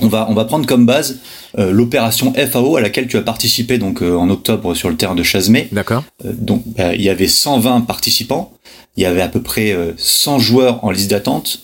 On 0.00 0.08
va, 0.08 0.26
on 0.28 0.34
va 0.34 0.44
prendre 0.44 0.66
comme 0.66 0.86
base 0.86 1.18
euh, 1.58 1.70
l'opération 1.72 2.32
FAO 2.34 2.76
à 2.76 2.80
laquelle 2.80 3.06
tu 3.06 3.16
as 3.16 3.22
participé 3.22 3.78
donc 3.78 4.02
euh, 4.02 4.16
en 4.16 4.28
octobre 4.30 4.74
sur 4.74 4.88
le 4.88 4.96
terrain 4.96 5.14
de 5.14 5.22
Chasmé. 5.22 5.68
D'accord. 5.72 6.04
Euh, 6.24 6.32
donc 6.32 6.62
bah, 6.66 6.94
il 6.94 7.02
y 7.02 7.08
avait 7.08 7.28
120 7.28 7.82
participants, 7.82 8.52
il 8.96 9.02
y 9.02 9.06
avait 9.06 9.22
à 9.22 9.28
peu 9.28 9.40
près 9.40 9.76
100 9.96 10.38
joueurs 10.38 10.84
en 10.84 10.90
liste 10.90 11.10
d'attente. 11.10 11.60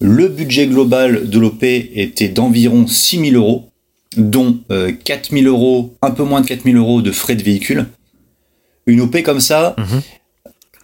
Le 0.00 0.28
budget 0.28 0.66
global 0.66 1.28
de 1.28 1.38
l'OP 1.38 1.62
était 1.62 2.28
d'environ 2.28 2.86
6000 2.86 3.34
euros, 3.34 3.68
dont 4.16 4.58
4000 5.04 5.46
euros, 5.46 5.94
un 6.02 6.10
peu 6.10 6.22
moins 6.22 6.42
de 6.42 6.46
4000 6.46 6.76
euros 6.76 7.02
de 7.02 7.10
frais 7.10 7.34
de 7.34 7.42
véhicule. 7.42 7.86
Une 8.86 9.00
OP 9.00 9.20
comme 9.22 9.40
ça, 9.40 9.74
mhm 9.78 10.00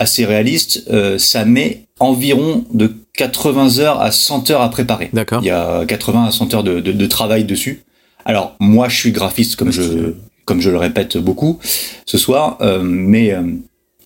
assez 0.03 0.25
réaliste, 0.25 0.85
euh, 0.91 1.17
ça 1.17 1.45
met 1.45 1.87
environ 2.01 2.65
de 2.75 2.93
80 3.15 3.79
heures 3.79 4.01
à 4.01 4.11
100 4.11 4.51
heures 4.51 4.61
à 4.61 4.71
préparer. 4.71 5.11
D'accord. 5.13 5.41
Il 5.43 5.47
y 5.47 5.51
a 5.51 5.85
80 5.87 6.27
à 6.27 6.31
100 6.31 6.55
heures 6.55 6.65
de, 6.65 7.07
travail 7.07 7.45
dessus. 7.45 7.85
Alors 8.25 8.57
moi, 8.61 8.89
je 8.89 8.97
suis 8.97 9.13
graphiste 9.13 9.57
comme 9.57 9.73
je 9.73 10.15
comme 10.45 10.61
je 10.61 10.71
le 10.71 10.77
répète 10.77 11.17
beaucoup 11.19 11.61
ce 12.05 12.19
soir, 12.19 12.59
euh, 12.63 12.83
mais 12.83 13.33
euh, 13.33 13.43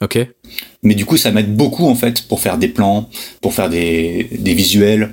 ok. 0.03 0.19
Mais 0.83 0.95
du 0.95 1.07
coup, 1.07 1.17
ça 1.17 1.33
m'aide 1.33 1.57
beaucoup 1.57 1.87
en 1.87 1.95
fait 1.95 2.29
pour 2.29 2.41
faire 2.41 2.59
des 2.59 2.69
plans, 2.69 3.09
pour 3.41 3.55
faire 3.55 3.71
des, 3.71 4.29
des 4.39 4.53
visuels. 4.53 5.11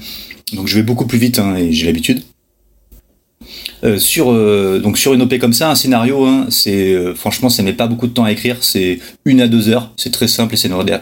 Donc 0.51 0.67
je 0.67 0.75
vais 0.75 0.83
beaucoup 0.83 1.07
plus 1.07 1.17
vite 1.17 1.39
hein, 1.39 1.55
et 1.55 1.71
j'ai 1.71 1.85
l'habitude. 1.85 2.21
Euh, 3.83 3.97
sur 3.97 4.31
euh, 4.31 4.79
donc 4.79 4.97
sur 4.97 5.13
une 5.13 5.21
OP 5.21 5.37
comme 5.39 5.51
ça, 5.51 5.69
un 5.69 5.75
scénario, 5.75 6.23
hein, 6.25 6.45
c'est 6.49 6.93
euh, 6.93 7.13
franchement, 7.13 7.49
ça 7.49 7.63
met 7.63 7.73
pas 7.73 7.87
beaucoup 7.87 8.07
de 8.07 8.13
temps 8.13 8.23
à 8.23 8.31
écrire, 8.31 8.57
c'est 8.61 8.99
une 9.25 9.41
à 9.41 9.47
deux 9.49 9.67
heures, 9.67 9.91
c'est 9.97 10.11
très 10.11 10.29
simple 10.29 10.55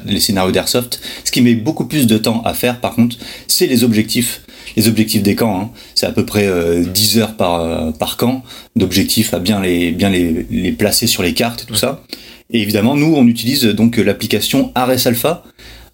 les 0.06 0.20
scénarios 0.20 0.52
d'airsoft. 0.52 1.00
Ce 1.24 1.32
qui 1.32 1.42
met 1.42 1.54
beaucoup 1.54 1.86
plus 1.86 2.08
de 2.08 2.18
temps 2.18 2.42
à 2.44 2.56
faire, 2.56 2.80
par 2.80 2.96
contre, 2.96 3.18
c'est 3.48 3.68
les 3.68 3.84
objectifs, 3.84 4.42
les 4.76 4.88
objectifs 4.88 5.22
des 5.22 5.36
camps. 5.36 5.62
Hein. 5.62 5.70
C'est 5.94 6.08
à 6.08 6.12
peu 6.12 6.26
près 6.26 6.50
10 6.84 7.20
heures 7.20 7.36
par 7.36 7.94
par 7.94 8.18
camp 8.18 8.44
d'objectifs 8.76 9.34
à 9.34 9.40
bien 9.40 9.62
les 9.62 9.92
bien 9.92 10.10
les, 10.10 10.48
les 10.50 10.72
placer 10.72 11.06
sur 11.06 11.22
les 11.22 11.34
cartes 11.34 11.64
et 11.64 11.66
tout 11.66 11.76
ça. 11.76 12.04
Et 12.50 12.62
évidemment, 12.62 12.96
nous, 12.96 13.14
on 13.16 13.28
utilise 13.28 13.64
donc 13.66 13.98
l'application 13.98 14.72
Ares 14.74 15.06
Alpha. 15.06 15.44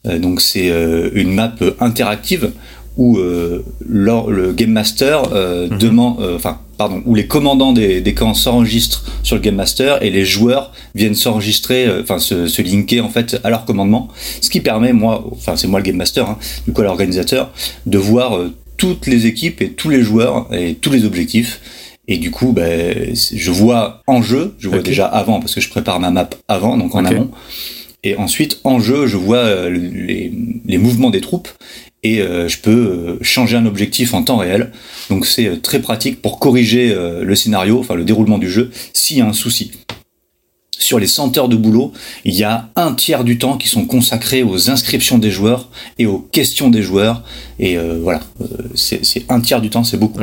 donc 0.06 0.40
c'est 0.40 0.72
une 1.14 1.34
map 1.34 1.54
interactive 1.80 2.52
où 2.98 3.18
euh, 3.18 3.64
le 3.88 4.52
game 4.54 4.72
master 4.72 5.32
euh, 5.32 5.68
mhm. 5.70 5.78
demande, 5.78 6.20
euh, 6.20 6.36
enfin 6.36 6.60
pardon, 6.78 7.02
où 7.06 7.16
les 7.16 7.28
commandants 7.28 7.72
des, 7.72 8.02
des 8.02 8.14
camps 8.14 8.34
s'enregistrent 8.34 9.06
sur 9.24 9.36
le 9.36 9.42
game 9.42 9.56
master 9.56 10.04
et 10.04 10.10
les 10.10 10.26
joueurs 10.26 10.74
viennent 10.96 11.16
s'enregistrer, 11.16 11.88
enfin 12.02 12.20
se, 12.20 12.48
se, 12.48 12.62
linker 12.62 13.06
en 13.06 13.10
fait 13.10 13.40
à 13.44 13.50
leur 13.50 13.66
commandement, 13.66 14.10
ce 14.42 14.50
qui 14.50 14.62
permet 14.62 14.94
moi, 14.94 15.28
enfin 15.32 15.56
c'est 15.56 15.68
moi 15.68 15.80
le 15.80 15.86
game 15.86 15.96
master, 15.96 16.30
hein, 16.30 16.38
du 16.66 16.74
coup 16.74 16.82
l'organisateur, 16.82 17.52
de 17.86 17.98
voir 17.98 18.40
toutes 18.78 19.08
les 19.08 19.26
équipes 19.26 19.62
et 19.62 19.70
tous 19.70 19.90
les 19.90 20.02
joueurs 20.02 20.48
et 20.54 20.76
tous 20.76 20.92
les 20.92 21.06
objectifs. 21.06 21.62
Et 22.10 22.18
du 22.18 22.32
coup, 22.32 22.54
ben, 22.54 23.14
je 23.14 23.52
vois 23.52 24.02
en 24.08 24.22
jeu, 24.22 24.56
je 24.60 24.70
vois 24.70 24.80
déjà 24.80 25.08
avant 25.08 25.42
parce 25.42 25.54
que 25.54 25.60
je 25.60 25.68
prépare 25.68 26.00
ma 26.00 26.10
map 26.10 26.30
avant, 26.48 26.78
donc 26.78 26.96
en 26.96 27.04
amont. 27.04 27.32
Et 28.04 28.16
ensuite, 28.16 28.62
en 28.64 28.80
jeu, 28.80 29.08
je 29.08 29.18
vois 29.18 29.68
les, 29.70 30.32
les 30.66 30.78
mouvements 30.78 31.10
des 31.10 31.20
troupes 31.20 31.50
et 32.08 32.22
euh, 32.22 32.48
je 32.48 32.60
peux 32.60 32.72
euh, 32.72 33.18
changer 33.22 33.58
un 33.58 33.66
objectif 33.66 34.14
en 34.14 34.24
temps 34.24 34.38
réel. 34.38 34.72
Donc 35.10 35.26
c'est 35.26 35.48
euh, 35.48 35.58
très 35.58 35.82
pratique 35.82 36.22
pour 36.22 36.40
corriger 36.40 36.96
le 37.22 37.36
scénario, 37.36 37.80
enfin 37.80 37.96
le 37.96 38.06
déroulement 38.06 38.38
du 38.38 38.50
jeu, 38.50 38.72
s'il 38.94 39.18
y 39.18 39.22
a 39.22 39.26
un 39.26 39.34
souci. 39.34 39.72
Sur 40.80 41.00
les 41.00 41.08
100 41.08 41.38
heures 41.38 41.50
de 41.50 41.58
boulot, 41.58 41.92
il 42.24 42.36
y 42.36 42.44
a 42.44 42.70
un 42.76 42.94
tiers 42.94 43.24
du 43.24 43.38
temps 43.38 43.58
qui 43.58 43.68
sont 43.68 43.86
consacrés 43.86 44.44
aux 44.44 44.70
inscriptions 44.70 45.18
des 45.18 45.32
joueurs 45.32 45.70
et 45.98 46.06
aux 46.06 46.20
questions 46.20 46.70
des 46.70 46.82
joueurs. 46.82 47.24
Et 47.60 47.78
voilà, 47.78 48.22
c'est 48.76 49.26
un 49.28 49.42
tiers 49.42 49.60
du 49.60 49.70
temps, 49.70 49.84
c'est 49.84 49.98
beaucoup. 49.98 50.20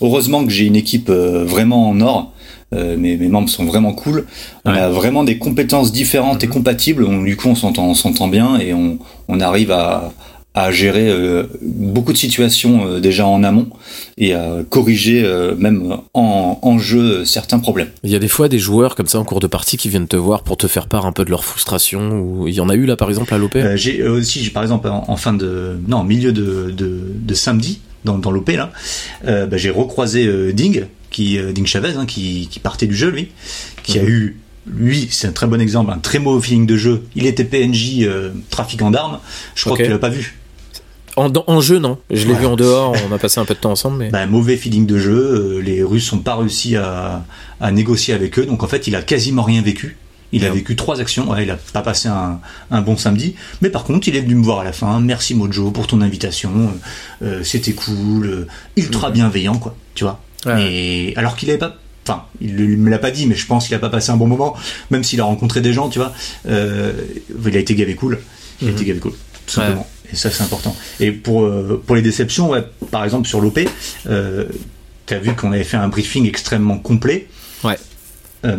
Heureusement 0.00 0.44
que 0.44 0.50
j'ai 0.50 0.66
une 0.66 0.76
équipe 0.76 1.10
vraiment 1.10 1.88
en 1.88 2.00
or. 2.02 2.32
mes, 2.72 3.16
membres 3.16 3.48
sont 3.48 3.64
vraiment 3.64 3.94
cool. 3.94 4.26
On 4.64 4.70
a 4.70 4.90
vraiment 4.90 5.24
des 5.24 5.38
compétences 5.38 5.92
différentes 5.92 6.44
et 6.44 6.46
mhm. 6.46 6.52
compatibles. 6.52 7.04
On, 7.04 7.22
du 7.22 7.36
coup, 7.36 7.48
on 7.48 7.94
s'entend 7.94 8.28
bien 8.28 8.58
et 8.58 8.74
on, 8.74 8.98
on 9.28 9.40
arrive 9.40 9.72
à, 9.72 10.12
à 10.56 10.72
gérer 10.72 11.10
euh, 11.10 11.44
beaucoup 11.60 12.14
de 12.14 12.18
situations 12.18 12.86
euh, 12.86 12.98
déjà 12.98 13.26
en 13.26 13.44
amont 13.44 13.68
et 14.16 14.32
à 14.32 14.60
corriger 14.70 15.22
euh, 15.22 15.54
même 15.54 15.98
en, 16.14 16.58
en, 16.62 16.78
jeu 16.78 17.26
certains 17.26 17.58
problèmes. 17.58 17.90
Il 18.04 18.10
y 18.10 18.16
a 18.16 18.18
des 18.18 18.26
fois 18.26 18.48
des 18.48 18.58
joueurs 18.58 18.94
comme 18.94 19.06
ça 19.06 19.18
en 19.18 19.24
cours 19.24 19.40
de 19.40 19.46
partie 19.46 19.76
qui 19.76 19.90
viennent 19.90 20.08
te 20.08 20.16
voir 20.16 20.42
pour 20.42 20.56
te 20.56 20.66
faire 20.66 20.88
part 20.88 21.04
un 21.04 21.12
peu 21.12 21.26
de 21.26 21.30
leur 21.30 21.44
frustration 21.44 22.20
ou 22.20 22.48
il 22.48 22.54
y 22.54 22.60
en 22.60 22.70
a 22.70 22.74
eu 22.74 22.86
là 22.86 22.96
par 22.96 23.10
exemple 23.10 23.34
à 23.34 23.38
l'OP 23.38 23.58
J'ai 23.74 24.02
aussi 24.08 24.42
j'ai 24.42 24.50
par 24.50 24.62
exemple 24.62 24.88
en, 24.88 25.16
fin 25.16 25.34
de 25.34 25.78
non 25.86 25.98
en 25.98 26.04
milieu 26.04 26.32
de, 26.32 26.70
de, 26.70 27.02
de 27.14 27.34
samedi 27.34 27.80
dans, 28.06 28.16
dans 28.16 28.30
l'OP 28.30 28.48
là 28.48 28.72
bah, 29.24 29.56
j'ai 29.58 29.70
recroisé 29.70 30.52
Ding 30.54 30.86
qui 31.10 31.38
Ding 31.52 31.66
Chavez 31.66 31.96
hein, 31.98 32.06
qui, 32.06 32.48
qui 32.50 32.60
partait 32.60 32.86
du 32.86 32.96
jeu 32.96 33.10
lui 33.10 33.28
qui 33.82 33.98
a 33.98 34.02
mhm. 34.02 34.08
eu 34.08 34.36
lui, 34.68 35.06
c'est 35.12 35.28
un 35.28 35.32
très 35.32 35.46
bon 35.46 35.60
exemple, 35.60 35.92
un 35.92 35.98
très 35.98 36.18
mauvais 36.18 36.44
feeling 36.44 36.66
de 36.66 36.76
jeu. 36.76 37.04
Il 37.14 37.26
était 37.26 37.44
PNJ 37.44 38.08
trafiquant 38.50 38.90
d'armes. 38.90 39.20
Je 39.54 39.64
crois 39.64 39.76
que 39.76 39.84
tu 39.84 39.90
l'as 39.90 39.98
pas 39.98 40.08
vu. 40.08 40.34
En, 41.16 41.60
jeu, 41.62 41.78
non. 41.78 41.98
Je 42.10 42.26
l'ai 42.26 42.34
vu 42.34 42.44
en 42.44 42.56
dehors, 42.56 42.94
on 43.08 43.14
a 43.14 43.18
passé 43.18 43.40
un 43.40 43.46
peu 43.46 43.54
de 43.54 43.58
temps 43.58 43.72
ensemble. 43.72 43.96
Mais... 43.96 44.10
Bah, 44.10 44.26
mauvais 44.26 44.56
feeling 44.56 44.84
de 44.84 44.98
jeu, 44.98 45.14
euh, 45.14 45.62
les 45.62 45.82
Russes 45.82 46.12
n'ont 46.12 46.18
pas 46.18 46.36
réussi 46.36 46.76
à, 46.76 47.24
négocier 47.72 48.12
avec 48.12 48.38
eux, 48.38 48.44
donc 48.44 48.62
en 48.62 48.68
fait 48.68 48.86
il 48.86 48.94
a 48.94 49.02
quasiment 49.02 49.42
rien 49.42 49.62
vécu. 49.62 49.96
Il 50.32 50.44
a 50.44 50.50
vécu 50.50 50.76
trois 50.76 51.00
actions, 51.00 51.30
ouais, 51.30 51.44
il 51.44 51.50
a 51.50 51.56
pas 51.72 51.80
passé 51.80 52.08
un, 52.08 52.80
bon 52.82 52.98
samedi, 52.98 53.36
mais 53.62 53.70
par 53.70 53.84
contre 53.84 54.08
il 54.08 54.16
est 54.16 54.20
venu 54.20 54.34
me 54.34 54.44
voir 54.44 54.58
à 54.58 54.64
la 54.64 54.72
fin, 54.72 55.00
merci 55.00 55.34
Mojo 55.34 55.70
pour 55.70 55.86
ton 55.86 56.02
invitation, 56.02 56.74
euh, 57.22 57.42
c'était 57.42 57.72
cool, 57.72 58.26
euh, 58.26 58.46
ultra 58.76 59.10
bienveillant 59.10 59.56
quoi, 59.56 59.74
tu 59.94 60.04
vois? 60.04 60.20
Et 60.58 61.14
alors 61.16 61.36
qu'il 61.36 61.48
avait 61.48 61.58
pas 61.58 61.76
enfin, 62.06 62.24
il 62.40 62.54
me 62.54 62.90
l'a 62.90 62.98
pas 62.98 63.10
dit, 63.10 63.26
mais 63.26 63.34
je 63.34 63.46
pense 63.46 63.66
qu'il 63.66 63.74
a 63.74 63.78
pas 63.78 63.88
passé 63.88 64.10
un 64.10 64.16
bon 64.16 64.26
moment, 64.26 64.54
même 64.90 65.02
s'il 65.02 65.20
a 65.20 65.24
rencontré 65.24 65.60
des 65.60 65.72
gens, 65.72 65.88
tu 65.88 65.98
vois. 65.98 66.12
il 66.44 67.56
a 67.56 67.58
été 67.58 67.74
gavé 67.74 67.94
cool. 67.94 68.18
Il 68.60 68.68
a 68.68 68.70
été 68.72 68.82
mhm. 68.82 68.88
gavé 68.88 69.00
cool, 69.00 69.12
tout 69.46 69.54
simplement. 69.54 69.86
Et 70.12 70.16
ça, 70.16 70.30
c'est 70.30 70.42
important. 70.42 70.76
Et 71.00 71.12
pour, 71.12 71.44
euh, 71.44 71.82
pour 71.84 71.96
les 71.96 72.02
déceptions, 72.02 72.50
ouais, 72.50 72.64
par 72.90 73.04
exemple, 73.04 73.28
sur 73.28 73.40
l'OP, 73.40 73.60
euh, 74.08 74.44
tu 75.06 75.14
as 75.14 75.18
vu 75.18 75.34
qu'on 75.34 75.52
avait 75.52 75.64
fait 75.64 75.76
un 75.76 75.88
briefing 75.88 76.26
extrêmement 76.26 76.78
complet. 76.78 77.28
Ouais. 77.64 77.78
Euh, 78.44 78.56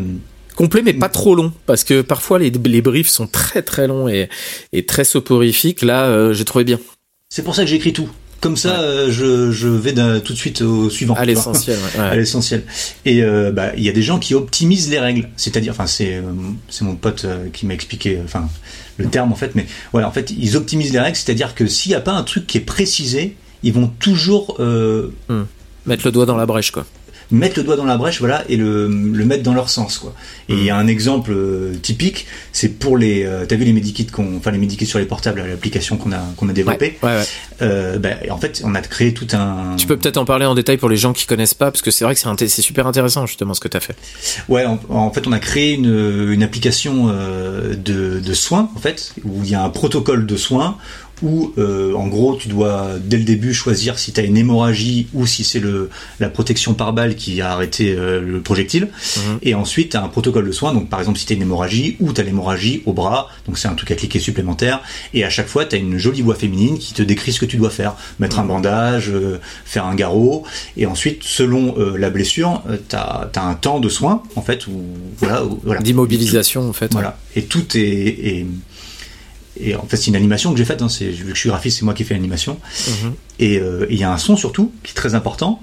complet, 0.56 0.82
mais 0.84 0.94
pas 0.94 1.10
trop 1.10 1.36
long, 1.36 1.54
parce 1.66 1.84
que 1.84 2.02
parfois 2.02 2.40
les, 2.40 2.50
les 2.50 2.82
briefs 2.82 3.10
sont 3.10 3.28
très 3.28 3.62
très 3.62 3.88
longs 3.88 4.08
et, 4.08 4.30
et 4.74 4.86
très 4.86 5.04
soporifiques. 5.04 5.82
Là, 5.82 6.34
j'ai 6.34 6.46
trouvé 6.46 6.64
bien. 6.64 6.80
C'est 7.30 7.44
pour 7.44 7.56
ça 7.56 7.64
que 7.64 7.70
j'écris 7.70 7.94
tout. 7.94 8.10
Comme 8.40 8.56
ça, 8.56 9.10
je, 9.10 9.52
je, 9.52 9.68
vais 9.68 9.94
tout 10.22 10.34
de 10.34 10.38
suite 10.38 10.62
au 10.62 10.92
suivant. 10.92 11.16
À 11.16 11.26
l'essentiel. 11.26 11.78
Ouais. 11.96 12.02
À 12.04 12.16
l'essentiel. 12.16 12.64
Et 13.06 13.22
bah, 13.52 13.72
il 13.76 13.84
y 13.84 13.90
a 13.90 13.92
des 13.92 14.04
gens 14.04 14.20
qui 14.20 14.36
optimisent 14.36 14.90
les 14.90 15.00
règles. 15.00 15.30
C'est-à-dire, 15.38 15.74
enfin, 15.74 15.88
c'est 15.88 16.22
c'est 16.70 16.86
mon 16.86 16.96
pote 16.96 17.26
qui 17.54 17.66
m'a 17.66 17.74
expliqué. 17.74 18.20
Enfin, 18.24 18.48
le 18.98 19.08
terme 19.08 19.32
en 19.32 19.36
fait, 19.36 19.56
mais 19.56 19.66
voilà, 19.92 20.08
en 20.08 20.12
fait, 20.12 20.32
ils 20.32 20.58
optimisent 20.58 20.94
les 20.94 21.00
règles, 21.00 21.18
c'est-à-dire 21.18 21.56
que 21.56 21.68
s'il 21.68 21.92
n'y 21.92 21.96
a 21.96 22.02
pas 22.02 22.14
un 22.14 22.24
truc 22.24 22.48
qui 22.48 22.58
est 22.58 22.62
précisé, 22.62 23.36
ils 23.64 23.74
vont 23.74 23.88
toujours 23.88 24.58
euh, 24.60 25.14
hmm. 25.30 25.44
mettre 25.86 26.06
le 26.06 26.12
doigt 26.12 26.26
dans 26.26 26.38
la 26.38 26.46
brèche, 26.46 26.72
quoi 26.72 26.86
mettre 27.32 27.58
le 27.58 27.64
doigt 27.64 27.76
dans 27.76 27.86
la 27.86 27.98
brèche, 27.98 28.20
voilà, 28.20 28.44
et 28.50 28.58
le, 28.58 28.88
le 28.88 29.26
mettre 29.26 29.44
dans 29.44 29.54
leur 29.54 29.70
sens, 29.70 29.98
quoi. 29.98 30.14
Et 30.50 30.54
il 30.54 30.64
y 30.64 30.70
a 30.70 30.78
un 30.78 30.88
exemple 30.88 31.32
euh, 31.34 31.76
typique, 31.76 32.26
c'est 32.52 32.80
pour 32.80 32.98
les, 32.98 33.26
euh, 33.26 33.46
t'as 33.46 33.56
vu 33.56 33.66
les 33.66 33.74
medikits 33.74 34.08
qu'on, 34.08 34.38
enfin 34.38 34.52
les 34.52 34.58
medikits 34.58 34.86
sur 34.86 35.00
les 35.00 35.06
portables, 35.06 35.44
l'application 35.46 35.98
qu'on 35.98 36.12
a 36.12 36.22
qu'on 36.38 36.50
a 36.50 36.54
développée? 36.54 36.98
Ouais, 37.04 37.10
ouais, 37.10 37.24
euh, 37.62 37.98
ben, 37.98 38.18
en 38.30 38.38
fait, 38.38 38.62
on 38.64 38.76
a 38.76 38.82
créé 38.82 39.14
tout 39.14 39.28
un. 39.34 39.76
Tu 39.78 39.88
peux 39.88 39.98
peut-être 39.98 40.18
en 40.18 40.26
parler 40.26 40.46
en 40.46 40.56
détail 40.56 40.78
pour 40.78 40.90
les 40.90 40.98
gens 40.98 41.14
qui 41.14 41.26
connaissent 41.26 41.54
pas, 41.54 41.72
parce 41.72 41.82
que 41.82 41.92
c'est 41.92 42.06
vrai 42.06 42.16
que 42.16 42.20
c'est 42.20 42.48
c'est 42.48 42.62
super 42.62 42.88
intéressant 42.88 43.26
justement 43.26 43.54
ce 43.54 43.60
que 43.60 43.68
tu 43.68 43.78
as 43.78 43.82
fait. 43.82 43.96
Ouais, 44.48 44.66
en, 44.66 45.12
fait, 45.12 45.28
on 45.28 45.32
a 45.32 45.40
créé 45.40 45.74
une, 45.74 46.32
une 46.32 46.44
application 46.44 47.08
euh, 47.10 47.76
de, 47.76 48.20
de 48.20 48.34
soins, 48.34 48.70
en 48.76 48.80
fait, 48.80 49.14
où 49.24 49.42
il 49.44 49.50
y 49.50 49.56
a 49.56 49.64
un 49.64 49.70
protocole 49.70 50.26
de 50.26 50.38
soins 50.38 50.78
où 51.24 51.54
euh, 51.58 51.94
en 51.94 52.08
gros 52.08 52.36
tu 52.36 52.48
dois 52.48 52.92
dès 53.04 53.18
le 53.18 53.24
début 53.24 53.54
choisir 53.54 53.98
si 53.98 54.12
tu 54.14 54.20
as 54.20 54.24
une 54.24 54.38
hémorragie 54.38 55.08
ou 55.14 55.26
si 55.26 55.44
c'est 55.44 55.60
le 55.60 55.90
la 56.20 56.30
protection 56.30 56.74
par 56.74 56.94
balle 56.94 57.16
qui 57.16 57.42
a 57.42 57.52
arrêté 57.52 57.94
euh, 57.98 58.22
le 58.22 58.42
projectile 58.42 58.90
Mhm. 59.18 59.40
et 59.42 59.56
ensuite 59.56 59.92
tu 59.92 59.98
as 59.98 60.04
un 60.04 60.08
protocole 60.10 60.46
de 60.46 60.52
soins 60.52 60.74
donc 60.74 60.90
par 60.90 61.00
exemple 61.00 61.18
si 61.18 61.26
tu 61.26 61.34
as 61.34 61.36
une 61.36 61.42
hémorragie 61.42 61.96
ou 62.00 62.14
tu 62.14 62.22
as 62.22 62.24
l'hémorragie 62.24 62.84
au 62.86 62.94
bras 62.94 63.30
donc 63.48 63.58
c'est 63.58 63.68
un 63.68 63.74
truc 63.74 63.90
à 63.92 63.96
cliquer 63.96 64.20
supplémentaire 64.20 64.82
et 65.14 65.24
à 65.24 65.30
chaque 65.30 65.48
fois 65.48 65.66
tu 65.66 65.76
as 65.76 65.80
une 65.80 65.98
jolie 65.98 66.22
voix 66.22 66.36
féminine 66.36 66.78
qui 66.78 66.94
te 66.94 67.02
décrit 67.02 67.32
ce 67.34 67.40
que 67.40 67.46
tu 67.46 67.58
dois 67.58 67.70
faire 67.72 67.96
mettre 68.20 68.40
un 68.40 68.46
bandage 68.46 69.10
euh, 69.10 69.40
faire 69.66 69.86
un 69.86 69.96
garrot 69.96 70.44
et 70.78 70.86
ensuite 70.86 71.24
selon 71.24 71.76
euh, 71.80 71.98
la 71.98 72.10
blessure 72.10 72.62
tu 72.90 72.96
as, 72.96 73.30
un 73.36 73.54
temps 73.56 73.80
de 73.80 73.90
soins 73.90 74.22
en 74.36 74.42
fait 74.42 74.68
où 74.68 74.72
voilà, 75.18 75.46
où- 75.46 75.60
voilà. 75.64 75.82
D'immobilisation 75.82 76.68
en 76.70 76.74
fait. 76.74 76.92
Voilà. 76.94 77.18
Et 77.36 77.44
tout 77.44 77.66
est, 77.76 77.80
est- 77.82 78.46
et 79.62 79.76
en 79.76 79.86
fait 79.86 79.98
c'est 79.98 80.08
une 80.08 80.16
animation 80.16 80.52
que 80.52 80.58
j'ai 80.58 80.66
faite. 80.66 80.82
Hein. 80.82 80.90
C'est 80.90 81.06
vu 81.10 81.26
que 81.26 81.36
je 81.36 81.40
suis 81.40 81.50
graphiste, 81.50 81.80
c'est 81.80 81.86
moi 81.86 81.94
qui 81.94 82.04
fais 82.04 82.14
l'animation. 82.14 82.60
Mhm. 82.88 83.14
Et 83.40 83.60
euh, 83.60 83.86
et 83.90 83.94
il 83.94 84.00
y 84.00 84.04
a 84.04 84.12
un 84.12 84.18
son 84.18 84.36
surtout 84.38 84.72
qui 84.84 84.92
est 84.92 84.96
très 84.96 85.16
important. 85.16 85.62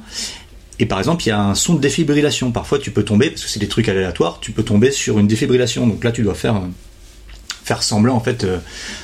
Et 0.81 0.87
par 0.87 0.99
exemple, 0.99 1.23
il 1.25 1.29
y 1.29 1.33
a 1.33 1.41
un 1.41 1.55
son 1.55 1.75
de 1.75 1.81
défibrillation. 1.81 2.51
Parfois, 2.51 2.79
tu 2.81 2.91
peux 2.91 3.05
tomber 3.05 3.31
parce 3.31 3.45
que 3.45 3.49
c'est 3.49 3.61
des 3.61 3.69
trucs 3.69 3.89
aléatoires. 3.89 4.39
Tu 4.41 4.51
peux 4.51 4.65
tomber 4.65 4.91
sur 4.91 5.21
une 5.21 5.29
défibrillation. 5.29 5.87
Donc 5.87 6.03
là, 6.03 6.11
tu 6.11 6.23
dois 6.23 6.35
faire 6.35 6.57
euh, 6.57 6.67
faire 7.65 7.83
semblant 7.83 8.15
en 8.17 8.21
fait 8.21 8.43
euh, 8.45 8.59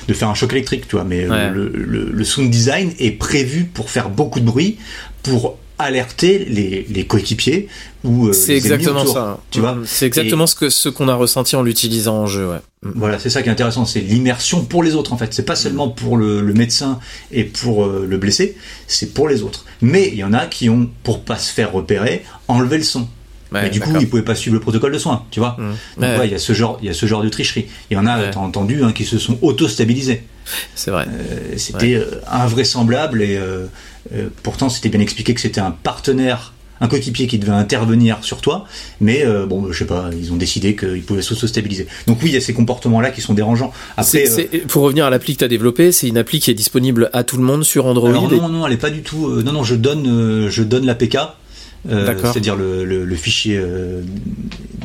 de 0.07 0.13
faire 0.13 0.27
un 0.27 0.33
choc 0.35 0.51
électrique, 0.51 0.87
tu 0.87 0.95
vois. 0.97 1.05
Mais 1.05 1.27
Ouais. 1.27 1.49
le, 1.49 1.69
le, 1.73 2.09
le 2.11 2.23
sound 2.25 2.49
design 2.51 2.93
est 2.99 3.11
prévu 3.11 3.63
pour 3.63 3.89
faire 3.89 4.09
beaucoup 4.09 4.39
de 4.41 4.45
bruit, 4.45 4.77
pour 5.23 5.57
alerter 5.81 6.39
les, 6.39 6.85
les 6.89 7.05
coéquipiers 7.05 7.67
ou 8.03 8.27
euh, 8.27 8.33
C'est 8.33 8.55
exactement 8.55 9.01
autour, 9.01 9.13
ça. 9.13 9.39
Tu 9.51 9.59
vois. 9.59 9.77
C'est 9.85 10.05
exactement 10.07 10.47
ce 10.47 10.55
que 10.55 10.69
ce 10.69 10.89
qu'on 10.89 11.07
a 11.07 11.13
ressenti 11.15 11.55
en 11.55 11.63
l'utilisant 11.63 12.17
en 12.17 12.27
jeu. 12.27 12.47
Ouais. 12.49 12.57
Mm. 12.83 12.91
Voilà, 12.95 13.19
c'est 13.19 13.29
ça 13.29 13.41
qui 13.43 13.49
est 13.49 13.51
intéressant, 13.51 13.85
c'est 13.85 13.99
l'immersion 14.01 14.63
pour 14.65 14.83
les 14.83 14.95
autres 14.95 15.13
en 15.13 15.17
fait. 15.17 15.33
C'est 15.33 15.45
pas 15.45 15.55
seulement 15.55 15.89
pour 15.89 16.17
le, 16.17 16.41
le 16.41 16.53
médecin 16.53 16.99
et 17.31 17.43
pour 17.43 17.85
euh, 17.85 18.05
le 18.09 18.17
blessé, 18.17 18.57
c'est 18.87 19.13
pour 19.13 19.27
les 19.27 19.43
autres. 19.43 19.65
Mais 19.81 20.07
il 20.07 20.15
y 20.15 20.23
en 20.23 20.33
a 20.33 20.45
qui 20.45 20.69
ont, 20.69 20.89
pour 21.03 21.21
pas 21.21 21.37
se 21.37 21.53
faire 21.53 21.71
repérer, 21.71 22.23
enlevé 22.47 22.77
le 22.77 22.83
son. 22.83 23.07
Ouais, 23.51 23.63
Mais 23.63 23.69
du 23.69 23.81
coup, 23.81 23.91
ils 23.99 24.07
pouvaient 24.09 24.21
pas 24.23 24.33
suivre 24.33 24.53
le 24.53 24.61
protocole 24.61 24.93
de 24.93 24.97
soins, 24.97 25.25
tu 25.29 25.41
vois. 25.41 25.57
Mm. 25.59 25.61
Donc 25.61 25.75
Ouais, 25.97 26.17
ouais, 26.19 26.27
il 26.27 26.31
y 26.31 26.35
a 26.35 26.39
ce 26.39 26.53
genre, 26.53 26.79
il 26.81 26.87
y 26.87 26.89
a 26.89 26.93
ce 26.93 27.05
genre 27.05 27.21
de 27.21 27.27
tricherie. 27.29 27.65
Il 27.89 27.95
y 27.95 27.97
en 27.97 28.05
a, 28.07 28.17
Ouais. 28.17 28.31
t'as 28.31 28.39
entendu, 28.39 28.81
hein, 28.83 28.93
qui 28.93 29.03
se 29.03 29.17
sont 29.19 29.37
auto-stabilisés. 29.41 30.23
C'est 30.73 30.89
vrai. 30.89 31.05
Euh, 31.09 31.53
C'était 31.57 31.95
euh, 31.95 32.21
invraisemblable 32.31 33.21
et 33.21 33.37
euh, 33.37 33.67
euh, 34.13 34.29
pourtant 34.43 34.69
c'était 34.69 34.89
bien 34.89 34.99
expliqué 34.99 35.33
que 35.33 35.41
c'était 35.41 35.61
un 35.61 35.71
partenaire, 35.71 36.53
un 36.83 36.87
coéquipier 36.87 37.27
qui 37.27 37.37
devait 37.37 37.51
intervenir 37.51 38.17
sur 38.23 38.41
toi, 38.41 38.65
mais 38.99 39.23
euh, 39.23 39.45
bon, 39.45 39.71
je 39.71 39.77
sais 39.77 39.85
pas, 39.85 40.09
ils 40.19 40.33
ont 40.33 40.35
décidé 40.37 40.75
qu'ils 40.75 41.03
pouvaient 41.03 41.21
s'auto-stabiliser. 41.21 41.85
Donc 42.07 42.17
oui, 42.23 42.29
il 42.29 42.33
y 42.33 42.37
a 42.37 42.41
ces 42.41 42.53
comportements-là 42.55 43.11
qui 43.11 43.21
sont 43.21 43.35
dérangeants. 43.35 43.71
Après, 43.97 44.03
euh, 44.55 44.59
pour 44.67 44.81
revenir 44.81 45.05
à 45.05 45.11
l'appli 45.11 45.33
que 45.33 45.39
tu 45.39 45.45
as 45.45 45.47
développée, 45.47 45.91
c'est 45.91 46.07
une 46.07 46.17
appli 46.17 46.39
qui 46.39 46.49
est 46.49 46.55
disponible 46.55 47.11
à 47.13 47.23
tout 47.23 47.37
le 47.37 47.43
monde 47.43 47.63
sur 47.63 47.85
Android. 47.85 48.09
Alors 48.09 48.27
non, 48.41 48.49
non, 48.49 48.65
elle 48.67 48.73
est 48.73 48.77
pas 48.77 48.89
du 48.89 49.03
tout. 49.03 49.27
euh, 49.27 49.43
non, 49.43 49.51
non, 49.51 49.63
je 49.63 49.75
donne, 49.75 50.47
je 50.49 50.63
donne 50.63 50.87
l'APK, 50.87 51.17
euh, 51.89 52.05
c'est-à-dire 52.33 52.55
le, 52.55 52.83
le, 52.83 53.05
le 53.05 53.15
fichier, 53.15 53.57
euh, 53.59 54.01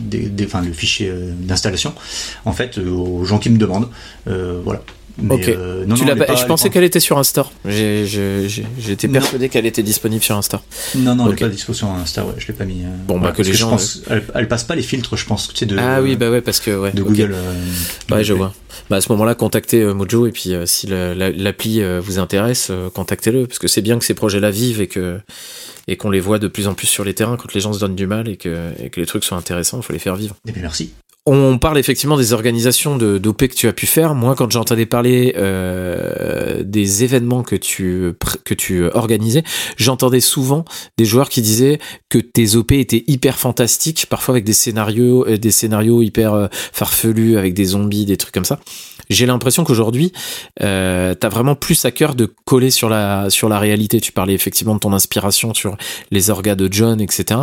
des, 0.02 0.28
des- 0.28 0.44
enfin 0.44 0.60
le 0.60 0.72
fichier 0.74 1.08
euh, 1.08 1.32
d'installation, 1.40 1.94
en 2.44 2.52
fait, 2.52 2.76
aux 2.76 3.24
gens 3.24 3.38
qui 3.38 3.48
me 3.48 3.56
demandent. 3.56 3.88
Voilà. 4.26 4.82
Mais, 5.18 5.34
Ok. 5.34 5.48
euh, 5.48 5.84
non, 5.86 5.94
Tu 5.94 6.02
non, 6.02 6.08
pas- 6.26 6.34
je 6.34 6.44
pensais 6.44 6.68
est 6.68 6.70
qu'elle 6.70 6.84
était 6.84 7.00
sur 7.00 7.16
j'ai- 8.48 8.66
J'étais 8.78 9.08
persuadé 9.08 9.48
qu'elle 9.48 9.64
était 9.66 9.82
disponible 9.82 10.22
sur 10.22 10.36
pas- 10.36 10.62
Non, 10.94 11.14
non, 11.14 11.26
elle 11.26 11.32
Ok. 11.32 11.42
est 11.42 11.44
pas 11.46 11.50
dispo 11.50 11.72
sur 11.72 11.88
Insta. 11.88 12.24
Ouais, 12.24 12.34
je 12.38 12.46
l'ai 12.48 12.52
pas 12.54 12.64
mis. 12.66 12.82
euh, 12.84 12.88
Bon, 13.06 13.18
bah, 13.18 13.32
que 13.32 13.42
les 13.42 13.52
je 13.52 13.56
gens, 13.56 13.70
pense- 13.70 14.02
elle, 14.10 14.22
elle 14.34 14.48
passe 14.48 14.64
pas 14.64 14.74
les 14.74 14.82
filtres, 14.82 15.16
je 15.16 15.24
pense, 15.24 15.48
tu 15.48 15.56
sais, 15.56 15.66
de. 15.66 15.76
ah 15.78 16.02
oui, 16.02 16.16
bah 16.16 16.30
ouais, 16.30 16.42
parce 16.42 16.60
que 16.60 16.70
ouais. 16.78 16.92
de. 16.92 17.02
Google. 17.02 17.32
euh, 17.34 17.54
Ouais, 18.10 18.24
je 18.24 18.34
vois. 18.34 18.52
Bah, 18.90 18.96
à 18.96 19.00
ce 19.00 19.10
moment-là, 19.12 19.34
contactez 19.34 19.80
euh, 19.80 19.94
Mojo 19.94 20.26
et 20.26 20.32
puis 20.32 20.52
euh, 20.54 20.66
si 20.66 20.86
la- 21.14 21.14
l'appli 21.30 21.80
euh, 21.80 22.00
vous 22.04 22.18
intéresse, 22.18 22.70
contactez-le 22.90 23.46
parce 23.46 23.58
que 23.58 23.68
c'est 23.68 23.80
bien 23.82 23.98
que 23.98 24.04
ces 24.04 24.14
projets-là 24.14 24.50
vivent 24.50 24.80
et 24.82 24.86
que 24.86 25.18
et 25.88 25.96
qu'on 25.96 26.10
les 26.10 26.20
voit 26.20 26.38
de 26.38 26.48
plus 26.48 26.66
en 26.66 26.74
plus 26.74 26.88
sur 26.88 27.04
les 27.04 27.14
terrains 27.14 27.36
quand 27.36 27.54
les 27.54 27.60
gens 27.60 27.72
se 27.72 27.78
donnent 27.78 27.94
du 27.94 28.06
mal 28.08 28.28
et 28.28 28.36
que, 28.36 28.70
et 28.82 28.90
que 28.90 28.98
les 29.00 29.06
trucs 29.06 29.22
sont 29.24 29.36
intéressants, 29.36 29.78
il 29.78 29.82
faut 29.84 29.92
les 29.92 29.98
faire 30.00 30.16
vivre. 30.16 30.34
Eh 30.48 30.52
bien, 30.52 30.62
merci. 30.62 30.92
On 31.28 31.58
parle 31.58 31.76
effectivement 31.76 32.16
des 32.16 32.32
organisations 32.32 32.96
d'OP 32.96 33.48
que 33.48 33.54
tu 33.54 33.66
as 33.66 33.72
pu 33.72 33.86
faire. 33.86 34.14
Moi, 34.14 34.36
quand 34.36 34.48
j'entendais 34.48 34.86
parler 34.86 35.34
euh, 35.36 36.62
des 36.62 37.02
événements 37.02 37.42
que 37.42 37.56
tu 37.56 38.12
que 38.44 38.54
tu 38.54 38.84
organisais, 38.92 39.42
j'entendais 39.76 40.20
souvent 40.20 40.64
des 40.96 41.04
joueurs 41.04 41.28
qui 41.28 41.42
disaient 41.42 41.80
que 42.10 42.18
tes 42.18 42.54
OP 42.54 42.70
étaient 42.70 43.02
hyper 43.08 43.38
fantastiques, 43.38 44.06
parfois 44.08 44.34
avec 44.34 44.44
des 44.44 44.52
scénarios 44.52 45.26
euh, 45.26 45.36
des 45.36 45.50
scénarios 45.50 46.00
hyper 46.00 46.32
euh, 46.32 46.46
farfelus 46.52 47.36
avec 47.36 47.54
des 47.54 47.64
zombies, 47.64 48.04
des 48.04 48.16
trucs 48.16 48.32
comme 48.32 48.44
ça. 48.44 48.60
J'ai 49.10 49.26
l'impression 49.26 49.64
qu'aujourd'hui, 49.64 50.12
euh, 50.62 51.14
t'as 51.14 51.28
vraiment 51.28 51.56
plus 51.56 51.84
à 51.86 51.90
cœur 51.90 52.14
de 52.14 52.32
coller 52.44 52.70
sur 52.70 52.88
la 52.88 53.30
sur 53.30 53.48
la 53.48 53.58
réalité. 53.58 54.00
Tu 54.00 54.12
parlais 54.12 54.34
effectivement 54.34 54.76
de 54.76 54.80
ton 54.80 54.92
inspiration 54.92 55.54
sur 55.54 55.76
les 56.12 56.30
orgas 56.30 56.54
de 56.54 56.68
John, 56.70 57.00
etc. 57.00 57.40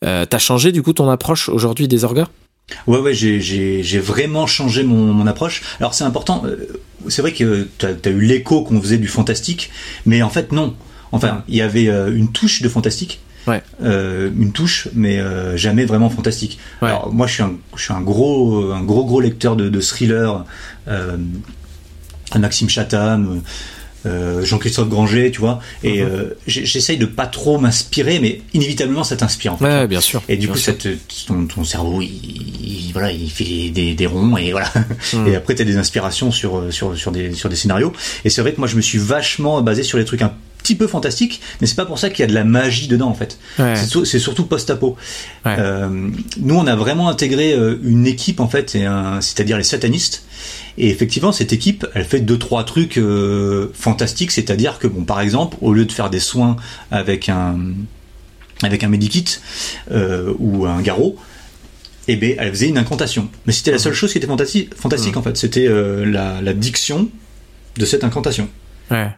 T'as 0.00 0.38
changé 0.38 0.70
du 0.70 0.84
coup 0.84 0.92
ton 0.92 1.10
approche 1.10 1.48
aujourd'hui 1.48 1.88
des 1.88 2.04
orgas? 2.04 2.28
Ouais, 2.86 2.98
ouais, 2.98 3.14
j'ai- 3.14 3.98
vraiment 4.00 4.46
changé 4.46 4.82
mon, 4.82 5.12
mon 5.12 5.26
approche. 5.26 5.62
Alors 5.80 5.94
c'est 5.94 6.04
important, 6.04 6.42
euh, 6.44 6.56
c'est 7.08 7.22
vrai 7.22 7.32
que 7.32 7.66
tu 7.78 7.86
as, 7.86 8.10
eu 8.10 8.20
l'écho 8.22 8.62
qu'on 8.62 8.80
faisait 8.80 8.98
du 8.98 9.08
fantastique, 9.08 9.70
mais 10.06 10.22
en 10.22 10.30
fait 10.30 10.52
non. 10.52 10.74
Enfin, 11.12 11.42
il 11.48 11.56
y 11.56 11.62
avait 11.62 11.88
euh, 11.88 12.14
une 12.14 12.30
touche 12.30 12.60
de 12.60 12.68
fantastique, 12.68 13.20
Ouais. 13.46 13.62
euh, 13.82 14.30
une 14.38 14.52
touche, 14.52 14.88
mais 14.94 15.18
euh, 15.18 15.56
jamais 15.56 15.86
vraiment 15.86 16.10
fantastique. 16.10 16.58
Ouais. 16.82 16.88
Alors 16.90 17.10
moi, 17.12 17.26
je 17.26 17.32
suis 17.32 17.42
un, 17.42 17.52
je 17.76 17.82
suis 17.82 17.94
un 17.94 18.02
gros, 18.02 18.72
un 18.72 18.82
gros, 18.82 19.06
gros 19.06 19.20
lecteur 19.22 19.56
de, 19.56 19.70
de 19.70 19.80
thrillers, 19.80 20.44
euh, 20.88 21.16
Maxime 22.38 22.68
Chatham. 22.68 23.40
Euh, 24.06 24.44
Jean-Christophe 24.44 24.88
Granger, 24.88 25.30
tu 25.30 25.40
vois, 25.40 25.60
et 25.82 26.02
Mhm. 26.02 26.08
euh, 26.10 26.24
j'essaye 26.46 26.98
de 26.98 27.06
pas 27.06 27.26
trop 27.26 27.58
m'inspirer, 27.58 28.18
mais 28.20 28.40
inévitablement 28.54 29.04
ça 29.04 29.16
t'inspire 29.16 29.54
en 29.54 29.56
fait. 29.56 29.64
Ouais, 29.64 29.86
bien 29.86 30.00
sûr. 30.00 30.22
Et 30.28 30.36
du 30.36 30.46
Bien 30.46 30.54
coup, 30.54 30.60
sûr. 30.60 30.74
ton, 31.26 31.46
ton 31.46 31.64
cerveau, 31.64 32.00
il, 32.02 32.08
il- 32.08 32.92
voilà, 32.92 33.12
il 33.12 33.30
fait 33.30 33.70
des, 33.70 33.94
des 33.94 34.06
ronds 34.06 34.36
et 34.36 34.52
voilà. 34.52 34.70
Mm. 35.12 35.26
Et 35.28 35.34
après, 35.36 35.54
t'as 35.54 35.64
des 35.64 35.76
inspirations 35.76 36.30
sur, 36.30 36.72
sur, 36.72 36.96
sur, 36.96 37.12
des, 37.12 37.32
sur 37.34 37.48
des 37.48 37.56
scénarios. 37.56 37.92
Et 38.24 38.30
c'est 38.30 38.40
vrai 38.40 38.52
que 38.52 38.58
moi, 38.58 38.68
je 38.68 38.76
me 38.76 38.80
suis 38.80 38.98
vachement 38.98 39.60
basé 39.62 39.82
sur 39.82 39.98
les 39.98 40.04
trucs 40.04 40.22
un 40.22 40.32
petit 40.58 40.74
peu 40.74 40.86
fantastiques, 40.86 41.40
mais 41.60 41.66
c'est 41.66 41.74
pas 41.76 41.86
pour 41.86 41.98
ça 41.98 42.10
qu'il 42.10 42.20
y 42.20 42.22
a 42.24 42.26
de 42.26 42.34
la 42.34 42.44
magie 42.44 42.88
dedans, 42.88 43.08
en 43.08 43.14
fait. 43.14 43.38
Ouais. 43.58 43.74
C'est 43.76 43.86
sur- 43.86 44.06
C'est 44.06 44.18
surtout 44.18 44.44
post-apo. 44.44 44.96
Ouais. 45.46 45.56
Euh, 45.58 45.88
nous, 46.40 46.54
on 46.54 46.66
a 46.66 46.76
vraiment 46.76 47.08
intégré 47.08 47.52
euh, 47.54 47.78
une 47.82 48.06
équipe, 48.06 48.40
en 48.40 48.48
fait, 48.48 48.70
c'est-à-dire 49.20 49.56
les 49.56 49.64
satanistes. 49.64 50.24
Et 50.76 50.90
effectivement, 50.90 51.32
cette 51.32 51.52
équipe, 51.52 51.86
elle 51.94 52.04
fait 52.04 52.20
deux 52.20 52.38
trois 52.38 52.64
trucs 52.64 52.98
euh, 52.98 53.70
fantastiques, 53.74 54.30
c'est-à-dire 54.30 54.78
que 54.78 54.86
bon, 54.86 55.04
par 55.04 55.20
exemple, 55.20 55.56
au 55.60 55.72
lieu 55.72 55.84
de 55.84 55.92
faire 55.92 56.10
des 56.10 56.20
soins 56.20 56.56
avec 56.90 57.28
un 57.28 57.58
avec 58.62 58.82
un 58.84 58.88
medikit 58.88 59.24
euh, 59.92 60.32
ou 60.38 60.66
un 60.66 60.80
garrot, 60.82 61.16
eh 62.08 62.16
ben, 62.16 62.34
elle 62.38 62.50
faisait 62.50 62.68
une 62.68 62.78
incantation. 62.78 63.28
Mais 63.46 63.52
c'était 63.52 63.70
la 63.70 63.78
seule 63.78 63.92
chose 63.94 64.10
qui 64.12 64.18
était 64.18 64.26
fantasi- 64.26 64.68
fantastique 64.74 65.16
en 65.16 65.22
fait, 65.22 65.36
c'était 65.36 65.66
euh, 65.68 66.04
la, 66.04 66.40
la 66.40 66.52
diction 66.54 67.08
de 67.76 67.84
cette 67.84 68.02
incantation. 68.04 68.48
Ouais. 68.90 69.08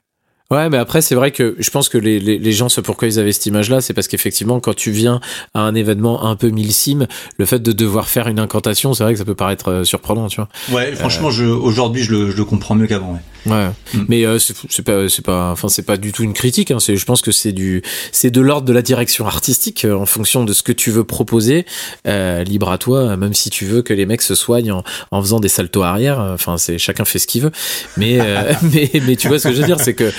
Ouais, 0.50 0.68
mais 0.68 0.78
après, 0.78 1.00
c'est 1.00 1.14
vrai 1.14 1.30
que 1.30 1.54
je 1.58 1.70
pense 1.70 1.88
que 1.88 1.96
les, 1.96 2.18
les, 2.18 2.38
les 2.38 2.52
gens, 2.52 2.68
ce 2.68 2.80
pourquoi 2.80 3.06
ils 3.06 3.18
avaient 3.20 3.30
cette 3.30 3.46
image-là, 3.46 3.80
c'est 3.80 3.94
parce 3.94 4.08
qu'effectivement, 4.08 4.58
quand 4.58 4.74
tu 4.74 4.90
viens 4.90 5.20
à 5.54 5.60
un 5.60 5.74
événement 5.76 6.26
un 6.26 6.34
peu 6.34 6.48
millésime, 6.48 7.06
le 7.38 7.46
fait 7.46 7.60
de 7.60 7.70
devoir 7.72 8.08
faire 8.08 8.26
une 8.26 8.40
incantation, 8.40 8.92
c'est 8.92 9.04
vrai 9.04 9.12
que 9.12 9.18
ça 9.18 9.24
peut 9.24 9.36
paraître 9.36 9.70
euh, 9.70 9.84
surprenant, 9.84 10.26
tu 10.26 10.40
vois. 10.40 10.48
Ouais, 10.72 10.92
franchement, 10.96 11.30
je, 11.30 11.44
aujourd'hui, 11.44 12.02
je 12.02 12.10
le, 12.12 12.30
je 12.30 12.36
le 12.36 12.44
comprends 12.44 12.74
mieux 12.74 12.88
qu'avant. 12.88 13.12
Ouais. 13.12 13.20
Ouais. 13.46 13.68
Mm. 13.94 13.98
Mais 14.08 14.24
euh, 14.26 14.38
c'est 14.38 14.54
c'est 14.68 14.82
pas, 14.84 15.08
c'est 15.08 15.24
pas, 15.24 15.50
enfin, 15.50 15.68
c'est 15.68 15.82
pas 15.82 15.96
du 15.96 16.12
tout 16.12 16.22
une 16.22 16.32
critique. 16.34 16.70
Hein. 16.70 16.78
C'est, 16.80 16.96
je 16.96 17.04
pense 17.04 17.22
que 17.22 17.32
c'est 17.32 17.52
du, 17.52 17.82
c'est 18.12 18.30
de 18.30 18.40
l'ordre 18.40 18.66
de 18.66 18.72
la 18.72 18.82
direction 18.82 19.26
artistique 19.26 19.84
euh, 19.84 19.94
en 19.94 20.06
fonction 20.06 20.44
de 20.44 20.52
ce 20.52 20.62
que 20.62 20.72
tu 20.72 20.90
veux 20.90 21.04
proposer. 21.04 21.66
Euh, 22.06 22.44
libre 22.44 22.70
à 22.70 22.78
toi, 22.78 23.16
même 23.16 23.34
si 23.34 23.50
tu 23.50 23.64
veux 23.64 23.82
que 23.82 23.92
les 23.94 24.06
mecs 24.06 24.22
se 24.22 24.34
soignent 24.34 24.72
en, 24.72 24.84
en 25.10 25.22
faisant 25.22 25.40
des 25.40 25.48
saltos 25.48 25.82
arrière. 25.82 26.20
euh, 26.20 26.34
Enfin, 26.34 26.58
c'est 26.58 26.78
chacun 26.78 27.04
fait 27.04 27.18
ce 27.18 27.26
qu'il 27.26 27.42
veut. 27.42 27.52
Mais, 27.96 28.18
euh, 28.20 28.52
mais, 28.62 28.90
mais 29.06 29.16
tu 29.16 29.28
vois 29.28 29.38
ce 29.38 29.48
que 29.48 29.54
je 29.54 29.60
veux 29.60 29.66
dire, 29.66 29.80
c'est 29.80 29.94
que 29.94 30.10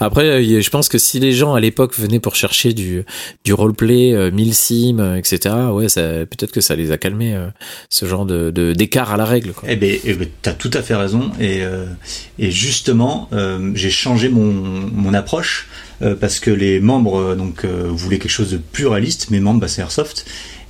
après, 0.00 0.42
je 0.44 0.70
pense 0.70 0.88
que 0.88 0.98
si 0.98 1.20
les 1.20 1.32
gens 1.32 1.54
à 1.54 1.60
l'époque 1.60 1.98
venaient 1.98 2.20
pour 2.20 2.34
chercher 2.34 2.72
du, 2.72 3.04
du 3.44 3.52
roleplay, 3.52 4.12
euh, 4.12 4.30
mille 4.30 4.54
sim, 4.54 4.98
euh, 4.98 5.16
etc. 5.16 5.54
Ouais, 5.72 5.88
ça, 5.88 6.02
peut-être 6.02 6.52
que 6.52 6.60
ça 6.60 6.74
les 6.76 6.90
a 6.92 6.98
calmés 6.98 7.34
euh, 7.34 7.46
ce 7.90 8.06
genre 8.06 8.26
de, 8.26 8.50
de 8.50 8.72
d'écart 8.72 9.12
à 9.12 9.16
la 9.16 9.24
règle. 9.24 9.52
Quoi. 9.52 9.68
Eh 9.70 9.76
ben, 9.76 9.98
eh 10.04 10.14
ben, 10.14 10.28
t'as 10.42 10.52
tout 10.52 10.70
à 10.74 10.82
fait 10.82 10.94
raison. 10.94 11.30
Et, 11.40 11.62
euh, 11.62 11.86
et 12.38 12.50
justement, 12.68 13.28
euh, 13.32 13.70
j'ai 13.74 13.90
changé 13.90 14.28
mon, 14.28 14.52
mon 15.04 15.14
approche 15.14 15.68
euh, 16.02 16.14
parce 16.22 16.38
que 16.40 16.50
les 16.50 16.80
membres 16.80 17.18
euh, 17.20 17.34
donc 17.36 17.64
voulaient 18.00 18.18
quelque 18.18 18.30
chose 18.40 18.50
de 18.50 18.60
plus 18.74 18.86
réaliste. 18.86 19.30
Mes 19.30 19.40
membres, 19.40 19.60
bah, 19.60 19.68
c'est 19.68 19.82
Airsoft. 19.82 20.24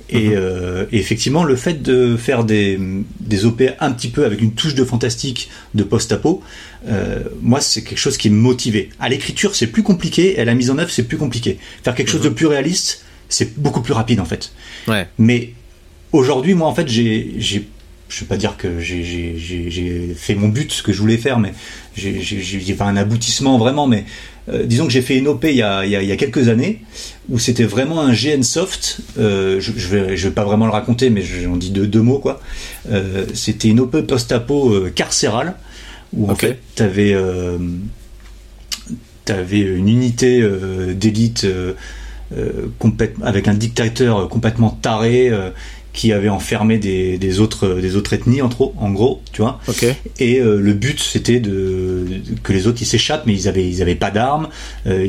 Et, 0.07 0.27
Mhm. 0.29 0.33
euh, 0.35 0.85
et 0.91 0.99
effectivement, 0.99 1.43
le 1.43 1.55
fait 1.55 1.81
de 1.81 2.15
faire 2.27 2.43
des, 2.43 2.77
des 3.21 3.45
OP 3.45 3.61
un 3.79 3.91
petit 3.91 4.09
peu 4.15 4.23
avec 4.23 4.39
une 4.39 4.53
touche 4.53 4.75
de 4.75 4.83
fantastique, 4.85 5.49
de 5.73 5.83
post-apo, 5.83 6.43
euh, 6.87 7.21
moi, 7.41 7.59
c'est 7.59 7.81
quelque 7.83 7.97
chose 8.05 8.17
qui 8.17 8.29
me 8.29 8.39
motivait. 8.49 8.89
À 8.99 9.09
l'écriture, 9.09 9.55
c'est 9.55 9.65
plus 9.75 9.81
compliqué, 9.81 10.23
et 10.37 10.39
à 10.41 10.45
la 10.45 10.53
mise 10.53 10.69
en 10.69 10.77
œuvre, 10.77 10.91
c'est 10.91 11.07
plus 11.11 11.17
compliqué. 11.17 11.57
Faire 11.83 11.95
quelque 11.95 12.11
chose 12.11 12.21
de 12.21 12.29
plus 12.29 12.45
réaliste, 12.45 13.03
c'est 13.29 13.57
beaucoup 13.59 13.81
plus 13.81 13.93
rapide 13.93 14.19
en 14.19 14.25
fait. 14.25 14.51
Ouais. 14.87 15.07
Mais 15.17 15.53
aujourd'hui, 16.11 16.53
moi, 16.53 16.67
en 16.67 16.75
fait, 16.75 16.87
j'ai 16.87 17.67
je 18.07 18.21
vais 18.21 18.27
pas 18.27 18.37
dire 18.37 18.55
que 18.57 18.79
j'ai 18.79 20.15
fait 20.15 20.35
mon 20.35 20.49
but, 20.49 20.71
ce 20.71 20.83
que 20.83 20.93
je 20.93 20.99
voulais 20.99 21.17
faire, 21.17 21.39
mais 21.39 21.53
j'ai 21.95 22.73
pas 22.73 22.85
un 22.85 22.97
aboutissement 22.97 23.57
vraiment, 23.57 23.87
mais 23.87 24.05
euh, 24.47 24.63
disons 24.65 24.85
que 24.85 24.91
j'ai 24.91 25.01
fait 25.01 25.17
une 25.17 25.27
OP 25.27 25.45
il 25.45 25.55
y, 25.55 25.63
a, 25.63 25.85
il, 25.85 25.91
y 25.91 26.11
a, 26.11 26.15
quelques 26.15 26.49
années 26.49 26.81
où 27.29 27.39
c'était 27.39 27.63
vraiment 27.63 28.01
un 28.01 28.13
GN 28.13 28.43
soft. 28.43 28.99
Euh, 29.17 29.59
je, 29.59 29.71
je, 29.75 29.87
vais, 29.87 30.15
je 30.15 30.27
vais 30.27 30.33
pas 30.33 30.43
vraiment 30.43 30.67
le 30.67 30.71
raconter, 30.71 31.09
mais 31.09 31.23
j'en 31.23 31.57
dis 31.57 31.71
deux, 31.71 31.87
deux 31.87 32.01
mots 32.01 32.19
quoi. 32.19 32.39
Euh, 32.91 33.25
c'était 33.33 33.69
une 33.69 33.79
OP 33.79 34.01
post-apo 34.01 34.89
carcérale 34.93 35.55
où 36.13 36.29
en 36.29 36.35
fait 36.35 36.59
euh, 36.79 37.57
avais 39.27 39.59
une 39.59 39.89
unité 39.89 40.47
d'élite 40.93 41.47
avec 43.23 43.47
un 43.47 43.53
dictateur 43.55 44.29
complètement 44.29 44.69
taré 44.69 45.31
qui 45.95 46.11
avait 46.11 46.29
enfermé 46.29 46.77
des, 46.77 47.17
des, 47.17 47.39
autres 47.39 47.79
des 47.81 47.95
autres 47.95 48.13
ethnies 48.13 48.41
en, 48.41 48.49
trop, 48.49 48.75
en 48.77 48.91
gros 48.91 49.21
tu 49.31 49.41
vois 49.41 49.59
okay. 49.67 49.93
et 50.19 50.39
euh, 50.39 50.59
le 50.59 50.73
but 50.73 50.99
c'était 50.99 51.39
de, 51.39 52.05
que 52.43 52.53
les 52.53 52.67
autres 52.67 52.81
ils 52.81 52.85
s'échappent 52.85 53.25
mais 53.25 53.33
ils 53.33 53.47
avaient 53.47 53.67
ils 53.67 53.81
avaient 53.81 53.95
pas 53.95 54.11
d'armes 54.11 54.49
euh, 54.85 55.07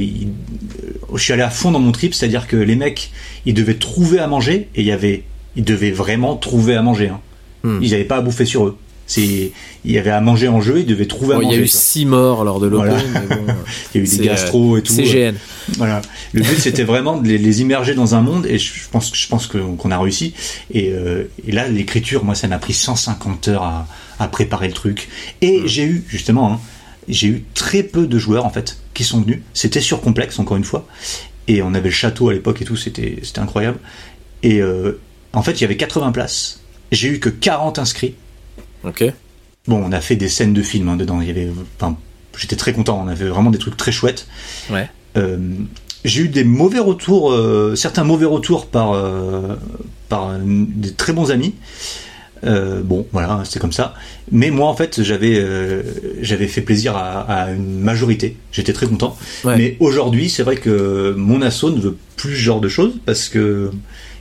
je 1.12 1.22
suis 1.22 1.32
allé 1.32 1.42
à 1.42 1.50
fond 1.50 1.72
dans 1.72 1.80
mon 1.80 1.92
trip 1.92 2.14
c'est 2.14 2.26
à 2.26 2.28
dire 2.28 2.46
que 2.46 2.56
les 2.56 2.76
mecs 2.76 3.10
ils 3.44 3.54
devaient 3.54 3.74
trouver 3.74 4.20
à 4.20 4.28
manger 4.28 4.68
et 4.74 4.80
il 4.80 4.86
y 4.86 4.92
avait 4.92 5.24
ils 5.56 5.64
devaient 5.64 5.90
vraiment 5.90 6.36
trouver 6.36 6.76
à 6.76 6.82
manger 6.82 7.08
hein. 7.08 7.20
hmm. 7.64 7.80
ils 7.82 7.92
avaient 7.92 8.04
pas 8.04 8.18
à 8.18 8.20
bouffer 8.20 8.44
sur 8.44 8.66
eux 8.66 8.78
c'est 9.06 9.52
il 9.84 9.92
y 9.92 9.98
avait 9.98 10.10
à 10.10 10.20
manger 10.20 10.48
en 10.48 10.60
jeu, 10.60 10.80
il 10.80 10.86
devait 10.86 11.06
trouver 11.06 11.34
à 11.34 11.38
manger. 11.38 11.48
Il 11.48 11.58
y 11.58 11.60
a 11.60 11.64
eu 11.64 11.68
six 11.68 12.06
morts 12.06 12.44
lors 12.44 12.58
de 12.58 12.66
l'Open. 12.66 12.92
il 13.94 14.00
y 14.00 14.04
a 14.04 14.04
eu 14.04 14.16
des 14.16 14.26
gastro 14.26 14.76
et 14.76 14.82
tout. 14.82 14.92
CGN. 14.92 15.36
Voilà. 15.76 16.02
Le 16.32 16.42
but 16.42 16.58
c'était 16.58 16.82
vraiment 16.82 17.16
de 17.16 17.28
les, 17.28 17.60
immerger 17.60 17.94
dans 17.94 18.14
un 18.14 18.20
monde 18.20 18.46
et 18.46 18.58
je 18.58 18.88
pense 18.90 19.12
je 19.14 19.28
pense 19.28 19.46
qu'on 19.46 19.90
a 19.90 19.98
réussi. 19.98 20.34
Et, 20.72 20.90
euh, 20.90 21.24
et 21.46 21.52
là 21.52 21.68
l'écriture, 21.68 22.24
moi 22.24 22.34
ça 22.34 22.48
m'a 22.48 22.58
pris 22.58 22.72
150 22.72 23.48
heures 23.48 23.62
à, 23.62 23.86
à, 24.18 24.26
préparer 24.26 24.66
le 24.66 24.74
truc. 24.74 25.08
Et 25.40 25.60
mm. 25.60 25.66
j'ai 25.66 25.84
eu 25.84 26.04
justement, 26.08 26.54
hein, 26.54 26.60
j'ai 27.08 27.28
eu 27.28 27.44
très 27.54 27.84
peu 27.84 28.08
de 28.08 28.18
joueurs 28.18 28.44
en 28.44 28.50
fait 28.50 28.78
qui 28.92 29.04
sont 29.04 29.20
venus. 29.20 29.40
C'était 29.54 29.80
sur 29.80 30.00
complexe 30.00 30.38
encore 30.40 30.56
une 30.56 30.64
fois. 30.64 30.86
Et 31.48 31.62
on 31.62 31.74
avait 31.74 31.90
le 31.90 31.94
château 31.94 32.28
à 32.28 32.32
l'époque 32.32 32.60
et 32.60 32.64
tout, 32.64 32.76
c'était 32.76 33.20
c'était 33.22 33.40
incroyable. 33.40 33.78
Et 34.42 34.60
euh, 34.60 34.98
en 35.32 35.42
fait 35.42 35.52
il 35.52 35.60
y 35.60 35.64
avait 35.64 35.76
80 35.76 36.10
places. 36.10 36.60
J'ai 36.90 37.08
eu 37.08 37.20
que 37.20 37.28
40 37.28 37.78
inscrits 37.78 38.14
Ok. 38.86 39.04
Bon, 39.66 39.82
on 39.84 39.92
a 39.92 40.00
fait 40.00 40.16
des 40.16 40.28
scènes 40.28 40.52
de 40.52 40.62
films 40.62 40.88
hein, 40.88 40.96
dedans. 40.96 41.20
Il 41.20 41.26
y 41.26 41.30
avait, 41.30 41.50
enfin, 41.78 41.96
j'étais 42.36 42.56
très 42.56 42.72
content. 42.72 43.02
On 43.04 43.08
avait 43.08 43.26
vraiment 43.26 43.50
des 43.50 43.58
trucs 43.58 43.76
très 43.76 43.92
chouettes. 43.92 44.26
Ouais. 44.70 44.88
Euh, 45.16 45.38
j'ai 46.04 46.22
eu 46.22 46.28
des 46.28 46.44
mauvais 46.44 46.78
retours, 46.78 47.32
euh, 47.32 47.74
certains 47.74 48.04
mauvais 48.04 48.26
retours 48.26 48.66
par 48.66 48.92
euh, 48.92 49.56
par 50.08 50.38
des 50.38 50.92
très 50.92 51.12
bons 51.12 51.32
amis. 51.32 51.54
bon, 52.44 53.08
voilà, 53.10 53.42
c'est 53.44 53.58
comme 53.58 53.72
ça. 53.72 53.94
Mais 54.30 54.50
moi, 54.50 54.68
en 54.68 54.76
fait, 54.76 55.02
j'avais 55.02 55.44
j'avais 56.20 56.46
fait 56.46 56.60
plaisir 56.60 56.96
à, 56.96 57.50
une 57.50 57.80
majorité. 57.80 58.36
J'étais 58.52 58.72
très 58.72 58.86
content. 58.86 59.16
Mais 59.44 59.76
aujourd'hui, 59.80 60.30
c'est 60.30 60.44
vrai 60.44 60.56
que 60.56 61.12
mon 61.16 61.42
asso 61.42 61.64
ne 61.64 61.80
veut 61.80 61.96
plus 62.16 62.36
ce 62.36 62.40
genre 62.40 62.60
de 62.60 62.68
choses 62.68 63.00
parce 63.04 63.28
que 63.28 63.72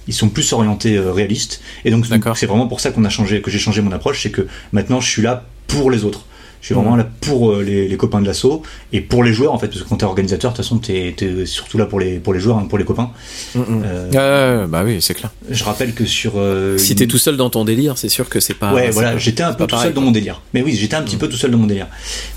ils 0.07 0.13
sont 0.13 0.29
plus 0.29 0.53
orientés 0.53 0.97
euh, 0.97 1.11
réalistes. 1.11 1.61
Et 1.83 1.91
donc 1.91 2.05
c'est 2.35 2.45
vraiment 2.45 2.67
pour 2.67 2.79
ça 2.79 2.91
qu'on 2.91 3.05
a 3.05 3.09
changé, 3.09 3.41
que 3.41 3.51
j'ai 3.51 3.59
changé 3.59 3.81
mon 3.81 3.91
approche, 3.91 4.23
c'est 4.23 4.31
que 4.31 4.47
maintenant 4.71 5.01
je 5.01 5.09
suis 5.09 5.21
là 5.21 5.45
pour 5.67 5.91
les 5.91 6.03
autres. 6.03 6.25
Je 6.61 6.69
suis 6.69 6.73
vraiment 6.73 6.95
mmh. 6.95 6.97
là 6.97 7.07
pour 7.21 7.51
euh, 7.51 7.61
les, 7.61 7.95
copains 7.95 8.21
de 8.21 8.25
l'assaut 8.25 8.63
et 8.91 8.99
pour 8.99 9.23
les 9.23 9.33
joueurs 9.33 9.53
en 9.53 9.59
fait 9.59 9.67
parce 9.67 9.83
que 9.83 9.87
quand 9.87 9.97
t'es 9.97 10.05
organisateur 10.05 10.51
de 10.51 10.57
toute 10.57 10.65
façon 10.65 10.79
t'es 10.79 11.13
es 11.15 11.45
surtout 11.45 11.77
là 11.77 11.85
pour 11.85 11.99
les 11.99 12.17
pour 12.17 12.33
les 12.33 12.39
joueurs 12.39 12.57
hein, 12.57 12.65
pour 12.67 12.79
les 12.79 12.85
copains 12.85 13.11
mmh, 13.53 13.59
mmh. 13.59 13.83
Euh, 14.15 14.65
bah 14.65 14.81
oui 14.83 14.97
c'est 14.99 15.13
clair 15.13 15.29
je 15.47 15.63
rappelle 15.63 15.93
que 15.93 16.05
sur 16.05 16.33
si 16.77 16.87
tu 16.87 16.95
t'es 16.95 17.05
tout 17.05 17.19
seul 17.19 17.37
dans 17.37 17.51
ton 17.51 17.65
délire 17.65 17.99
c'est 17.99 18.09
sûr 18.09 18.27
que 18.29 18.39
c'est 18.39 18.55
pas 18.55 18.73
ouais 18.73 18.89
voilà 18.89 19.15
j'étais 19.15 19.43
un 19.43 19.53
peu 19.53 19.67
tout 19.67 19.77
seul 19.77 19.93
dans 19.93 20.01
mon 20.01 20.09
délire 20.09 20.41
mais 20.55 20.63
oui 20.63 20.75
j'étais 20.75 20.95
un 20.95 21.03
petit 21.03 21.17
peu 21.17 21.29
tout 21.29 21.37
seul 21.37 21.51
dans 21.51 21.59
mon 21.59 21.67
délire 21.67 21.85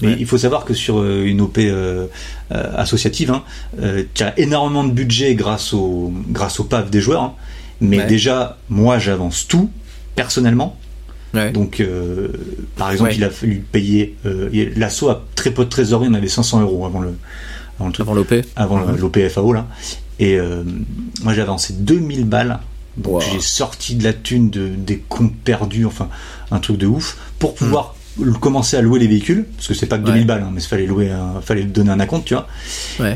mais 0.02 0.14
il 0.18 0.26
faut 0.26 0.36
savoir 0.36 0.66
que 0.66 0.74
sur 0.74 1.02
une 1.02 1.40
OP 1.40 1.58
associative 2.50 3.30
hein, 3.30 3.42
tu 4.12 4.22
as 4.24 4.38
énormément 4.38 4.84
de 4.84 4.92
budget 4.92 5.36
grâce 5.36 5.72
au 5.72 6.12
grâce 6.28 6.60
au 6.60 6.64
PAV 6.64 6.90
des 6.90 7.00
joueurs 7.00 7.22
hein. 7.22 7.34
Mais 7.80 8.06
déjà, 8.06 8.58
moi, 8.68 8.98
j'avance 8.98 9.46
tout 9.46 9.70
personnellement. 10.14 10.76
Donc, 11.52 11.80
euh, 11.80 12.28
par 12.76 12.90
exemple, 12.90 13.12
il 13.14 13.24
a 13.24 13.30
fallu 13.30 13.64
payer. 13.70 14.16
Euh, 14.26 14.48
L'assaut 14.76 15.08
a 15.08 15.24
très 15.34 15.50
peu 15.50 15.64
de 15.64 15.70
trésorerie, 15.70 16.08
on 16.10 16.14
avait 16.14 16.28
500 16.28 16.62
euros 16.62 16.86
avant 16.86 17.00
le. 17.00 17.16
Avant 17.78 18.14
l'OP 18.14 18.34
Avant 18.56 18.80
l'OPFAO, 18.80 19.52
là. 19.52 19.68
Et 20.18 20.36
euh, 20.36 20.64
moi, 21.22 21.32
j'ai 21.32 21.42
avancé 21.42 21.74
2000 21.74 22.24
balles. 22.24 22.58
Donc, 22.96 23.22
j'ai 23.22 23.40
sorti 23.40 23.94
de 23.94 24.02
la 24.02 24.12
thune 24.12 24.50
de, 24.50 24.68
des 24.68 24.98
comptes 24.98 25.36
perdus, 25.44 25.86
enfin, 25.86 26.08
un 26.50 26.58
truc 26.58 26.78
de 26.78 26.86
ouf, 26.88 27.16
pour 27.38 27.54
pouvoir 27.54 27.94
commencer 28.40 28.76
à 28.76 28.82
louer 28.82 28.98
les 28.98 29.06
véhicules 29.06 29.44
parce 29.56 29.68
que 29.68 29.74
c'est 29.74 29.86
pas 29.86 29.98
que 29.98 30.04
2000 30.04 30.26
balles 30.26 30.42
hein, 30.42 30.50
mais 30.52 30.60
il 30.60 30.66
fallait 30.66 30.86
louer 30.86 31.10
un, 31.10 31.40
fallait 31.40 31.62
donner 31.62 31.90
un 31.90 32.00
acompte 32.00 32.26
tu 32.26 32.34
vois. 32.34 32.46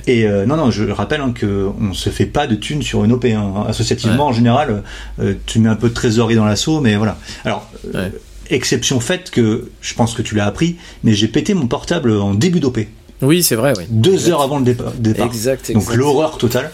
Et 0.07 0.27
euh, 0.27 0.47
non 0.47 0.57
non 0.57 0.71
je 0.71 0.85
rappelle 0.85 1.21
hein, 1.21 1.33
que 1.35 1.69
on 1.81 1.93
se 1.93 2.11
fait 2.11 2.27
pas 2.27 2.47
de 2.47 2.55
thunes 2.55 2.83
sur 2.83 3.05
une 3.05 3.13
OP 3.13 3.25
hein. 3.25 3.65
associativement 3.69 4.27
en 4.27 4.33
général 4.33 4.83
euh, 5.21 5.35
tu 5.47 5.59
mets 5.59 5.69
un 5.69 5.77
peu 5.77 5.89
de 5.89 5.95
trésorerie 5.95 6.37
dans 6.37 6.45
l'assaut 6.45 6.81
mais 6.81 6.97
voilà. 6.97 7.19
Alors 7.45 7.69
euh, 7.95 8.09
exception 8.51 9.01
faite 9.01 9.31
que 9.31 9.71
je 9.81 9.95
pense 9.95 10.15
que 10.15 10.23
tu 10.23 10.35
l'as 10.35 10.47
appris 10.47 10.77
mais 11.05 11.15
j'ai 11.15 11.29
pété 11.29 11.55
mon 11.55 11.67
portable 11.67 12.13
en 12.13 12.35
début 12.35 12.61
d'OP 12.61 12.81
oui 13.23 13.43
c'est 13.43 13.57
vrai 13.57 13.73
oui. 13.77 13.85
deux 13.89 14.29
heures 14.29 14.43
avant 14.43 14.59
le 14.59 14.65
départ, 14.65 14.93
Exact, 15.27 15.71
exact. 15.71 15.73
donc 15.73 15.95
l'horreur 15.95 16.39
totale 16.39 16.71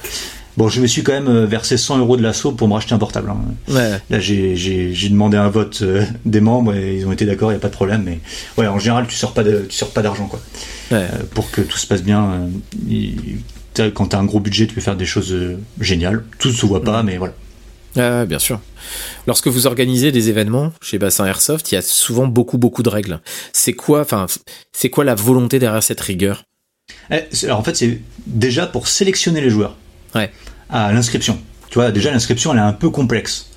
Bon, 0.58 0.68
je 0.68 0.80
me 0.80 0.88
suis 0.88 1.04
quand 1.04 1.12
même 1.12 1.28
euh, 1.28 1.46
versé 1.46 1.76
100 1.76 1.98
euros 1.98 2.16
de 2.16 2.22
l'assaut 2.22 2.50
pour 2.50 2.66
me 2.66 2.74
racheter 2.74 2.92
un 2.92 2.98
portable. 2.98 3.30
Hein. 3.30 3.38
Ouais. 3.68 4.00
Là, 4.10 4.18
j'ai 4.18 5.08
demandé 5.08 5.36
un 5.36 5.48
vote 5.48 5.82
euh, 5.82 6.04
des 6.24 6.40
membres 6.40 6.74
et 6.74 6.96
ils 6.96 7.06
ont 7.06 7.12
été 7.12 7.26
d'accord, 7.26 7.52
il 7.52 7.54
n'y 7.54 7.58
a 7.58 7.60
pas 7.60 7.68
de 7.68 7.74
problème. 7.74 8.02
Mais 8.58 8.66
en 8.66 8.80
général, 8.80 9.06
tu 9.06 9.14
sors 9.14 9.34
pas 9.34 9.44
de, 9.44 9.66
tu 9.68 9.76
sors 9.76 9.90
pas 9.90 10.02
d'argent 10.02 10.26
quoi. 10.26 10.40
Ouais. 10.90 10.96
Euh, 10.96 11.22
pour 11.30 11.52
que 11.52 11.60
tout 11.60 11.78
se 11.78 11.86
passe 11.86 12.02
bien. 12.02 12.50
Euh, 12.90 13.90
quand 13.94 14.08
tu 14.08 14.16
as 14.16 14.18
un 14.18 14.24
gros 14.24 14.40
budget, 14.40 14.66
tu 14.66 14.74
peux 14.74 14.80
faire 14.80 14.96
des 14.96 15.06
choses 15.06 15.32
géniales. 15.78 16.24
Tout 16.40 16.48
ne 16.48 16.54
se 16.54 16.66
voit 16.66 16.82
pas, 16.82 17.04
mais 17.04 17.18
voilà. 17.18 17.34
Ah, 17.96 18.26
bien 18.26 18.40
sûr. 18.40 18.60
Lorsque 19.28 19.46
vous 19.46 19.68
organisez 19.68 20.10
des 20.10 20.28
événements 20.28 20.72
chez 20.82 20.98
Bassin 20.98 21.24
Airsoft, 21.24 21.70
il 21.70 21.76
y 21.76 21.78
a 21.78 21.82
souvent 21.82 22.26
beaucoup 22.26 22.58
beaucoup 22.58 22.82
de 22.82 22.88
règles. 22.88 23.20
C'est 23.52 23.74
quoi, 23.74 24.00
enfin, 24.00 24.26
c'est 24.72 24.90
quoi 24.90 25.04
la 25.04 25.14
volonté 25.14 25.60
derrière 25.60 25.84
cette 25.84 26.00
rigueur? 26.00 26.42
Eh, 27.12 27.22
Alors 27.44 27.60
en 27.60 27.62
fait, 27.62 27.76
c'est 27.76 28.00
déjà 28.26 28.66
pour 28.66 28.88
sélectionner 28.88 29.40
les 29.40 29.50
joueurs 29.50 29.76
ouais. 30.14 30.30
à 30.70 30.92
l'inscription. 30.92 31.38
Tu 31.70 31.78
vois, 31.78 31.90
déjà 31.90 32.10
l'inscription 32.10 32.52
elle 32.52 32.58
est 32.58 32.62
un 32.62 32.72
peu 32.72 32.90
complexe. 32.90 33.48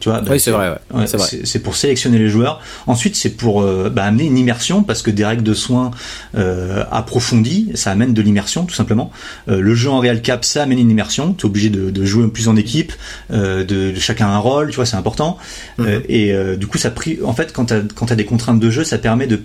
Tu 0.00 0.08
vois, 0.08 0.22
oui, 0.28 0.38
c'est 0.38 0.50
vrai. 0.50 0.78
Ouais. 0.92 1.06
c'est 1.06 1.58
pour 1.60 1.76
sélectionner 1.76 2.18
les 2.18 2.28
joueurs. 2.28 2.60
Ensuite, 2.86 3.16
c'est 3.16 3.30
pour 3.30 3.62
euh, 3.62 3.90
bah, 3.90 4.04
amener 4.04 4.24
une 4.24 4.38
immersion 4.38 4.82
parce 4.82 5.02
que 5.02 5.10
des 5.10 5.24
règles 5.24 5.42
de 5.42 5.54
soins 5.54 5.90
euh, 6.36 6.84
approfondies, 6.90 7.70
ça 7.74 7.90
amène 7.90 8.12
de 8.12 8.22
l'immersion 8.22 8.64
tout 8.64 8.74
simplement. 8.74 9.10
Euh, 9.48 9.60
le 9.60 9.74
jeu 9.74 9.90
en 9.90 10.00
real 10.00 10.20
cap, 10.22 10.44
ça 10.44 10.62
amène 10.62 10.78
une 10.78 10.90
immersion. 10.90 11.34
Tu 11.34 11.46
es 11.46 11.48
obligé 11.48 11.70
de, 11.70 11.90
de, 11.90 12.04
jouer 12.04 12.28
plus 12.28 12.48
en 12.48 12.56
équipe, 12.56 12.92
de, 13.30 13.62
de, 13.62 13.94
chacun 13.98 14.28
un 14.28 14.38
rôle. 14.38 14.70
Tu 14.70 14.76
vois, 14.76 14.86
c'est 14.86 14.96
important. 14.96 15.38
Euh, 15.80 16.00
et 16.08 16.34
du 16.56 16.66
coup, 16.66 16.78
ça 16.78 16.92
en 17.24 17.32
fait, 17.32 17.52
quand 17.52 17.66
tu 17.66 17.74
as, 17.74 18.12
as, 18.12 18.14
des 18.14 18.24
contraintes 18.24 18.60
de 18.60 18.70
jeu, 18.70 18.84
ça 18.84 18.98
permet 18.98 19.26
de 19.26 19.42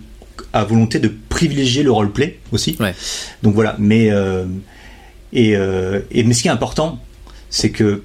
à 0.53 0.63
volonté 0.63 0.99
de 0.99 1.11
privilégier 1.29 1.83
le 1.83 1.91
roleplay 1.91 2.39
aussi. 2.51 2.77
Ouais. 2.79 2.93
Donc 3.43 3.55
voilà. 3.55 3.75
Mais 3.79 4.11
et, 5.33 5.55
euh, 5.55 6.01
et, 6.11 6.23
mais 6.23 6.33
ce 6.33 6.41
qui 6.41 6.47
est 6.47 6.51
important, 6.51 6.99
c'est 7.49 7.71
que 7.71 8.03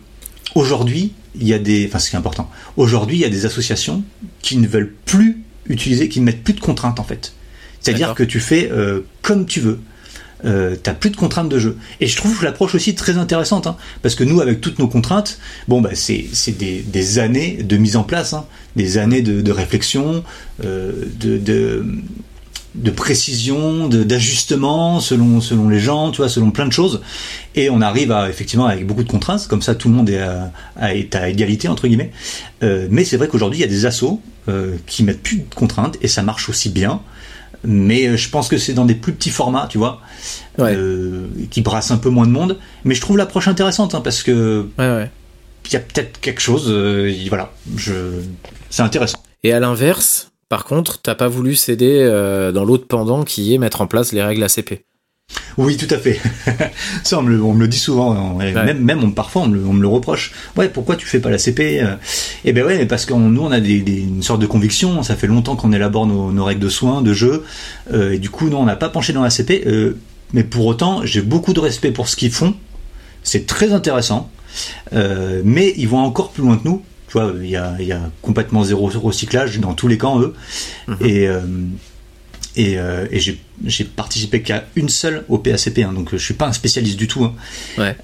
aujourd'hui, 0.55 1.13
il 1.35 1.47
y 1.47 1.55
a 1.55 1.59
des, 1.59 1.87
enfin, 1.87 1.99
ce 1.99 2.11
qui 2.11 2.17
est 2.17 2.19
important, 2.19 2.51
aujourd'hui, 2.77 3.17
il 3.17 3.21
y 3.21 3.25
a 3.25 3.31
des 3.31 3.47
associations 3.47 4.03
qui 4.43 4.57
ne 4.57 4.67
veulent 4.67 4.93
plus 5.05 5.43
utiliser, 5.67 6.09
qui 6.09 6.21
ne 6.21 6.27
mettent 6.27 6.43
plus 6.43 6.55
de 6.55 6.61
contraintes 6.61 7.01
en 7.01 7.05
fait. 7.05 7.33
C'est-à-dire 7.81 8.15
que 8.15 8.23
tu 8.23 8.41
fais 8.41 8.71
euh, 8.71 9.01
comme 9.23 9.47
tu 9.47 9.61
veux. 9.61 9.81
Euh, 10.45 10.75
t'as 10.81 10.95
plus 10.95 11.11
de 11.11 11.17
contraintes 11.17 11.49
de 11.49 11.59
jeu. 11.59 11.77
Et 12.01 12.09
je 12.09 12.17
trouve 12.17 12.43
l'approche 12.43 12.75
aussi 12.75 12.97
très 12.97 13.17
intéressante, 13.17 13.69
hein, 13.69 13.77
parce 14.03 14.17
que 14.17 14.25
nous, 14.25 14.41
avec 14.41 14.61
toutes 14.61 14.81
nos 14.81 14.89
contraintes, 14.89 15.39
bon, 15.69 15.81
bah, 15.81 15.91
c'est 15.95 16.27
des, 16.59 16.81
des 16.81 17.19
années 17.21 17.63
de 17.63 17.77
mise 17.77 17.97
en 17.97 18.03
place, 18.03 18.33
hein, 18.33 18.45
des 18.75 18.99
années 18.99 19.23
de, 19.23 19.41
de 19.41 19.53
réflexion, 19.53 20.25
euh, 20.65 20.93
de, 21.21 21.39
de, 21.39 21.87
de 22.75 22.91
précision, 22.91 23.89
d'ajustement 23.89 25.01
selon 25.01 25.41
selon 25.41 25.69
les 25.69 25.81
gens, 25.81 26.11
tu 26.11 26.19
vois, 26.19 26.29
selon 26.29 26.51
plein 26.51 26.67
de 26.67 26.73
choses. 26.73 27.03
Et 27.55 27.69
on 27.71 27.81
arrive 27.81 28.13
à 28.13 28.29
effectivement 28.29 28.67
avec 28.67 28.87
beaucoup 28.87 29.05
de 29.05 29.11
contraintes, 29.11 29.47
comme 29.49 29.63
ça 29.63 29.75
tout 29.75 29.89
le 29.89 29.95
monde 29.95 30.09
est 30.09 30.21
à, 30.21 30.53
à, 30.77 30.95
est 30.95 31.15
à 31.15 31.29
égalité 31.29 31.69
entre 31.69 31.87
guillemets. 31.87 32.13
Euh, 32.63 32.87
mais 32.91 33.05
c'est 33.05 33.17
vrai 33.17 33.29
qu'aujourd'hui 33.29 33.59
il 33.59 33.63
y 33.63 33.67
a 33.67 33.69
des 33.69 33.87
assos 33.87 34.21
euh, 34.49 34.77
qui 34.87 35.05
mettent 35.05 35.23
plus 35.23 35.39
de 35.39 35.55
contraintes 35.55 35.97
et 36.01 36.09
ça 36.09 36.23
marche 36.23 36.49
aussi 36.49 36.71
bien. 36.71 37.01
Mais 37.65 38.09
euh, 38.09 38.17
je 38.17 38.29
pense 38.29 38.49
que 38.49 38.59
c'est 38.59 38.73
dans 38.75 38.85
des 38.85 38.95
plus 38.95 39.13
petits 39.13 39.31
formats, 39.31 39.69
tu 39.71 39.79
vois, 39.79 40.01
ouais. 40.59 40.75
euh, 40.75 41.29
qui 41.51 41.61
brassent 41.61 41.93
un 41.93 41.97
peu 41.97 42.11
moins 42.11 42.27
de 42.27 42.33
monde. 42.33 42.59
Mais 42.85 42.95
je 42.95 43.01
trouve 43.01 43.17
l'approche 43.17 43.47
intéressante 43.49 43.95
hein, 43.95 44.01
parce 44.01 44.23
que 44.23 44.67
ouais, 44.79 44.89
ouais. 44.89 45.11
il 45.67 45.73
y 45.73 45.77
a 45.77 45.81
peut-être 45.81 46.21
quelque 46.21 46.41
chose. 46.41 46.65
Euh, 46.69 47.15
voilà, 47.29 47.53
je 47.77 47.93
c'est 48.69 48.83
intéressant. 48.83 49.23
Et 49.45 49.53
à 49.53 49.61
l'inverse, 49.61 50.32
par 50.53 50.67
contre, 50.67 51.01
t'as 51.01 51.15
pas 51.15 51.29
voulu 51.29 51.55
céder 51.55 52.01
euh, 52.03 52.53
dans 52.53 52.67
l'autre 52.67 52.87
pendant 52.87 53.25
qui 53.25 53.55
est 53.55 53.57
mettre 53.57 53.81
en 53.81 53.87
place 53.87 54.13
les 54.13 54.23
règles 54.23 54.43
ACP. 54.43 54.85
Oui, 55.57 55.79
tout 55.79 55.87
à 55.89 55.97
fait. 55.97 56.21
ça, 57.05 57.21
on 57.21 57.23
me, 57.23 57.31
le, 57.31 57.43
on 57.43 57.55
me, 57.55 57.61
le, 57.61 57.69
dit 57.69 57.79
souvent. 57.79 58.13
Hein. 58.13 58.35
Ouais. 58.35 58.53
Même, 58.53 58.81
même 58.81 59.03
on, 59.03 59.13
parfois, 59.13 59.41
on 59.41 59.49
me, 59.49 59.57
le, 59.57 59.65
on 59.65 59.73
me, 59.73 59.81
le, 59.81 59.89
reproche. 59.89 60.33
Ouais, 60.59 60.69
pourquoi 60.69 60.97
tu 60.97 61.07
fais 61.07 61.21
pas 61.21 61.31
la 61.31 61.39
CP 61.39 61.83
Eh 62.45 62.53
ben 62.53 62.67
ouais, 62.67 62.85
parce 62.85 63.07
que 63.07 63.15
nous, 63.15 63.43
on 63.43 63.51
a 63.51 63.61
des, 63.61 63.81
des, 63.81 64.01
une 64.01 64.23
sorte 64.23 64.43
de 64.43 64.47
conviction. 64.47 65.03
Ça 65.03 65.17
fait 65.17 65.27
longtemps 65.27 65.57
qu'on 65.57 65.73
élabore 65.73 66.07
nos, 66.07 66.33
nos, 66.33 66.45
règles 66.45 66.61
de 66.61 66.69
soins, 66.69 67.01
de 67.01 67.15
jeu. 67.15 67.47
Euh, 67.91 68.13
et 68.13 68.19
du 68.19 68.29
coup, 68.29 68.51
nous, 68.51 68.59
on 68.59 68.67
n'a 68.67 68.77
pas 68.77 68.91
penché 68.91 69.15
dans 69.15 69.23
la 69.23 69.31
CP. 69.31 69.63
Euh, 69.67 69.97
mais 70.35 70.45
pour 70.45 70.67
autant, 70.67 71.01
j'ai 71.03 71.23
beaucoup 71.23 71.55
de 71.55 71.61
respect 71.61 71.93
pour 71.93 72.09
ce 72.09 72.17
qu'ils 72.17 72.31
font. 72.31 72.55
C'est 73.23 73.47
très 73.47 73.73
intéressant. 73.73 74.31
Euh, 74.93 75.41
mais 75.47 75.73
ils 75.79 75.89
vont 75.89 76.01
encore 76.01 76.31
plus 76.31 76.43
loin 76.43 76.59
que 76.59 76.69
nous. 76.69 76.83
Tu 77.13 77.19
vois, 77.19 77.35
il 77.37 77.51
y 77.51 77.57
a, 77.57 77.77
y 77.79 77.93
a, 77.93 78.01
complètement 78.23 78.65
zéro 78.65 78.87
recyclage 78.87 79.61
dans 79.61 79.75
tous 79.75 79.87
les 79.87 79.99
camps, 79.99 80.19
eux. 80.19 80.35
-hmm. 80.89 81.07
Et 81.07 81.29
et, 82.57 82.79
euh, 82.79 83.07
et 83.11 83.19
j'ai 83.19 83.85
participé 83.85 84.43
qu'à 84.43 84.65
une 84.77 84.89
seule 84.89 85.25
au 85.29 85.39
PACP, 85.39 85.79
hein, 85.79 85.93
donc 85.93 86.11
je 86.13 86.19
suis 86.19 86.35
pas 86.35 86.47
un 86.47 86.53
spécialiste 86.53 86.99
du 86.99 87.09
tout. 87.09 87.25
Hein. 87.25 87.35
Ouais. 87.79 87.97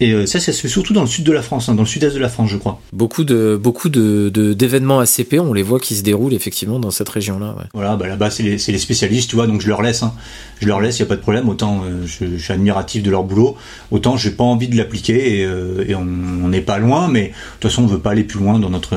Et 0.00 0.12
euh, 0.12 0.26
ça, 0.26 0.38
ça 0.38 0.52
se 0.52 0.60
fait 0.60 0.68
surtout 0.68 0.92
dans 0.92 1.00
le 1.00 1.08
sud 1.08 1.24
de 1.24 1.32
la 1.32 1.42
France, 1.42 1.68
hein, 1.68 1.74
dans 1.74 1.82
le 1.82 1.88
sud-est 1.88 2.14
de 2.14 2.20
la 2.20 2.28
France, 2.28 2.50
je 2.50 2.56
crois. 2.56 2.80
Beaucoup 2.92 3.24
de 3.24 3.58
beaucoup 3.60 3.88
de 3.88 4.28
d'événements 4.54 5.00
ACP, 5.00 5.34
on 5.40 5.52
les 5.52 5.62
voit 5.62 5.80
qui 5.80 5.96
se 5.96 6.02
déroulent 6.02 6.34
effectivement 6.34 6.78
dans 6.78 6.90
cette 6.90 7.08
région-là. 7.08 7.56
Ouais. 7.58 7.64
Voilà, 7.74 7.96
bah 7.96 8.06
là-bas 8.06 8.30
c'est 8.30 8.42
les, 8.42 8.56
les, 8.56 8.78
spécialistes, 8.78 9.30
tu 9.30 9.36
vois, 9.36 9.46
donc 9.46 9.60
je 9.60 9.68
leur 9.68 9.82
laisse, 9.82 10.02
hein. 10.02 10.14
je 10.60 10.68
leur 10.68 10.80
laisse, 10.80 10.98
y 10.98 11.02
a 11.02 11.06
pas 11.06 11.16
de 11.16 11.20
problème. 11.20 11.48
Autant 11.48 11.82
euh, 11.84 12.06
je, 12.06 12.36
je, 12.36 12.42
suis 12.42 12.52
admiratif 12.52 13.02
de 13.02 13.10
leur 13.10 13.24
boulot, 13.24 13.56
autant 13.90 14.16
j'ai 14.16 14.30
pas 14.30 14.44
envie 14.44 14.68
de 14.68 14.76
l'appliquer 14.76 15.40
et, 15.40 15.44
euh, 15.44 15.84
et, 15.88 15.94
on 15.94 16.04
n'est 16.04 16.60
pas 16.60 16.78
loin, 16.78 17.08
mais 17.08 17.28
de 17.28 17.32
toute 17.58 17.70
façon 17.70 17.82
on 17.82 17.86
veut 17.86 17.98
pas 17.98 18.12
aller 18.12 18.24
plus 18.24 18.38
loin 18.38 18.58
dans 18.58 18.70
notre 18.70 18.96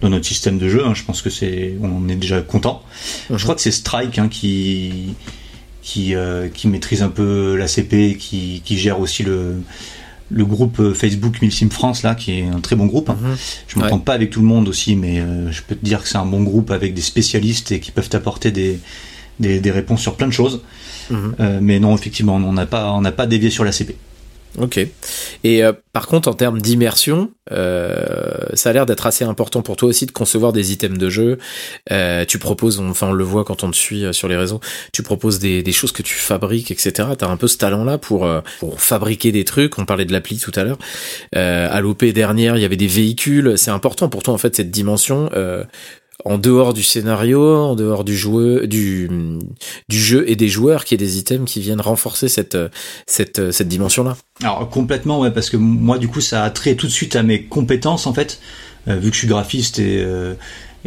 dans 0.00 0.10
notre 0.10 0.26
système 0.26 0.58
de 0.58 0.68
jeu. 0.68 0.84
Hein. 0.84 0.92
Je 0.94 1.04
pense 1.04 1.22
que 1.22 1.30
c'est, 1.30 1.76
on 1.82 2.08
est 2.08 2.16
déjà 2.16 2.40
content. 2.42 2.82
Je 3.30 3.42
crois 3.42 3.54
que 3.54 3.60
c'est 3.60 3.70
Strike 3.70 4.18
hein, 4.18 4.28
qui 4.28 5.14
qui 5.82 6.14
euh, 6.14 6.48
qui 6.48 6.68
maîtrise 6.68 7.02
un 7.02 7.08
peu 7.08 7.56
la 7.56 7.68
CP, 7.68 8.16
qui 8.18 8.62
qui 8.64 8.78
gère 8.78 9.00
aussi 9.00 9.22
le 9.22 9.56
le 10.30 10.44
groupe 10.44 10.92
Facebook 10.92 11.40
Milsim 11.40 11.70
France 11.70 12.02
là, 12.02 12.14
qui 12.14 12.40
est 12.40 12.46
un 12.46 12.60
très 12.60 12.76
bon 12.76 12.86
groupe. 12.86 13.10
Hein. 13.10 13.16
Je 13.68 13.78
m'entends 13.78 13.96
ouais. 13.96 14.02
pas 14.02 14.14
avec 14.14 14.30
tout 14.30 14.40
le 14.40 14.46
monde 14.46 14.68
aussi, 14.68 14.96
mais 14.96 15.20
euh, 15.20 15.50
je 15.52 15.62
peux 15.62 15.74
te 15.74 15.84
dire 15.84 16.02
que 16.02 16.08
c'est 16.08 16.18
un 16.18 16.26
bon 16.26 16.42
groupe 16.42 16.70
avec 16.70 16.94
des 16.94 17.02
spécialistes 17.02 17.72
et 17.72 17.80
qui 17.80 17.92
peuvent 17.92 18.10
apporter 18.12 18.50
des 18.50 18.80
des, 19.38 19.60
des 19.60 19.70
réponses 19.70 20.00
sur 20.00 20.16
plein 20.16 20.26
de 20.26 20.32
choses. 20.32 20.62
Euh, 21.12 21.58
mais 21.62 21.78
non, 21.78 21.94
effectivement, 21.94 22.36
on 22.36 22.52
n'a 22.52 22.66
pas 22.66 22.92
on 22.92 23.00
n'a 23.00 23.12
pas 23.12 23.26
dévié 23.26 23.50
sur 23.50 23.64
la 23.64 23.72
CP. 23.72 23.96
Ok. 24.58 24.78
Et 25.44 25.62
euh, 25.62 25.72
par 25.92 26.06
contre, 26.06 26.28
en 26.28 26.34
termes 26.34 26.60
d'immersion, 26.60 27.30
euh, 27.52 28.04
ça 28.54 28.70
a 28.70 28.72
l'air 28.72 28.86
d'être 28.86 29.06
assez 29.06 29.24
important 29.24 29.62
pour 29.62 29.76
toi 29.76 29.88
aussi 29.88 30.06
de 30.06 30.12
concevoir 30.12 30.52
des 30.52 30.72
items 30.72 30.98
de 30.98 31.10
jeu. 31.10 31.38
Euh, 31.92 32.24
tu 32.24 32.38
proposes, 32.38 32.80
enfin 32.80 33.08
on 33.08 33.12
le 33.12 33.24
voit 33.24 33.44
quand 33.44 33.64
on 33.64 33.70
te 33.70 33.76
suit 33.76 34.04
sur 34.12 34.28
les 34.28 34.36
réseaux, 34.36 34.60
tu 34.92 35.02
proposes 35.02 35.38
des, 35.38 35.62
des 35.62 35.72
choses 35.72 35.92
que 35.92 36.02
tu 36.02 36.14
fabriques, 36.14 36.70
etc. 36.70 37.08
T'as 37.18 37.28
un 37.28 37.36
peu 37.36 37.48
ce 37.48 37.58
talent-là 37.58 37.98
pour 37.98 38.28
pour 38.58 38.80
fabriquer 38.80 39.32
des 39.32 39.44
trucs. 39.44 39.78
On 39.78 39.84
parlait 39.84 40.04
de 40.04 40.12
l'appli 40.12 40.38
tout 40.38 40.52
à 40.54 40.64
l'heure. 40.64 40.78
à 41.32 41.80
l'OP 41.80 42.04
dernière, 42.04 42.56
il 42.56 42.62
y 42.62 42.64
avait 42.64 42.76
des 42.76 42.86
véhicules. 42.86 43.58
C'est 43.58 43.70
important 43.70 44.08
pour 44.08 44.22
toi 44.22 44.34
en 44.34 44.38
fait 44.38 44.56
cette 44.56 44.70
dimension 44.70 45.30
en 46.24 46.38
dehors 46.38 46.74
du 46.74 46.82
scénario, 46.82 47.56
en 47.56 47.76
dehors 47.76 48.04
du 48.04 48.16
joueur, 48.16 48.66
du, 48.66 49.08
du 49.88 49.98
jeu 49.98 50.28
et 50.28 50.36
des 50.36 50.48
joueurs, 50.48 50.84
qui 50.84 50.94
est 50.94 50.98
des 50.98 51.18
items 51.18 51.50
qui 51.50 51.60
viennent 51.60 51.80
renforcer 51.80 52.28
cette, 52.28 52.56
cette, 53.06 53.52
cette 53.52 53.68
dimension-là. 53.68 54.16
Alors 54.42 54.68
complètement, 54.68 55.20
ouais, 55.20 55.30
parce 55.30 55.50
que 55.50 55.56
moi 55.56 55.98
du 55.98 56.08
coup 56.08 56.20
ça 56.20 56.44
a 56.44 56.50
trait 56.50 56.74
tout 56.74 56.86
de 56.86 56.92
suite 56.92 57.16
à 57.16 57.22
mes 57.22 57.42
compétences 57.42 58.06
en 58.06 58.14
fait, 58.14 58.40
euh, 58.88 58.96
vu 58.96 59.10
que 59.10 59.14
je 59.14 59.20
suis 59.20 59.28
graphiste 59.28 59.78
et 59.78 60.02
euh, 60.02 60.34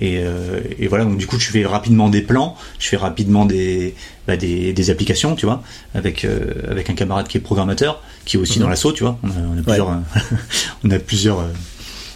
et, 0.02 0.20
euh, 0.20 0.62
et, 0.78 0.88
voilà 0.88 1.04
donc 1.04 1.18
du 1.18 1.28
coup 1.28 1.38
je 1.40 1.50
fais 1.50 1.66
rapidement 1.66 2.08
des 2.08 2.22
plans, 2.22 2.56
je 2.80 2.88
fais 2.88 2.96
rapidement 2.96 3.46
des 3.46 3.96
bah, 4.28 4.38
des, 4.38 4.72
des, 4.72 4.90
applications, 4.90 5.36
tu 5.36 5.46
vois, 5.46 5.62
avec 5.94 6.24
euh, 6.24 6.54
avec 6.70 6.90
un 6.90 6.94
camarade 6.94 7.28
qui 7.28 7.38
est 7.38 7.42
programmateur, 7.42 8.02
qui 8.24 8.38
est 8.38 8.40
aussi 8.40 8.60
mmh. 8.60 8.62
dans 8.62 8.70
l'assaut, 8.70 8.94
tu 8.94 9.04
vois, 9.04 9.20
on 9.24 9.28
a, 9.28 9.32
on 9.54 9.58
a 9.58 9.62
plusieurs, 9.62 9.90
ouais. 9.90 10.22
on 10.86 10.92
a 10.92 11.00
plusieurs 11.00 11.44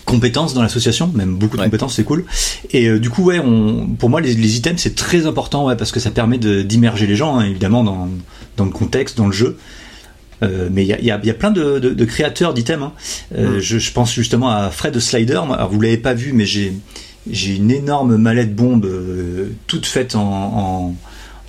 compétences 0.05 0.53
dans 0.53 0.61
l'association, 0.61 1.11
même 1.13 1.35
beaucoup 1.35 1.57
de 1.57 1.61
ouais. 1.61 1.67
compétences, 1.67 1.95
c'est 1.95 2.03
cool. 2.03 2.25
Et 2.71 2.87
euh, 2.87 2.99
du 2.99 3.09
coup, 3.09 3.23
ouais, 3.23 3.39
on, 3.39 3.87
pour 3.87 4.09
moi, 4.09 4.21
les, 4.21 4.33
les 4.33 4.57
items, 4.57 4.81
c'est 4.81 4.95
très 4.95 5.25
important, 5.25 5.65
ouais, 5.67 5.75
parce 5.75 5.91
que 5.91 5.99
ça 5.99 6.11
permet 6.11 6.37
d'immerger 6.37 7.07
les 7.07 7.15
gens, 7.15 7.37
hein, 7.37 7.45
évidemment, 7.45 7.83
dans, 7.83 8.09
dans 8.57 8.65
le 8.65 8.71
contexte, 8.71 9.17
dans 9.17 9.27
le 9.27 9.33
jeu. 9.33 9.57
Euh, 10.41 10.67
mais 10.71 10.83
il 10.83 10.87
y 10.87 10.93
a, 10.93 11.01
y, 11.01 11.11
a, 11.11 11.19
y 11.23 11.29
a, 11.29 11.33
plein 11.33 11.51
de, 11.51 11.79
de, 11.79 11.89
de 11.93 12.05
créateurs 12.05 12.53
d'items. 12.53 12.83
Hein. 12.83 12.93
Euh, 13.35 13.57
mm. 13.57 13.59
je, 13.61 13.79
je, 13.79 13.91
pense 13.91 14.13
justement 14.13 14.49
à 14.49 14.69
Fred 14.69 14.97
Slider. 14.99 15.41
Alors, 15.51 15.69
vous 15.71 15.79
l'avez 15.79 15.97
pas 15.97 16.13
vu, 16.13 16.33
mais 16.33 16.45
j'ai 16.45 16.73
j'ai 17.31 17.55
une 17.55 17.71
énorme 17.71 18.17
mallette 18.17 18.53
bombe 18.53 18.85
toute 19.67 19.85
faite 19.85 20.15
en, 20.15 20.21
en 20.21 20.95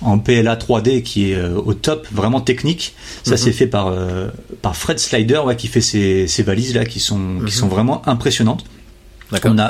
en 0.05 0.19
PLA 0.19 0.55
3D 0.55 1.01
qui 1.01 1.31
est 1.31 1.35
euh, 1.35 1.57
au 1.57 1.73
top, 1.73 2.07
vraiment 2.11 2.39
technique. 2.41 2.93
Ça 3.23 3.31
mm 3.31 3.33
-hmm. 3.33 3.37
c'est 3.37 3.51
fait 3.51 3.67
par 3.67 3.87
euh, 3.87 4.27
par 4.61 4.75
Fred 4.75 4.99
Slider 4.99 5.39
ouais, 5.45 5.55
qui 5.55 5.67
fait 5.67 5.81
ces, 5.81 6.27
ces 6.27 6.43
valises 6.43 6.73
là 6.75 6.85
qui 6.85 6.99
sont 6.99 7.17
mm 7.17 7.39
-hmm. 7.39 7.45
qui 7.47 7.53
sont 7.61 7.67
vraiment 7.75 8.01
impressionnantes. 8.07 8.63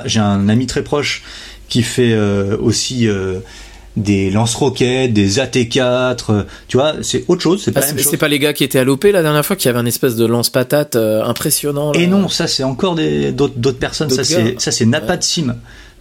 J'ai 0.06 0.20
un 0.20 0.50
ami 0.50 0.66
très 0.68 0.84
proche 0.84 1.24
qui 1.72 1.82
fait 1.82 2.14
euh, 2.14 2.68
aussi 2.68 2.98
des 4.10 4.24
lance-roquettes, 4.38 5.14
des 5.14 5.30
AT4, 5.44 6.46
tu 6.68 6.76
vois, 6.80 6.92
c'est 7.10 7.22
autre 7.30 7.44
chose, 7.48 7.60
c'est 7.64 7.72
pas 7.72 7.86
ah, 7.90 8.02
C'est 8.12 8.22
pas 8.26 8.32
les 8.36 8.42
gars 8.44 8.54
qui 8.58 8.66
étaient 8.68 8.82
à 8.84 8.88
l'OP 8.90 9.06
la 9.20 9.24
dernière 9.28 9.46
fois 9.48 9.56
qui 9.60 9.68
avaient 9.70 9.84
un 9.86 9.92
espèce 9.96 10.16
de 10.22 10.26
lance-patate 10.36 10.96
impressionnant. 11.34 11.88
Là. 11.94 12.00
Et 12.02 12.08
non, 12.16 12.24
ça 12.38 12.46
c'est 12.54 12.66
encore 12.74 12.96
des 13.02 13.32
d'autres 13.32 13.82
personnes, 13.88 14.12
ça 14.20 14.24
c'est 14.32 14.48
ça 14.64 14.72
c'est 14.78 14.88
Napad. 14.94 15.22
Sim 15.24 15.50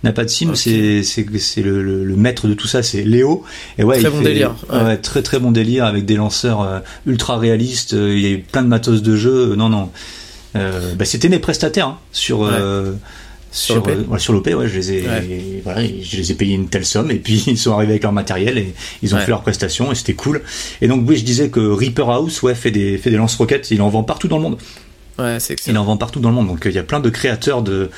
n'a 0.05 0.13
pas 0.13 0.25
de 0.25 0.31
sim, 0.31 0.51
okay. 0.51 1.03
c'est 1.03 1.63
le, 1.63 1.83
le, 1.83 2.05
le, 2.05 2.17
maître 2.17 2.47
de 2.47 2.55
tout 2.55 2.69
ça, 2.69 2.83
c'est 2.83 3.03
Léo. 3.03 3.43
Et 3.79 3.85
ouais, 3.85 3.99
très 3.99 4.11
bon 4.11 4.19
fait, 4.19 4.25
délire. 4.25 4.55
Ouais. 4.71 4.83
ouais. 4.83 4.97
très 4.99 5.23
très 5.23 5.39
bon 5.39 5.51
délire 5.51 5.85
avec 5.87 6.05
des 6.05 6.17
lanceurs 6.17 6.63
euh, 6.63 6.79
ultra 7.07 7.39
réalistes. 7.39 7.95
Euh, 7.95 8.15
il 8.15 8.23
y 8.23 8.27
a 8.27 8.31
eu 8.31 8.39
plein 8.39 8.63
de 8.63 8.69
matos 8.69 9.03
de 9.03 9.17
jeu. 9.17 9.55
Non 9.57 9.69
non, 9.69 9.91
euh, 10.57 10.95
bah, 10.95 11.05
c'était 11.05 11.29
mes 11.29 11.41
prestataires 11.41 11.89
hein, 11.89 11.99
sur. 12.13 12.41
Ouais. 12.41 12.51
sur 13.51 13.77
l'OP, 14.33 14.49
euh, 14.49 14.55
ouais, 14.55 14.69
je 14.69 14.77
les 14.77 14.93
ai, 14.93 15.03
ouais. 15.03 15.61
voilà, 15.65 15.83
je 15.83 16.17
les 16.17 16.33
ai 16.33 16.35
payé 16.35 16.55
une 16.55 16.69
telle 16.69 16.85
somme 16.85 17.11
et 17.11 17.17
puis 17.17 17.43
ils 17.47 17.59
sont 17.59 17.73
arrivés 17.73 17.93
avec 17.93 18.03
leur 18.03 18.13
matériel 18.13 18.59
et 18.59 18.75
ils 19.03 19.15
ont 19.15 19.19
fait 19.19 19.31
leurs 19.31 19.43
prestations 19.43 19.91
et 19.91 19.95
c'était 19.95 20.15
cool. 20.15 20.43
Et 20.83 20.89
donc 20.89 21.09
oui, 21.09 21.17
je 21.17 21.25
disais 21.25 21.49
que 21.49 21.61
Reaper 21.61 22.11
House, 22.11 22.43
ouais, 22.43 22.55
fait 22.55 22.71
des 22.71 22.99
fait 22.99 23.11
des 23.11 23.17
lance-roquettes, 23.17 23.71
il 23.71 23.81
en 23.81 23.89
vend 23.89 24.03
partout 24.03 24.29
dans 24.29 24.37
le 24.37 24.43
monde. 24.43 24.59
Ouais, 25.19 25.39
Il 25.67 25.79
en 25.79 25.85
vend 25.85 25.97
partout 25.97 26.21
dans 26.21 26.31
le 26.31 26.35
monde. 26.35 26.49
Donc 26.49 26.63
il 26.65 26.73
y 26.73 26.79
a 26.79 26.83
plein 26.83 27.01
de 27.01 27.11
créateurs 27.11 27.63
de 27.63 27.91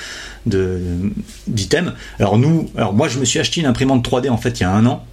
d'items. 0.47 1.93
Alors 2.19 2.39
nous, 2.39 2.71
alors 2.77 2.93
moi 2.93 3.09
je 3.09 3.19
me 3.19 3.25
suis 3.25 3.39
acheté 3.39 3.61
une 3.61 3.67
imprimante 3.67 4.07
3D 4.07 4.31
en 4.31 4.37
fait 4.37 4.61
il 4.61 4.63
y 4.63 4.67
a 4.67 4.71
un 4.71 4.87
an. 4.87 5.05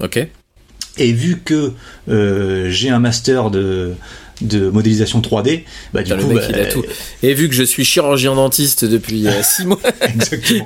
Ok. 0.00 0.28
Et 0.98 1.12
vu 1.12 1.40
que 1.42 1.72
euh, 2.08 2.68
j'ai 2.68 2.90
un 2.90 2.98
master 2.98 3.50
de 3.50 3.94
de 4.42 4.68
modélisation 4.68 5.20
3D, 5.20 5.62
bah 5.92 6.02
du 6.02 6.12
coup, 6.14 6.20
le 6.20 6.26
mec, 6.26 6.36
bah, 6.36 6.46
il 6.50 6.60
a 6.60 6.66
tout. 6.66 6.84
Et 7.22 7.34
vu 7.34 7.48
que 7.48 7.54
je 7.54 7.62
suis 7.62 7.84
chirurgien 7.84 8.34
dentiste 8.34 8.84
depuis 8.84 9.26
6 9.42 9.66
mois, 9.66 9.78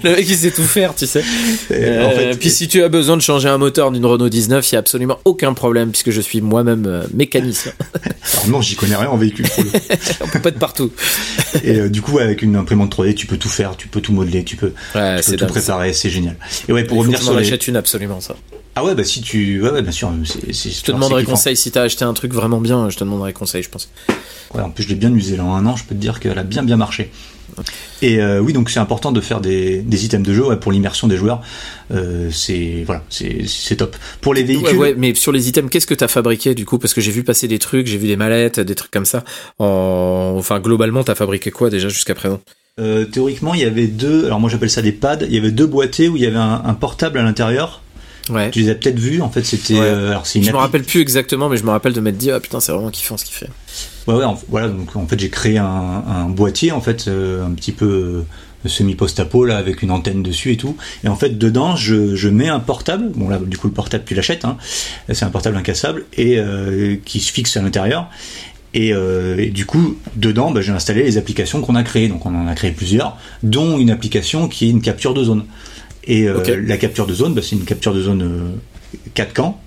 le 0.03 0.11
mec 0.11 0.27
il 0.29 0.37
sait 0.37 0.51
tout 0.51 0.63
faire, 0.63 0.95
tu 0.95 1.07
sais. 1.07 1.23
Euh, 1.71 2.07
en 2.07 2.11
fait, 2.11 2.37
puis 2.39 2.51
si 2.51 2.69
tu 2.69 2.83
as 2.83 2.89
besoin 2.89 3.17
de 3.17 3.23
changer 3.23 3.49
un 3.49 3.59
moteur 3.59 3.91
d'une 3.93 4.05
Renault 4.07 4.29
19, 4.29 4.71
il 4.71 4.75
y 4.75 4.77
a 4.77 4.79
absolument 4.79 5.19
aucun 5.25 5.55
problème 5.55 5.91
puisque 5.91 6.11
je 6.11 6.21
suis 6.21 6.41
moi-même 6.41 6.87
euh, 6.87 7.05
mécanicien. 7.13 7.73
Alors 8.33 8.49
non, 8.49 8.61
j'y 8.61 8.77
connais 8.77 8.97
rien 8.97 9.09
en 9.09 9.17
véhicule. 9.17 9.47
On 10.21 10.29
peut 10.29 10.41
pas 10.41 10.49
être 10.51 10.59
partout. 10.59 10.91
Et 11.63 11.79
euh, 11.79 11.89
du 11.89 12.03
coup, 12.03 12.19
avec 12.19 12.43
une 12.43 12.57
imprimante 12.57 12.97
3D, 12.97 13.15
tu 13.15 13.27
peux 13.27 13.37
tout 13.37 13.49
faire, 13.49 13.77
tu 13.77 13.89
peux 13.89 14.01
tout 14.01 14.13
modeler, 14.13 14.45
tu 14.45 14.57
peux, 14.57 14.73
ouais, 14.95 15.21
tu 15.21 15.33
peux 15.33 15.37
tout 15.37 15.47
préparer, 15.47 15.93
c'est 15.93 16.11
génial. 16.11 16.37
Et 16.69 16.73
ouais, 16.73 16.85
pour 16.85 16.97
il 16.99 17.01
revenir 17.01 17.19
faut 17.19 17.25
sur 17.25 17.39
les... 17.39 17.69
une 17.69 17.77
absolument 17.77 18.21
ça. 18.21 18.37
Ah 18.79 18.85
ouais, 18.85 18.95
bah 18.95 19.05
si 19.05 19.23
tu, 19.23 19.63
ouais, 19.63 19.71
ouais 19.71 19.81
bien 19.81 19.91
sûr. 19.91 20.13
c'est 20.25 20.53
c'est 20.53 20.71
je 20.71 20.83
te 20.83 20.93
demanderai 20.93 21.25
conseil 21.25 21.57
si 21.57 21.71
t'as 21.71 21.83
acheté 21.83 22.05
un 22.05 22.13
truc 22.13 22.35
vraiment 22.35 22.61
bien. 22.61 22.91
Je 22.91 22.97
te 22.97 23.05
demanderai 23.05 23.33
conseil, 23.33 23.63
je 23.63 23.71
pense. 23.71 23.89
Ouais, 24.55 24.61
en 24.61 24.69
plus 24.69 24.85
je 24.85 24.91
l'ai 24.91 24.95
bien 24.95 25.13
usé 25.15 25.39
là 25.39 25.45
en 25.45 25.55
un 25.55 25.65
an. 25.65 25.77
Je 25.77 25.85
peux 25.85 25.95
te 25.95 26.01
dire 26.01 26.21
qu'elle 26.21 26.39
a 26.39 26.43
bien 26.43 26.63
bien 26.63 26.77
marché. 26.77 27.11
Et 28.03 28.21
euh, 28.21 28.41
oui, 28.41 28.53
donc 28.53 28.69
c'est 28.69 28.81
important 28.81 29.13
de 29.13 29.21
faire 29.23 29.41
des, 29.41 29.79
des 29.79 30.05
items 30.05 30.29
de 30.29 30.35
jeu 30.35 30.45
ouais, 30.45 30.57
pour 30.57 30.73
l'immersion 30.73 31.09
des 31.09 31.17
joueurs. 31.17 31.41
Euh, 31.91 32.29
c'est 32.31 32.83
voilà, 32.85 33.03
c'est 33.09 33.77
top. 33.77 33.97
Pour 34.21 34.35
les 34.35 34.43
véhicules. 34.43 34.77
Ouais, 34.77 34.91
ouais 34.91 34.95
mais 34.99 35.15
sur 35.15 35.33
les 35.33 35.49
items, 35.49 35.71
qu'est-ce 35.71 35.87
que 35.87 35.95
t'as 35.95 36.09
fabriqué 36.09 36.55
du 36.55 36.67
coup? 36.67 36.79
Parce 36.79 36.93
que 36.93 37.01
j'ai 37.01 37.13
vu 37.13 37.25
passer 37.25 37.49
des 37.49 37.59
trucs, 37.59 37.87
j'ai 37.87 37.97
vu 37.97 38.09
des 38.09 38.17
mallettes, 38.17 38.61
des 38.61 38.75
trucs 38.75 38.91
comme 38.91 39.07
ça. 39.07 39.25
En... 39.59 40.35
Enfin, 40.37 40.61
globalement, 40.61 41.03
t'as 41.03 41.15
fabriqué 41.15 41.51
quoi 41.51 41.71
déjà 41.71 41.89
jusqu'à 41.89 42.15
présent? 42.15 42.41
Euh, 42.79 43.07
Théoriquement, 43.07 43.55
il 43.55 43.61
y 43.61 43.65
avait 43.65 43.87
deux. 43.87 44.27
Alors 44.27 44.39
moi, 44.39 44.51
j'appelle 44.51 44.69
ça 44.69 44.83
des 44.83 44.93
pads. 44.93 45.21
Il 45.23 45.33
y 45.33 45.39
avait 45.39 45.51
deux 45.51 45.67
boîtiers 45.67 46.09
où 46.09 46.17
il 46.19 46.23
y 46.23 46.27
avait 46.27 46.37
un, 46.37 46.61
un 46.63 46.75
portable 46.75 47.19
à 47.19 47.23
l'intérieur. 47.23 47.81
Ouais. 48.31 48.51
Tu 48.51 48.61
les 48.61 48.71
as 48.71 48.75
peut-être 48.75 48.99
vus, 48.99 49.23
en 49.23 49.31
fait, 49.31 49.45
c'était. 49.45 49.75
Ouais. 49.75 49.81
Euh, 49.81 50.11
alors 50.11 50.27
c'est 50.27 50.43
je 50.43 50.51
me 50.51 50.57
rappelle 50.57 50.83
plus 50.83 51.01
exactement, 51.01 51.49
mais 51.49 51.57
je 51.57 51.65
me 51.65 51.71
rappelle 51.71 51.93
de 51.93 52.01
m'être 52.01 52.17
dit, 52.17 52.31
ah 52.31 52.41
putain, 52.41 52.61
c'est 52.61 52.73
vraiment 52.73 52.91
kiffant 52.91 53.17
ce 53.17 53.25
qu'il 53.25 53.35
fait. 53.35 53.49
Ouais, 54.07 54.15
ouais, 54.15 54.25
en, 54.25 54.39
voilà, 54.49 54.69
donc 54.69 54.97
en 54.97 55.07
fait, 55.07 55.19
j'ai 55.19 55.31
créé 55.31 55.59
un, 55.59 55.65
un, 55.65 56.29
boîtier, 56.29 56.73
en 56.73 56.81
fait, 56.81 57.07
euh, 57.09 57.47
un 57.47 57.51
petit 57.51 57.73
peu 57.73 57.87
euh, 57.87 58.23
semi-post-apo, 58.69 59.45
là, 59.45 59.57
avec 59.57 59.83
une 59.83 59.91
antenne 59.91 60.23
dessus 60.23 60.53
et 60.53 60.57
tout. 60.57 60.77
Et 61.05 61.09
en 61.09 61.17
fait, 61.17 61.39
dedans, 61.39 61.77
je, 61.77 62.17
je 62.17 62.29
mets 62.29 62.49
un 62.49 62.61
portable. 62.61 63.11
Bon, 63.15 63.29
là, 63.29 63.39
du 63.39 63.59
coup, 63.59 63.69
le 63.69 63.73
portable, 63.73 64.05
tu 64.05 64.15
l'achètes, 64.15 64.45
hein. 64.45 64.57
C'est 65.13 65.25
un 65.25 65.31
portable 65.31 65.57
incassable 65.57 66.05
et 66.17 66.39
euh, 66.39 66.97
qui 67.05 67.21
se 67.21 67.33
fixe 67.33 67.57
à 67.57 67.63
l'intérieur. 67.63 68.09
Et, 68.75 68.93
euh, 68.93 69.39
et, 69.39 69.47
du 69.47 69.65
coup, 69.67 69.97
dedans, 70.17 70.51
bah, 70.51 70.61
j'ai 70.61 70.73
installé 70.73 71.03
les 71.03 71.17
applications 71.17 71.61
qu'on 71.61 71.77
a 71.77 71.83
créées. 71.83 72.09
Donc, 72.09 72.27
on 72.27 72.35
en 72.35 72.47
a 72.47 72.55
créé 72.55 72.73
plusieurs, 72.73 73.17
dont 73.43 73.79
une 73.79 73.91
application 73.91 74.49
qui 74.49 74.67
est 74.67 74.71
une 74.71 74.83
capture 74.83 75.15
de 75.15 75.25
zone. 75.25 75.45
Et 76.07 76.29
euh, 76.29 76.39
okay. 76.39 76.57
la 76.57 76.77
capture 76.77 77.07
de 77.07 77.15
zone, 77.15 77.35
bah, 77.35 77.43
c'est 77.43 77.57
une 77.57 77.65
capture 77.65 77.95
de 77.95 78.03
zone 78.03 78.23
euh, 78.23 78.99
4 79.15 79.33
camps. 79.33 79.61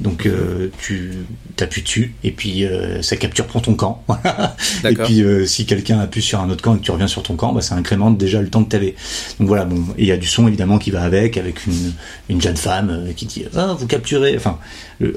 Donc 0.00 0.26
euh, 0.26 0.70
tu 0.78 1.12
t'appuies 1.56 1.82
dessus 1.82 2.14
et 2.24 2.30
puis 2.30 2.64
euh, 2.64 3.02
ça 3.02 3.16
capture 3.16 3.46
prend 3.46 3.60
ton 3.60 3.74
camp. 3.74 4.04
et 4.84 4.94
puis 4.94 5.22
euh, 5.22 5.46
si 5.46 5.66
quelqu'un 5.66 5.98
appuie 5.98 6.22
sur 6.22 6.40
un 6.40 6.50
autre 6.50 6.62
camp 6.62 6.74
et 6.74 6.78
que 6.78 6.84
tu 6.84 6.90
reviens 6.90 7.06
sur 7.06 7.22
ton 7.22 7.36
camp, 7.36 7.52
bah, 7.52 7.60
ça 7.60 7.74
incrémente 7.74 8.18
déjà 8.18 8.40
le 8.40 8.48
temps 8.48 8.64
que 8.64 8.70
tu 8.70 8.76
avais. 8.76 8.94
Donc 9.38 9.48
voilà, 9.48 9.64
bon, 9.64 9.84
il 9.98 10.06
y 10.06 10.12
a 10.12 10.16
du 10.16 10.26
son 10.26 10.46
évidemment 10.48 10.78
qui 10.78 10.90
va 10.90 11.02
avec, 11.02 11.36
avec 11.36 11.66
une, 11.66 11.92
une 12.28 12.40
jeune 12.40 12.56
femme 12.56 13.08
qui 13.16 13.26
dit 13.26 13.44
ah 13.54 13.74
vous 13.78 13.86
capturez, 13.86 14.36
enfin 14.36 14.58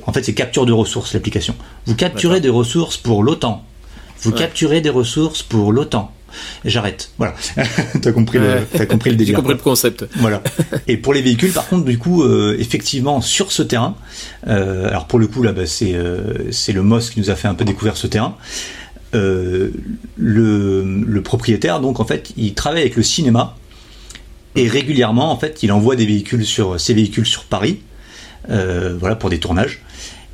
en 0.06 0.14
fait 0.14 0.23
c'est 0.23 0.34
capture 0.34 0.65
de 0.65 0.73
ressources 0.73 1.14
l'application. 1.14 1.56
Vous 1.85 1.95
capturez 1.95 2.41
des 2.41 2.49
ressources 2.49 2.97
pour 2.97 3.23
l'OTAN. 3.23 3.64
Vous 4.22 4.31
capturez 4.31 4.81
des 4.81 4.89
ressources 4.89 5.43
pour 5.43 5.72
l'OTAN 5.72 6.11
j'arrête. 6.65 7.11
Voilà. 7.18 7.35
t'as 8.01 8.11
compris 8.11 8.39
le, 8.39 8.61
t'as 8.72 8.85
compris 8.85 9.10
le 9.10 9.15
délire. 9.18 9.35
J'ai 9.35 9.41
compris 9.41 9.53
le 9.53 9.60
concept. 9.60 10.06
Voilà. 10.18 10.41
Et 10.88 10.97
pour 10.97 11.14
les 11.14 11.22
véhicules, 11.22 11.51
par 11.51 11.68
contre, 11.68 11.85
du 11.85 11.97
coup, 11.97 12.23
euh, 12.23 12.56
effectivement, 12.60 13.22
sur 13.22 13.51
ce 13.51 13.64
terrain, 13.64 13.95
euh, 14.47 14.88
alors 14.88 15.07
pour 15.07 15.19
le 15.19 15.27
coup 15.27 15.43
là, 15.43 15.51
bah, 15.51 15.65
c'est 15.65 15.93
euh, 15.93 16.51
c'est 16.51 16.73
le 16.73 16.81
MOS 16.84 17.11
qui 17.11 17.19
nous 17.19 17.30
a 17.30 17.35
fait 17.35 17.47
un 17.47 17.53
peu 17.53 17.65
découvrir 17.65 17.97
ce 17.97 18.07
terrain. 18.07 18.35
le, 19.14 19.72
le 20.18 21.22
propriétaire, 21.22 21.80
donc 21.80 21.99
en 21.99 22.06
fait, 22.06 22.31
il 22.38 22.53
travaille 22.53 22.81
avec 22.81 22.95
le 22.95 23.03
cinéma 23.03 23.56
et 24.56 24.68
régulièrement, 24.68 25.31
en 25.31 25.38
fait, 25.38 25.64
il 25.64 25.72
envoie 25.72 25.95
des 25.95 26.06
véhicules 26.06 26.45
sur 26.45 26.80
ses 26.80 26.93
véhicules 26.93 27.26
sur 27.26 27.43
Paris, 27.43 27.80
voilà, 28.47 29.15
pour 29.15 29.30
des 29.30 29.39
tournages. 29.39 29.81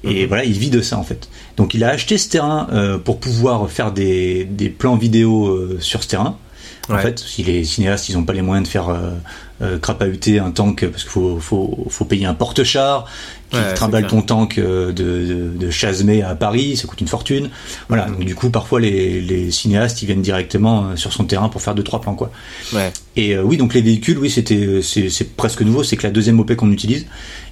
Et 0.06 0.24
mhm. 0.24 0.28
voilà, 0.28 0.44
il 0.44 0.58
vit 0.58 0.70
de 0.70 0.82
ça 0.82 0.98
en 0.98 1.04
fait. 1.04 1.30
Donc 1.58 1.74
il 1.74 1.84
a 1.84 1.90
acheté 1.90 2.18
ce 2.18 2.30
terrain 2.30 2.68
euh, 2.72 2.98
pour 2.98 3.20
pouvoir 3.20 3.70
faire 3.70 3.92
des, 3.92 4.46
des 4.46 4.70
plans 4.70 4.96
vidéo 4.96 5.48
euh, 5.48 5.78
sur 5.80 6.04
ce 6.04 6.10
terrain. 6.10 6.38
En 6.88 7.00
fait, 7.00 7.18
si 7.18 7.42
les 7.42 7.64
cinéastes 7.64 8.10
ils 8.10 8.16
n'ont 8.16 8.26
pas 8.26 8.34
les 8.34 8.44
moyens 8.44 8.68
de 8.68 8.72
faire 8.72 8.90
euh, 8.90 9.10
euh 9.64 9.80
crapahuter 9.80 10.38
un 10.38 10.52
tank 10.52 10.86
parce 10.86 11.02
qu'il 11.02 11.12
faut, 11.12 11.40
faut, 11.40 11.88
faut, 11.90 12.06
payer 12.06 12.28
un 12.28 12.36
porte-char 12.36 13.08
qui 13.50 13.58
trimballe 13.74 14.06
ton 14.06 14.22
tank 14.22 14.60
de, 14.60 14.92
de, 14.92 15.52
de 15.56 15.70
Chasmé 15.72 16.22
à 16.22 16.36
Paris, 16.36 16.78
ça 16.78 16.86
coûte 16.88 17.02
une 17.02 17.08
fortune. 17.08 17.50
Voilà, 17.88 18.06
mhm. 18.06 18.18
donc 18.18 18.26
du 18.26 18.36
coup 18.36 18.52
parfois 18.52 18.80
les, 18.80 19.20
les 19.20 19.50
cinéastes 19.50 20.04
ils 20.04 20.06
viennent 20.06 20.22
directement 20.22 20.96
sur 20.96 21.12
son 21.12 21.24
terrain 21.24 21.50
pour 21.50 21.64
faire 21.64 21.74
deux 21.74 21.82
trois 21.82 22.02
plans 22.02 22.14
quoi. 22.14 22.30
Ouais. 22.72 22.94
Et 23.16 23.36
oui 23.36 23.58
donc 23.58 23.74
les 23.74 23.82
véhicules 23.82 24.20
oui 24.20 24.30
c'était 24.30 24.82
c'est 24.84 25.36
presque 25.36 25.62
nouveau, 25.62 25.82
c'est 25.82 25.98
que 25.98 26.04
la 26.04 26.12
deuxième 26.12 26.40
OP 26.40 26.54
qu'on 26.54 26.72
utilise 26.72 27.08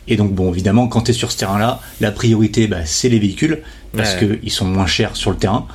et 0.08 0.16
donc, 0.16 0.34
bon, 0.34 0.52
évidemment, 0.52 0.88
quand 0.88 1.02
tu 1.02 1.12
es 1.12 1.14
sur 1.14 1.32
ce 1.32 1.38
terrain-là, 1.38 1.82
la 2.02 2.12
priorité, 2.12 2.68
bah, 2.68 2.86
c'est 2.86 3.10
les 3.10 3.20
véhicules, 3.20 3.62
parce 3.96 4.16
qu'ils 4.16 4.52
sont 4.52 4.66
moins 4.66 4.88
chers 4.88 5.16
sur 5.16 5.32
le 5.32 5.38
terrain, 5.38 5.68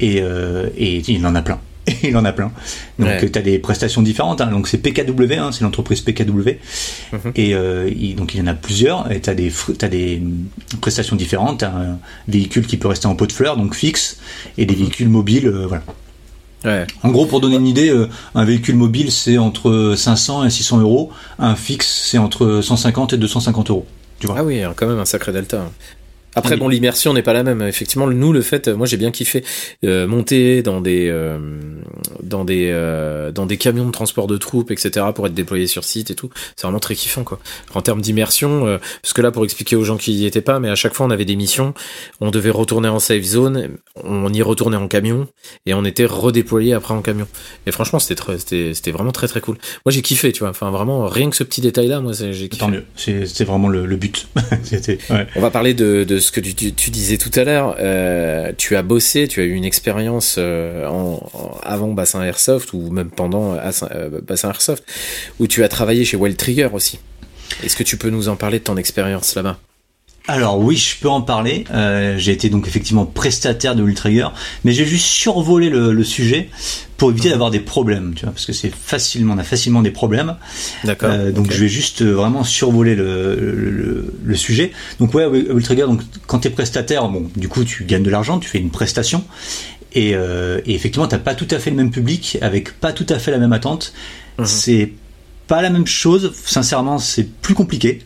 et, 0.00 0.20
euh, 0.20 0.68
et 0.76 1.02
il 1.08 1.26
en 1.26 1.34
a 1.34 1.42
plein. 1.42 1.60
il 2.02 2.16
en 2.16 2.24
a 2.24 2.32
plein. 2.32 2.52
Donc, 2.98 3.32
tu 3.32 3.38
as 3.38 3.42
des 3.42 3.58
prestations 3.58 4.02
différentes. 4.02 4.40
Hein. 4.40 4.50
Donc, 4.50 4.68
c'est 4.68 4.78
PKW, 4.78 5.34
hein, 5.38 5.50
c'est 5.52 5.62
l'entreprise 5.62 6.00
PKW. 6.00 6.58
Mhm. 7.12 7.32
Et 7.34 7.54
euh, 7.54 7.90
donc, 8.14 8.34
il 8.34 8.40
y 8.40 8.42
en 8.42 8.46
a 8.46 8.54
plusieurs. 8.54 9.10
Et 9.10 9.20
tu 9.20 9.30
as 9.30 9.34
des, 9.34 9.52
as 9.80 9.88
des 9.88 10.22
prestations 10.80 11.16
différentes. 11.16 11.60
Tu 11.60 11.64
as 11.64 11.74
un 11.74 11.98
véhicule 12.26 12.66
qui 12.66 12.76
peut 12.76 12.88
rester 12.88 13.06
en 13.06 13.14
pot 13.14 13.26
de 13.26 13.32
fleurs, 13.32 13.56
donc 13.56 13.74
fixe, 13.74 14.18
et 14.56 14.66
des 14.66 14.74
mhm. 14.74 14.80
véhicules 14.80 15.08
mobiles, 15.08 15.48
euh, 15.48 15.66
voilà. 15.66 15.84
En 17.02 17.10
gros, 17.10 17.26
pour 17.26 17.40
donner 17.40 17.56
une 17.56 17.66
idée, 17.66 17.90
euh, 17.90 18.08
un 18.34 18.44
véhicule 18.44 18.76
mobile 18.76 19.12
c'est 19.12 19.38
entre 19.38 19.94
500 19.96 20.44
et 20.44 20.50
600 20.50 20.80
euros, 20.80 21.10
un 21.38 21.54
fixe 21.54 22.08
c'est 22.10 22.18
entre 22.18 22.60
150 22.60 23.12
et 23.12 23.16
250 23.18 23.70
euros. 23.70 23.86
Tu 24.18 24.26
vois 24.26 24.36
ah 24.38 24.44
oui, 24.44 24.62
quand 24.74 24.86
même 24.86 24.98
un 24.98 25.04
sacré 25.04 25.32
delta. 25.32 25.70
Après, 26.34 26.56
bon, 26.56 26.68
l'immersion 26.68 27.14
n'est 27.14 27.22
pas 27.22 27.32
la 27.32 27.42
même. 27.42 27.62
Effectivement, 27.62 28.06
nous, 28.06 28.32
le 28.32 28.42
fait, 28.42 28.68
moi, 28.68 28.86
j'ai 28.86 28.96
bien 28.96 29.10
kiffé 29.10 29.44
euh, 29.84 30.06
monter 30.06 30.62
dans 30.62 30.80
des 30.80 31.08
euh, 31.08 31.38
dans 32.22 32.44
des 32.44 32.68
euh, 32.70 33.32
dans 33.32 33.46
des 33.46 33.56
camions 33.56 33.86
de 33.86 33.90
transport 33.90 34.26
de 34.26 34.36
troupes, 34.36 34.70
etc., 34.70 35.06
pour 35.14 35.26
être 35.26 35.34
déployé 35.34 35.66
sur 35.66 35.84
site 35.84 36.10
et 36.10 36.14
tout. 36.14 36.30
C'est 36.56 36.66
vraiment 36.66 36.80
très 36.80 36.94
kiffant, 36.94 37.24
quoi. 37.24 37.38
En 37.74 37.82
termes 37.82 38.00
d'immersion, 38.00 38.66
euh, 38.66 38.78
parce 39.02 39.12
que 39.12 39.22
là, 39.22 39.30
pour 39.30 39.44
expliquer 39.44 39.76
aux 39.76 39.84
gens 39.84 39.96
qui 39.96 40.12
y 40.12 40.26
étaient 40.26 40.40
pas, 40.40 40.60
mais 40.60 40.68
à 40.68 40.74
chaque 40.74 40.94
fois, 40.94 41.06
on 41.06 41.10
avait 41.10 41.24
des 41.24 41.36
missions. 41.36 41.74
On 42.20 42.30
devait 42.30 42.50
retourner 42.50 42.88
en 42.88 42.98
safe 42.98 43.24
zone, 43.24 43.78
on 44.04 44.32
y 44.32 44.42
retournait 44.42 44.76
en 44.76 44.88
camion 44.88 45.28
et 45.66 45.74
on 45.74 45.84
était 45.84 46.06
redéployé 46.06 46.74
après 46.74 46.94
en 46.94 47.02
camion. 47.02 47.26
Et 47.66 47.72
franchement, 47.72 47.98
c'était 47.98 48.22
c'était 48.38 48.74
c'était 48.74 48.92
vraiment 48.92 49.12
très 49.12 49.28
très 49.28 49.40
cool. 49.40 49.56
Moi, 49.84 49.92
j'ai 49.92 50.02
kiffé, 50.02 50.32
tu 50.32 50.40
vois. 50.40 50.50
Enfin, 50.50 50.70
vraiment, 50.70 51.06
rien 51.06 51.30
que 51.30 51.36
ce 51.36 51.44
petit 51.44 51.60
détail-là, 51.60 52.00
moi, 52.00 52.12
j'ai 52.12 52.48
kiffé. 52.48 52.58
Tant 52.58 52.68
mieux. 52.68 52.84
C'est 52.96 53.44
vraiment 53.44 53.68
le, 53.68 53.86
le 53.86 53.96
but. 53.96 54.28
ouais. 54.72 55.26
On 55.36 55.40
va 55.40 55.50
parler 55.50 55.74
de, 55.74 56.04
de 56.04 56.17
ce 56.20 56.32
que 56.32 56.40
tu, 56.40 56.90
disais 56.90 57.18
tout 57.18 57.30
à 57.34 57.44
l'heure, 57.44 57.76
euh, 57.78 58.52
tu 58.56 58.76
as 58.76 58.82
bossé, 58.82 59.28
tu 59.28 59.40
as 59.40 59.44
eu 59.44 59.52
une 59.52 59.64
expérience 59.64 60.36
euh, 60.38 60.86
avant 61.62 61.92
Bassin 61.92 62.22
Airsoft 62.22 62.72
ou 62.72 62.90
même 62.90 63.10
pendant 63.10 63.54
euh, 63.54 64.20
Bassin 64.22 64.48
Airsoft, 64.48 64.84
où 65.38 65.46
tu 65.46 65.64
as 65.64 65.68
travaillé 65.68 66.04
chez 66.04 66.16
Wild 66.16 66.36
Trigger 66.36 66.70
aussi. 66.72 66.98
Est-ce 67.62 67.76
que 67.76 67.82
tu 67.82 67.96
peux 67.96 68.10
nous 68.10 68.28
en 68.28 68.36
parler 68.36 68.58
de 68.58 68.64
ton 68.64 68.76
expérience 68.76 69.34
là-bas? 69.34 69.58
Alors 70.28 70.58
oui, 70.60 70.76
je 70.76 70.94
peux 71.00 71.08
en 71.08 71.22
parler. 71.22 71.64
Euh, 71.72 72.18
j'ai 72.18 72.32
été 72.32 72.50
donc 72.50 72.68
effectivement 72.68 73.06
prestataire 73.06 73.74
de 73.74 73.90
Trigger, 73.92 74.28
mais 74.62 74.72
j'ai 74.72 74.84
juste 74.84 75.06
survolé 75.06 75.70
le, 75.70 76.04
sujet 76.04 76.50
pour 76.98 77.10
éviter 77.10 77.28
mhm. 77.28 77.32
d'avoir 77.32 77.50
des 77.50 77.60
problèmes, 77.60 78.12
tu 78.14 78.24
vois, 78.24 78.32
parce 78.32 78.44
que 78.44 78.52
c'est 78.52 78.70
facilement, 78.72 79.34
on 79.34 79.38
a 79.38 79.42
facilement 79.42 79.80
des 79.80 79.90
problèmes. 79.90 80.36
D'accord. 80.84 81.10
Euh, 81.10 81.32
donc 81.32 81.50
je 81.50 81.58
vais 81.58 81.68
juste 81.68 82.02
euh, 82.02 82.12
vraiment 82.12 82.44
survoler 82.44 82.94
le, 82.94 84.12
le, 84.22 84.36
sujet. 84.36 84.72
Donc 85.00 85.14
ouais, 85.14 85.26
Trigger, 85.62 85.86
donc 85.86 86.02
quand 86.26 86.40
t'es 86.40 86.50
prestataire, 86.50 87.08
bon, 87.08 87.30
du 87.34 87.48
coup 87.48 87.64
tu 87.64 87.84
gagnes 87.84 88.02
de 88.02 88.10
l'argent, 88.10 88.38
tu 88.38 88.50
fais 88.50 88.58
une 88.58 88.70
prestation, 88.70 89.24
et, 89.94 90.14
euh, 90.14 90.60
et 90.66 90.74
effectivement 90.74 91.08
t'as 91.08 91.18
pas 91.18 91.34
tout 91.34 91.48
à 91.50 91.58
fait 91.58 91.70
le 91.70 91.76
même 91.76 91.90
public, 91.90 92.36
avec 92.42 92.78
pas 92.78 92.92
tout 92.92 93.06
à 93.08 93.18
fait 93.18 93.30
la 93.30 93.38
même 93.38 93.54
attente. 93.54 93.94
Mhm. 94.38 94.44
C'est 94.46 94.92
pas 95.46 95.62
la 95.62 95.70
même 95.70 95.86
chose. 95.86 96.32
Sincèrement, 96.44 96.98
c'est 96.98 97.24
plus 97.24 97.54
compliqué. 97.54 98.00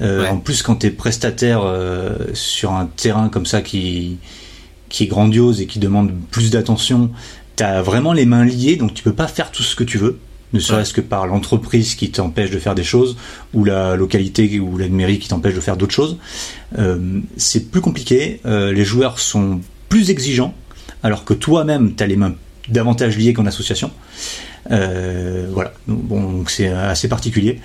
Euh, 0.00 0.28
en 0.28 0.38
plus, 0.38 0.62
quand 0.62 0.76
tu 0.76 0.86
es 0.86 0.90
prestataire 0.90 1.62
euh, 1.64 2.16
sur 2.34 2.72
un 2.72 2.86
terrain 2.86 3.28
comme 3.28 3.46
ça 3.46 3.62
qui, 3.62 4.18
qui 4.88 5.04
est 5.04 5.06
grandiose 5.06 5.60
et 5.60 5.66
qui 5.66 5.78
demande 5.78 6.12
plus 6.30 6.50
d'attention, 6.50 7.10
tu 7.56 7.62
as 7.62 7.82
vraiment 7.82 8.12
les 8.12 8.26
mains 8.26 8.44
liées, 8.44 8.76
donc 8.76 8.94
tu 8.94 9.02
peux 9.02 9.12
pas 9.12 9.26
faire 9.26 9.50
tout 9.50 9.62
ce 9.62 9.74
que 9.74 9.84
tu 9.84 9.98
veux, 9.98 10.18
ne 10.52 10.60
serait-ce 10.60 10.92
que 10.92 11.00
par 11.00 11.26
l'entreprise 11.26 11.94
qui 11.94 12.10
t'empêche 12.10 12.50
de 12.50 12.58
faire 12.58 12.74
des 12.74 12.84
choses, 12.84 13.16
ou 13.54 13.64
la 13.64 13.96
localité 13.96 14.60
ou 14.60 14.76
la 14.76 14.88
mairie 14.88 15.18
qui 15.18 15.28
t'empêche 15.28 15.54
de 15.54 15.60
faire 15.60 15.76
d'autres 15.76 15.94
choses. 15.94 16.18
Euh, 16.78 17.20
c'est 17.36 17.70
plus 17.70 17.80
compliqué, 17.80 18.40
les 18.44 18.84
joueurs 18.84 19.18
sont 19.18 19.60
plus 19.88 20.10
exigeants, 20.10 20.54
alors 21.02 21.24
que 21.24 21.34
toi-même, 21.34 21.94
tu 21.94 22.02
as 22.02 22.06
les 22.06 22.16
mains 22.16 22.34
davantage 22.68 23.16
liées 23.16 23.32
qu'en 23.32 23.46
association. 23.46 23.90
voilà, 24.68 25.72
bon, 25.86 26.32
donc 26.32 26.50
c'est 26.50 26.68
assez 26.68 27.08
particulier. 27.08 27.60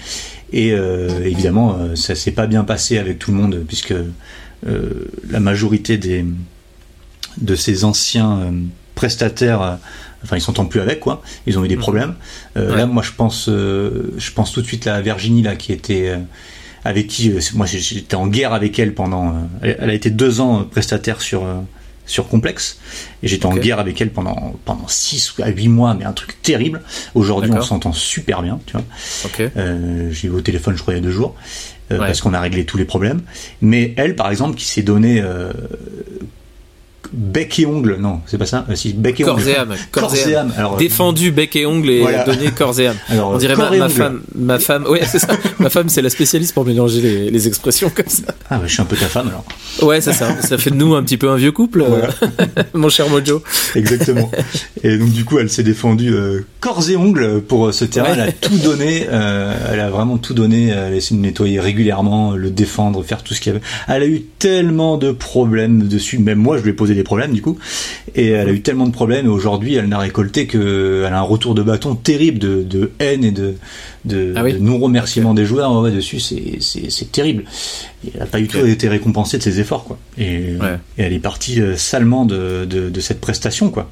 Et 0.53 0.71
euh, 0.73 1.25
évidemment, 1.25 1.77
euh, 1.79 1.95
ça 1.95 2.15
s'est 2.15 2.31
pas 2.31 2.47
bien 2.47 2.63
passé 2.63 2.97
avec 2.97 3.19
tout 3.19 3.31
le 3.31 3.37
monde, 3.37 3.63
puisque 3.67 3.93
euh, 3.93 5.07
la 5.29 5.39
majorité 5.39 5.97
des, 5.97 6.25
de 7.39 7.55
ces 7.55 7.85
anciens 7.85 8.53
prestataires, 8.95 9.79
enfin, 10.23 10.35
ils 10.35 10.41
s'entendent 10.41 10.69
plus 10.69 10.81
avec, 10.81 10.99
quoi. 10.99 11.21
Ils 11.47 11.57
ont 11.57 11.63
eu 11.63 11.67
des 11.67 11.77
mmh. 11.77 11.79
problèmes. 11.79 12.15
Là, 12.55 12.85
moi, 12.85 13.01
je 13.01 13.11
pense, 13.11 13.47
je 13.47 14.31
pense 14.31 14.51
tout 14.51 14.61
de 14.61 14.67
suite 14.67 14.87
à 14.87 14.99
Virginie, 15.01 15.41
là, 15.41 15.55
qui 15.55 15.71
était 15.71 16.13
avec 16.83 17.05
qui 17.05 17.31
moi 17.53 17.67
j'étais 17.67 18.15
en 18.15 18.25
guerre 18.25 18.53
avec 18.53 18.79
elle 18.79 18.95
pendant 18.95 19.35
elle, 19.61 19.87
a 19.87 19.93
été 19.93 20.09
deux 20.09 20.41
ans 20.41 20.63
prestataire 20.63 21.21
sur 21.21 21.43
sur 22.05 22.27
Complexe. 22.27 22.79
Et 23.23 23.27
j'étais 23.27 23.45
en 23.45 23.55
guerre 23.55 23.79
avec 23.79 23.99
elle 24.01 24.11
pendant, 24.11 24.55
pendant 24.65 24.87
6 24.87 25.35
à 25.41 25.49
8 25.49 25.67
mois, 25.67 25.93
mais 25.93 26.05
un 26.05 26.13
truc 26.13 26.41
terrible. 26.41 26.81
Aujourd'hui, 27.15 27.51
on 27.51 27.61
s'entend 27.61 27.93
super 27.93 28.41
bien, 28.41 28.59
tu 28.65 28.73
vois. 28.73 28.83
Euh, 29.57 30.09
j'ai 30.11 30.27
eu 30.27 30.31
au 30.31 30.41
téléphone, 30.41 30.75
je 30.75 30.81
crois, 30.81 30.93
il 30.93 30.97
y 30.97 30.99
a 30.99 31.03
deux 31.03 31.11
jours, 31.11 31.35
euh, 31.91 31.97
parce 31.97 32.21
qu'on 32.21 32.33
a 32.33 32.41
réglé 32.41 32.65
tous 32.65 32.77
les 32.77 32.85
problèmes. 32.85 33.21
Mais 33.61 33.93
elle, 33.97 34.15
par 34.15 34.29
exemple, 34.29 34.55
qui 34.55 34.65
s'est 34.65 34.83
donné 34.83 35.21
euh, 35.21 35.51
bec 37.13 37.59
et 37.59 37.65
ongle, 37.65 37.97
non, 37.99 38.21
c'est 38.25 38.37
pas 38.37 38.45
ça. 38.45 38.65
Euh, 38.69 38.75
si 38.75 38.93
bec 38.93 39.19
et 39.19 39.23
corps 39.23 39.39
Et 39.47 39.55
âme. 39.55 39.75
Corps, 39.91 40.15
et 40.15 40.35
âme. 40.35 40.53
Alors, 40.57 40.77
Défendu 40.77 41.31
bec 41.31 41.55
et 41.55 41.65
ongle 41.65 41.89
et 41.89 42.05
donné 42.25 42.51
corps 42.51 42.79
et 42.79 42.87
âme. 42.87 42.97
Alors, 43.09 43.31
On 43.31 43.37
dirait 43.37 43.55
ma, 43.55 43.69
ma 43.71 43.89
femme, 43.89 44.21
ma 44.35 44.59
femme, 44.59 44.85
ouais, 44.87 45.01
c'est 45.05 45.19
ça. 45.19 45.27
ma 45.59 45.69
femme, 45.69 45.89
c'est 45.89 46.01
la 46.01 46.09
spécialiste 46.09 46.53
pour 46.53 46.65
mélanger 46.65 47.01
les, 47.01 47.29
les, 47.29 47.47
expressions 47.47 47.89
comme 47.89 48.07
ça. 48.07 48.33
Ah, 48.49 48.57
bah, 48.57 48.63
je 48.65 48.73
suis 48.73 48.81
un 48.81 48.85
peu 48.85 48.95
ta 48.95 49.07
femme 49.07 49.27
alors. 49.27 49.45
Ouais, 49.81 50.01
c'est 50.01 50.13
ça. 50.13 50.35
Ça 50.41 50.57
fait 50.57 50.71
de 50.71 50.75
nous 50.75 50.95
un 50.95 51.03
petit 51.03 51.17
peu 51.17 51.29
un 51.29 51.35
vieux 51.35 51.51
couple, 51.51 51.85
mon 52.73 52.89
cher 52.89 53.09
Mojo. 53.09 53.43
Exactement. 53.75 54.31
Et 54.83 54.97
donc 54.97 55.11
du 55.11 55.25
coup, 55.25 55.39
elle 55.39 55.49
s'est 55.49 55.63
défendue 55.63 56.13
euh, 56.13 56.45
corps 56.59 56.89
et 56.89 56.95
ongles 56.95 57.41
pour 57.41 57.67
euh, 57.67 57.71
ce 57.71 57.85
terrain. 57.85 58.09
Elle 58.13 58.21
a 58.21 58.31
tout 58.31 58.57
donné. 58.57 59.07
Euh, 59.09 59.53
elle 59.71 59.79
a 59.79 59.89
vraiment 59.89 60.17
tout 60.17 60.33
donné. 60.33 60.69
Elle 60.69 60.93
a 60.93 60.95
essayé 60.95 61.17
de 61.17 61.21
nettoyer 61.21 61.59
régulièrement, 61.59 62.31
le 62.31 62.49
défendre, 62.49 63.03
faire 63.03 63.23
tout 63.23 63.33
ce 63.33 63.41
qu'il 63.41 63.53
y 63.53 63.55
avait. 63.55 63.65
Elle 63.87 64.03
a 64.03 64.07
eu 64.07 64.21
tellement 64.39 64.97
de 64.97 65.11
problèmes 65.11 65.87
dessus. 65.87 66.19
Même 66.19 66.39
moi, 66.39 66.57
je 66.57 66.63
lui 66.63 66.71
ai 66.71 66.73
posé 66.73 66.95
des 66.95 67.00
problèmes 67.03 67.33
du 67.33 67.41
coup. 67.41 67.57
Et 68.15 68.29
elle 68.29 68.49
a 68.49 68.51
eu 68.51 68.61
tellement 68.61 68.87
de 68.87 68.93
problèmes 68.93 69.27
aujourd'hui 69.27 69.75
elle 69.75 69.87
n'a 69.87 69.99
récolté 69.99 70.47
que 70.47 71.03
elle 71.05 71.13
a 71.13 71.19
un 71.19 71.23
retour 71.23 71.55
de 71.55 71.61
bâton 71.61 71.95
terrible 71.95 72.39
de, 72.39 72.91
haine 72.99 73.23
et 73.23 73.31
de 73.31 73.55
de, 74.05 74.33
Ah 74.35 74.43
oui 74.43 74.53
de 74.53 74.57
non-remerciement 74.59 75.33
des 75.33 75.45
joueurs 75.45 75.71
ouais, 75.81 75.91
dessus, 75.91 76.19
c'est, 76.19 77.11
terrible. 77.11 77.43
Il 78.03 78.17
n'a 78.19 78.25
pas 78.25 78.39
du 78.39 78.47
tout 78.47 78.65
été 78.65 78.87
récompensé 78.89 79.37
de 79.37 79.43
ses 79.43 79.59
efforts, 79.59 79.83
quoi. 79.83 79.99
Et, 80.17 80.55
Ouais. 80.59 80.79
et 80.97 81.03
elle 81.03 81.13
est 81.13 81.19
partie 81.19 81.61
euh, 81.61 81.77
salement 81.77 82.25
de, 82.25 82.65
de, 82.67 82.89
de 82.89 82.99
cette 82.99 83.21
prestation, 83.21 83.69
quoi. 83.69 83.91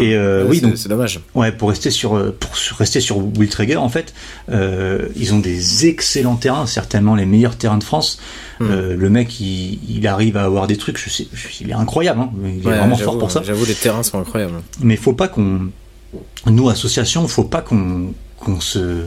Et 0.00 0.14
euh, 0.16 0.42
Ouais, 0.44 0.50
oui, 0.50 0.56
c'est- 0.56 0.62
donc 0.66 0.76
c'est 0.78 0.88
dommage. 0.88 1.20
Ouais, 1.36 1.52
pour 1.52 1.68
rester 1.68 1.90
sur 1.90 2.16
euh, 2.16 2.36
pour 2.38 2.50
rester 2.78 3.00
sur 3.00 3.18
Will 3.18 3.48
Traeger, 3.48 3.76
en 3.76 3.88
fait, 3.88 4.12
euh, 4.50 5.06
ils 5.14 5.32
ont 5.34 5.38
des 5.38 5.86
excellents 5.86 6.36
terrains, 6.36 6.66
certainement 6.66 7.14
les 7.14 7.26
meilleurs 7.26 7.56
terrains 7.56 7.78
de 7.78 7.84
France. 7.84 8.18
Hmm. 8.60 8.66
Le 8.70 9.10
mec, 9.10 9.40
il, 9.40 9.78
il 9.88 10.06
arrive 10.06 10.36
à 10.36 10.42
avoir 10.44 10.66
des 10.66 10.76
trucs, 10.76 10.96
je 10.98 11.10
sais, 11.10 11.26
il 11.60 11.70
est 11.70 11.74
incroyable, 11.74 12.20
hein, 12.20 12.30
il 12.44 12.58
est 12.58 12.60
vraiment 12.60 12.96
fort 12.96 13.18
pour 13.18 13.30
ça. 13.30 13.42
J'avoue, 13.44 13.64
les 13.64 13.74
terrains 13.74 14.02
sont 14.04 14.18
incroyables. 14.20 14.54
Mais 14.80 14.96
faut 14.96 15.12
pas 15.12 15.26
qu'on, 15.28 15.68
nous 16.46 16.68
association, 16.68 17.26
faut 17.28 17.44
pas 17.44 17.60
qu'on 17.62 18.12
qu'on 18.38 18.60
se 18.60 19.06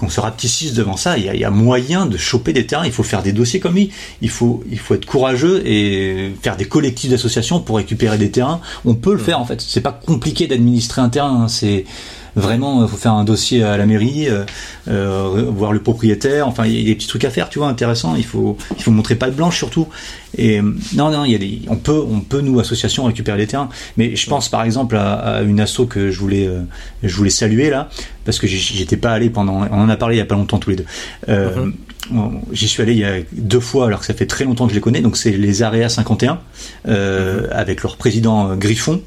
qu'on 0.00 0.08
se 0.08 0.18
rapetissise 0.20 0.72
devant 0.72 0.96
ça. 0.96 1.18
Il 1.18 1.26
y, 1.26 1.28
a, 1.28 1.34
il 1.34 1.40
y 1.40 1.44
a 1.44 1.50
moyen 1.50 2.06
de 2.06 2.16
choper 2.16 2.54
des 2.54 2.66
terrains. 2.66 2.86
Il 2.86 2.92
faut 2.92 3.02
faire 3.02 3.22
des 3.22 3.32
dossiers 3.32 3.60
comme 3.60 3.74
lui. 3.74 3.90
Il 4.22 4.30
faut, 4.30 4.64
il 4.70 4.78
faut 4.78 4.94
être 4.94 5.04
courageux 5.04 5.62
et 5.66 6.32
faire 6.42 6.56
des 6.56 6.64
collectifs 6.64 7.10
d'associations 7.10 7.60
pour 7.60 7.76
récupérer 7.76 8.16
des 8.16 8.30
terrains. 8.30 8.62
On 8.86 8.94
peut 8.94 9.12
le 9.12 9.18
faire 9.18 9.38
en 9.38 9.44
fait. 9.44 9.60
C'est 9.60 9.82
pas 9.82 9.92
compliqué 9.92 10.46
d'administrer 10.46 11.02
un 11.02 11.10
terrain. 11.10 11.42
hein. 11.44 11.48
C'est 11.48 11.84
vraiment, 12.40 12.82
il 12.82 12.88
faut 12.88 12.96
faire 12.96 13.12
un 13.14 13.24
dossier 13.24 13.62
à 13.62 13.76
la 13.76 13.86
mairie, 13.86 14.28
euh, 14.28 14.44
euh, 14.88 15.44
voir 15.48 15.72
le 15.72 15.80
propriétaire. 15.80 16.48
Enfin, 16.48 16.66
il 16.66 16.78
y 16.78 16.82
a 16.82 16.84
des 16.86 16.94
petits 16.94 17.06
trucs 17.06 17.24
à 17.24 17.30
faire, 17.30 17.48
tu 17.48 17.58
vois, 17.58 17.68
intéressants. 17.68 18.14
Il 18.16 18.24
faut, 18.24 18.56
il 18.76 18.82
faut 18.82 18.90
montrer 18.90 19.14
pas 19.14 19.30
de 19.30 19.34
blanche 19.34 19.56
surtout. 19.56 19.86
Et 20.36 20.58
euh, 20.60 20.62
non, 20.94 21.10
non, 21.10 21.24
il 21.24 21.32
y 21.32 21.34
a 21.34 21.38
des, 21.38 21.60
on 21.68 21.76
peut, 21.76 22.02
on 22.10 22.20
peut 22.20 22.40
nous 22.40 22.58
associations 22.60 23.04
récupérer 23.04 23.38
des 23.38 23.46
terrains. 23.46 23.68
Mais 23.96 24.16
je 24.16 24.28
pense 24.28 24.48
par 24.48 24.64
exemple 24.64 24.96
à, 24.96 25.14
à 25.14 25.42
une 25.42 25.60
asso 25.60 25.82
que 25.88 26.10
je 26.10 26.18
voulais, 26.18 26.46
euh, 26.46 26.62
je 27.02 27.14
voulais 27.14 27.30
saluer 27.30 27.70
là, 27.70 27.88
parce 28.24 28.38
que 28.38 28.46
j'étais 28.46 28.96
pas 28.96 29.12
allé 29.12 29.30
pendant, 29.30 29.66
on 29.70 29.80
en 29.80 29.88
a 29.88 29.96
parlé 29.96 30.16
il 30.16 30.18
y 30.18 30.22
a 30.22 30.26
pas 30.26 30.34
longtemps 30.36 30.58
tous 30.58 30.70
les 30.70 30.76
deux. 30.76 30.86
Euh, 31.28 31.50
Mhm. 31.56 31.74
bon, 32.10 32.40
J'y 32.52 32.68
suis 32.68 32.82
allé 32.82 32.92
il 32.92 32.98
y 32.98 33.04
a 33.04 33.16
deux 33.32 33.60
fois, 33.60 33.86
alors 33.86 34.00
que 34.00 34.06
ça 34.06 34.14
fait 34.14 34.26
très 34.26 34.44
longtemps 34.44 34.64
que 34.66 34.70
je 34.70 34.76
les 34.76 34.80
connais. 34.80 35.00
Donc 35.00 35.16
c'est 35.16 35.32
les 35.32 35.62
Area 35.62 35.88
51 35.88 36.38
euh, 36.88 37.46
avec 37.50 37.82
leur 37.82 37.96
président 37.96 38.50
euh, 38.50 38.56
Griffon. 38.56 39.00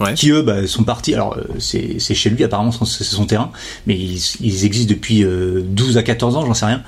Ouais. 0.00 0.14
Qui 0.14 0.30
eux 0.30 0.42
bah, 0.42 0.66
sont 0.66 0.84
partis. 0.84 1.14
Alors 1.14 1.36
euh, 1.38 1.44
c'est 1.58 1.98
chez 1.98 2.30
lui 2.30 2.44
apparemment, 2.44 2.72
c'est 2.72 3.04
son 3.04 3.26
terrain, 3.26 3.50
mais 3.86 3.96
ils, 3.96 4.20
ils 4.40 4.64
existent 4.64 4.92
depuis 4.92 5.24
euh, 5.24 5.62
12 5.64 5.96
à 5.96 6.02
14 6.02 6.36
ans, 6.36 6.44
j'en 6.44 6.54
sais 6.54 6.66
rien. 6.66 6.82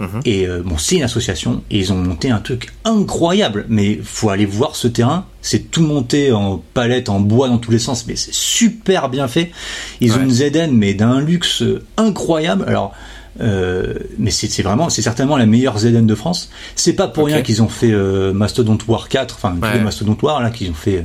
Mhm. 0.00 0.20
Et 0.24 0.46
euh, 0.46 0.62
bon, 0.64 0.78
c'est 0.78 0.96
une 0.96 1.02
association 1.02 1.62
et 1.70 1.78
ils 1.78 1.92
ont 1.92 1.96
monté 1.96 2.30
un 2.30 2.38
truc 2.38 2.72
incroyable. 2.84 3.66
Mais 3.68 3.98
faut 4.02 4.30
aller 4.30 4.46
voir 4.46 4.76
ce 4.76 4.88
terrain. 4.88 5.26
C'est 5.42 5.70
tout 5.70 5.82
monté 5.82 6.32
en 6.32 6.62
palette, 6.74 7.08
en 7.08 7.20
bois 7.20 7.48
dans 7.48 7.58
tous 7.58 7.70
les 7.70 7.78
sens, 7.78 8.06
mais 8.06 8.16
c'est 8.16 8.34
super 8.34 9.08
bien 9.08 9.28
fait. 9.28 9.50
Ils 10.00 10.12
ont 10.14 10.20
une 10.20 10.30
ZN 10.30 10.70
mais 10.72 10.94
d'un 10.94 11.20
luxe 11.20 11.62
incroyable. 11.96 12.64
Alors, 12.66 12.94
euh, 13.40 13.94
mais 14.18 14.30
c'est 14.30 14.62
vraiment, 14.62 14.88
c'est 14.90 15.02
certainement 15.02 15.36
la 15.36 15.46
meilleure 15.46 15.78
ZN 15.78 16.06
de 16.06 16.14
France. 16.14 16.50
C'est 16.76 16.92
pas 16.94 17.08
pour 17.08 17.26
rien 17.26 17.42
qu'ils 17.42 17.62
ont 17.62 17.68
fait 17.68 17.90
euh, 17.92 18.32
Mastodon 18.32 18.76
War 18.88 19.08
4, 19.08 19.34
enfin 19.34 19.54
tous 19.60 19.62
Ouais. 19.66 19.74
les 19.74 19.80
Mastodon 19.80 20.16
War 20.22 20.42
là, 20.42 20.50
qu'ils 20.50 20.70
ont 20.70 20.74
fait 20.74 20.98
euh, 20.98 21.02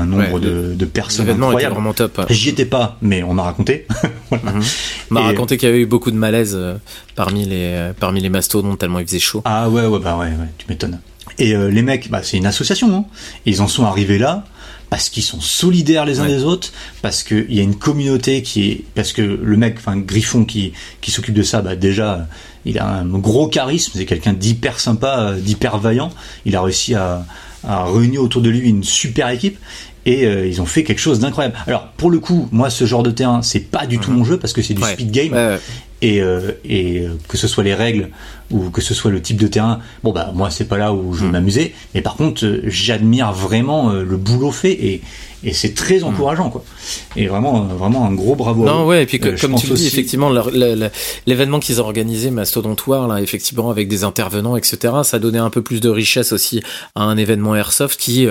un 0.00 0.06
nombre 0.06 0.34
Ouais, 0.34 0.40
de, 0.40 0.74
de 0.74 0.84
personnes 0.84 1.28
incroyables. 1.30 1.74
vraiment 1.74 1.92
top. 1.94 2.20
J'y 2.30 2.50
étais 2.50 2.64
pas, 2.64 2.96
mais 3.02 3.22
on 3.22 3.34
m'a 3.34 3.42
raconté. 3.44 3.86
Voilà. 4.30 4.52
Mhm. 4.52 4.62
On 5.10 5.14
m'a 5.14 5.20
raconté 5.22 5.56
qu'il 5.56 5.68
y 5.68 5.72
avait 5.72 5.80
eu 5.80 5.86
beaucoup 5.86 6.10
de 6.10 6.16
malaise 6.16 6.52
euh, 6.54 6.74
parmi 7.14 7.46
les 7.46 7.92
parmi 7.98 8.20
les 8.20 8.28
mastodontes 8.28 8.78
tellement 8.78 8.98
il 8.98 9.06
faisait 9.06 9.18
chaud. 9.18 9.40
Ah 9.46 9.70
ouais, 9.70 9.86
ouais, 9.86 9.98
bah 10.00 10.16
ouais, 10.18 10.26
ouais 10.26 10.48
tu 10.58 10.66
m'étonnes. 10.68 11.00
Et 11.38 11.54
euh, 11.54 11.70
les 11.70 11.80
mecs, 11.82 12.10
bah, 12.10 12.20
c'est 12.22 12.36
une 12.36 12.44
association. 12.46 12.94
Hein. 12.94 13.04
Ils 13.46 13.62
en 13.62 13.68
sont 13.68 13.84
arrivés 13.84 14.18
là 14.18 14.44
parce 14.90 15.10
qu'ils 15.10 15.22
sont 15.22 15.40
solidaires 15.40 16.04
les 16.06 16.18
uns 16.20 16.24
Ouais. 16.24 16.28
des 16.36 16.44
autres, 16.44 16.72
parce 17.02 17.22
qu'il 17.22 17.52
y 17.52 17.60
a 17.60 17.62
une 17.62 17.76
communauté 17.76 18.42
qui 18.42 18.70
est, 18.70 18.84
parce 18.94 19.12
que 19.12 19.22
le 19.22 19.56
mec, 19.56 19.76
enfin 19.78 19.96
Griffon 19.98 20.44
qui 20.44 20.72
qui 21.00 21.10
s'occupe 21.10 21.34
de 21.34 21.42
ça, 21.42 21.60
bah 21.62 21.76
déjà, 21.76 22.26
il 22.64 22.78
a 22.78 22.86
un 22.88 23.04
gros 23.06 23.48
charisme, 23.48 23.92
c'est 23.94 24.06
quelqu'un 24.06 24.32
d'hyper 24.32 24.80
sympa, 24.80 25.18
euh, 25.32 25.38
d'hyper 25.40 25.78
vaillant. 25.78 26.10
Il 26.46 26.56
a 26.56 26.62
réussi 26.62 26.94
à, 26.94 27.24
à 27.64 27.84
réunir 27.84 28.22
autour 28.22 28.40
de 28.42 28.48
lui 28.50 28.60
une 28.68 28.82
super 28.84 29.28
équipe. 29.30 29.58
Et 30.06 30.24
euh, 30.24 30.46
ils 30.46 30.62
ont 30.62 30.66
fait 30.66 30.84
quelque 30.84 31.00
chose 31.00 31.18
d'incroyable. 31.18 31.56
Alors 31.66 31.88
pour 31.98 32.10
le 32.10 32.18
coup, 32.18 32.48
moi 32.50 32.70
ce 32.70 32.86
genre 32.86 33.02
de 33.02 33.10
terrain, 33.10 33.42
c'est 33.42 33.60
pas 33.60 33.84
du 33.86 33.98
tout 33.98 34.10
mon 34.10 34.24
jeu 34.24 34.38
parce 34.38 34.54
que 34.54 34.62
c'est 34.62 34.72
du 34.72 34.80
Mhm. 34.80 34.86
Ouais. 34.86 34.94
speed 34.94 35.10
game 35.10 35.32
Ouais, 35.32 35.48
ouais. 35.48 35.58
et, 36.00 36.22
euh, 36.22 36.52
et 36.64 37.04
que 37.28 37.36
ce 37.36 37.46
soit 37.46 37.62
les 37.62 37.74
règles 37.74 38.08
ou 38.50 38.70
que 38.70 38.80
ce 38.80 38.94
soit 38.94 39.10
le 39.10 39.20
type 39.20 39.36
de 39.38 39.46
terrain, 39.46 39.80
bon 40.02 40.12
bah 40.12 40.32
moi 40.34 40.50
c'est 40.50 40.64
pas 40.66 40.78
là 40.78 40.92
où 40.92 41.12
je 41.14 41.24
vais 41.24 41.30
m'amuser, 41.30 41.74
mais 41.94 42.00
par 42.02 42.16
contre 42.16 42.44
euh, 42.46 42.60
j'admire 42.64 43.32
vraiment 43.32 43.90
euh, 43.90 44.04
le 44.04 44.16
boulot 44.16 44.50
fait 44.52 44.72
et, 44.72 45.02
et 45.44 45.52
c'est 45.52 45.74
très 45.74 46.02
encourageant 46.02 46.48
quoi. 46.50 46.64
Et 47.16 47.26
vraiment 47.26 47.68
euh, 47.70 47.74
vraiment 47.76 48.06
un 48.06 48.12
gros 48.14 48.34
bravo. 48.34 48.64
Non, 48.64 48.86
ouais, 48.86 49.02
et 49.02 49.06
puis 49.06 49.18
que- 49.20 49.28
Euh, 49.28 49.36
comme 49.40 49.54
tu 49.56 49.66
le 49.66 49.74
dis, 49.74 49.82
aussi- 49.82 49.86
effectivement, 49.86 50.30
l'événement 51.26 51.60
qu'ils 51.60 51.80
ont 51.80 51.84
organisé, 51.84 52.30
Mastodontoire, 52.30 53.06
là, 53.08 53.20
effectivement, 53.20 53.70
avec 53.70 53.88
des 53.88 54.04
intervenants, 54.04 54.56
etc., 54.56 54.94
ça 55.04 55.18
donnait 55.18 55.38
un 55.38 55.50
peu 55.50 55.62
plus 55.62 55.80
de 55.80 55.88
richesse 55.88 56.32
aussi 56.32 56.60
à 56.94 57.02
un 57.02 57.16
événement 57.16 57.54
Airsoft 57.54 57.98
qui, 58.00 58.26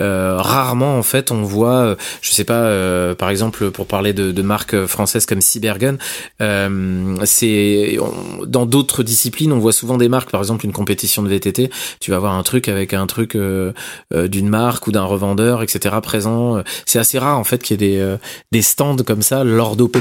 euh, 0.00 0.36
rarement, 0.38 0.98
en 0.98 1.02
fait, 1.02 1.30
on 1.30 1.42
voit, 1.42 1.96
je 2.22 2.30
sais 2.32 2.44
pas, 2.44 2.54
euh, 2.64 3.14
par 3.14 3.30
exemple, 3.30 3.70
pour 3.70 3.86
parler 3.86 4.12
de, 4.12 4.32
de 4.32 4.42
marques 4.42 4.86
françaises 4.86 5.26
comme 5.26 5.40
Cybergun, 5.40 5.96
euh, 6.40 7.16
c'est, 7.24 7.98
dans 8.46 8.66
d'autres 8.66 9.02
disciplines, 9.02 9.52
on 9.52 9.59
voit 9.60 9.72
souvent 9.72 9.98
des 9.98 10.08
marques, 10.08 10.30
par 10.30 10.40
exemple, 10.40 10.64
une 10.64 10.72
compétition 10.72 11.22
de 11.22 11.28
VTT, 11.28 11.70
tu 12.00 12.10
vas 12.10 12.16
avoir 12.16 12.34
un 12.34 12.42
truc 12.42 12.68
avec 12.68 12.94
un 12.94 13.06
truc 13.06 13.34
euh, 13.34 13.72
euh, 14.12 14.28
d'une 14.28 14.48
marque 14.48 14.86
ou 14.86 14.92
d'un 14.92 15.04
revendeur, 15.04 15.62
etc., 15.62 15.96
présent. 16.02 16.62
C'est 16.86 16.98
assez 16.98 17.18
rare, 17.18 17.38
en 17.38 17.44
fait, 17.44 17.62
qu'il 17.62 17.80
y 17.80 17.84
ait 17.84 17.90
des, 17.90 17.98
euh, 17.98 18.16
des 18.52 18.62
stands 18.62 18.96
comme 18.96 19.22
ça 19.22 19.44
lors 19.44 19.76
d'OP. 19.76 19.98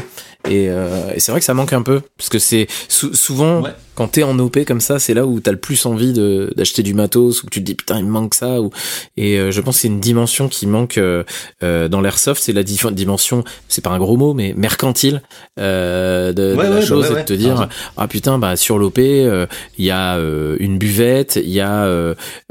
Et, 0.47 0.67
euh, 0.69 1.11
et 1.13 1.19
c'est 1.19 1.31
vrai 1.31 1.39
que 1.41 1.45
ça 1.45 1.53
manque 1.53 1.73
un 1.73 1.81
peu, 1.81 2.01
parce 2.17 2.29
que 2.29 2.39
c'est 2.39 2.67
sou- 2.87 3.13
souvent 3.13 3.61
Ouais. 3.61 3.71
quand 3.93 4.07
t'es 4.07 4.23
en 4.23 4.39
OP 4.39 4.63
comme 4.65 4.79
ça, 4.79 4.97
c'est 4.97 5.13
là 5.13 5.25
où 5.27 5.41
t'as 5.41 5.51
le 5.51 5.57
plus 5.59 5.85
envie 5.85 6.13
d'acheter 6.13 6.81
du 6.81 6.93
matos, 6.93 7.43
ou 7.43 7.45
que 7.47 7.51
tu 7.51 7.59
te 7.59 7.65
dis 7.65 7.75
putain 7.75 7.99
il 7.99 8.05
me 8.05 8.09
manque 8.09 8.33
ça. 8.33 8.61
Ou 8.61 8.71
et 9.17 9.37
euh, 9.37 9.51
je 9.51 9.59
pense 9.59 9.75
que 9.75 9.81
c'est 9.81 9.87
une 9.89 9.99
dimension 9.99 10.47
qui 10.47 10.65
manque 10.65 10.97
euh, 10.97 11.23
euh, 11.61 11.89
dans 11.89 11.99
l'airsoft, 11.99 12.41
c'est 12.41 12.53
la 12.53 12.63
di- 12.63 12.79
dimension, 12.93 13.43
c'est 13.67 13.83
pas 13.83 13.89
un 13.89 13.97
gros 13.99 14.15
mot, 14.15 14.33
mais 14.33 14.53
mercantile 14.55 15.21
euh, 15.59 16.29
de, 16.31 16.53
de 16.53 16.55
Ouais, 16.55 16.69
la 16.69 16.75
ouais, 16.77 16.81
chose, 16.85 17.07
bah 17.09 17.13
ouais, 17.15 17.19
et 17.19 17.23
de 17.23 17.27
te 17.27 17.33
dire 17.33 17.67
ah 17.97 18.07
putain 18.07 18.39
bah 18.39 18.55
sur 18.55 18.77
l'OP 18.79 18.97
euh, 18.99 19.45
il 19.77 19.85
y 19.85 19.91
a 19.91 20.15
euh, 20.15 20.55
une 20.59 20.77
buvette, 20.77 21.35
il 21.43 21.49
y 21.51 21.59
a 21.59 21.85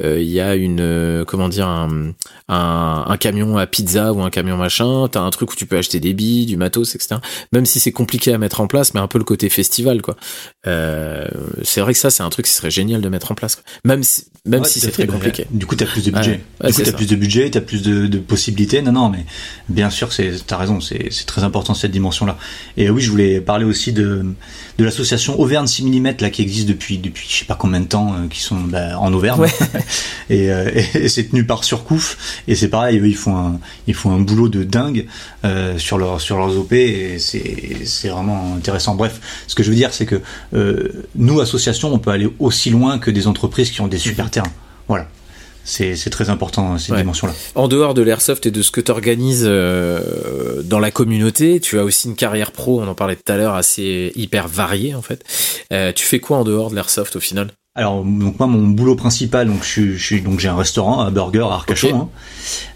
il 0.03 0.23
y 0.31 0.41
a 0.41 0.55
une 0.55 0.81
euh, 0.81 1.25
comment 1.25 1.49
dire 1.49 1.67
un, 1.67 2.13
un 2.49 3.05
un 3.09 3.17
camion 3.17 3.57
à 3.57 3.67
pizza 3.67 4.13
ou 4.13 4.21
un 4.23 4.31
camion 4.31 4.59
machin, 4.59 5.09
t'as 5.11 5.21
un 5.21 5.31
truc 5.31 5.53
où 5.53 5.57
tu 5.57 5.65
peux 5.67 5.79
acheter 5.79 6.01
des 6.01 6.13
billes, 6.13 6.45
du 6.47 6.57
matos, 6.59 6.95
etc. 6.95 7.17
Même 7.53 7.65
si 7.65 7.78
c'est 7.79 7.93
compliqué 7.93 8.33
à 8.33 8.39
mettre 8.39 8.61
en 8.61 8.67
place, 8.67 8.95
mais 8.95 9.01
un 9.01 9.09
peu 9.09 9.19
le 9.19 9.25
côté 9.25 9.49
festival 9.49 10.03
quoi. 10.03 10.17
Euh, 10.67 11.27
c'est 11.63 11.81
vrai 11.81 11.93
que 11.93 11.99
ça 11.99 12.11
c'est 12.11 12.23
un 12.23 12.31
truc 12.31 12.47
qui 12.47 12.53
serait 12.53 12.71
génial 12.71 13.01
de 13.01 13.09
mettre 13.09 13.33
en 13.33 13.35
place. 13.35 13.57
quoi. 13.57 13.65
Même 13.85 14.03
si 14.03 14.25
même 14.49 14.63
Ouais, 14.63 14.69
si 14.69 14.81
c'est 14.81 14.91
très 14.91 15.07
compliqué. 15.07 15.47
Du 15.51 15.67
coup, 15.67 15.77
t'as 15.77 15.85
plus 15.85 16.05
de 16.05 16.11
budget. 16.11 16.41
Ouais, 16.63 16.71
du 16.71 16.75
coup, 16.75 16.83
t'as 16.83 16.93
plus 16.93 17.07
de 17.07 17.17
budget, 17.17 17.51
t'as 17.51 17.61
plus 17.61 17.83
de, 17.83 18.07
de 18.07 18.19
possibilités. 18.19 18.81
Non, 18.81 18.93
non, 18.93 19.11
mais 19.11 19.27
bien 19.69 19.91
sûr, 19.91 20.13
c'est, 20.13 20.33
t'as 20.47 20.57
raison, 20.57 20.81
c'est, 20.81 21.09
c'est 21.11 21.27
très 21.27 21.45
important 21.45 21.75
cette 21.75 21.91
dimension-là. 21.91 22.39
Et 22.77 22.89
oui, 22.89 23.03
je 23.03 23.11
voulais 23.11 23.41
parler 23.41 23.67
aussi 23.67 23.93
de, 23.93 24.25
de 24.79 24.85
l'association 24.85 25.39
Auvergne 25.39 25.67
6 25.67 25.85
mm 25.85 26.15
là 26.21 26.31
qui 26.31 26.41
existe 26.43 26.67
depuis, 26.69 26.99
depuis 26.99 27.27
je 27.29 27.37
sais 27.37 27.45
pas 27.45 27.57
combien 27.57 27.81
de 27.81 27.87
temps, 27.87 28.15
euh, 28.15 28.27
qui 28.29 28.41
sont 28.41 28.61
bah, 28.61 28.99
en 28.99 29.13
Auvergne. 29.13 29.41
Ouais. 29.41 29.51
et, 30.31 30.51
euh, 30.51 30.71
et, 30.75 31.05
et 31.05 31.09
c'est 31.09 31.25
tenu 31.25 31.45
par 31.45 31.63
Surcouf. 31.65 32.43
Et 32.49 32.55
c'est 32.55 32.69
pareil, 32.69 32.99
eux, 32.99 33.07
ils 33.07 33.17
font 33.17 33.37
un, 33.37 33.61
ils 33.87 33.95
font 33.95 34.13
un 34.13 34.21
boulot 34.21 34.49
de 34.49 34.65
dingue 34.65 35.07
euh, 35.45 35.77
sur 35.79 35.99
leur, 35.99 36.21
sur 36.23 36.39
leurs 36.39 36.57
OP. 36.57 36.73
Et 36.73 37.19
c'est, 37.19 37.68
c'est 37.85 38.09
vraiment 38.09 38.55
intéressant. 38.57 38.95
Bref, 38.95 39.21
ce 39.47 39.55
que 39.55 39.63
je 39.63 39.71
veux 39.71 39.77
dire, 39.77 39.93
c'est 39.93 40.07
que 40.07 40.21
euh, 40.55 41.05
nous, 41.15 41.41
associations, 41.41 41.93
on 41.93 41.99
peut 41.99 42.11
aller 42.11 42.29
aussi 42.39 42.71
loin 42.71 42.99
que 42.99 43.11
des 43.11 43.27
entreprises 43.27 43.71
qui 43.71 43.81
ont 43.81 43.89
des 43.89 43.99
super 43.99 44.31
terrains. 44.31 44.53
Voilà. 44.89 45.07
C'est 45.65 45.97
c'est 45.97 46.09
très 46.09 46.31
important 46.31 46.79
cette 46.79 46.93
Ouais. 46.93 46.99
dimension-là. 47.03 47.35
En 47.55 47.69
dehors 47.69 47.93
de 47.93 48.01
l'airsoft 48.01 48.47
et 48.47 48.51
de 48.51 48.63
ce 48.63 48.71
que 48.71 48.81
tu 48.81 48.91
organises 48.91 49.45
dans 49.45 50.79
la 50.79 50.91
communauté, 50.91 51.61
tu 51.61 51.79
as 51.79 51.85
aussi 51.85 52.09
une 52.09 52.17
carrière 52.17 52.53
pro, 52.53 52.81
on 52.81 52.89
en 52.89 52.95
parlait 52.95 53.17
tout 53.17 53.31
à 53.31 53.37
l'heure, 53.37 53.55
assez 53.55 54.13
hyper 54.17 54.49
variée 54.49 54.95
en 54.95 55.03
fait. 55.03 55.23
Euh, 55.73 55.93
tu 55.93 56.07
fais 56.07 56.21
quoi 56.21 56.39
en 56.39 56.45
dehors 56.45 56.71
de 56.71 56.75
l'airsoft 56.75 57.17
au 57.17 57.21
final? 57.21 57.51
Alors 57.79 58.03
donc 58.05 58.39
moi 58.41 58.49
mon 58.49 58.67
boulot 58.67 58.97
principal 58.97 59.47
donc 59.47 59.63
je, 59.63 59.69
suis- 59.69 59.97
je 59.99 60.17
donc 60.25 60.41
j'ai 60.41 60.49
un 60.49 60.57
restaurant 60.57 61.01
à 61.01 61.11
burger 61.11 61.47
à 61.49 61.55
Arcachon. 61.55 61.97
Hein. 61.97 62.09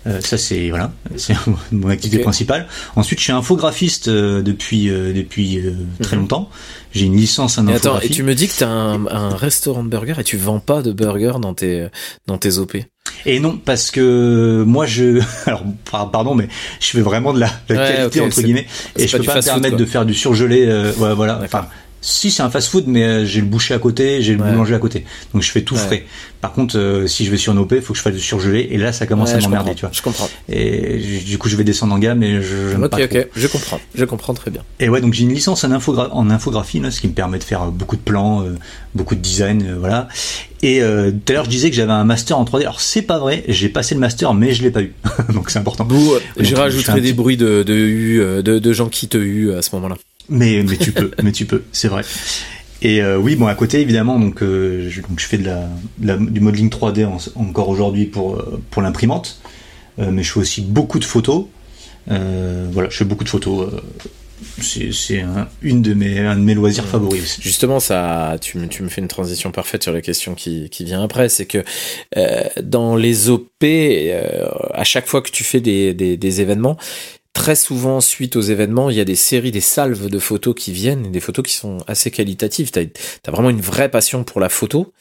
Euh, 0.07 0.21
ça 0.21 0.39
c'est 0.39 0.71
voilà 0.71 0.93
c'est 1.17 1.35
mon 1.73 1.89
activité 1.89 2.23
principale. 2.23 2.69
Ensuite 2.95 3.19
je 3.19 3.25
suis 3.25 3.33
infographiste 3.33 4.07
euh, 4.07 4.43
depuis 4.43 4.89
euh, 4.91 5.13
depuis 5.13 5.59
euh, 5.59 5.73
très 6.01 6.15
Mhm. 6.15 6.23
longtemps. 6.23 6.49
J'ai 6.93 7.07
une 7.07 7.17
licence 7.17 7.59
en 7.59 7.67
et 7.67 7.73
attends, 7.75 7.89
infographie. 7.95 8.07
et 8.07 8.11
tu 8.11 8.23
me 8.23 8.35
dis 8.37 8.47
que 8.47 8.55
tu 8.59 8.63
as 8.65 8.69
un, 8.69 9.07
un 9.09 9.35
restaurant 9.35 9.83
de 9.83 9.89
burgers 9.89 10.15
et 10.21 10.25
tu 10.25 10.37
vends 10.37 10.61
pas 10.61 10.83
de 10.83 10.93
burgers 10.93 11.39
dans 11.41 11.55
tes 11.55 11.89
dans 12.29 12.39
tes 12.39 12.59
OP. 12.59 12.77
Et 13.27 13.41
non, 13.41 13.57
parce 13.65 13.91
que 13.91 14.63
moi 14.65 14.87
je, 14.87 15.21
alors 15.47 15.65
par- 15.91 16.11
pardon, 16.13 16.37
mais 16.37 16.47
je 16.81 16.87
fais 16.91 17.01
vraiment 17.01 17.33
de 17.33 17.41
la, 17.41 17.51
la 17.69 17.77
Ouais, 17.77 17.95
qualité 17.97 18.21
entre 18.21 18.41
guillemets, 18.41 18.67
et 18.97 19.09
je 19.09 19.17
peux 19.17 19.25
pas 19.25 19.37
me 19.37 19.43
permettre 19.43 19.77
de 19.77 19.85
faire 19.85 20.07
du 20.07 20.15
surgelé. 20.15 20.65
euh, 20.69 20.93
ouais, 20.99 21.13
voilà. 21.15 21.41
Enfin, 21.43 21.67
Si 22.05 22.33
c'est 22.33 22.43
un 22.43 22.51
fast-food, 22.51 22.85
mais 22.89 23.05
euh, 23.05 23.25
j'ai 23.25 23.41
le 23.41 23.47
boucher 23.47 23.75
à 23.75 23.79
côté, 23.79 24.21
j'ai 24.23 24.33
le 24.35 24.43
boulanger 24.43 24.75
à 24.75 24.79
côté, 24.81 25.05
donc 25.33 25.43
je 25.43 25.51
fais 25.53 25.63
tout 25.63 25.77
frais. 25.87 26.05
Par 26.41 26.53
contre, 26.53 26.77
euh, 26.77 27.07
si 27.07 27.25
je 27.25 27.31
vais 27.31 27.37
sur 27.37 27.53
une 27.53 27.61
OP, 27.61 27.73
il 27.77 27.81
faut 27.81 27.93
que 27.93 27.99
je 27.99 28.03
fasse 28.03 28.13
du 28.15 28.19
surgelé, 28.21 28.67
et 28.73 28.77
là, 28.77 28.93
ça 28.93 29.07
commence 29.07 29.31
à 29.31 29.39
m'emmerder, 29.49 29.77
tu 29.77 29.83
vois. 29.83 29.91
Je 29.93 30.03
comprends. 30.03 30.29
Et 30.49 30.99
du 31.25 31.39
coup, 31.39 31.49
je 31.49 31.55
vais 31.55 31.63
descendre 31.63 31.95
en 31.95 31.99
gamme, 32.01 32.25
et 32.25 32.43
je. 32.43 32.77
ok, 32.77 33.01
ok, 33.05 33.29
je 33.37 33.47
comprends, 33.47 33.81
je 33.95 34.05
comprends 34.05 34.35
très 34.35 34.51
bien. 34.51 34.63
Et 34.81 34.89
ouais, 34.89 35.01
donc 35.01 35.15
j'ai 35.15 35.23
une 35.23 35.33
licence 35.33 35.63
en, 35.63 35.71
en 35.73 36.31
infographie, 36.31 36.81
là, 36.81 36.91
ce 36.91 37.01
qui 37.01 37.07
me 37.07 37.13
permet 37.15 37.39
de 37.39 37.45
faire 37.45 37.67
beaucoup 37.67 37.95
de 37.95 38.01
plans, 38.03 38.45
beaucoup 38.97 39.15
de 39.15 39.21
design, 39.21 39.77
voilà. 39.79 40.09
Et 40.65 40.81
tout 40.81 41.33
à 41.33 41.33
l'heure, 41.33 41.45
je 41.45 41.51
disais 41.51 41.71
que 41.71 41.77
j'avais 41.77 41.93
un 41.93 42.05
master 42.05 42.37
en 42.37 42.45
3D. 42.45 42.63
Alors 42.63 42.81
c'est 42.81 43.03
pas 43.03 43.19
vrai, 43.21 43.45
j'ai 43.47 43.69
passé 43.69 43.95
le 43.95 44.01
master, 44.01 44.35
mais 44.35 44.53
je 44.53 44.63
l'ai 44.65 44.71
pas 44.73 44.83
eu, 44.83 44.93
donc 45.33 45.51
c'est 45.51 45.61
important. 45.61 45.85
J'ai 46.37 46.57
rajouté 46.57 47.01
des 47.01 47.13
bruits 47.13 47.37
de 47.37 47.63
de, 47.63 48.41
de, 48.43 48.59
de 48.59 48.73
gens 48.73 48.89
qui 48.89 49.07
te 49.07 49.19
eu 49.19 49.53
à 49.53 49.63
ce 49.63 49.73
moment-là. 49.77 49.97
Mais, 50.29 50.63
mais 50.63 50.77
tu 50.77 50.93
peux, 50.93 51.11
mais 51.23 51.33
tu 51.33 51.47
peux, 51.47 51.63
c'est 51.73 51.89
vrai. 51.89 52.03
Et 52.83 53.01
euh, 53.01 53.17
oui, 53.17 53.37
bon, 53.37 53.47
à 53.47 53.55
côté, 53.55 53.81
évidemment, 53.81 54.19
donc, 54.19 54.43
euh, 54.43 54.89
je, 54.91 55.01
donc 55.03 55.19
je 55.21 55.27
fais 55.27 55.39
de 55.39 55.49
la, 56.01 56.17
du 56.17 56.41
modeling 56.41 56.69
3D 56.69 57.07
encore 57.37 57.69
aujourd'hui 57.69 58.07
pour, 58.07 58.35
euh, 58.35 58.61
pour 58.71 58.83
l'imprimante. 58.83 59.41
mais 59.99 60.23
je 60.23 60.33
fais 60.33 60.41
aussi 60.41 60.63
beaucoup 60.63 60.99
de 60.99 61.05
photos. 61.05 61.47
voilà, 62.09 62.89
je 62.91 62.97
fais 62.97 63.05
beaucoup 63.05 63.23
de 63.23 63.29
photos. 63.29 63.71
c'est 64.61 65.21
un, 65.21 65.49
une 65.63 65.81
de 65.81 65.95
mes, 65.95 66.19
un 66.19 66.35
de 66.35 66.41
mes 66.41 66.55
loisirs 66.55 66.85
favoris. 66.85 67.39
Justement, 67.41 67.79
ça, 67.79 68.37
tu, 68.41 68.59
me, 68.59 68.67
tu 68.67 68.83
me 68.83 68.89
fais 68.89 69.01
une 69.01 69.09
transition 69.09 69.53
parfaite 69.53 69.85
sur 69.85 69.93
la 69.93 70.01
question 70.01 70.35
qui, 70.35 70.69
qui 70.69 70.85
vient 70.85 71.05
après. 71.05 71.29
C'est 71.29 71.47
que 71.47 71.63
dans 72.61 72.97
les 72.97 73.29
OP, 73.29 73.63
à 73.63 74.83
chaque 74.83 75.07
fois 75.07 75.23
que 75.23 75.31
tu 75.31 75.45
fais 75.45 75.61
des, 75.61 75.95
des, 75.95 76.17
des 76.17 76.41
événements, 76.41 76.77
très 77.33 77.57
souvent, 77.57 78.01
suite 78.01 78.37
aux 78.37 78.41
événements, 78.41 78.91
il 78.91 78.97
y 78.97 79.01
a 79.01 79.05
des 79.05 79.17
séries, 79.17 79.51
des 79.51 79.61
salves 79.61 80.09
de 80.09 80.19
photos 80.19 80.55
qui 80.55 80.73
viennent, 80.73 81.11
des 81.11 81.21
photos 81.21 81.45
qui 81.45 81.55
sont 81.55 81.79
assez 81.87 82.11
qualitatives. 82.11 82.71
Tu 82.71 82.81
as, 82.81 83.31
vraiment 83.31 83.51
une 83.51 83.61
vraie 83.61 83.91
passion 83.91 84.25
pour 84.25 84.41
la 84.41 84.49
photo, 84.49 84.93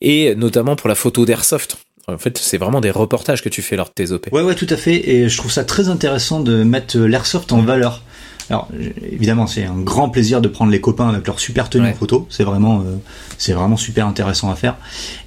et 0.00 0.34
notamment 0.34 0.76
pour 0.76 0.88
la 0.88 0.94
photo 0.94 1.24
d'airsoft. 1.24 1.76
En 2.06 2.18
fait, 2.18 2.36
c'est 2.36 2.58
vraiment 2.58 2.80
des 2.80 2.90
reportages 2.90 3.42
que 3.42 3.48
tu 3.48 3.62
fais 3.62 3.76
lors 3.76 3.88
de 3.88 3.94
tes 3.94 4.12
OP. 4.12 4.28
Ouais, 4.32 4.42
ouais, 4.42 4.54
tout 4.54 4.66
à 4.68 4.76
fait. 4.76 5.08
Et 5.08 5.28
je 5.28 5.36
trouve 5.38 5.50
ça 5.50 5.64
très 5.64 5.88
intéressant 5.88 6.40
de 6.40 6.62
mettre 6.62 6.98
l'airsoft 6.98 7.50
en 7.52 7.62
valeur. 7.62 8.02
Alors 8.50 8.68
évidemment, 9.10 9.46
c'est 9.46 9.64
un 9.64 9.78
grand 9.78 10.10
plaisir 10.10 10.40
de 10.40 10.48
prendre 10.48 10.70
les 10.70 10.80
copains 10.80 11.08
avec 11.08 11.26
leur 11.26 11.40
super 11.40 11.70
tenue 11.70 11.88
en 11.88 11.94
photo. 11.94 12.26
C'est 12.30 12.44
vraiment, 12.44 12.80
euh, 12.80 12.96
c'est 13.38 13.52
vraiment 13.52 13.76
super 13.76 14.06
intéressant 14.06 14.50
à 14.50 14.54
faire. 14.54 14.76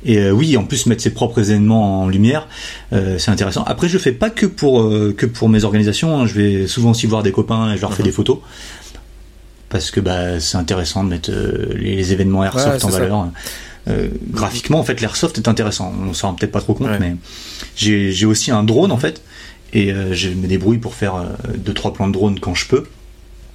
Et 0.06 0.19
euh, 0.19 0.31
oui, 0.31 0.56
en 0.56 0.64
plus 0.64 0.85
mettre 0.85 1.02
ses 1.02 1.14
propres 1.14 1.49
événements 1.49 2.03
en 2.03 2.07
lumière, 2.07 2.48
euh, 2.94 3.18
c'est 3.18 3.31
intéressant. 3.31 3.64
Après, 3.64 3.89
je 3.89 3.98
fais 3.98 4.11
pas 4.11 4.30
que 4.30 4.45
pour 4.45 4.88
que 5.18 5.26
pour 5.26 5.49
mes 5.49 5.64
organisations. 5.64 6.19
Hein. 6.19 6.27
Je 6.27 6.34
vais 6.34 6.68
souvent 6.68 6.91
aussi 6.91 7.07
voir 7.07 7.23
des 7.23 7.31
copains 7.31 7.73
et 7.73 7.77
je 7.77 7.81
leur 7.81 7.94
fais 7.94 8.03
mhm. 8.03 8.10
des 8.10 8.14
photos 8.14 8.38
parce 9.69 9.91
que 9.91 9.99
bah 9.99 10.39
c'est 10.39 10.57
intéressant 10.57 11.03
de 11.03 11.10
mettre 11.10 11.31
les, 11.76 12.14
événements 12.14 12.44
airsoft 12.44 12.85
en 12.85 12.89
valeur. 12.89 13.31
graphiquement, 14.31 14.80
en 14.80 14.84
fait, 14.84 15.02
l'airsoft 15.02 15.38
est 15.38 15.48
intéressant. 15.48 15.91
On 16.07 16.14
s'en 16.14 16.30
rend 16.30 16.34
peut-être 16.35 16.52
pas 16.52 16.61
trop 16.61 16.76
compte, 16.76 16.91
mais 16.99 17.15
j'ai 17.76 18.26
aussi 18.26 18.52
un 18.52 18.64
drone 18.64 18.91
en 18.91 18.98
fait 18.98 19.23
et 19.73 19.91
je 20.11 20.30
me 20.30 20.48
débrouille 20.48 20.77
pour 20.77 20.94
faire 20.94 21.26
deux 21.57 21.73
trois 21.73 21.94
plans 21.94 22.07
de 22.07 22.14
drone 22.14 22.39
quand 22.39 22.53
je 22.53 22.68
peux 22.68 22.85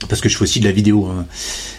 parce 0.08 0.20
que 0.20 0.28
je 0.28 0.36
fais 0.36 0.42
aussi 0.42 0.60
de 0.60 0.64
la 0.64 0.72
vidéo. 0.72 1.06
Hein. 1.06 1.26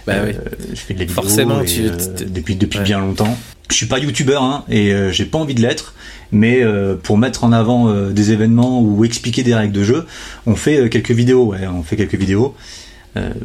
Bah 0.07 0.13
euh, 0.13 0.33
je 0.71 0.79
fais 0.79 0.93
de 0.93 0.99
la 0.99 1.05
vidéo 1.05 1.21
Forcément, 1.21 1.59
euh, 1.59 1.97
depuis 2.27 2.55
depuis 2.55 2.79
bien 2.79 2.99
longtemps. 2.99 3.37
Je 3.69 3.75
suis 3.75 3.85
pas 3.85 3.99
youtubeur 3.99 4.43
hein, 4.43 4.65
et 4.69 4.93
euh, 4.93 5.11
j'ai 5.11 5.25
pas 5.25 5.37
envie 5.37 5.55
de 5.55 5.61
l'être, 5.61 5.93
mais 6.31 6.63
pour 7.03 7.17
mettre 7.17 7.43
en 7.43 7.51
avant 7.51 7.93
des 8.09 8.31
événements 8.31 8.81
ou 8.81 9.05
expliquer 9.05 9.43
des 9.43 9.55
règles 9.55 9.73
de 9.73 9.83
jeu, 9.83 10.05
on 10.45 10.55
fait 10.55 10.89
quelques 10.89 11.11
vidéos. 11.11 11.45
Ouais, 11.45 11.67
on 11.67 11.83
fait 11.83 11.95
quelques 11.95 12.15
vidéos. 12.15 12.55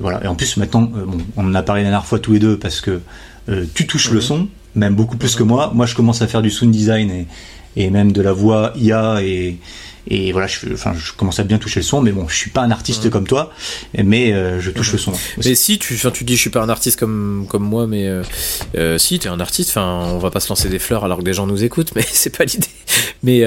voilà. 0.00 0.24
Et 0.24 0.26
en 0.26 0.34
plus 0.34 0.56
maintenant, 0.56 0.82
bon, 0.82 1.18
on 1.36 1.46
en 1.46 1.54
a 1.54 1.62
parlé 1.62 1.82
la 1.82 1.90
dernière 1.90 2.06
fois 2.06 2.18
tous 2.18 2.32
les 2.32 2.38
deux 2.38 2.58
parce 2.58 2.80
que 2.80 3.00
tu 3.74 3.86
touches 3.86 4.10
le 4.10 4.20
son, 4.20 4.48
même 4.74 4.94
beaucoup 4.94 5.16
plus 5.16 5.34
que 5.34 5.42
moi. 5.42 5.70
Moi, 5.74 5.86
je 5.86 5.94
commence 5.94 6.22
à 6.22 6.26
faire 6.26 6.42
du 6.42 6.50
sound 6.50 6.72
design 6.72 7.10
et, 7.10 7.26
et 7.78 7.90
même 7.90 8.12
de 8.12 8.20
la 8.20 8.32
voix 8.32 8.72
IA 8.76 9.22
et 9.22 9.56
et 10.10 10.32
voilà, 10.32 10.46
je, 10.46 10.72
enfin, 10.72 10.94
je 10.96 11.12
commence 11.12 11.38
à 11.38 11.44
bien 11.44 11.58
toucher 11.58 11.80
le 11.80 11.84
son, 11.84 12.00
mais 12.00 12.12
bon, 12.12 12.26
je 12.28 12.34
suis 12.34 12.50
pas 12.50 12.62
un 12.62 12.70
artiste 12.70 13.10
comme 13.10 13.26
toi, 13.26 13.52
mais 14.02 14.32
euh, 14.32 14.58
je 14.58 14.70
touche 14.70 14.92
le 14.92 14.98
son. 14.98 15.12
Mais 15.44 15.54
si 15.54 15.78
tu, 15.78 15.98
tu 16.14 16.24
dis, 16.24 16.34
je 16.34 16.40
suis 16.40 16.50
pas 16.50 16.62
un 16.62 16.70
artiste 16.70 16.98
comme 16.98 17.44
comme 17.46 17.64
moi, 17.64 17.86
mais 17.86 18.06
euh, 18.06 18.22
euh, 18.76 18.96
si 18.96 19.18
tu 19.18 19.28
es 19.28 19.30
un 19.30 19.40
artiste, 19.40 19.68
enfin, 19.70 20.08
on 20.10 20.18
va 20.18 20.30
pas 20.30 20.40
se 20.40 20.48
lancer 20.48 20.70
des 20.70 20.78
fleurs 20.78 21.04
alors 21.04 21.18
que 21.18 21.24
des 21.24 21.34
gens 21.34 21.46
nous 21.46 21.62
écoutent, 21.62 21.92
mais 21.96 22.06
c'est 22.10 22.34
pas 22.34 22.44
l'idée. 22.44 22.68
Mais 23.22 23.42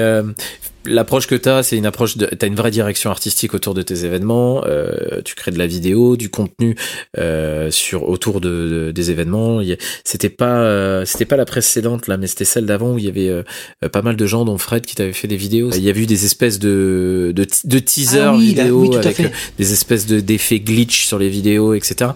l'approche 0.84 1.26
que 1.26 1.34
tu 1.34 1.48
as, 1.48 1.62
c'est 1.62 1.76
une 1.76 1.86
approche 1.86 2.16
de, 2.16 2.26
tu 2.26 2.44
as 2.44 2.48
une 2.48 2.54
vraie 2.54 2.70
direction 2.70 3.10
artistique 3.10 3.54
autour 3.54 3.74
de 3.74 3.82
tes 3.82 4.04
événements, 4.04 4.64
euh, 4.66 5.20
tu 5.24 5.34
crées 5.34 5.50
de 5.50 5.58
la 5.58 5.66
vidéo, 5.66 6.16
du 6.16 6.30
contenu 6.30 6.76
euh, 7.18 7.70
sur 7.70 8.08
autour 8.08 8.40
de, 8.40 8.92
des 8.94 9.10
événements. 9.10 9.60
C'était 10.04 10.28
pas 10.28 10.60
euh, 10.60 11.04
c'était 11.04 11.24
pas 11.24 11.36
la 11.36 11.44
précédente 11.44 12.06
là, 12.08 12.16
mais 12.16 12.26
c'était 12.26 12.44
celle 12.44 12.66
d'avant 12.66 12.92
où 12.92 12.98
il 12.98 13.04
y 13.04 13.08
avait 13.08 13.28
euh, 13.28 13.42
pas 13.90 14.02
mal 14.02 14.16
de 14.16 14.26
gens 14.26 14.44
dont 14.44 14.58
Fred 14.58 14.84
qui 14.84 14.94
t'avait 14.94 15.12
fait 15.12 15.28
des 15.28 15.36
vidéos. 15.36 15.70
Il 15.72 15.82
y 15.82 15.90
avait 15.90 16.02
eu 16.02 16.06
des 16.06 16.24
espèces 16.24 16.58
de 16.58 17.32
de, 17.34 17.46
de 17.64 17.78
teasers 17.78 18.34
ah 18.34 18.36
vidéo 18.36 18.94
avec 18.96 19.20
des 19.58 19.72
espèces 19.72 20.06
de 20.06 20.20
d'effets 20.20 20.60
glitch 20.60 21.06
sur 21.06 21.18
les 21.18 21.28
vidéos, 21.28 21.74
etc. 21.74 22.10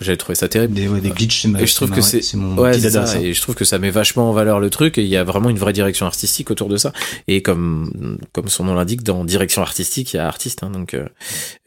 J'avais 0.00 0.16
trouvé 0.16 0.34
ça 0.34 0.48
terrible. 0.48 0.72
Des, 0.72 0.88
des 0.88 1.10
glitches, 1.10 1.42
c'est 1.42 1.66
je 1.66 1.74
trouve 1.74 1.90
que 1.90 2.00
c'est 2.00 2.34
mon 2.34 2.56
ouais, 2.56 2.72
petit 2.72 2.82
dada, 2.82 3.04
ça. 3.04 3.20
Et 3.20 3.34
je 3.34 3.40
trouve 3.42 3.54
que 3.54 3.66
ça 3.66 3.78
met 3.78 3.90
vachement 3.90 4.30
en 4.30 4.32
valeur 4.32 4.58
le 4.58 4.70
truc 4.70 4.96
et 4.96 5.02
il 5.02 5.08
y 5.08 5.16
a 5.16 5.24
vraiment 5.24 5.50
une 5.50 5.58
vraie 5.58 5.74
direction 5.74 6.06
artistique 6.06 6.50
autour 6.50 6.68
de 6.68 6.78
ça. 6.78 6.92
Et 7.28 7.42
comme 7.42 8.18
comme 8.32 8.48
son 8.48 8.64
nom 8.64 8.74
l'indique, 8.74 9.02
dans 9.02 9.24
direction 9.24 9.60
artistique, 9.60 10.14
il 10.14 10.16
y 10.16 10.20
a 10.20 10.26
artiste. 10.26 10.62
Hein, 10.62 10.70
donc 10.70 10.94
euh, 10.94 11.04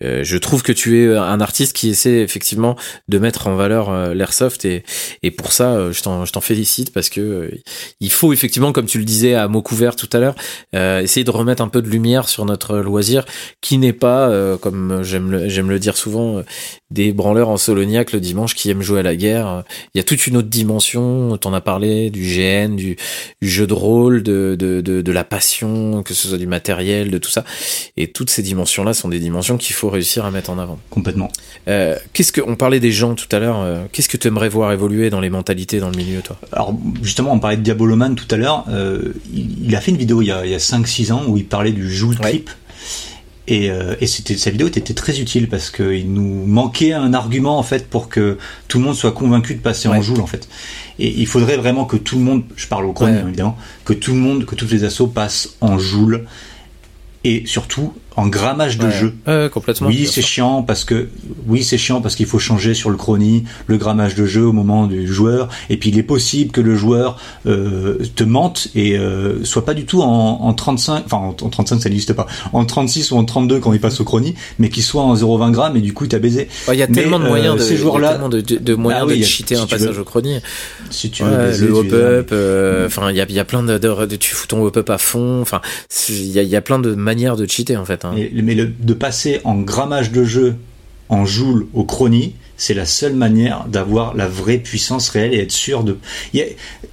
euh, 0.04 0.24
je 0.24 0.38
trouve 0.38 0.64
que 0.64 0.72
tu 0.72 1.04
es 1.04 1.16
un 1.16 1.42
artiste 1.42 1.76
qui 1.76 1.90
essaie 1.90 2.22
effectivement 2.22 2.76
de 3.08 3.20
mettre 3.20 3.48
en 3.48 3.56
valeur 3.56 3.90
euh, 3.90 4.14
l'airsoft 4.16 4.66
et 4.66 4.84
et 5.22 5.30
pour 5.30 5.52
ça, 5.52 5.74
euh, 5.74 5.94
je 5.94 6.02
t'en 6.02 6.26
je 6.26 6.32
t'en 6.32 6.42
félicite 6.42 6.92
parce 6.92 7.10
que 7.10 7.52
il 8.00 8.12
faut 8.12 8.34
effectivement, 8.34 8.72
comme 8.72 8.88
tu 8.88 8.98
le 8.98 9.06
disais 9.06 9.36
à 9.36 9.48
mot 9.48 9.62
couvert 9.62 9.96
tout 9.96 10.10
à 10.12 10.20
l'heure, 10.20 10.36
essayer 10.74 11.24
de 11.24 11.32
remettre 11.32 11.62
un 11.62 11.68
peu 11.68 11.82
de 11.84 11.90
lumière 11.90 12.28
sur 12.28 12.46
notre 12.46 12.78
loisir 12.78 13.26
qui 13.62 13.78
n'est 13.78 13.94
pas, 13.94 14.58
comme 14.60 15.04
j'aime 15.04 15.32
le 15.32 15.50
j'aime 15.50 15.70
le 15.70 15.80
dire 15.80 15.98
souvent, 15.98 16.42
des 16.90 17.12
branleurs 17.14 17.50
en 17.50 17.58
soloniaque 17.58 18.12
le 18.12 18.20
dimanche 18.24 18.56
qui 18.56 18.70
aiment 18.70 18.82
jouer 18.82 19.00
à 19.00 19.04
la 19.04 19.16
guerre. 19.16 19.64
Il 19.94 19.98
y 19.98 20.02
a 20.02 20.04
toute 20.04 20.26
une 20.28 20.38
autre 20.38 20.48
dimension, 20.48 21.38
t'en 21.38 21.54
as 21.54 21.62
parlé, 21.62 22.10
du 22.10 22.22
GN, 22.22 22.76
du, 22.76 22.96
jeu 23.42 23.68
de 23.68 23.74
rôle, 23.74 24.24
de, 24.24 24.56
de, 24.58 24.82
de, 24.82 25.12
la 25.12 25.24
passion, 25.24 26.04
que 26.04 26.14
ce 26.14 26.28
soit 26.28 26.38
du 26.38 26.48
matériel, 26.48 27.12
de 27.12 27.18
tout 27.18 27.30
ça. 27.30 27.44
Et 27.98 28.08
toutes 28.08 28.30
ces 28.30 28.42
dimensions-là 28.42 28.94
sont 28.94 29.10
des 29.10 29.20
dimensions 29.20 29.58
qu'il 29.58 29.76
faut 29.76 29.90
réussir 29.90 30.26
à 30.26 30.32
mettre 30.32 30.50
en 30.50 30.58
avant. 30.58 30.80
Complètement. 30.90 31.32
Euh, 31.68 31.96
qu'est-ce 32.14 32.32
que, 32.32 32.42
on 32.42 32.56
parlait 32.56 32.80
des 32.80 32.92
gens 32.92 33.16
tout 33.16 33.34
à 33.36 33.40
l'heure, 33.40 33.60
euh, 33.62 33.84
qu'est-ce 33.92 34.10
que 34.10 34.18
tu 34.18 34.28
aimerais 34.28 34.50
voir 34.50 34.72
évoluer 34.72 35.10
dans 35.10 35.20
les 35.20 35.30
mentalités 35.30 35.80
dans 35.80 35.90
le 35.90 35.98
milieu, 35.98 36.22
toi? 36.22 36.38
Alors, 36.52 36.76
justement, 37.02 37.34
on 37.34 37.40
parlait 37.40 37.58
de 37.58 37.62
Diaboloman 37.62 38.16
tout 38.16 38.28
à 38.32 38.38
l'heure. 38.38 38.66
Euh, 38.70 39.14
il, 39.34 39.76
a 39.76 39.82
fait 39.82 39.92
une 39.92 39.98
vidéo 39.98 40.22
il 40.22 40.28
y 40.28 40.32
a, 40.32 40.40
a 40.40 40.58
5-6 40.58 41.12
ans 41.12 41.24
où 41.28 41.38
il 41.38 41.46
parlait 41.46 41.72
du 41.72 41.92
Joule 41.92 42.16
Trip. 42.16 42.50
Et, 43.48 43.70
euh, 43.70 43.96
et 44.00 44.08
c'était, 44.08 44.38
sa 44.38 44.52
vidéo 44.52 44.68
était 44.68 44.94
très 44.94 45.20
utile 45.20 45.50
parce 45.50 45.70
qu'il 45.70 46.14
nous 46.14 46.46
manquait 46.46 46.94
un 46.94 47.14
argument 47.14 47.58
en 47.60 47.64
fait 47.64 47.90
pour 47.90 48.08
que 48.08 48.38
tout 48.70 48.78
le 48.78 48.86
monde 48.86 48.96
soit 48.96 49.12
convaincu 49.12 49.56
de 49.56 49.60
passer 49.60 49.90
en 49.90 50.02
joule 50.02 50.22
en 50.22 50.28
fait. 50.28 50.48
Et 50.98 51.10
il 51.10 51.28
faudrait 51.28 51.58
vraiment 51.58 51.84
que 51.84 51.98
tout 51.98 52.18
le 52.18 52.24
monde, 52.24 52.44
je 52.56 52.68
parle 52.68 52.86
au 52.86 52.94
chrome 52.94 53.16
évidemment, 53.28 53.58
que 53.84 53.94
tout 53.94 54.14
le 54.14 54.20
monde, 54.20 54.46
que 54.46 54.56
toutes 54.56 54.72
les 54.72 54.86
assos 54.86 55.08
passent 55.08 55.56
en 55.60 55.78
joule. 55.78 56.26
Et 57.26 57.44
surtout 57.46 57.94
en 58.16 58.28
grammage 58.28 58.78
de 58.78 58.90
jeu. 58.90 59.14
complètement. 59.52 59.88
Oui, 59.88 60.08
c'est 60.08 60.22
chiant 60.22 60.64
parce 60.64 60.84
que 60.84 61.10
oui, 61.48 61.64
c'est 61.64 61.78
chiant 61.78 62.02
parce 62.02 62.16
qu'il 62.16 62.26
faut 62.26 62.40
changer 62.40 62.74
sur 62.74 62.90
le 62.90 62.98
chrony 62.98 63.44
le 63.68 63.78
grammage 63.78 64.16
de 64.16 64.26
jeu 64.26 64.46
au 64.46 64.54
moment 64.54 64.88
du 64.88 65.08
joueur. 65.08 65.50
Et 65.70 65.78
puis 65.78 65.90
il 65.90 65.98
est 65.98 66.04
possible 66.04 66.52
que 66.52 66.62
le 66.62 66.76
joueur 66.76 67.18
euh, 67.46 68.00
te 68.16 68.24
mente 68.24 68.68
et 68.76 68.98
euh, 68.98 69.44
soit 69.44 69.66
pas 69.66 69.74
du 69.74 69.86
tout 69.86 70.02
en, 70.02 70.40
en 70.42 70.54
35, 70.54 71.04
enfin 71.06 71.18
en, 71.18 71.34
35 71.34 71.82
ça 71.82 71.90
n'existe 71.90 72.14
pas, 72.14 72.28
en 72.52 72.66
36 72.66 73.12
ou 73.12 73.18
en 73.18 73.24
32 73.24 73.60
quand 73.60 73.74
il 73.74 73.80
passe 73.80 74.00
au 74.00 74.04
chrony, 74.04 74.36
mais 74.60 74.70
qu'il 74.70 74.84
soit 74.84 75.02
en 75.02 75.16
0,20 75.16 75.52
grammes 75.52 75.78
et 75.78 75.82
du 75.82 75.94
coup 75.94 76.08
t'as 76.08 76.20
baisé. 76.20 76.48
Il 76.72 76.76
y 76.76 76.84
a 76.84 76.88
tellement 76.88 77.20
de 77.20 77.26
moyens 77.26 77.56
de 77.56 77.62
ces 77.62 77.78
joueurs-là, 77.78 78.18
de, 78.18 78.42
de, 78.42 78.76
moyens 78.76 79.08
bah 79.08 79.16
de 79.16 79.22
cheater 79.22 79.62
un 79.62 79.68
passage 79.68 79.98
au 79.98 80.04
chrony. 80.04 80.40
Si 80.90 81.10
tu 81.10 81.24
veux 81.24 81.36
baiser, 81.36 81.68
le 81.68 81.74
hop-up, 81.74 82.30
euh, 82.32 82.88
enfin 82.88 83.10
il 83.10 83.18
y 83.18 83.22
a, 83.22 83.26
y 83.30 83.40
a 83.40 83.46
plein 83.46 83.64
de, 83.64 83.78
de, 83.78 84.16
tu 84.16 84.34
fous 84.34 84.48
ton 84.48 84.64
hop-up 84.64 84.90
à 84.90 84.98
fond, 84.98 85.42
enfin 85.42 85.62
il 86.10 86.32
y 86.32 86.40
a, 86.40 86.44
y 86.44 86.56
a 86.56 86.62
plein 86.62 86.80
de 86.80 86.94
manières 86.96 87.36
de 87.36 87.46
cheater 87.46 87.78
en 87.78 87.86
fait. 87.86 88.03
Hein. 88.04 88.16
Mais, 88.34 88.56
de 88.56 88.94
passer 88.94 89.42
en 89.44 89.56
grammage 89.56 90.12
de 90.12 90.24
jeu 90.24 90.56
en 91.10 91.26
joule 91.26 91.68
au 91.74 91.84
chrony, 91.84 92.34
c'est 92.58 92.74
la 92.74 92.86
seule 92.86 93.14
manière 93.14 93.66
d'avoir 93.68 94.16
la 94.16 94.28
vraie 94.28 94.58
puissance 94.58 95.10
réelle 95.10 95.34
et 95.34 95.40
être 95.40 95.52
sûr 95.52 95.84
de. 95.84 95.98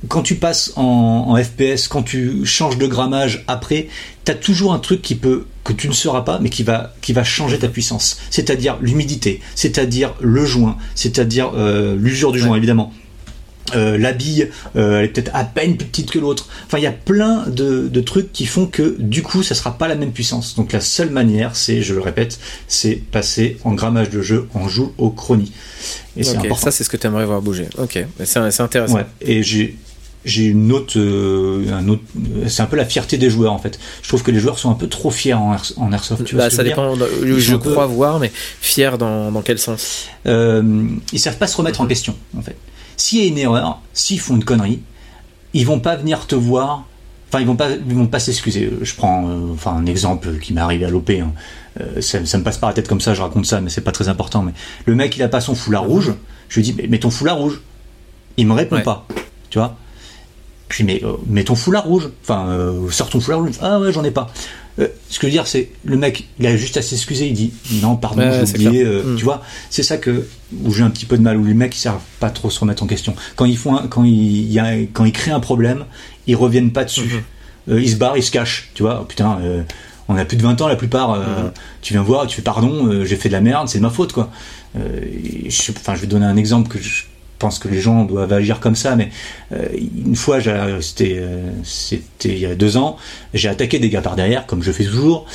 quand 0.09 0.23
tu 0.23 0.35
passes 0.35 0.73
en, 0.77 1.37
FPS, 1.37 1.89
quand 1.89 2.03
tu 2.03 2.45
changes 2.45 2.79
de 2.79 2.87
grammage 2.87 3.45
après, 3.47 3.89
tu 4.25 4.33
as 4.33 4.35
toujours 4.35 4.73
un 4.73 4.79
truc 4.79 5.03
qui 5.03 5.15
peut 5.15 5.47
que 5.65 5.73
tu 5.73 5.89
ne 5.89 5.93
seras 5.93 6.23
pas, 6.23 6.39
mais 6.41 6.49
qui 6.49 6.63
va 6.63 6.95
qui 7.03 7.13
va 7.13 7.25
changer 7.25 7.59
ta 7.59 7.69
puissance. 7.69 8.19
C'est-à-dire 8.31 8.79
l'humidité, 8.81 9.41
c'est-à-dire 9.55 10.15
le 10.21 10.45
joint, 10.45 10.77
c'est-à-dire 10.95 11.53
euh, 11.55 11.97
l'usure 11.97 12.33
du 12.33 12.39
joint 12.39 12.57
évidemment. 12.57 12.93
Euh, 13.75 13.99
la 13.99 14.13
bille, 14.13 14.51
euh, 14.77 14.99
elle 14.99 15.05
est 15.05 15.09
peut-être 15.09 15.31
à 15.35 15.45
peine 15.45 15.77
plus 15.77 15.87
petite 15.87 16.11
que 16.11 16.19
l'autre. 16.19 16.49
Enfin, 16.67 16.79
il 16.79 16.85
y 16.85 16.89
a 16.89 16.93
plein 16.93 17.47
de, 17.47 17.89
de, 17.89 18.01
trucs 18.01 18.33
qui 18.33 18.47
font 18.47 18.67
que 18.67 18.97
du 18.99 19.23
coup, 19.23 19.43
ça 19.43 19.55
sera 19.55 19.79
pas 19.79 19.89
la 19.89 19.95
même 19.95 20.13
puissance. 20.13 20.57
Donc 20.57 20.73
la 20.73 20.81
seule 20.81 21.11
manière, 21.11 21.57
c'est, 21.57 21.83
je 21.83 21.95
le 21.95 22.01
répète, 22.01 22.39
c'est 22.69 22.97
passer 22.97 23.59
en 23.65 23.73
grammage 23.73 24.11
de 24.11 24.23
jeu 24.23 24.49
en 24.55 24.69
joue 24.69 24.93
au 24.99 25.11
chrony. 25.11 25.53
Et 26.17 26.25
c'est 26.25 26.37
important. 26.37 26.57
Ça, 26.57 26.71
c'est 26.71 26.85
ce 26.85 26.91
que 26.91 26.97
tu 26.97 27.07
aimerais 27.07 27.27
voir 27.27 27.43
bouger. 27.43 27.67
Ok, 27.79 28.05
c'est 28.25 28.61
intéressant. 28.61 28.97
Ouais. 28.97 29.07
Et 29.21 29.43
j'ai 29.43 29.77
j'ai 30.25 30.45
une 30.45 30.71
autre, 30.73 30.99
euh, 30.99 31.73
un 31.73 31.89
autre, 31.89 32.03
c'est 32.47 32.61
un 32.61 32.67
peu 32.67 32.77
la 32.77 32.85
fierté 32.85 33.17
des 33.17 33.31
joueurs 33.31 33.53
en 33.53 33.59
fait. 33.59 33.79
Je 34.03 34.09
trouve 34.09 34.23
que 34.23 34.31
les 34.31 34.39
joueurs 34.39 34.59
sont 34.59 34.71
un 34.71 34.75
peu 34.75 34.87
trop 34.87 35.11
fiers 35.11 35.35
en, 35.35 35.57
en 35.77 35.93
airsoft. 35.93 36.25
Tu 36.25 36.37
bah, 36.37 36.51
ça 36.51 36.63
dépend. 36.63 36.95
Je, 36.95 37.57
crois 37.57 37.87
voir, 37.87 38.19
mais 38.19 38.31
fiers 38.61 38.99
dans, 38.99 39.33
dans 39.33 39.43
quel 39.43 39.59
sens? 39.59 40.09
Euh, 40.27 40.63
Ils 41.13 41.21
savent 41.21 41.39
pas 41.39 41.47
se 41.47 41.57
remettre 41.57 41.81
en 41.81 41.87
question 41.87 42.15
en 42.37 42.43
fait. 42.43 42.57
S'il 43.01 43.21
y 43.21 43.25
a 43.25 43.29
une 43.29 43.39
erreur, 43.39 43.81
s'ils 43.95 44.21
font 44.21 44.37
une 44.37 44.45
connerie, 44.45 44.83
ils 45.55 45.67
vont 45.67 45.81
pas 45.81 45.97
venir 45.97 46.27
te 46.27 46.35
voir. 46.35 46.85
Enfin, 47.29 47.41
ils 47.41 47.47
vont 47.47 47.57
pas, 47.57 47.71
ils 47.71 47.95
vont 47.95 48.07
pas 48.07 48.21
s'excuser. 48.21 48.71
Je 48.83 48.95
prends, 48.95 49.27
euh, 49.27 49.55
enfin, 49.55 49.73
un 49.73 49.87
exemple 49.87 50.39
qui 50.39 50.53
m'est 50.53 50.61
arrivé 50.61 50.85
à 50.85 50.91
l'OP. 50.91 51.09
Hein. 51.09 51.33
Euh, 51.81 52.03
ça, 52.03 52.19
me 52.21 52.43
passe 52.43 52.59
par 52.59 52.69
la 52.69 52.75
tête 52.75 52.89
comme 52.89 53.01
ça, 53.01 53.15
je 53.15 53.23
raconte 53.23 53.47
ça, 53.47 53.63
mais 53.63 53.71
c'est 53.71 53.81
pas 53.81 53.93
très 53.93 54.09
important. 54.09 54.43
Mais 54.43 54.53
le 54.85 54.95
mec, 54.95 55.17
il 55.17 55.23
a 55.23 55.29
pas 55.29 55.41
son 55.41 55.55
foulard 55.55 55.85
rouge. 55.85 56.13
Je 56.51 56.57
lui 56.57 56.63
dis, 56.63 56.75
mais 56.77 56.89
mets 56.89 56.99
ton 56.99 57.11
foulard 57.11 57.39
rouge. 57.39 57.63
Il 58.37 58.47
me 58.47 58.53
répond 58.53 58.83
pas. 58.83 59.07
Tu 59.49 59.59
vois 59.59 59.77
puis 60.69 60.85
mais 60.85 61.03
euh, 61.03 61.17
mets 61.27 61.43
ton 61.43 61.57
foulard 61.57 61.83
rouge. 61.83 62.11
Enfin, 62.23 62.75
sors 62.91 63.09
ton 63.09 63.19
foulard 63.19 63.41
rouge. 63.41 63.57
Ah 63.61 63.81
ouais, 63.81 63.93
j'en 63.93 64.05
ai 64.05 64.13
pas. 64.13 64.31
Euh, 64.79 64.89
ce 65.09 65.19
que 65.19 65.27
je 65.27 65.27
veux 65.27 65.33
dire, 65.33 65.47
c'est 65.47 65.69
le 65.85 65.97
mec, 65.97 66.29
il 66.39 66.47
a 66.47 66.57
juste 66.57 66.77
à 66.77 66.83
s'excuser. 66.83 67.27
Il 67.27 67.35
dit 67.35 67.53
non, 67.83 67.97
pardon, 67.97 68.23
j'ai 68.23 68.65
oublié. 68.65 68.85
Mm. 68.85 69.17
Tu 69.17 69.25
vois, 69.25 69.43
c'est 69.69 69.83
ça 69.83 69.99
que 69.99 70.27
où 70.63 70.73
j'ai 70.73 70.83
un 70.83 70.91
petit 70.91 71.07
peu 71.07 71.17
de 71.17 71.23
mal. 71.23 71.37
Où 71.37 71.45
les 71.45 71.55
mecs, 71.55 71.77
ils 71.77 71.81
savent 71.81 72.01
pas 72.19 72.31
trop 72.31 72.51
se 72.51 72.61
remettre 72.61 72.83
en 72.83 72.87
question. 72.87 73.15
Quand 73.37 73.45
ils 73.45 73.59
font, 73.59 73.77
quand 73.89 74.05
il, 74.05 74.51
y 74.51 74.59
a, 74.59 74.75
quand 74.93 75.05
ils 75.05 75.13
créent 75.13 75.33
un 75.33 75.41
problème, 75.41 75.85
ils 76.27 76.37
reviennent 76.37 76.73
pas 76.73 76.85
dessus. 76.85 77.23
Mm-hmm. 77.69 77.81
ils 77.81 77.91
se 77.91 77.97
barrent, 77.97 78.17
ils 78.17 78.23
se 78.23 78.31
cachent. 78.31 78.71
Tu 78.75 78.83
vois, 78.83 79.01
oh, 79.03 79.05
putain. 79.05 79.39
on 80.09 80.17
a 80.17 80.25
plus 80.25 80.37
de 80.37 80.43
20 80.43 80.61
ans 80.61 80.69
la 80.69 80.77
plupart. 80.77 81.19
Mm-hmm. 81.19 81.53
Tu 81.83 81.95
viens 81.95 82.03
voir, 82.03 82.27
tu 82.27 82.37
fais 82.37 82.43
pardon, 82.43 83.05
j'ai 83.05 83.17
fait 83.17 83.29
de 83.29 83.35
la 83.35 83.41
merde, 83.41 83.69
c'est 83.69 83.79
de 83.79 83.83
ma 83.83 83.91
faute 83.91 84.13
quoi. 84.13 84.31
Enfin, 84.75 85.95
je 85.95 86.01
vais 86.01 86.07
donner 86.07 86.27
un 86.27 86.37
exemple 86.37 86.69
que 86.69 86.81
je, 86.81 87.05
pense 87.41 87.59
que 87.59 87.67
les 87.67 87.81
gens 87.81 88.05
doivent 88.05 88.33
agir 88.33 88.61
comme 88.61 88.77
ça, 88.77 88.95
mais 88.95 89.11
euh, 89.53 89.67
une 90.07 90.15
fois, 90.15 90.39
c'était 90.81 91.17
euh, 91.19 91.51
c'était 91.65 92.29
il 92.29 92.39
y 92.39 92.47
a 92.47 92.55
deux 92.55 92.77
ans, 92.77 92.97
j'ai 93.35 93.49
attaqué 93.49 93.81
des 93.81 93.89
gars 93.89 94.03
par 94.03 94.15
derrière, 94.15 94.47
comme 94.47 94.63
je 94.63 94.71
fais 94.71 94.85
toujours, 94.85 95.27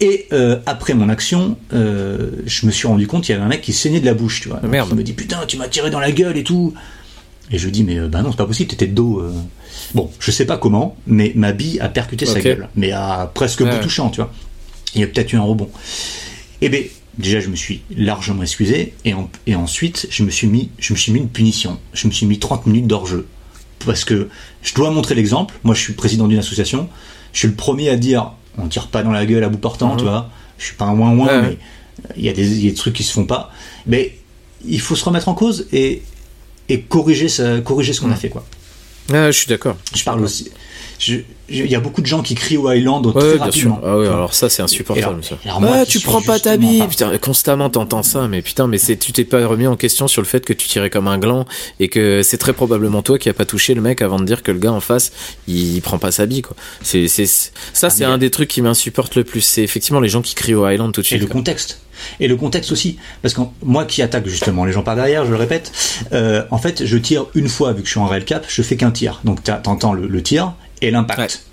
et 0.00 0.26
euh, 0.32 0.60
après 0.66 0.94
mon 0.94 1.08
action, 1.08 1.56
je 1.72 2.66
me 2.66 2.70
suis 2.70 2.86
rendu 2.86 3.08
compte 3.08 3.24
qu'il 3.24 3.34
y 3.34 3.36
avait 3.36 3.44
un 3.44 3.48
mec 3.48 3.62
qui 3.62 3.72
saignait 3.72 4.00
de 4.00 4.06
la 4.06 4.14
bouche, 4.14 4.42
tu 4.42 4.48
vois. 4.48 4.60
Merde. 4.60 4.88
Il 4.92 4.96
me 4.96 5.02
dit 5.02 5.14
putain, 5.14 5.40
tu 5.48 5.56
m'as 5.56 5.68
tiré 5.68 5.90
dans 5.90 6.00
la 6.00 6.12
gueule 6.12 6.36
et 6.36 6.44
tout. 6.44 6.74
Et 7.50 7.58
je 7.58 7.64
lui 7.64 7.72
dis 7.72 7.84
mais 7.84 7.98
bah 8.00 8.22
non, 8.22 8.30
c'est 8.30 8.36
pas 8.36 8.46
possible, 8.46 8.70
t'étais 8.70 8.86
de 8.86 8.94
dos. 8.94 9.22
Bon, 9.94 10.10
je 10.20 10.30
sais 10.30 10.44
pas 10.44 10.58
comment, 10.58 10.96
mais 11.06 11.32
ma 11.34 11.52
bille 11.52 11.80
a 11.80 11.88
percuté 11.88 12.26
sa 12.26 12.40
gueule, 12.40 12.68
mais 12.76 12.92
à 12.92 13.30
presque 13.32 13.64
bout 13.64 13.78
touchant, 13.82 14.10
tu 14.10 14.20
vois. 14.20 14.32
Il 14.94 15.00
y 15.00 15.04
a 15.04 15.06
peut-être 15.06 15.32
eu 15.32 15.36
un 15.36 15.42
rebond. 15.42 15.68
Et 16.62 16.66
eh 16.66 16.68
ben 16.70 16.84
déjà 17.18 17.40
je 17.40 17.48
me 17.48 17.56
suis 17.56 17.82
largement 17.96 18.42
excusé 18.42 18.94
et, 19.04 19.14
et, 19.46 19.54
ensuite 19.54 20.06
je 20.10 20.22
me 20.22 20.30
suis 20.30 20.46
mis 20.46 20.70
je 20.78 20.92
me 20.92 20.98
suis 20.98 21.12
mis 21.12 21.20
une 21.20 21.28
punition. 21.28 21.78
Je 21.92 22.06
me 22.06 22.12
suis 22.12 22.26
mis 22.26 22.38
30 22.38 22.66
minutes 22.66 22.86
d'hors-jeu 22.86 23.26
parce 23.84 24.04
que 24.04 24.28
je 24.62 24.74
dois 24.74 24.90
montrer 24.90 25.14
l'exemple. 25.14 25.54
Moi 25.64 25.74
je 25.74 25.80
suis 25.80 25.92
président 25.92 26.28
d'une 26.28 26.38
association. 26.38 26.88
Je 27.32 27.40
suis 27.40 27.48
le 27.48 27.54
premier 27.54 27.88
à 27.88 27.96
dire 27.96 28.32
on 28.58 28.68
tire 28.68 28.88
pas 28.88 29.02
dans 29.02 29.12
la 29.12 29.26
gueule 29.26 29.44
à 29.44 29.48
bout 29.48 29.58
portant 29.58 29.92
mhm. 29.92 29.98
tu 29.98 30.04
vois. 30.04 30.30
Je 30.58 30.64
suis 30.64 30.76
pas 30.76 30.86
un 30.86 30.94
moins 30.94 31.14
moins 31.14 31.42
mais 31.42 31.58
il 32.16 32.24
y, 32.24 32.28
a 32.28 32.32
des, 32.32 32.64
y 32.64 32.66
a 32.66 32.70
des 32.70 32.76
trucs 32.76 32.94
qui 32.94 33.04
se 33.04 33.12
font 33.12 33.24
pas. 33.24 33.50
Mais 33.86 34.18
il 34.66 34.80
faut 34.80 34.94
se 34.94 35.04
remettre 35.04 35.28
en 35.28 35.34
cause 35.34 35.66
et, 35.72 36.02
et 36.68 36.80
corriger, 36.80 37.28
ça, 37.28 37.60
corriger 37.60 37.92
ce 37.92 38.00
qu'on 38.00 38.08
a 38.08 38.14
mhm. 38.14 38.16
fait 38.16 38.28
quoi. 38.28 38.46
Ah, 39.12 39.30
je 39.30 39.38
suis 39.38 39.46
d'accord. 39.46 39.76
Je 39.94 40.02
parle 40.04 40.22
aussi 40.22 40.50
il 41.48 41.66
y 41.66 41.74
a 41.74 41.80
beaucoup 41.80 42.02
de 42.02 42.06
gens 42.06 42.22
qui 42.22 42.34
crient 42.34 42.56
au 42.56 42.68
Highland 42.68 43.02
très 43.12 43.36
rapidement. 43.36 43.80
Ah 43.84 43.96
oui, 43.96 44.06
alors 44.06 44.34
ça 44.34 44.48
c'est 44.48 44.62
insupportable 44.62 45.22
ça. 45.22 45.38
ah, 45.46 45.84
tu 45.86 46.00
prends 46.00 46.22
pas 46.22 46.38
ta 46.38 46.56
bille, 46.56 46.86
putain, 46.88 47.16
constamment 47.18 47.70
t'entends 47.70 48.02
ça, 48.02 48.26
mais 48.28 48.42
putain, 48.42 48.66
mais 48.66 48.78
c'est 48.78 48.96
tu 48.96 49.12
t'es 49.12 49.24
pas 49.24 49.46
remis 49.46 49.66
en 49.66 49.76
question 49.76 50.08
sur 50.08 50.22
le 50.22 50.26
fait 50.26 50.44
que 50.44 50.52
tu 50.52 50.66
tirais 50.68 50.90
comme 50.90 51.08
un 51.08 51.18
gland 51.18 51.46
et 51.78 51.88
que 51.88 52.22
c'est 52.22 52.38
très 52.38 52.52
probablement 52.52 53.02
toi 53.02 53.18
qui 53.18 53.28
a 53.28 53.34
pas 53.34 53.44
touché 53.44 53.74
le 53.74 53.80
mec 53.80 54.02
avant 54.02 54.18
de 54.18 54.24
dire 54.24 54.42
que 54.42 54.50
le 54.50 54.58
gars 54.58 54.72
en 54.72 54.80
face 54.80 55.12
il, 55.46 55.80
prend 55.82 55.98
pas 55.98 56.10
sa 56.10 56.26
bille 56.26 56.42
quoi. 56.42 56.56
C'est 56.82 57.06
c'est 57.08 57.26
ça 57.26 57.50
ah, 57.82 57.90
c'est 57.90 58.04
un 58.04 58.18
des 58.18 58.30
trucs 58.30 58.48
qui 58.48 58.62
m'insupporte 58.62 59.14
le 59.14 59.24
plus, 59.24 59.40
c'est 59.40 59.62
effectivement 59.62 60.00
les 60.00 60.08
gens 60.08 60.22
qui 60.22 60.34
crient 60.34 60.54
au 60.54 60.64
Highland 60.64 60.90
tout 60.90 61.00
de 61.00 61.06
suite. 61.06 61.20
Et 61.20 61.24
le 61.24 61.30
contexte. 61.30 61.80
Et 62.20 62.28
le 62.28 62.36
contexte 62.36 62.72
aussi, 62.72 62.98
parce 63.22 63.32
que 63.32 63.40
moi 63.62 63.86
qui 63.86 64.02
attaque 64.02 64.26
justement 64.26 64.64
les 64.64 64.72
gens 64.72 64.82
par 64.82 64.96
derrière, 64.96 65.24
je 65.24 65.30
le 65.30 65.36
répète, 65.36 65.72
euh, 66.12 66.42
en 66.50 66.58
fait 66.58 66.84
je 66.84 66.98
tire 66.98 67.26
une 67.34 67.48
fois 67.48 67.72
vu 67.72 67.82
que 67.82 67.86
je 67.86 67.92
suis 67.92 68.00
en 68.00 68.06
rail 68.06 68.24
cap, 68.24 68.44
je 68.48 68.62
fais 68.62 68.76
qu'un 68.76 68.90
tir. 68.90 69.20
Donc 69.24 69.42
t'entends 69.44 69.92
le, 69.92 70.06
le 70.06 70.22
tir 70.22 70.52
et 70.82 70.90
l'impact. 70.90 71.44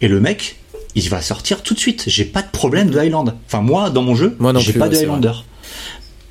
Et 0.00 0.08
le 0.08 0.20
mec, 0.20 0.56
il 0.94 1.08
va 1.08 1.22
sortir 1.22 1.62
tout 1.62 1.74
de 1.74 1.78
suite. 1.78 2.04
J'ai 2.06 2.24
pas 2.24 2.42
de 2.42 2.50
problème 2.50 2.90
de 2.90 2.98
Highlander. 2.98 3.32
Enfin, 3.46 3.62
moi, 3.62 3.90
dans 3.90 4.02
mon 4.02 4.14
jeu, 4.14 4.36
j'ai 4.58 4.72
pas 4.72 4.88
de 4.88 4.96
Highlander. 4.96 5.32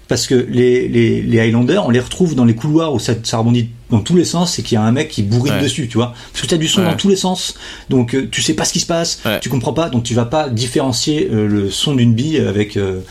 Parce 0.08 0.28
que 0.28 0.36
les, 0.36 0.88
les, 0.88 1.22
les, 1.22 1.40
Highlanders, 1.40 1.84
on 1.86 1.90
les 1.90 2.00
retrouve 2.00 2.36
dans 2.36 2.46
les 2.46 2.54
couloirs 2.54 2.94
où 2.94 3.00
ça, 3.00 3.14
ça 3.24 3.40
rebondit 3.40 3.70
dans 3.90 4.02
tous 4.02 4.16
les 4.16 4.24
sens 4.24 4.60
et 4.60 4.64
qu'il 4.64 4.76
y 4.76 4.78
a 4.78 4.84
un 4.84 4.92
mec 4.92 5.10
qui 5.10 5.24
bourrine 5.24 5.60
dessus, 5.60 5.88
tu 5.88 5.98
vois. 5.98 6.14
Parce 6.32 6.44
que 6.44 6.48
tu 6.48 6.54
as 6.54 6.60
du 6.60 6.68
son 6.68 6.84
dans 6.84 6.96
tous 6.96 7.10
les 7.10 7.16
sens, 7.16 7.56
donc 7.90 8.14
euh, 8.14 8.28
tu 8.32 8.42
sais 8.42 8.54
pas 8.54 8.66
ce 8.66 8.74
qui 8.74 8.80
se 8.80 8.86
passe, 8.86 9.22
tu 9.42 9.50
comprends 9.50 9.74
pas, 9.74 9.90
donc 9.90 10.04
tu 10.04 10.14
vas 10.14 10.26
pas 10.26 10.50
différencier 10.50 11.28
euh, 11.32 11.48
le 11.48 11.72
son 11.72 11.96
d'une 11.96 12.14
bille 12.14 12.38
avec 12.38 12.78
euh, 12.78 13.02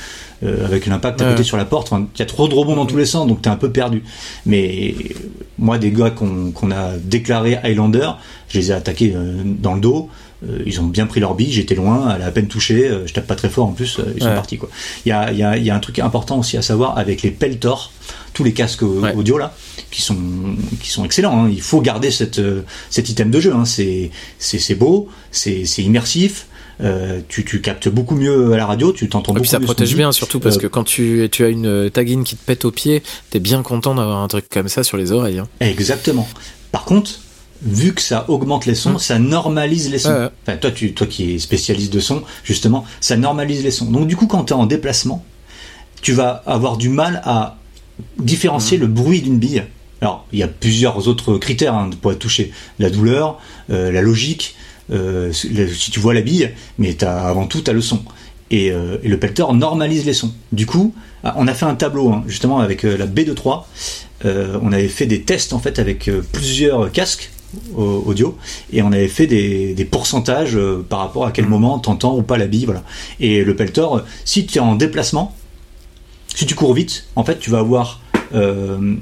avec 0.44 0.86
l'impact 0.86 1.22
à 1.22 1.30
côté 1.30 1.42
sur 1.42 1.56
la 1.56 1.64
porte. 1.64 1.92
il 1.92 2.18
y 2.18 2.22
a 2.22 2.26
trop 2.26 2.48
de 2.48 2.54
rebonds 2.54 2.76
dans 2.76 2.86
tous 2.86 2.96
les 2.96 3.06
sens, 3.06 3.26
donc 3.26 3.42
tu 3.42 3.48
es 3.48 3.52
un 3.52 3.56
peu 3.56 3.70
perdu. 3.70 4.02
Mais 4.46 4.94
moi, 5.58 5.78
des 5.78 5.90
gars 5.90 6.10
qu'on 6.10 6.70
a 6.70 6.96
déclarés 6.96 7.56
Highlander, 7.62 8.10
je 8.48 8.58
les 8.58 8.70
ai 8.70 8.74
attaqués 8.74 9.14
dans 9.44 9.74
le 9.74 9.80
dos. 9.80 10.10
Euh, 10.48 10.62
ils 10.66 10.80
ont 10.80 10.84
bien 10.84 11.06
pris 11.06 11.20
leur 11.20 11.34
bille, 11.34 11.52
j'étais 11.52 11.74
loin, 11.74 12.14
elle 12.14 12.22
a 12.22 12.26
à 12.26 12.30
peine 12.30 12.48
touché, 12.48 12.88
euh, 12.88 13.06
je 13.06 13.12
tape 13.12 13.26
pas 13.26 13.36
très 13.36 13.48
fort 13.48 13.66
en 13.66 13.72
plus, 13.72 13.98
euh, 13.98 14.12
ils 14.16 14.22
sont 14.22 14.34
partis 14.34 14.58
quoi. 14.58 14.68
Il 15.06 15.08
y 15.08 15.12
a, 15.12 15.32
y, 15.32 15.42
a, 15.42 15.56
y 15.56 15.70
a, 15.70 15.74
un 15.74 15.80
truc 15.80 15.98
important 15.98 16.38
aussi 16.38 16.56
à 16.56 16.62
savoir 16.62 16.98
avec 16.98 17.22
les 17.22 17.30
Peltor, 17.30 17.92
tous 18.32 18.44
les 18.44 18.52
casques 18.52 18.82
audio 18.82 19.38
là, 19.38 19.54
qui 19.90 20.02
sont 20.02 20.16
qui 20.80 20.90
sont 20.90 21.04
excellents. 21.04 21.44
Hein. 21.44 21.50
Il 21.50 21.62
faut 21.62 21.80
garder 21.80 22.10
cette 22.10 22.40
cet 22.90 23.08
item 23.08 23.30
de 23.30 23.40
jeu. 23.40 23.54
Hein. 23.54 23.64
C'est 23.64 24.10
c'est 24.38 24.74
beau, 24.74 25.08
c'est 25.30 25.62
immersif. 25.78 26.46
Euh, 26.80 27.20
tu, 27.28 27.44
tu, 27.44 27.60
captes 27.60 27.88
beaucoup 27.88 28.16
mieux 28.16 28.52
à 28.52 28.56
la 28.56 28.66
radio, 28.66 28.92
tu 28.92 29.08
t'entends 29.08 29.32
beaucoup 29.32 29.34
mieux. 29.34 29.40
Et 29.40 29.42
puis 29.42 29.48
ça 29.48 29.60
protège 29.60 29.94
bien, 29.94 30.12
surtout 30.12 30.40
parce 30.40 30.58
que 30.58 30.66
quand 30.66 30.84
tu, 30.84 31.28
tu, 31.30 31.44
as 31.44 31.48
une 31.48 31.90
tagine 31.90 32.24
qui 32.24 32.36
te 32.36 32.44
pète 32.44 32.64
au 32.64 32.70
pied, 32.70 33.02
t'es 33.30 33.40
bien 33.40 33.62
content 33.62 33.94
d'avoir 33.94 34.18
un 34.18 34.28
truc 34.28 34.48
comme 34.48 34.68
ça 34.68 34.82
sur 34.82 34.96
les 34.96 35.12
oreilles. 35.12 35.38
Hein. 35.38 35.48
Exactement. 35.60 36.28
Par 36.72 36.84
contre, 36.84 37.12
vu 37.62 37.94
que 37.94 38.02
ça 38.02 38.24
augmente 38.28 38.66
les 38.66 38.74
sons, 38.74 38.92
hum. 38.94 38.98
ça 38.98 39.18
normalise 39.18 39.90
les 39.90 39.98
sons. 39.98 40.30
Enfin, 40.42 40.56
toi, 40.56 40.70
tu, 40.70 40.92
toi 40.94 41.06
qui 41.06 41.34
es 41.34 41.38
spécialiste 41.38 41.92
de 41.92 42.00
son, 42.00 42.22
justement, 42.42 42.84
ça 43.00 43.16
normalise 43.16 43.62
les 43.62 43.70
sons. 43.70 43.90
Donc 43.90 44.06
du 44.06 44.16
coup, 44.16 44.26
quand 44.26 44.44
tu 44.44 44.52
es 44.52 44.56
en 44.56 44.66
déplacement, 44.66 45.24
tu 46.02 46.12
vas 46.12 46.42
avoir 46.46 46.76
du 46.76 46.88
mal 46.88 47.22
à 47.24 47.56
différencier 48.18 48.78
hum. 48.78 48.82
le 48.82 48.88
bruit 48.88 49.22
d'une 49.22 49.38
bille. 49.38 49.64
Alors, 50.00 50.26
il 50.32 50.38
y 50.38 50.42
a 50.42 50.48
plusieurs 50.48 51.08
autres 51.08 51.38
critères 51.38 51.74
hein, 51.74 51.88
pour 52.02 52.18
toucher 52.18 52.52
la 52.78 52.90
douleur, 52.90 53.38
euh, 53.70 53.90
la 53.90 54.02
logique, 54.02 54.54
euh, 54.90 55.32
si 55.32 55.90
tu 55.90 56.00
vois 56.00 56.14
la 56.14 56.22
bille, 56.22 56.50
mais 56.78 57.02
as, 57.04 57.26
avant 57.26 57.46
tout, 57.46 57.60
tu 57.60 57.70
as 57.70 57.74
le 57.74 57.80
son. 57.80 58.02
Et, 58.50 58.70
euh, 58.70 58.98
et, 59.02 59.08
le 59.08 59.18
pelleter 59.18 59.44
normalise 59.52 60.04
les 60.04 60.12
sons. 60.12 60.32
Du 60.52 60.66
coup, 60.66 60.94
ah, 61.22 61.34
on 61.38 61.48
a 61.48 61.54
fait 61.54 61.66
un 61.66 61.74
tableau, 61.74 62.10
hein, 62.10 62.24
justement, 62.26 62.60
avec 62.60 62.82
la 62.82 63.06
B23. 63.06 63.64
on 64.24 64.72
avait 64.72 64.88
fait 64.88 65.06
des 65.06 65.22
tests, 65.22 65.52
en 65.52 65.58
fait, 65.58 65.78
avec 65.78 66.10
plusieurs 66.32 66.92
casques 66.92 67.30
audio 67.76 68.36
et 68.72 68.82
on 68.82 68.92
avait 68.92 69.08
fait 69.08 69.26
des, 69.26 69.88
pourcentages 69.90 70.56
euh, 70.56 70.84
par 70.88 71.00
rapport 71.00 71.26
à 71.26 71.32
quel 71.32 71.46
mm. 71.46 71.50
moment 71.50 71.78
t'entends 71.78 72.16
ou 72.16 72.22
pas 72.22 72.38
la 72.38 72.46
bille 72.46 72.64
voilà 72.64 72.82
et 73.20 73.44
le 73.44 73.56
peltor 73.56 73.98
euh, 73.98 74.00
si 74.24 74.46
tu 74.46 74.58
es 74.58 74.60
en 74.60 74.74
déplacement 74.74 75.34
si 76.34 76.46
tu 76.46 76.54
cours 76.54 76.74
vite 76.74 77.06
en 77.16 77.24
fait 77.24 77.38
tu 77.38 77.50
vas 77.50 77.58
avoir 77.58 78.00
euh, 78.34 78.96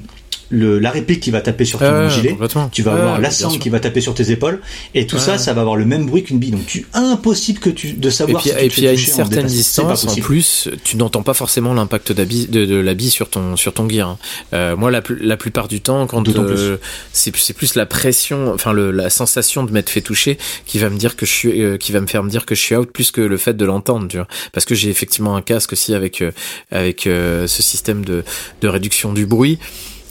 la 0.53 0.91
réplique 0.91 1.19
qui 1.19 1.31
va 1.31 1.41
taper 1.41 1.65
sur 1.65 1.79
ton 1.79 2.09
gilet, 2.09 2.37
tu 2.71 2.81
vas 2.81 2.93
avoir 2.93 3.19
la 3.19 3.31
sangle 3.31 3.59
qui 3.59 3.69
va 3.69 3.79
taper 3.79 4.01
sur 4.01 4.13
tes 4.13 4.31
épaules, 4.31 4.61
et 4.93 5.07
tout 5.07 5.17
ça, 5.17 5.37
ça 5.37 5.53
va 5.53 5.61
avoir 5.61 5.75
le 5.75 5.85
même 5.85 6.05
bruit 6.05 6.23
qu'une 6.23 6.39
bille. 6.39 6.51
Donc, 6.51 6.65
tu 6.65 6.85
impossible 6.93 7.59
que 7.59 7.69
tu 7.69 7.93
de 7.93 8.09
savoir. 8.09 8.45
Et 8.45 8.69
puis, 8.69 8.87
à 8.87 8.91
une 8.91 8.97
certaine 8.97 9.47
distance, 9.47 10.05
en, 10.05 10.15
plus, 10.15 10.69
tu 10.83 10.97
n'entends 10.97 11.23
pas 11.23 11.33
forcément 11.33 11.73
l'impact 11.73 12.11
de, 12.11 12.23
de, 12.23 12.75
la 12.75 12.93
bille 12.93 13.09
sur 13.09 13.29
ton 13.29 13.55
sur 13.55 13.73
ton 13.73 13.89
gear. 13.89 14.09
Hein. 14.09 14.17
Euh, 14.53 14.75
moi, 14.75 14.91
la, 14.91 15.01
la 15.19 15.37
plupart 15.37 15.67
du 15.67 15.81
temps, 15.81 16.07
quand 16.07 16.27
euh, 16.27 16.77
c'est 17.11 17.31
plus 17.31 17.75
la 17.75 17.85
pression, 17.85 18.53
enfin 18.53 18.73
la 18.73 19.09
sensation 19.09 19.63
de 19.63 19.71
m'être 19.71 19.89
fait 19.89 20.01
toucher, 20.01 20.37
qui 20.65 20.79
va 20.79 20.89
me 20.89 20.97
dire 20.97 21.15
que 21.15 21.25
je 21.25 21.31
suis, 21.31 21.61
euh, 21.61 21.77
qui 21.77 21.91
va 21.91 22.01
me 22.01 22.07
faire 22.07 22.23
me 22.23 22.29
dire 22.29 22.45
que 22.45 22.55
je 22.55 22.61
suis 22.61 22.75
out, 22.75 22.91
plus 22.91 23.11
que 23.11 23.21
le 23.21 23.37
fait 23.37 23.55
de 23.55 23.65
l'entendre, 23.65 24.07
tu 24.07 24.17
vois. 24.17 24.27
Parce 24.51 24.65
que 24.65 24.75
j'ai 24.75 24.89
effectivement 24.89 25.35
un 25.35 25.41
casque 25.41 25.73
aussi 25.73 25.93
avec 25.93 26.23
avec 26.71 27.01
ce 27.03 27.47
système 27.47 28.05
de 28.05 28.23
de 28.61 28.67
réduction 28.67 29.13
du 29.13 29.25
bruit. 29.25 29.59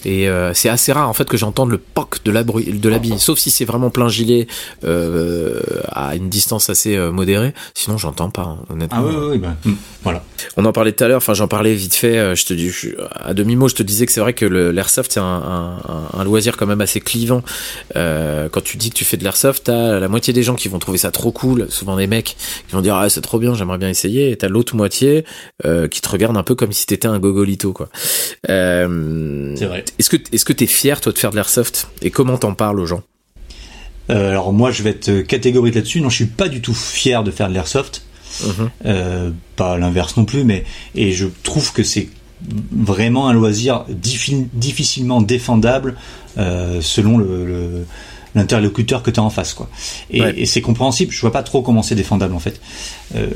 Et 0.04 0.28
euh, 0.28 0.52
c'est 0.54 0.68
assez 0.68 0.92
rare 0.92 1.08
en 1.08 1.12
fait 1.12 1.28
que 1.28 1.36
j'entende 1.36 1.70
le 1.70 1.78
poc 1.78 2.22
de 2.24 2.30
la 2.30 2.42
de 2.42 2.88
la 2.88 2.98
bille, 2.98 3.18
sauf 3.18 3.38
si 3.38 3.50
c'est 3.50 3.64
vraiment 3.64 3.90
plein 3.90 4.08
gilet 4.08 4.46
euh, 4.84 5.60
à 5.90 6.16
une 6.16 6.28
distance 6.28 6.70
assez 6.70 6.96
euh, 6.96 7.12
modérée. 7.12 7.54
Sinon, 7.74 7.98
j'entends 7.98 8.30
pas 8.30 8.42
hein, 8.42 8.58
honnêtement. 8.70 8.98
Ah 9.00 9.04
oui, 9.04 9.14
oui, 9.32 9.38
bah, 9.38 9.56
hmm, 9.64 9.74
voilà. 10.02 10.24
On 10.56 10.64
en 10.64 10.72
parlait 10.72 10.92
tout 10.92 11.04
à 11.04 11.08
l'heure. 11.08 11.18
Enfin, 11.18 11.34
j'en 11.34 11.48
parlais 11.48 11.74
vite 11.74 11.94
fait. 11.94 12.34
Je 12.34 12.44
te 12.44 12.54
dis 12.54 12.72
à 13.12 13.34
demi 13.34 13.56
mot, 13.56 13.68
je 13.68 13.74
te 13.74 13.82
disais 13.82 14.06
que 14.06 14.12
c'est 14.12 14.20
vrai 14.20 14.32
que 14.32 14.44
l'airsoft 14.44 15.12
c'est 15.12 15.20
un, 15.20 15.24
un, 15.24 16.18
un, 16.18 16.24
loisir 16.24 16.56
quand 16.56 16.66
même 16.66 16.80
assez 16.80 17.00
clivant. 17.00 17.42
quand 17.94 18.64
tu 18.64 18.76
dis 18.76 18.90
que 18.90 18.96
tu 18.96 19.04
fais 19.04 19.16
de 19.16 19.24
l'airsoft, 19.24 19.64
t'as 19.64 19.98
la 19.98 20.08
moitié 20.08 20.32
des 20.32 20.42
gens 20.42 20.54
qui 20.54 20.68
vont 20.68 20.78
trouver 20.78 20.98
ça 20.98 21.10
trop 21.10 21.32
cool, 21.32 21.66
souvent 21.68 21.96
des 21.96 22.06
mecs 22.06 22.36
qui 22.68 22.74
vont 22.74 22.80
dire 22.80 22.96
ah 22.96 23.08
c'est 23.08 23.20
trop 23.20 23.38
bien, 23.38 23.54
j'aimerais 23.54 23.78
bien 23.78 23.88
essayer. 23.88 24.30
Et 24.30 24.36
t'as 24.36 24.48
l'autre 24.48 24.74
moitié 24.74 25.24
qui 25.62 26.00
te 26.00 26.08
regarde 26.08 26.36
un 26.36 26.42
peu 26.42 26.54
comme 26.54 26.72
si 26.72 26.86
t'étais 26.86 27.08
un 27.08 27.18
gogolito 27.18 27.72
quoi. 27.72 27.88
c'est 28.46 29.66
vrai. 29.66 29.84
Est-ce 29.98 30.10
que 30.10 30.16
est-ce 30.32 30.44
que 30.44 30.52
t'es 30.52 30.66
fier 30.66 31.00
toi 31.00 31.12
de 31.12 31.18
faire 31.18 31.30
de 31.30 31.36
l'airsoft? 31.36 31.88
Et 32.00 32.10
comment 32.10 32.38
t'en 32.38 32.54
parles 32.54 32.80
aux 32.80 32.86
gens? 32.86 33.02
Euh, 34.10 34.30
Alors 34.30 34.52
moi 34.52 34.70
je 34.70 34.82
vais 34.82 34.90
être 34.90 35.22
catégorique 35.22 35.74
là-dessus. 35.74 36.00
Non, 36.00 36.10
je 36.10 36.16
suis 36.16 36.26
pas 36.26 36.48
du 36.48 36.60
tout 36.60 36.74
fier 36.74 37.22
de 37.24 37.30
faire 37.30 37.48
de 37.48 37.54
l'airsoft. 37.54 38.04
Mhm. 38.44 38.70
Euh, 38.86 39.30
pas 39.56 39.76
l'inverse 39.76 40.16
non 40.16 40.24
plus, 40.24 40.44
mais 40.44 40.64
et 40.94 41.12
je 41.12 41.26
trouve 41.42 41.72
que 41.72 41.82
c'est 41.82 42.08
vraiment 42.72 43.28
un 43.28 43.32
loisir 43.32 43.84
difficilement 43.88 45.22
défendable 45.22 45.96
euh, 46.38 46.80
selon 46.80 47.18
le 47.18 47.84
l'interlocuteur 48.34 49.02
que 49.02 49.10
tu 49.10 49.20
as 49.20 49.22
en 49.22 49.30
face 49.30 49.54
quoi. 49.54 49.68
Et, 50.10 50.46
c'est 50.46 50.60
compréhensible, 50.60 51.12
je 51.12 51.20
vois 51.20 51.32
pas 51.32 51.42
trop 51.42 51.62
comment 51.62 51.82
c'est 51.82 51.94
défendable 51.94 52.34
en 52.34 52.38
fait. 52.38 52.60
Euh, 53.14 53.28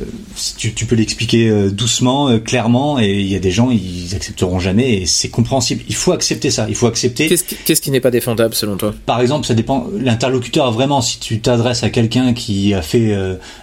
tu, 0.56 0.72
tu, 0.72 0.86
peux 0.86 0.96
l'expliquer 0.96 1.48
euh, 1.48 1.70
doucement, 1.70 2.28
euh, 2.28 2.38
clairement 2.38 2.98
et 2.98 3.20
il 3.20 3.26
y 3.26 3.36
a 3.36 3.38
des 3.38 3.50
gens 3.50 3.70
ils 3.70 4.14
accepteront 4.14 4.58
jamais 4.58 4.94
et 4.94 5.06
c'est 5.06 5.28
compréhensible. 5.28 5.82
Il 5.88 5.94
faut 5.94 6.12
accepter 6.12 6.50
ça, 6.50 6.66
il 6.68 6.74
faut 6.74 6.86
accepter. 6.86 7.28
Qu'est-ce 7.28 7.44
qui, 7.44 7.74
qui 7.74 7.90
n'est 7.90 8.00
pas 8.00 8.10
défendable 8.10 8.54
selon 8.54 8.76
toi? 8.76 8.94
Par 9.04 9.20
exemple, 9.20 9.46
ça 9.46 9.54
dépend 9.54 9.88
l'interlocuteur 9.98 10.72
vraiment 10.72 11.00
si 11.02 11.18
tu 11.18 11.40
t'adresses 11.40 11.82
à 11.82 11.90
quelqu'un 11.90 12.32
qui 12.32 12.74
a 12.74 12.82
fait 12.82 13.14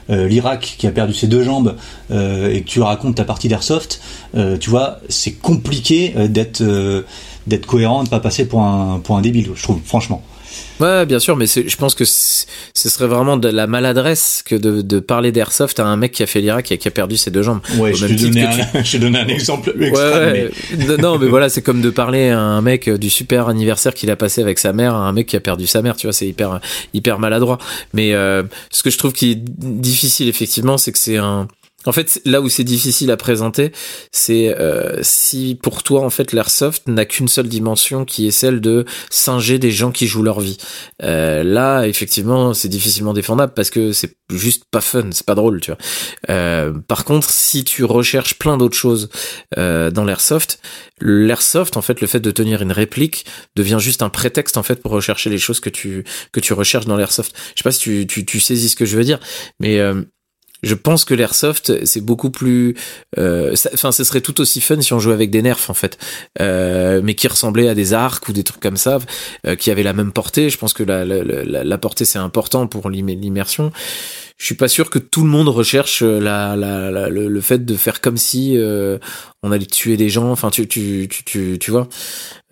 l'Irak, 0.10 0.76
qui 0.78 0.88
a 0.88 0.92
perdu 0.92 1.14
ses 1.14 1.28
deux 1.28 1.44
jambes 1.44 1.76
et 2.12 2.62
que 2.62 2.68
tu 2.68 2.82
racontes 2.82 3.16
ta 3.16 3.24
partie 3.24 3.48
d'airsoft, 3.48 4.02
tu 4.60 4.70
vois, 4.70 5.00
c'est 5.10 5.34
compliqué 5.34 6.14
d'être 6.30 6.64
d'être 7.48 7.66
cohérent, 7.66 8.04
de 8.04 8.10
pas 8.10 8.20
passer 8.20 8.46
pour 8.46 8.62
un 8.62 9.00
pour 9.04 9.18
un 9.18 9.22
débile, 9.22 9.50
je 9.56 9.64
trouve 9.64 9.80
franchement. 9.84 10.24
Ouais, 10.80 11.06
bien 11.06 11.20
sûr, 11.20 11.38
mais 11.38 11.46
je 11.46 11.76
pense 11.78 11.96
que 11.96 12.06
ce 12.06 12.46
serait 12.74 13.08
vraiment 13.08 13.38
de 13.38 13.48
la 13.48 13.68
maladresse 13.68 14.44
que 14.46 14.56
de, 14.56 14.82
de 14.82 15.00
parler 15.00 15.32
d'airsoft 15.32 15.80
à 15.80 15.86
un 15.86 15.96
mec 15.98 16.12
qui 16.12 16.24
a 16.24 16.28
fait 16.28 16.42
l'Irak 16.42 16.72
et 16.72 16.78
qui 16.78 16.88
a 16.88 16.92
perdu 16.92 17.18
ses 17.18 17.32
deux 17.32 17.44
jambes. 17.44 17.62
Ouais, 17.78 17.94
je 17.94 18.06
t'ai 18.08 18.16
donné, 18.16 18.44
un 19.18 19.28
exemple 19.28 19.74
extrême. 19.80 20.50
Ouais, 20.78 20.98
Non, 20.98 21.18
mais 21.18 21.28
voilà, 21.28 21.50
c'est 21.50 21.62
comme 21.62 21.82
de 21.82 21.90
parler 21.90 22.30
à 22.30 22.40
un 22.40 22.62
mec 22.62 22.90
du 22.90 23.10
super 23.10 23.48
anniversaire 23.48 23.94
qu'il 23.94 24.10
a 24.12 24.16
passé 24.16 24.42
avec 24.42 24.60
sa 24.60 24.74
mère 24.74 24.96
à 24.96 25.08
un 25.08 25.12
mec 25.14 25.28
qui 25.28 25.36
a 25.36 25.40
perdu 25.40 25.68
sa 25.68 25.82
mère, 25.82 25.96
tu 25.96 26.08
vois, 26.08 26.14
c'est 26.14 26.28
hyper, 26.28 26.60
hyper 26.94 27.20
maladroit. 27.20 27.58
Mais 27.94 28.14
euh, 28.14 28.44
ce 28.72 28.84
que 28.84 28.90
je 28.90 28.98
trouve 28.98 29.14
qui 29.14 29.32
est 29.32 29.38
difficile, 29.40 30.28
effectivement, 30.28 30.78
c'est 30.78 30.92
que 30.92 31.00
c'est 31.00 31.18
un 31.18 31.48
en 31.86 31.92
fait, 31.92 32.22
là 32.26 32.42
où 32.42 32.50
c'est 32.50 32.64
difficile 32.64 33.12
à 33.12 33.18
présenter, 33.18 33.72
c'est 34.12 34.58
euh, 34.60 35.00
si 35.02 35.58
pour 35.62 35.84
toi, 35.84 36.02
en 36.02 36.10
fait, 36.10 36.32
l'airsoft 36.32 36.88
n'a 36.88 37.06
qu'une 37.06 37.28
seule 37.28 37.48
dimension 37.48 38.06
qui 38.06 38.28
est 38.28 38.32
celle 38.32 38.62
de 38.62 38.86
singer 39.10 39.60
des 39.60 39.72
gens 39.72 39.92
qui 39.92 40.08
jouent 40.08 40.24
leur 40.24 40.40
vie. 40.40 40.58
Euh, 41.02 41.44
là, 41.44 41.86
effectivement, 41.86 42.54
c'est 42.54 42.70
difficilement 42.70 43.14
défendable 43.14 43.54
parce 43.54 43.70
que 43.70 43.92
c'est 43.92 44.16
juste 44.32 44.64
pas 44.72 44.82
fun, 44.82 45.10
c'est 45.12 45.26
pas 45.26 45.36
drôle, 45.36 45.62
tu 45.62 45.72
vois. 45.72 45.78
Euh, 46.30 46.74
par 46.88 47.06
contre, 47.06 47.30
si 47.30 47.64
tu 47.64 47.84
recherches 47.84 48.38
plein 48.38 48.58
d'autres 48.58 48.78
choses 48.78 49.10
dans 49.56 50.06
l'airsoft, 50.06 50.60
l'airsoft, 51.00 51.78
en 51.78 51.82
fait, 51.82 52.02
le 52.02 52.08
fait 52.08 52.20
de 52.20 52.32
tenir 52.32 52.62
une 52.62 52.72
réplique 52.72 53.26
devient 53.56 53.78
juste 53.80 54.02
un 54.02 54.10
prétexte, 54.10 54.58
en 54.58 54.64
fait, 54.64 54.82
pour 54.82 54.92
rechercher 54.92 55.30
les 55.30 55.38
choses 55.38 55.60
que 55.60 55.70
tu 55.70 56.04
que 56.32 56.40
tu 56.40 56.54
recherches 56.54 56.86
dans 56.86 56.98
l'airsoft. 56.98 57.36
Je 57.56 57.62
sais 57.62 57.64
pas 57.64 57.72
si 57.72 57.80
tu, 57.80 58.08
tu, 58.08 58.26
tu 58.26 58.40
saisis 58.40 58.70
ce 58.70 58.76
que 58.76 58.86
je 58.86 58.98
veux 58.98 59.04
dire, 59.04 59.20
mais 59.60 59.80
je 60.64 60.76
pense 60.76 61.06
que 61.06 61.14
l'airsoft 61.14 61.86
c'est 61.86 62.02
beaucoup 62.02 62.32
plus 62.32 62.76
euh, 63.20 63.54
enfin 63.74 63.92
ce 63.92 64.04
serait 64.04 64.22
tout 64.22 64.40
aussi 64.42 64.62
fun 64.62 64.80
si 64.82 64.94
on 64.94 65.00
jouait 65.00 65.14
avec 65.14 65.30
des 65.30 65.42
nerfs 65.42 65.70
en 65.70 65.74
fait. 65.74 65.98
Euh, 66.42 67.02
mais 67.04 67.16
qui 67.16 67.28
ressemblaient 67.28 67.68
à 67.68 67.76
des 67.76 67.94
arcs 67.94 68.28
ou 68.30 68.34
des 68.34 68.44
trucs 68.44 68.62
comme 68.62 68.78
ça 68.78 69.00
euh, 69.46 69.56
qui 69.56 69.70
avaient 69.70 69.84
la 69.84 69.94
même 69.94 70.12
portée. 70.12 70.50
Je 70.50 70.58
pense 70.58 70.74
que 70.74 70.84
la, 70.84 71.06
la, 71.06 71.24
la, 71.64 71.78
portée 71.78 72.06
c'est 72.06 72.20
important 72.20 72.66
pour 72.68 72.90
l'immersion. 72.90 73.72
Je 74.38 74.46
suis 74.46 74.56
pas 74.56 74.68
sûr 74.68 74.90
que 74.90 75.00
tout 75.00 75.24
le 75.24 75.30
monde 75.30 75.48
recherche 75.48 76.02
la, 76.02 76.56
la, 76.56 77.10
le, 77.10 77.42
fait 77.42 77.66
de 77.66 77.76
faire 77.76 78.02
comme 78.02 78.18
si 78.18 78.58
on 79.44 79.52
allait 79.52 79.66
tuer 79.66 79.98
des 79.98 80.10
gens. 80.10 80.32
Enfin 80.32 80.50
tu 80.50 80.68
tu 80.68 81.08
tu 81.10 81.24
tu, 81.24 81.58
tu 81.60 81.72
vois. 81.72 81.88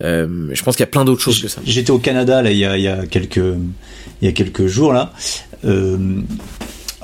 Je 0.00 0.62
pense 0.62 0.76
qu'il 0.76 0.82
y 0.82 0.88
a 0.88 0.90
plein 0.90 1.04
d'autres 1.04 1.22
choses 1.22 1.40
que 1.40 1.48
ça. 1.48 1.60
J'étais 1.64 1.90
au 1.90 1.98
Canada 1.98 2.42
là 2.42 2.52
il 2.52 2.58
y 2.58 2.64
a 2.64 2.76
il 2.76 2.84
y 2.84 2.88
a 2.88 3.06
quelques 3.06 3.36
il 3.36 4.26
y 4.26 4.28
a 4.28 4.32
quelques 4.32 4.66
jours 4.66 4.92
là 4.92 5.12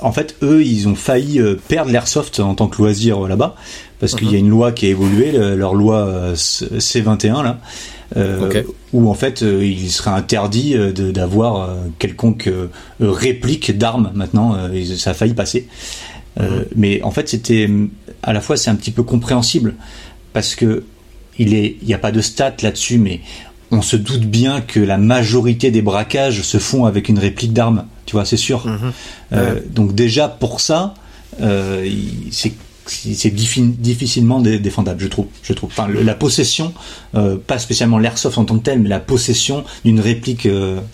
en 0.01 0.11
fait, 0.11 0.35
eux, 0.41 0.63
ils 0.63 0.87
ont 0.87 0.95
failli 0.95 1.39
euh, 1.39 1.55
perdre 1.67 1.91
l'airsoft 1.91 2.39
en 2.39 2.55
tant 2.55 2.67
que 2.67 2.77
loisir 2.77 3.25
euh, 3.25 3.27
là-bas, 3.27 3.55
parce 3.99 4.15
qu'il 4.15 4.27
y 4.27 4.35
a 4.35 4.39
mhm. 4.39 4.45
une 4.45 4.49
loi 4.49 4.71
qui 4.71 4.85
a 4.85 4.89
évolué, 4.89 5.31
leur 5.31 5.73
loi 5.73 5.97
euh, 5.97 6.33
C21 6.35 7.43
là, 7.43 7.59
où 8.93 9.09
en 9.09 9.13
fait 9.13 9.41
il 9.41 9.91
serait 9.91 10.09
interdit 10.09 10.75
d'avoir 10.95 11.77
quelconque 11.99 12.49
réplique 12.99 13.77
d'armes 13.77 14.11
maintenant. 14.15 14.57
ça 14.97 15.11
a 15.11 15.13
failli 15.13 15.33
passer, 15.33 15.67
mhm. 16.39 16.65
mais 16.75 17.03
en 17.03 17.11
fait 17.11 17.29
c'était 17.29 17.69
à 18.23 18.33
la 18.33 18.41
fois 18.41 18.57
c'est 18.57 18.71
un 18.71 18.75
petit 18.75 18.89
peu 18.91 19.03
compréhensible 19.03 19.75
parce 20.33 20.55
que 20.55 20.85
il 21.37 21.75
n'y 21.85 21.93
a 21.93 21.99
pas 21.99 22.11
de 22.11 22.21
stats 22.21 22.55
là-dessus, 22.63 22.97
mais 22.97 23.19
on 23.69 23.81
se 23.81 23.95
doute 23.95 24.25
bien 24.25 24.61
que 24.61 24.79
la 24.79 24.97
majorité 24.97 25.69
des 25.69 25.81
braquages 25.81 26.41
se 26.41 26.57
font 26.57 26.85
avec 26.85 27.09
une 27.09 27.19
réplique 27.19 27.53
d'armes 27.53 27.85
tu 28.09 28.15
vois, 28.15 28.25
c'est 28.25 28.37
sûr. 28.37 28.65
Mhm. 28.65 28.91
Euh, 29.33 29.59
donc 29.69 29.93
déjà 29.93 30.27
pour 30.27 30.61
ça, 30.61 30.95
euh, 31.41 31.87
c'est 32.31 32.53
c'est 32.87 33.29
difficilement 33.29 34.41
défendable, 34.41 34.99
je 34.99 35.05
trouve. 35.05 35.27
Je 35.43 35.53
trouve. 35.53 35.69
Enfin, 35.69 35.87
la 35.87 36.15
possession, 36.15 36.73
euh, 37.13 37.37
pas 37.37 37.59
spécialement 37.59 37.99
l'airsoft 37.99 38.39
en 38.39 38.45
tant 38.45 38.57
que 38.57 38.63
tel, 38.63 38.79
mais 38.79 38.89
la 38.89 38.99
possession 38.99 39.63
d'une 39.85 39.99
réplique 39.99 40.47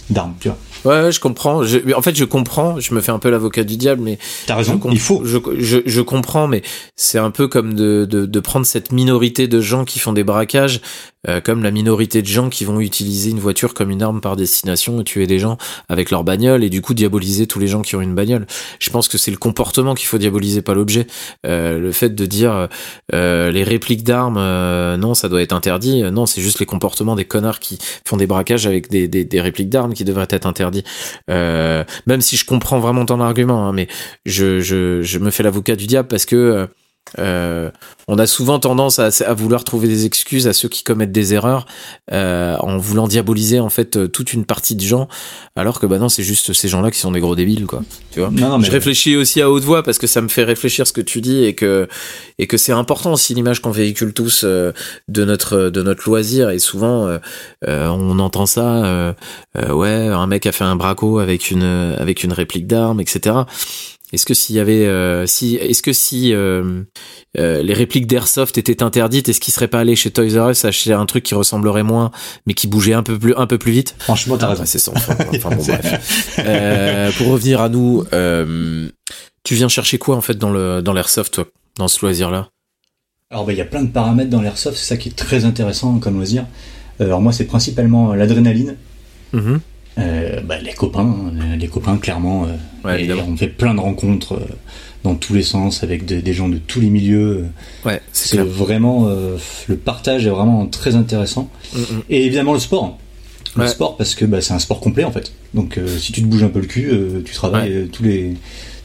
d'arme, 0.10 0.34
tu 0.42 0.50
vois. 0.50 0.58
Ouais, 0.84 1.10
je 1.14 1.22
comprends. 1.22 1.62
en 1.62 2.02
fait, 2.02 2.18
je 2.18 2.26
comprends. 2.26 2.82
Je 2.82 2.94
me 2.94 3.00
fais 3.00 3.14
un 3.14 3.20
peu 3.20 3.30
l'avocat 3.30 3.64
du 3.64 3.78
diable, 3.78 4.02
mais 4.02 4.20
t'as 4.46 4.56
raison. 4.56 4.78
il 4.92 5.00
faut. 5.00 5.24
Je, 5.24 5.38
je, 5.58 5.78
je 5.86 6.02
comprends, 6.02 6.50
mais 6.50 6.64
c'est 6.98 7.18
un 7.18 7.32
peu 7.32 7.48
comme 7.48 7.76
de, 7.76 8.04
de, 8.04 8.26
de, 8.26 8.40
prendre 8.42 8.66
cette 8.66 8.92
minorité 8.92 9.48
de 9.48 9.62
gens 9.62 9.86
qui 9.86 10.00
font 10.00 10.12
des 10.12 10.26
braquages, 10.26 10.82
euh, 11.28 11.42
comme 11.42 11.64
la 11.64 11.72
minorité 11.72 12.22
de 12.22 12.28
gens 12.28 12.50
qui 12.50 12.66
vont 12.66 12.80
utiliser 12.80 13.32
une 13.32 13.40
voiture 13.40 13.74
comme 13.74 13.90
une 13.90 14.02
arme 14.02 14.22
par 14.22 14.36
destination 14.36 15.02
et 15.02 15.04
tuer 15.04 15.28
des 15.28 15.40
gens 15.40 15.58
avec 15.90 16.12
leur 16.12 16.24
bagnole 16.24 16.64
et 16.64 16.70
du 16.70 16.82
coup 16.82 16.94
diaboliser 16.94 17.48
tous 17.48 17.60
les 17.60 17.68
gens 17.68 17.82
qui 17.82 17.96
ont 17.96 18.02
une 18.02 18.16
bagnole. 18.16 18.46
Je 18.80 18.90
pense 18.90 19.08
que 19.08 19.18
c'est 19.18 19.32
le 19.32 19.38
comportement 19.38 19.94
qu'il 19.96 20.08
faut 20.08 20.18
diaboliser, 20.18 20.62
pas 20.62 20.74
l'objet. 20.74 21.08
Euh, 21.46 21.80
le 21.80 21.92
fait 21.92 22.14
de 22.16 22.26
dire 22.26 22.68
euh, 23.14 23.52
les 23.52 23.64
répliques 23.64 24.04
d'armes, 24.04 24.38
euh, 24.38 24.98
non, 24.98 25.14
ça 25.14 25.30
doit 25.30 25.42
être 25.42 25.54
interdit. 25.54 26.04
Non, 26.12 26.26
c'est 26.26 26.42
juste 26.42 26.60
les 26.60 26.66
comportements 26.66 27.16
des 27.16 27.26
connards 27.26 27.60
qui 27.60 27.78
font 28.06 28.18
des 28.18 28.28
braquages 28.28 28.68
avec 28.68 28.90
des, 28.90 29.08
des, 29.08 29.26
des 29.26 29.42
répliques 29.42 29.70
d'armes 29.70 29.94
qui 29.94 30.04
devraient 30.04 30.28
être 30.30 30.46
interdits. 30.46 30.84
Euh, 31.30 31.84
même 32.06 32.22
si 32.22 32.38
je 32.38 32.46
comprends 32.46 32.80
vraiment 32.80 33.06
ton 33.06 33.22
argument, 33.22 33.68
hein, 33.68 33.74
mais 33.74 33.88
je, 34.26 34.60
je, 34.60 35.02
je 35.02 35.20
me 35.20 35.32
fais 35.32 35.44
l'avocat 35.44 35.76
du 35.76 35.88
diable 35.88 36.08
parce 36.08 36.26
que 36.26 36.68
euh, 37.20 37.56
euh, 37.56 37.72
on 38.08 38.20
a 38.20 38.28
souvent 38.28 38.60
tendance 38.60 39.00
à, 39.00 39.10
à, 39.26 39.34
vouloir 39.34 39.64
trouver 39.64 39.88
des 39.88 40.06
excuses 40.06 40.48
à 40.48 40.54
ceux 40.54 40.70
qui 40.70 40.84
commettent 40.84 41.12
des 41.12 41.34
erreurs 41.34 41.66
euh, 42.12 42.56
en 42.58 42.78
voulant 42.78 43.08
diaboliser 43.08 43.60
en 43.60 43.70
fait 43.70 43.98
euh, 43.98 44.08
toute 44.08 44.34
une 44.34 44.46
partie 44.46 44.76
de 44.76 44.82
gens, 44.82 45.08
alors 45.56 45.80
que 45.80 45.86
bah 45.88 45.98
non 45.98 46.10
c'est 46.10 46.24
juste 46.24 46.54
ces 46.54 46.68
gens-là 46.68 46.92
qui 46.92 47.00
sont 47.00 47.12
des 47.12 47.20
gros 47.20 47.36
débiles 47.36 47.66
quoi. 47.66 47.84
Tu 48.12 48.20
vois? 48.20 48.30
Non, 48.30 48.50
non, 48.50 48.58
mais... 48.60 48.66
Je 48.66 48.72
réfléchis 48.72 49.16
aussi 49.16 49.42
à 49.42 49.50
haute 49.50 49.64
voix 49.64 49.82
parce 49.82 49.98
que 49.98 50.08
ça 50.08 50.22
me 50.22 50.28
fait 50.28 50.44
réfléchir 50.44 50.86
ce 50.86 50.94
que 50.94 51.02
tu 51.02 51.22
dis 51.22 51.44
et 51.44 51.56
que 51.56 51.88
et 52.38 52.48
que 52.48 52.58
c'est 52.58 52.74
important 52.74 53.14
aussi 53.14 53.34
l'image 53.34 53.60
qu'on 53.60 53.72
véhicule 53.72 54.14
tous 54.14 54.44
euh, 54.44 54.72
de 55.08 55.26
notre 55.26 55.70
de 55.70 55.82
notre 55.82 56.08
loisir 56.08 56.52
et 56.52 56.60
souvent 56.60 57.08
euh, 57.08 57.20
on 57.88 58.20
entend 58.20 58.46
ça 58.46 59.16
ouais 59.56 60.08
un 60.08 60.28
mec 60.28 60.46
a 60.46 60.52
fait 60.52 60.64
un 60.64 60.76
braco 60.76 61.20
avec 61.20 61.50
une 61.50 61.64
avec 61.64 62.24
une 62.24 62.34
réplique 62.34 62.68
d'arme 62.68 63.00
etc. 63.00 63.36
Est-ce 64.16 64.26
que 64.26 64.34
s'il 64.34 64.56
y 64.56 64.60
avait, 64.60 64.86
euh, 64.86 65.28
si, 65.28 65.56
est-ce 65.56 65.82
que 65.82 65.92
si 65.92 66.34
euh, 66.34 66.84
euh, 67.38 67.62
les 67.62 67.74
répliques 67.74 68.08
d'Airsoft 68.08 68.58
étaient 68.58 68.82
interdites, 68.82 69.28
est-ce 69.28 69.42
qu'il 69.42 69.54
serait 69.54 69.68
pas 69.68 69.82
allé 69.82 69.98
chez 69.98 70.10
Toys 70.10 70.42
R 70.42 70.52
Us 70.52 70.64
acheter 70.64 70.94
un 70.94 71.06
truc 71.06 71.26
qui 71.26 71.36
ressemblerait 71.36 71.84
moins, 71.84 72.12
mais 72.46 72.54
qui 72.54 72.68
bougeait 72.68 72.94
un 72.94 73.04
peu 73.04 73.20
plus, 73.20 73.36
un 73.36 73.46
peu 73.46 73.58
plus 73.58 73.74
vite? 73.74 73.94
Franchement, 74.00 74.38
t'as 74.38 74.46
ah, 74.46 74.50
raison. 74.52 74.64
c'est 74.66 74.80
ça. 74.80 74.94
Enfin, 74.96 75.16
bon, 75.50 75.64
bref. 75.68 77.18
pour 77.18 77.28
revenir 77.28 77.60
à 77.60 77.68
nous, 77.68 78.06
tu 79.44 79.54
viens 79.54 79.68
chercher 79.68 79.98
quoi 79.98 80.16
en 80.16 80.22
fait 80.22 80.38
dans 80.38 80.52
le 80.52 80.82
dans 80.82 80.94
l'Airsoft, 80.94 81.34
toi, 81.34 81.46
dans 81.78 81.90
ce 81.90 82.00
loisir-là? 82.00 82.48
Alors, 83.32 83.46
bah, 83.46 83.52
il 83.52 83.58
y 83.58 83.62
a 83.62 83.66
plein 83.66 83.84
de 83.84 83.92
paramètres 83.92 84.30
dans 84.30 84.42
l'Airsoft. 84.42 84.78
C'est 84.78 84.86
ça 84.86 84.96
qui 84.96 85.10
est 85.10 85.18
très 85.18 85.44
intéressant 85.44 86.00
comme 86.00 86.16
loisir. 86.16 86.46
Alors 87.02 87.20
moi, 87.20 87.34
c'est 87.34 87.44
principalement 87.48 88.14
l'adrénaline. 88.14 88.78
Mm-hmm. 89.34 89.60
Euh, 89.98 90.42
bah, 90.42 90.58
les 90.60 90.74
copains, 90.74 91.16
hein, 91.40 91.56
les 91.58 91.68
copains 91.68 91.98
clairement. 91.98 92.48
Ouais, 92.84 92.98
et 93.00 93.04
évidemment. 93.04 93.28
on 93.30 93.38
fait 93.38 93.48
plein 93.48 93.74
de 93.74 93.80
rencontres 93.80 94.34
euh, 94.34 94.46
dans 95.04 95.16
tous 95.16 95.34
les 95.34 95.42
sens 95.44 95.84
avec 95.84 96.06
de- 96.06 96.20
des 96.20 96.34
gens 96.34 96.50
de 96.50 96.58
tous 96.58 96.82
les 96.82 96.90
milieux. 96.90 97.46
Ouais, 97.86 98.02
c'est 98.12 98.40
vraiment 98.40 99.08
euh, 99.08 99.38
le 99.68 99.78
partage 99.78 100.26
est 100.28 100.30
vraiment 100.32 100.66
très 100.66 100.96
intéressant. 100.96 101.50
Mm, 101.74 101.80
mm. 101.80 102.02
Et 102.10 102.26
évidemment 102.26 102.54
le 102.54 102.60
sport. 102.60 102.98
Le 103.56 103.62
Ouais. 103.62 103.68
sport 103.70 103.96
parce 103.96 104.16
que 104.16 104.26
bah, 104.26 104.42
c'est 104.42 104.54
un 104.54 104.60
sport 104.60 104.82
complet 104.82 105.06
en 105.06 105.12
fait. 105.12 105.32
Donc 105.54 105.78
euh, 105.78 105.88
si 105.98 106.12
tu 106.12 106.22
te 106.22 106.28
bouges 106.28 106.44
un 106.44 106.50
peu 106.50 106.60
le 106.60 106.66
cul, 106.68 106.90
euh, 106.92 107.22
tu 107.24 107.34
travailles 107.34 107.72
euh, 107.72 107.88
tous 107.90 108.04
les 108.04 108.34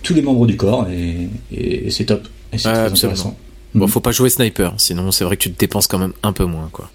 tous 0.04 0.14
les 0.14 0.22
membres 0.22 0.46
du 0.46 0.56
corps 0.56 0.86
et, 0.88 1.28
et- 1.52 1.86
et 1.88 1.90
c'est 1.90 2.04
top. 2.04 2.22
Et 2.52 2.58
c'est 2.58 2.70
très 2.70 2.78
absolument. 2.82 2.94
intéressant. 3.12 3.36
Bon, 3.74 3.84
Mhm. 3.86 3.90
faut 3.90 4.00
pas 4.00 4.10
jouer 4.12 4.30
sniper, 4.30 4.74
sinon 4.78 5.10
c'est 5.12 5.24
vrai 5.24 5.36
que 5.36 5.42
tu 5.42 5.52
te 5.52 5.58
dépenses 5.58 5.86
quand 5.86 5.98
même 5.98 6.12
un 6.22 6.32
peu 6.32 6.44
moins, 6.44 6.68
quoi. 6.72 6.90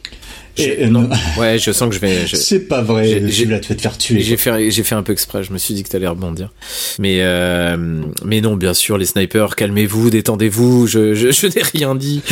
Et, 0.57 0.87
non. 0.87 1.09
Ouais, 1.37 1.57
je 1.59 1.71
sens 1.71 1.89
que 1.89 1.95
je 1.95 1.99
vais. 1.99 2.25
je- 2.27 2.35
c'est 2.35 2.61
pas 2.61 2.81
vrai. 2.81 3.23
j'ai- 3.27 3.45
vas 3.45 3.59
te 3.59 3.73
faire 3.73 3.97
tuer. 3.97 4.19
J'ai 4.21 4.37
fait, 4.37 4.69
j'ai 4.71 4.83
fait 4.83 4.95
un 4.95 5.03
peu 5.03 5.11
exprès. 5.11 5.43
Je 5.43 5.51
me 5.51 5.57
suis 5.57 5.73
dit 5.73 5.83
que 5.83 5.89
t'allais 5.89 6.07
rebondir. 6.07 6.51
Mais, 6.99 7.17
euh, 7.21 8.01
mais 8.23 8.41
non, 8.41 8.55
bien 8.55 8.73
sûr, 8.73 8.97
les 8.97 9.05
snipers, 9.05 9.55
calmez-vous, 9.55 10.09
détendez-vous. 10.09 10.87
Je, 10.87 11.13
je, 11.15 11.31
je 11.31 11.47
n'ai 11.47 11.61
rien 11.63 11.95
dit. 11.95 12.21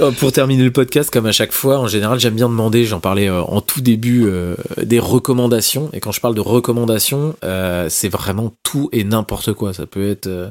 Oh, 0.00 0.12
pour 0.12 0.32
terminer 0.32 0.62
le 0.64 0.70
podcast, 0.70 1.10
comme 1.10 1.26
à 1.26 1.32
chaque 1.32 1.52
fois, 1.52 1.78
en 1.78 1.86
général, 1.88 2.18
j'aime 2.20 2.34
bien 2.34 2.48
demander. 2.48 2.84
J'en 2.84 3.00
parlais 3.00 3.28
euh, 3.28 3.42
en 3.42 3.60
tout 3.60 3.80
début 3.80 4.24
euh, 4.26 4.54
des 4.82 4.98
recommandations. 4.98 5.90
Et 5.92 6.00
quand 6.00 6.12
je 6.12 6.20
parle 6.20 6.34
de 6.34 6.40
recommandations, 6.40 7.34
euh, 7.44 7.86
c'est 7.88 8.08
vraiment 8.08 8.52
tout 8.62 8.88
et 8.92 9.04
n'importe 9.04 9.52
quoi. 9.52 9.72
Ça 9.74 9.86
peut 9.86 10.08
être 10.10 10.26
euh, 10.26 10.50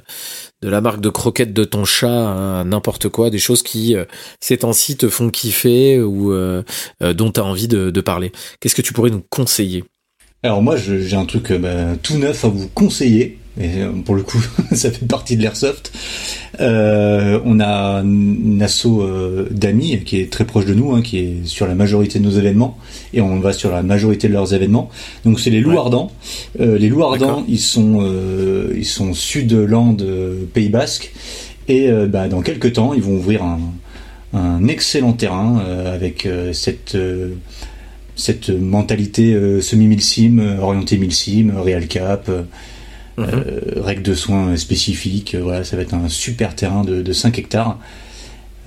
de 0.62 0.70
la 0.70 0.82
marque 0.82 1.02
de 1.02 1.10
croquettes 1.10 1.54
de 1.54 1.64
ton 1.64 1.86
chat, 1.86 2.64
n'importe 2.66 3.10
quoi, 3.10 3.30
des 3.30 3.38
choses 3.38 3.62
qui 3.62 3.96
euh, 3.96 4.06
ces 4.40 4.58
temps-ci 4.58 4.98
te 4.98 5.08
font 5.10 5.30
kiffer 5.30 6.00
ou 6.00 6.32
euh, 6.32 6.64
euh, 7.04 7.14
dont 7.14 7.32
t'as 7.32 7.44
envie 7.44 7.68
de, 7.68 8.02
parler. 8.02 8.32
Qu'est-ce 8.60 8.76
que 8.76 8.82
tu 8.82 8.94
pourrais 8.94 9.10
nous 9.10 9.24
conseiller? 9.30 9.84
Alors 10.44 10.62
moi, 10.62 10.78
j'ai 10.78 11.16
un 11.16 11.26
truc 11.26 11.52
bah, 11.52 11.96
tout 12.02 12.18
neuf 12.18 12.46
à 12.46 12.48
vous 12.48 12.68
conseiller. 12.70 13.38
Et 13.60 13.82
euh, 13.82 13.92
pour 14.06 14.16
le 14.16 14.24
coup, 14.24 14.40
ça 14.74 14.92
fait 14.92 15.06
partie 15.08 15.36
de 15.38 15.42
l'airsoft. 15.42 15.92
Euh, 16.60 17.40
on 17.46 17.60
a 17.60 18.02
une 18.04 18.62
asso 18.62 18.86
euh, 18.86 19.48
d'amis 19.52 20.00
qui 20.06 20.20
est 20.20 20.32
très 20.32 20.46
proche 20.46 20.66
de 20.66 20.74
nous, 20.74 20.94
hein, 20.94 21.02
qui 21.02 21.18
est 21.20 21.46
sur 21.46 21.68
la 21.68 21.76
majorité 21.76 22.20
de 22.20 22.24
nos 22.24 22.32
événements, 22.32 22.78
et 23.14 23.22
on 23.22 23.40
va 23.40 23.54
sur 23.54 23.72
la 23.72 23.84
majorité 23.84 24.28
de 24.28 24.34
leurs 24.34 24.54
événements. 24.54 24.90
Donc 25.26 25.40
c'est 25.40 25.50
les 25.50 25.60
loups 25.60 25.72
Ouais. 25.72 25.78
ardents. 25.78 26.12
Euh, 26.60 26.78
les 26.78 26.90
loups 26.90 27.04
ardents, 27.04 27.44
ils 27.48 27.60
sont 27.60 28.08
ils 28.76 28.86
sont 28.86 29.14
sud-land, 29.14 29.98
Pays 30.54 30.70
Basque, 30.70 31.14
et 31.68 31.90
bah, 32.08 32.28
dans 32.28 32.42
quelques 32.42 32.74
temps, 32.74 32.94
ils 32.94 33.02
vont 33.02 33.16
ouvrir 33.18 33.44
un, 33.44 33.60
un 34.34 34.68
excellent 34.68 35.14
terrain 35.14 35.62
avec 35.86 36.28
cette 36.54 36.98
cette 38.16 38.50
mentalité 38.50 39.62
semi-milsim, 39.62 40.58
orientée 40.62 40.98
milsim, 40.98 41.52
real 41.56 41.88
cap, 41.88 42.30
euh, 43.20 43.60
règles 43.78 44.04
de 44.04 44.14
soins 44.14 44.56
spécifiques. 44.58 45.36
euh, 45.36 45.42
voilà, 45.42 45.64
ça 45.64 45.76
va 45.76 45.82
être 45.82 45.94
un 45.94 46.10
super 46.10 46.56
terrain 46.56 46.84
de, 46.84 47.02
de 47.02 47.14
5 47.14 47.38
hectares. 47.40 47.78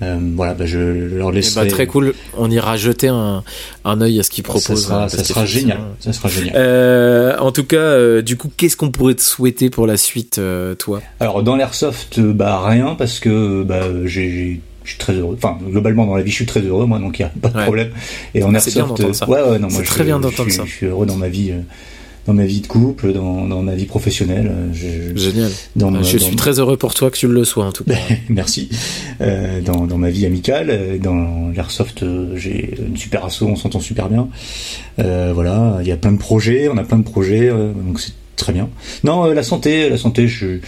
Euh, 0.03 0.17
voilà, 0.35 0.55
bah, 0.55 0.65
je 0.65 0.79
leur 0.79 1.29
Eh 1.29 1.35
laisserai. 1.35 1.65
bah, 1.65 1.71
très 1.71 1.85
cool. 1.85 2.15
On 2.35 2.49
ira 2.49 2.75
jeter 2.75 3.07
un, 3.09 3.43
un 3.85 4.01
œil 4.01 4.19
à 4.19 4.23
ce 4.23 4.31
qu'ils 4.31 4.43
ça 4.43 4.49
proposent. 4.49 4.85
sera, 4.85 5.03
hein, 5.03 5.09
ça 5.09 5.23
sera 5.23 5.45
génial. 5.45 5.77
Ça 5.99 6.11
sera 6.11 6.27
génial. 6.27 6.53
Euh, 6.57 7.37
en 7.37 7.51
tout 7.51 7.63
cas, 7.65 7.77
euh, 7.77 8.23
du 8.23 8.35
coup, 8.35 8.49
qu'est-ce 8.57 8.75
qu'on 8.75 8.89
pourrait 8.89 9.13
te 9.13 9.21
souhaiter 9.21 9.69
pour 9.69 9.85
la 9.85 9.97
suite, 9.97 10.39
euh, 10.39 10.73
toi? 10.73 11.01
Alors 11.19 11.43
dans 11.43 11.55
l'airsoft, 11.55 12.19
bah 12.19 12.61
rien 12.65 12.95
parce 12.95 13.19
que 13.19 13.61
bah 13.63 13.81
j'ai 14.05 14.59
je 14.83 14.89
suis 14.89 14.97
très 14.97 15.13
heureux. 15.13 15.35
Enfin, 15.37 15.59
globalement 15.63 16.07
dans 16.07 16.15
la 16.15 16.23
vie, 16.23 16.31
je 16.31 16.35
suis 16.37 16.45
très 16.47 16.61
heureux, 16.61 16.87
moi, 16.87 16.97
donc 16.97 17.19
il 17.19 17.21
y 17.21 17.25
a 17.25 17.31
pas 17.39 17.49
de 17.49 17.57
Ouais. 17.57 17.63
problème. 17.65 17.91
Et 18.33 18.41
en 18.43 18.47
c'est 18.59 18.71
bien 18.73 18.81
airsoft, 18.81 18.87
d'entendre 19.01 19.13
ça. 19.15 19.29
ouais, 19.29 19.43
ouais, 19.51 19.59
non, 19.59 19.69
C'est 19.69 19.75
moi, 19.75 19.83
très 19.85 19.99
je, 19.99 20.03
bien 20.05 20.19
d'entendre 20.19 20.51
ça. 20.51 20.63
Je 20.65 20.71
suis 20.71 20.87
heureux 20.87 21.05
dans 21.05 21.15
ma 21.17 21.27
vie, 21.29 21.51
euh, 21.51 21.59
dans 22.27 22.33
ma 22.33 22.45
vie 22.45 22.61
de 22.61 22.67
couple, 22.67 23.13
dans, 23.13 23.45
dans 23.47 23.61
ma 23.63 23.73
vie 23.75 23.85
professionnelle. 23.85 24.47
euh, 24.51 24.67
je- 24.73 25.17
Génial. 25.19 25.49
dans 25.75 25.89
ma- 25.91 26.03
je 26.03 26.17
dans- 26.17 26.25
suis 26.25 26.35
très 26.35 26.59
heureux 26.59 26.77
pour 26.77 26.93
toi 26.93 27.09
que 27.09 27.17
tu 27.17 27.27
le 27.27 27.43
sois, 27.43 27.65
en 27.65 27.71
tout 27.71 27.83
cas. 27.83 27.93
Merci. 28.29 28.69
Euh, 29.21 29.59
dans, 29.61 29.85
dans 29.87 29.97
ma 29.97 30.09
vie 30.09 30.25
amicale, 30.25 30.67
euh, 30.69 30.97
dans 30.99 31.49
l'airsoft, 31.55 32.03
j'ai 32.35 32.75
une 32.87 32.97
super 32.97 33.25
asso, 33.25 33.41
on 33.43 33.55
s'entend 33.55 33.79
super 33.79 34.07
bien. 34.09 34.27
Euh, 34.99 35.31
voilà, 35.33 35.77
il 35.81 35.87
y 35.87 35.91
a 35.91 35.97
plein 35.97 36.11
de 36.11 36.17
projets, 36.19 36.67
on 36.69 36.77
a 36.77 36.83
plein 36.83 36.97
de 36.99 37.03
projets, 37.03 37.49
donc 37.49 37.99
c'est 37.99 38.13
très 38.35 38.53
bien. 38.53 38.69
Non, 39.03 39.25
la 39.31 39.43
santé, 39.43 39.89
la 39.89 39.97
santé, 39.97 40.27
je, 40.27 40.59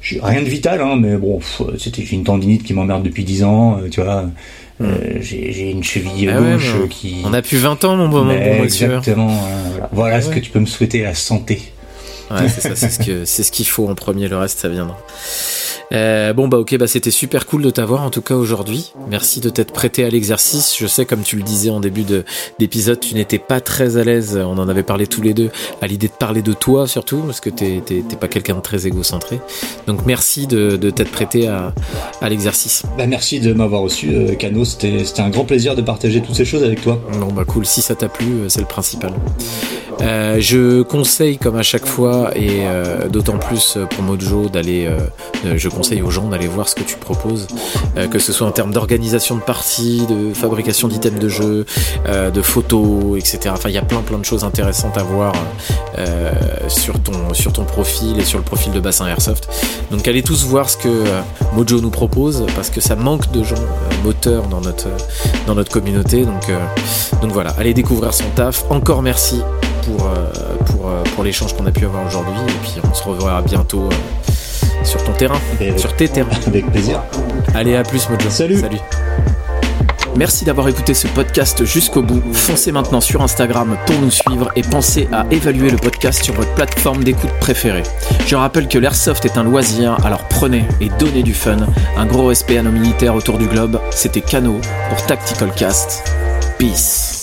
je 0.00 0.18
rien 0.20 0.42
de 0.42 0.48
vital, 0.48 0.80
hein, 0.80 0.96
mais 1.00 1.16
bon, 1.16 1.40
c'était 1.78 2.02
une 2.02 2.24
tendinite 2.24 2.62
qui 2.62 2.72
m'emmerde 2.74 3.02
depuis 3.02 3.24
10 3.24 3.44
ans, 3.44 3.78
tu 3.90 4.00
vois. 4.00 4.30
Euh, 4.82 5.18
j'ai 5.20 5.70
une 5.70 5.82
cheville 5.82 6.28
Ah 6.28 6.38
gauche 6.40 6.74
euh, 6.76 6.86
qui. 6.86 7.22
On 7.24 7.32
a 7.32 7.40
plus 7.40 7.56
20 7.58 7.84
ans, 7.84 7.96
mon 7.96 8.08
bon, 8.08 8.24
mon 8.24 8.34
bon 8.34 8.64
exactement. 8.64 9.30
hein, 9.30 9.46
voilà, 9.72 9.88
Voilà 9.92 10.16
Ah 10.16 10.22
ce 10.22 10.28
ouais. 10.28 10.34
que 10.34 10.40
tu 10.40 10.50
peux 10.50 10.60
me 10.60 10.66
souhaiter, 10.66 11.02
la 11.02 11.14
santé. 11.14 11.62
Ouais, 12.30 12.48
c'est 12.48 12.60
ça, 12.60 12.76
c'est 12.76 12.90
ce 12.90 13.24
c'est 13.24 13.42
ce 13.42 13.52
qu'il 13.52 13.66
faut 13.66 13.88
en 13.88 13.94
premier. 13.94 14.28
Le 14.28 14.36
reste, 14.36 14.58
ça 14.58 14.68
viendra. 14.68 14.98
Euh, 15.92 16.32
bon 16.32 16.48
bah 16.48 16.58
ok, 16.58 16.76
bah 16.78 16.86
c'était 16.86 17.10
super 17.10 17.46
cool 17.46 17.62
de 17.62 17.70
t'avoir 17.70 18.02
en 18.02 18.10
tout 18.10 18.22
cas 18.22 18.34
aujourd'hui. 18.34 18.92
Merci 19.08 19.40
de 19.40 19.48
t'être 19.50 19.72
prêté 19.72 20.04
à 20.04 20.10
l'exercice. 20.10 20.74
Je 20.78 20.86
sais, 20.86 21.04
comme 21.04 21.22
tu 21.22 21.36
le 21.36 21.42
disais 21.42 21.70
en 21.70 21.80
début 21.80 22.02
de 22.02 22.24
d'épisode, 22.58 23.00
tu 23.00 23.14
n'étais 23.14 23.38
pas 23.38 23.60
très 23.60 23.96
à 23.96 24.04
l'aise. 24.04 24.36
On 24.36 24.58
en 24.58 24.68
avait 24.68 24.82
parlé 24.82 25.06
tous 25.06 25.22
les 25.22 25.34
deux 25.34 25.50
à 25.80 25.86
l'idée 25.86 26.08
de 26.08 26.12
parler 26.12 26.42
de 26.42 26.52
toi 26.52 26.86
surtout, 26.86 27.18
parce 27.18 27.40
que 27.40 27.50
t'es 27.50 27.82
t'es 27.84 28.02
t'es 28.08 28.16
pas 28.16 28.28
quelqu'un 28.28 28.56
de 28.56 28.60
très 28.60 28.86
égocentré. 28.86 29.40
Donc 29.86 30.06
merci 30.06 30.46
de, 30.46 30.76
de 30.76 30.90
t'être 30.90 31.12
prêté 31.12 31.46
à 31.46 31.72
à 32.20 32.28
l'exercice. 32.28 32.82
Bah, 32.98 33.06
merci 33.06 33.40
de 33.40 33.52
m'avoir 33.52 33.82
reçu, 33.82 34.10
euh, 34.14 34.34
Cano. 34.34 34.64
C'était 34.64 35.04
c'était 35.04 35.22
un 35.22 35.30
grand 35.30 35.44
plaisir 35.44 35.76
de 35.76 35.82
partager 35.82 36.20
toutes 36.20 36.34
ces 36.34 36.44
choses 36.44 36.64
avec 36.64 36.82
toi. 36.82 37.00
Bon 37.20 37.32
bah 37.32 37.44
cool, 37.44 37.64
si 37.64 37.80
ça 37.82 37.94
t'a 37.94 38.08
plu, 38.08 38.26
euh, 38.26 38.48
c'est 38.48 38.60
le 38.60 38.66
principal. 38.66 39.12
Euh, 40.02 40.36
je 40.40 40.82
conseille 40.82 41.38
comme 41.38 41.56
à 41.56 41.62
chaque 41.62 41.86
fois 41.86 42.30
et 42.36 42.66
euh, 42.66 43.08
d'autant 43.08 43.38
plus 43.38 43.78
pour 43.90 44.02
Mojo 44.04 44.48
d'aller, 44.48 44.86
euh, 44.86 44.98
euh, 45.46 45.54
je 45.56 45.68
conseille 45.68 46.02
aux 46.02 46.10
gens 46.10 46.28
d'aller 46.28 46.46
voir 46.48 46.68
ce 46.68 46.74
que 46.74 46.82
tu 46.82 46.96
proposes, 46.96 47.46
euh, 47.96 48.06
que 48.06 48.18
ce 48.18 48.32
soit 48.32 48.46
en 48.46 48.50
termes 48.50 48.72
d'organisation 48.72 49.36
de 49.36 49.40
parties, 49.40 50.06
de 50.08 50.34
fabrication 50.34 50.88
d'items 50.88 51.18
de 51.18 51.28
jeu, 51.28 51.64
euh, 52.08 52.30
de 52.30 52.42
photos, 52.42 53.18
etc. 53.18 53.50
Enfin 53.52 53.68
il 53.70 53.74
y 53.74 53.78
a 53.78 53.82
plein 53.82 54.02
plein 54.02 54.18
de 54.18 54.24
choses 54.24 54.44
intéressantes 54.44 54.98
à 54.98 55.02
voir 55.02 55.32
euh, 55.98 56.30
sur 56.68 57.00
ton 57.00 57.32
sur 57.32 57.52
ton 57.52 57.64
profil 57.64 58.18
et 58.18 58.24
sur 58.24 58.38
le 58.38 58.44
profil 58.44 58.72
de 58.72 58.80
Bassin 58.80 59.06
Airsoft. 59.06 59.48
Donc 59.90 60.06
allez 60.08 60.22
tous 60.22 60.44
voir 60.44 60.68
ce 60.68 60.76
que 60.76 60.88
euh, 60.88 61.20
Mojo 61.54 61.80
nous 61.80 61.90
propose 61.90 62.44
parce 62.54 62.70
que 62.70 62.80
ça 62.80 62.96
manque 62.96 63.30
de 63.32 63.42
gens 63.42 63.56
euh, 63.56 64.04
moteurs 64.04 64.46
dans 64.48 64.60
notre 64.60 64.88
dans 65.46 65.54
notre 65.54 65.72
communauté. 65.72 66.24
Donc 66.24 66.48
euh, 66.50 66.58
donc 67.22 67.32
voilà, 67.32 67.50
allez 67.58 67.72
découvrir 67.72 68.12
son 68.12 68.28
taf. 68.34 68.64
Encore 68.70 69.02
merci 69.02 69.40
pour, 69.86 70.06
euh, 70.06 70.26
pour, 70.66 70.88
euh, 70.88 71.02
pour 71.14 71.24
l'échange 71.24 71.54
qu'on 71.56 71.66
a 71.66 71.70
pu 71.70 71.84
avoir 71.86 72.06
aujourd'hui. 72.06 72.34
Et 72.48 72.52
puis 72.62 72.74
on 72.90 72.94
se 72.94 73.02
reverra 73.04 73.40
bientôt 73.42 73.84
euh, 73.90 74.84
sur 74.84 75.02
ton 75.04 75.12
terrain, 75.12 75.38
avec- 75.60 75.78
sur 75.78 75.94
tes 75.96 76.08
terrains. 76.08 76.28
Avec 76.46 76.70
plaisir. 76.70 77.00
Allez, 77.54 77.76
à 77.76 77.82
plus, 77.82 78.08
Mojo. 78.10 78.28
Salut. 78.30 78.58
Salut. 78.58 78.78
Merci 80.16 80.46
d'avoir 80.46 80.66
écouté 80.68 80.94
ce 80.94 81.06
podcast 81.08 81.62
jusqu'au 81.66 82.00
bout. 82.02 82.22
Foncez 82.32 82.72
maintenant 82.72 83.02
sur 83.02 83.20
Instagram 83.22 83.76
pour 83.84 83.96
nous 84.00 84.10
suivre 84.10 84.50
et 84.56 84.62
pensez 84.62 85.08
à 85.12 85.26
évaluer 85.30 85.68
le 85.70 85.76
podcast 85.76 86.22
sur 86.24 86.32
votre 86.34 86.54
plateforme 86.54 87.04
d'écoute 87.04 87.32
préférée. 87.38 87.82
Je 88.26 88.34
rappelle 88.34 88.66
que 88.66 88.78
l'airsoft 88.78 89.26
est 89.26 89.36
un 89.36 89.44
loisir, 89.44 89.98
alors 90.06 90.22
prenez 90.30 90.64
et 90.80 90.88
donnez 90.98 91.22
du 91.22 91.34
fun. 91.34 91.58
Un 91.98 92.06
gros 92.06 92.28
respect 92.28 92.56
à 92.56 92.62
nos 92.62 92.70
militaires 92.72 93.14
autour 93.14 93.36
du 93.36 93.46
globe. 93.46 93.78
C'était 93.90 94.22
Cano 94.22 94.58
pour 94.88 95.04
Tactical 95.04 95.52
Cast. 95.54 96.02
Peace. 96.58 97.15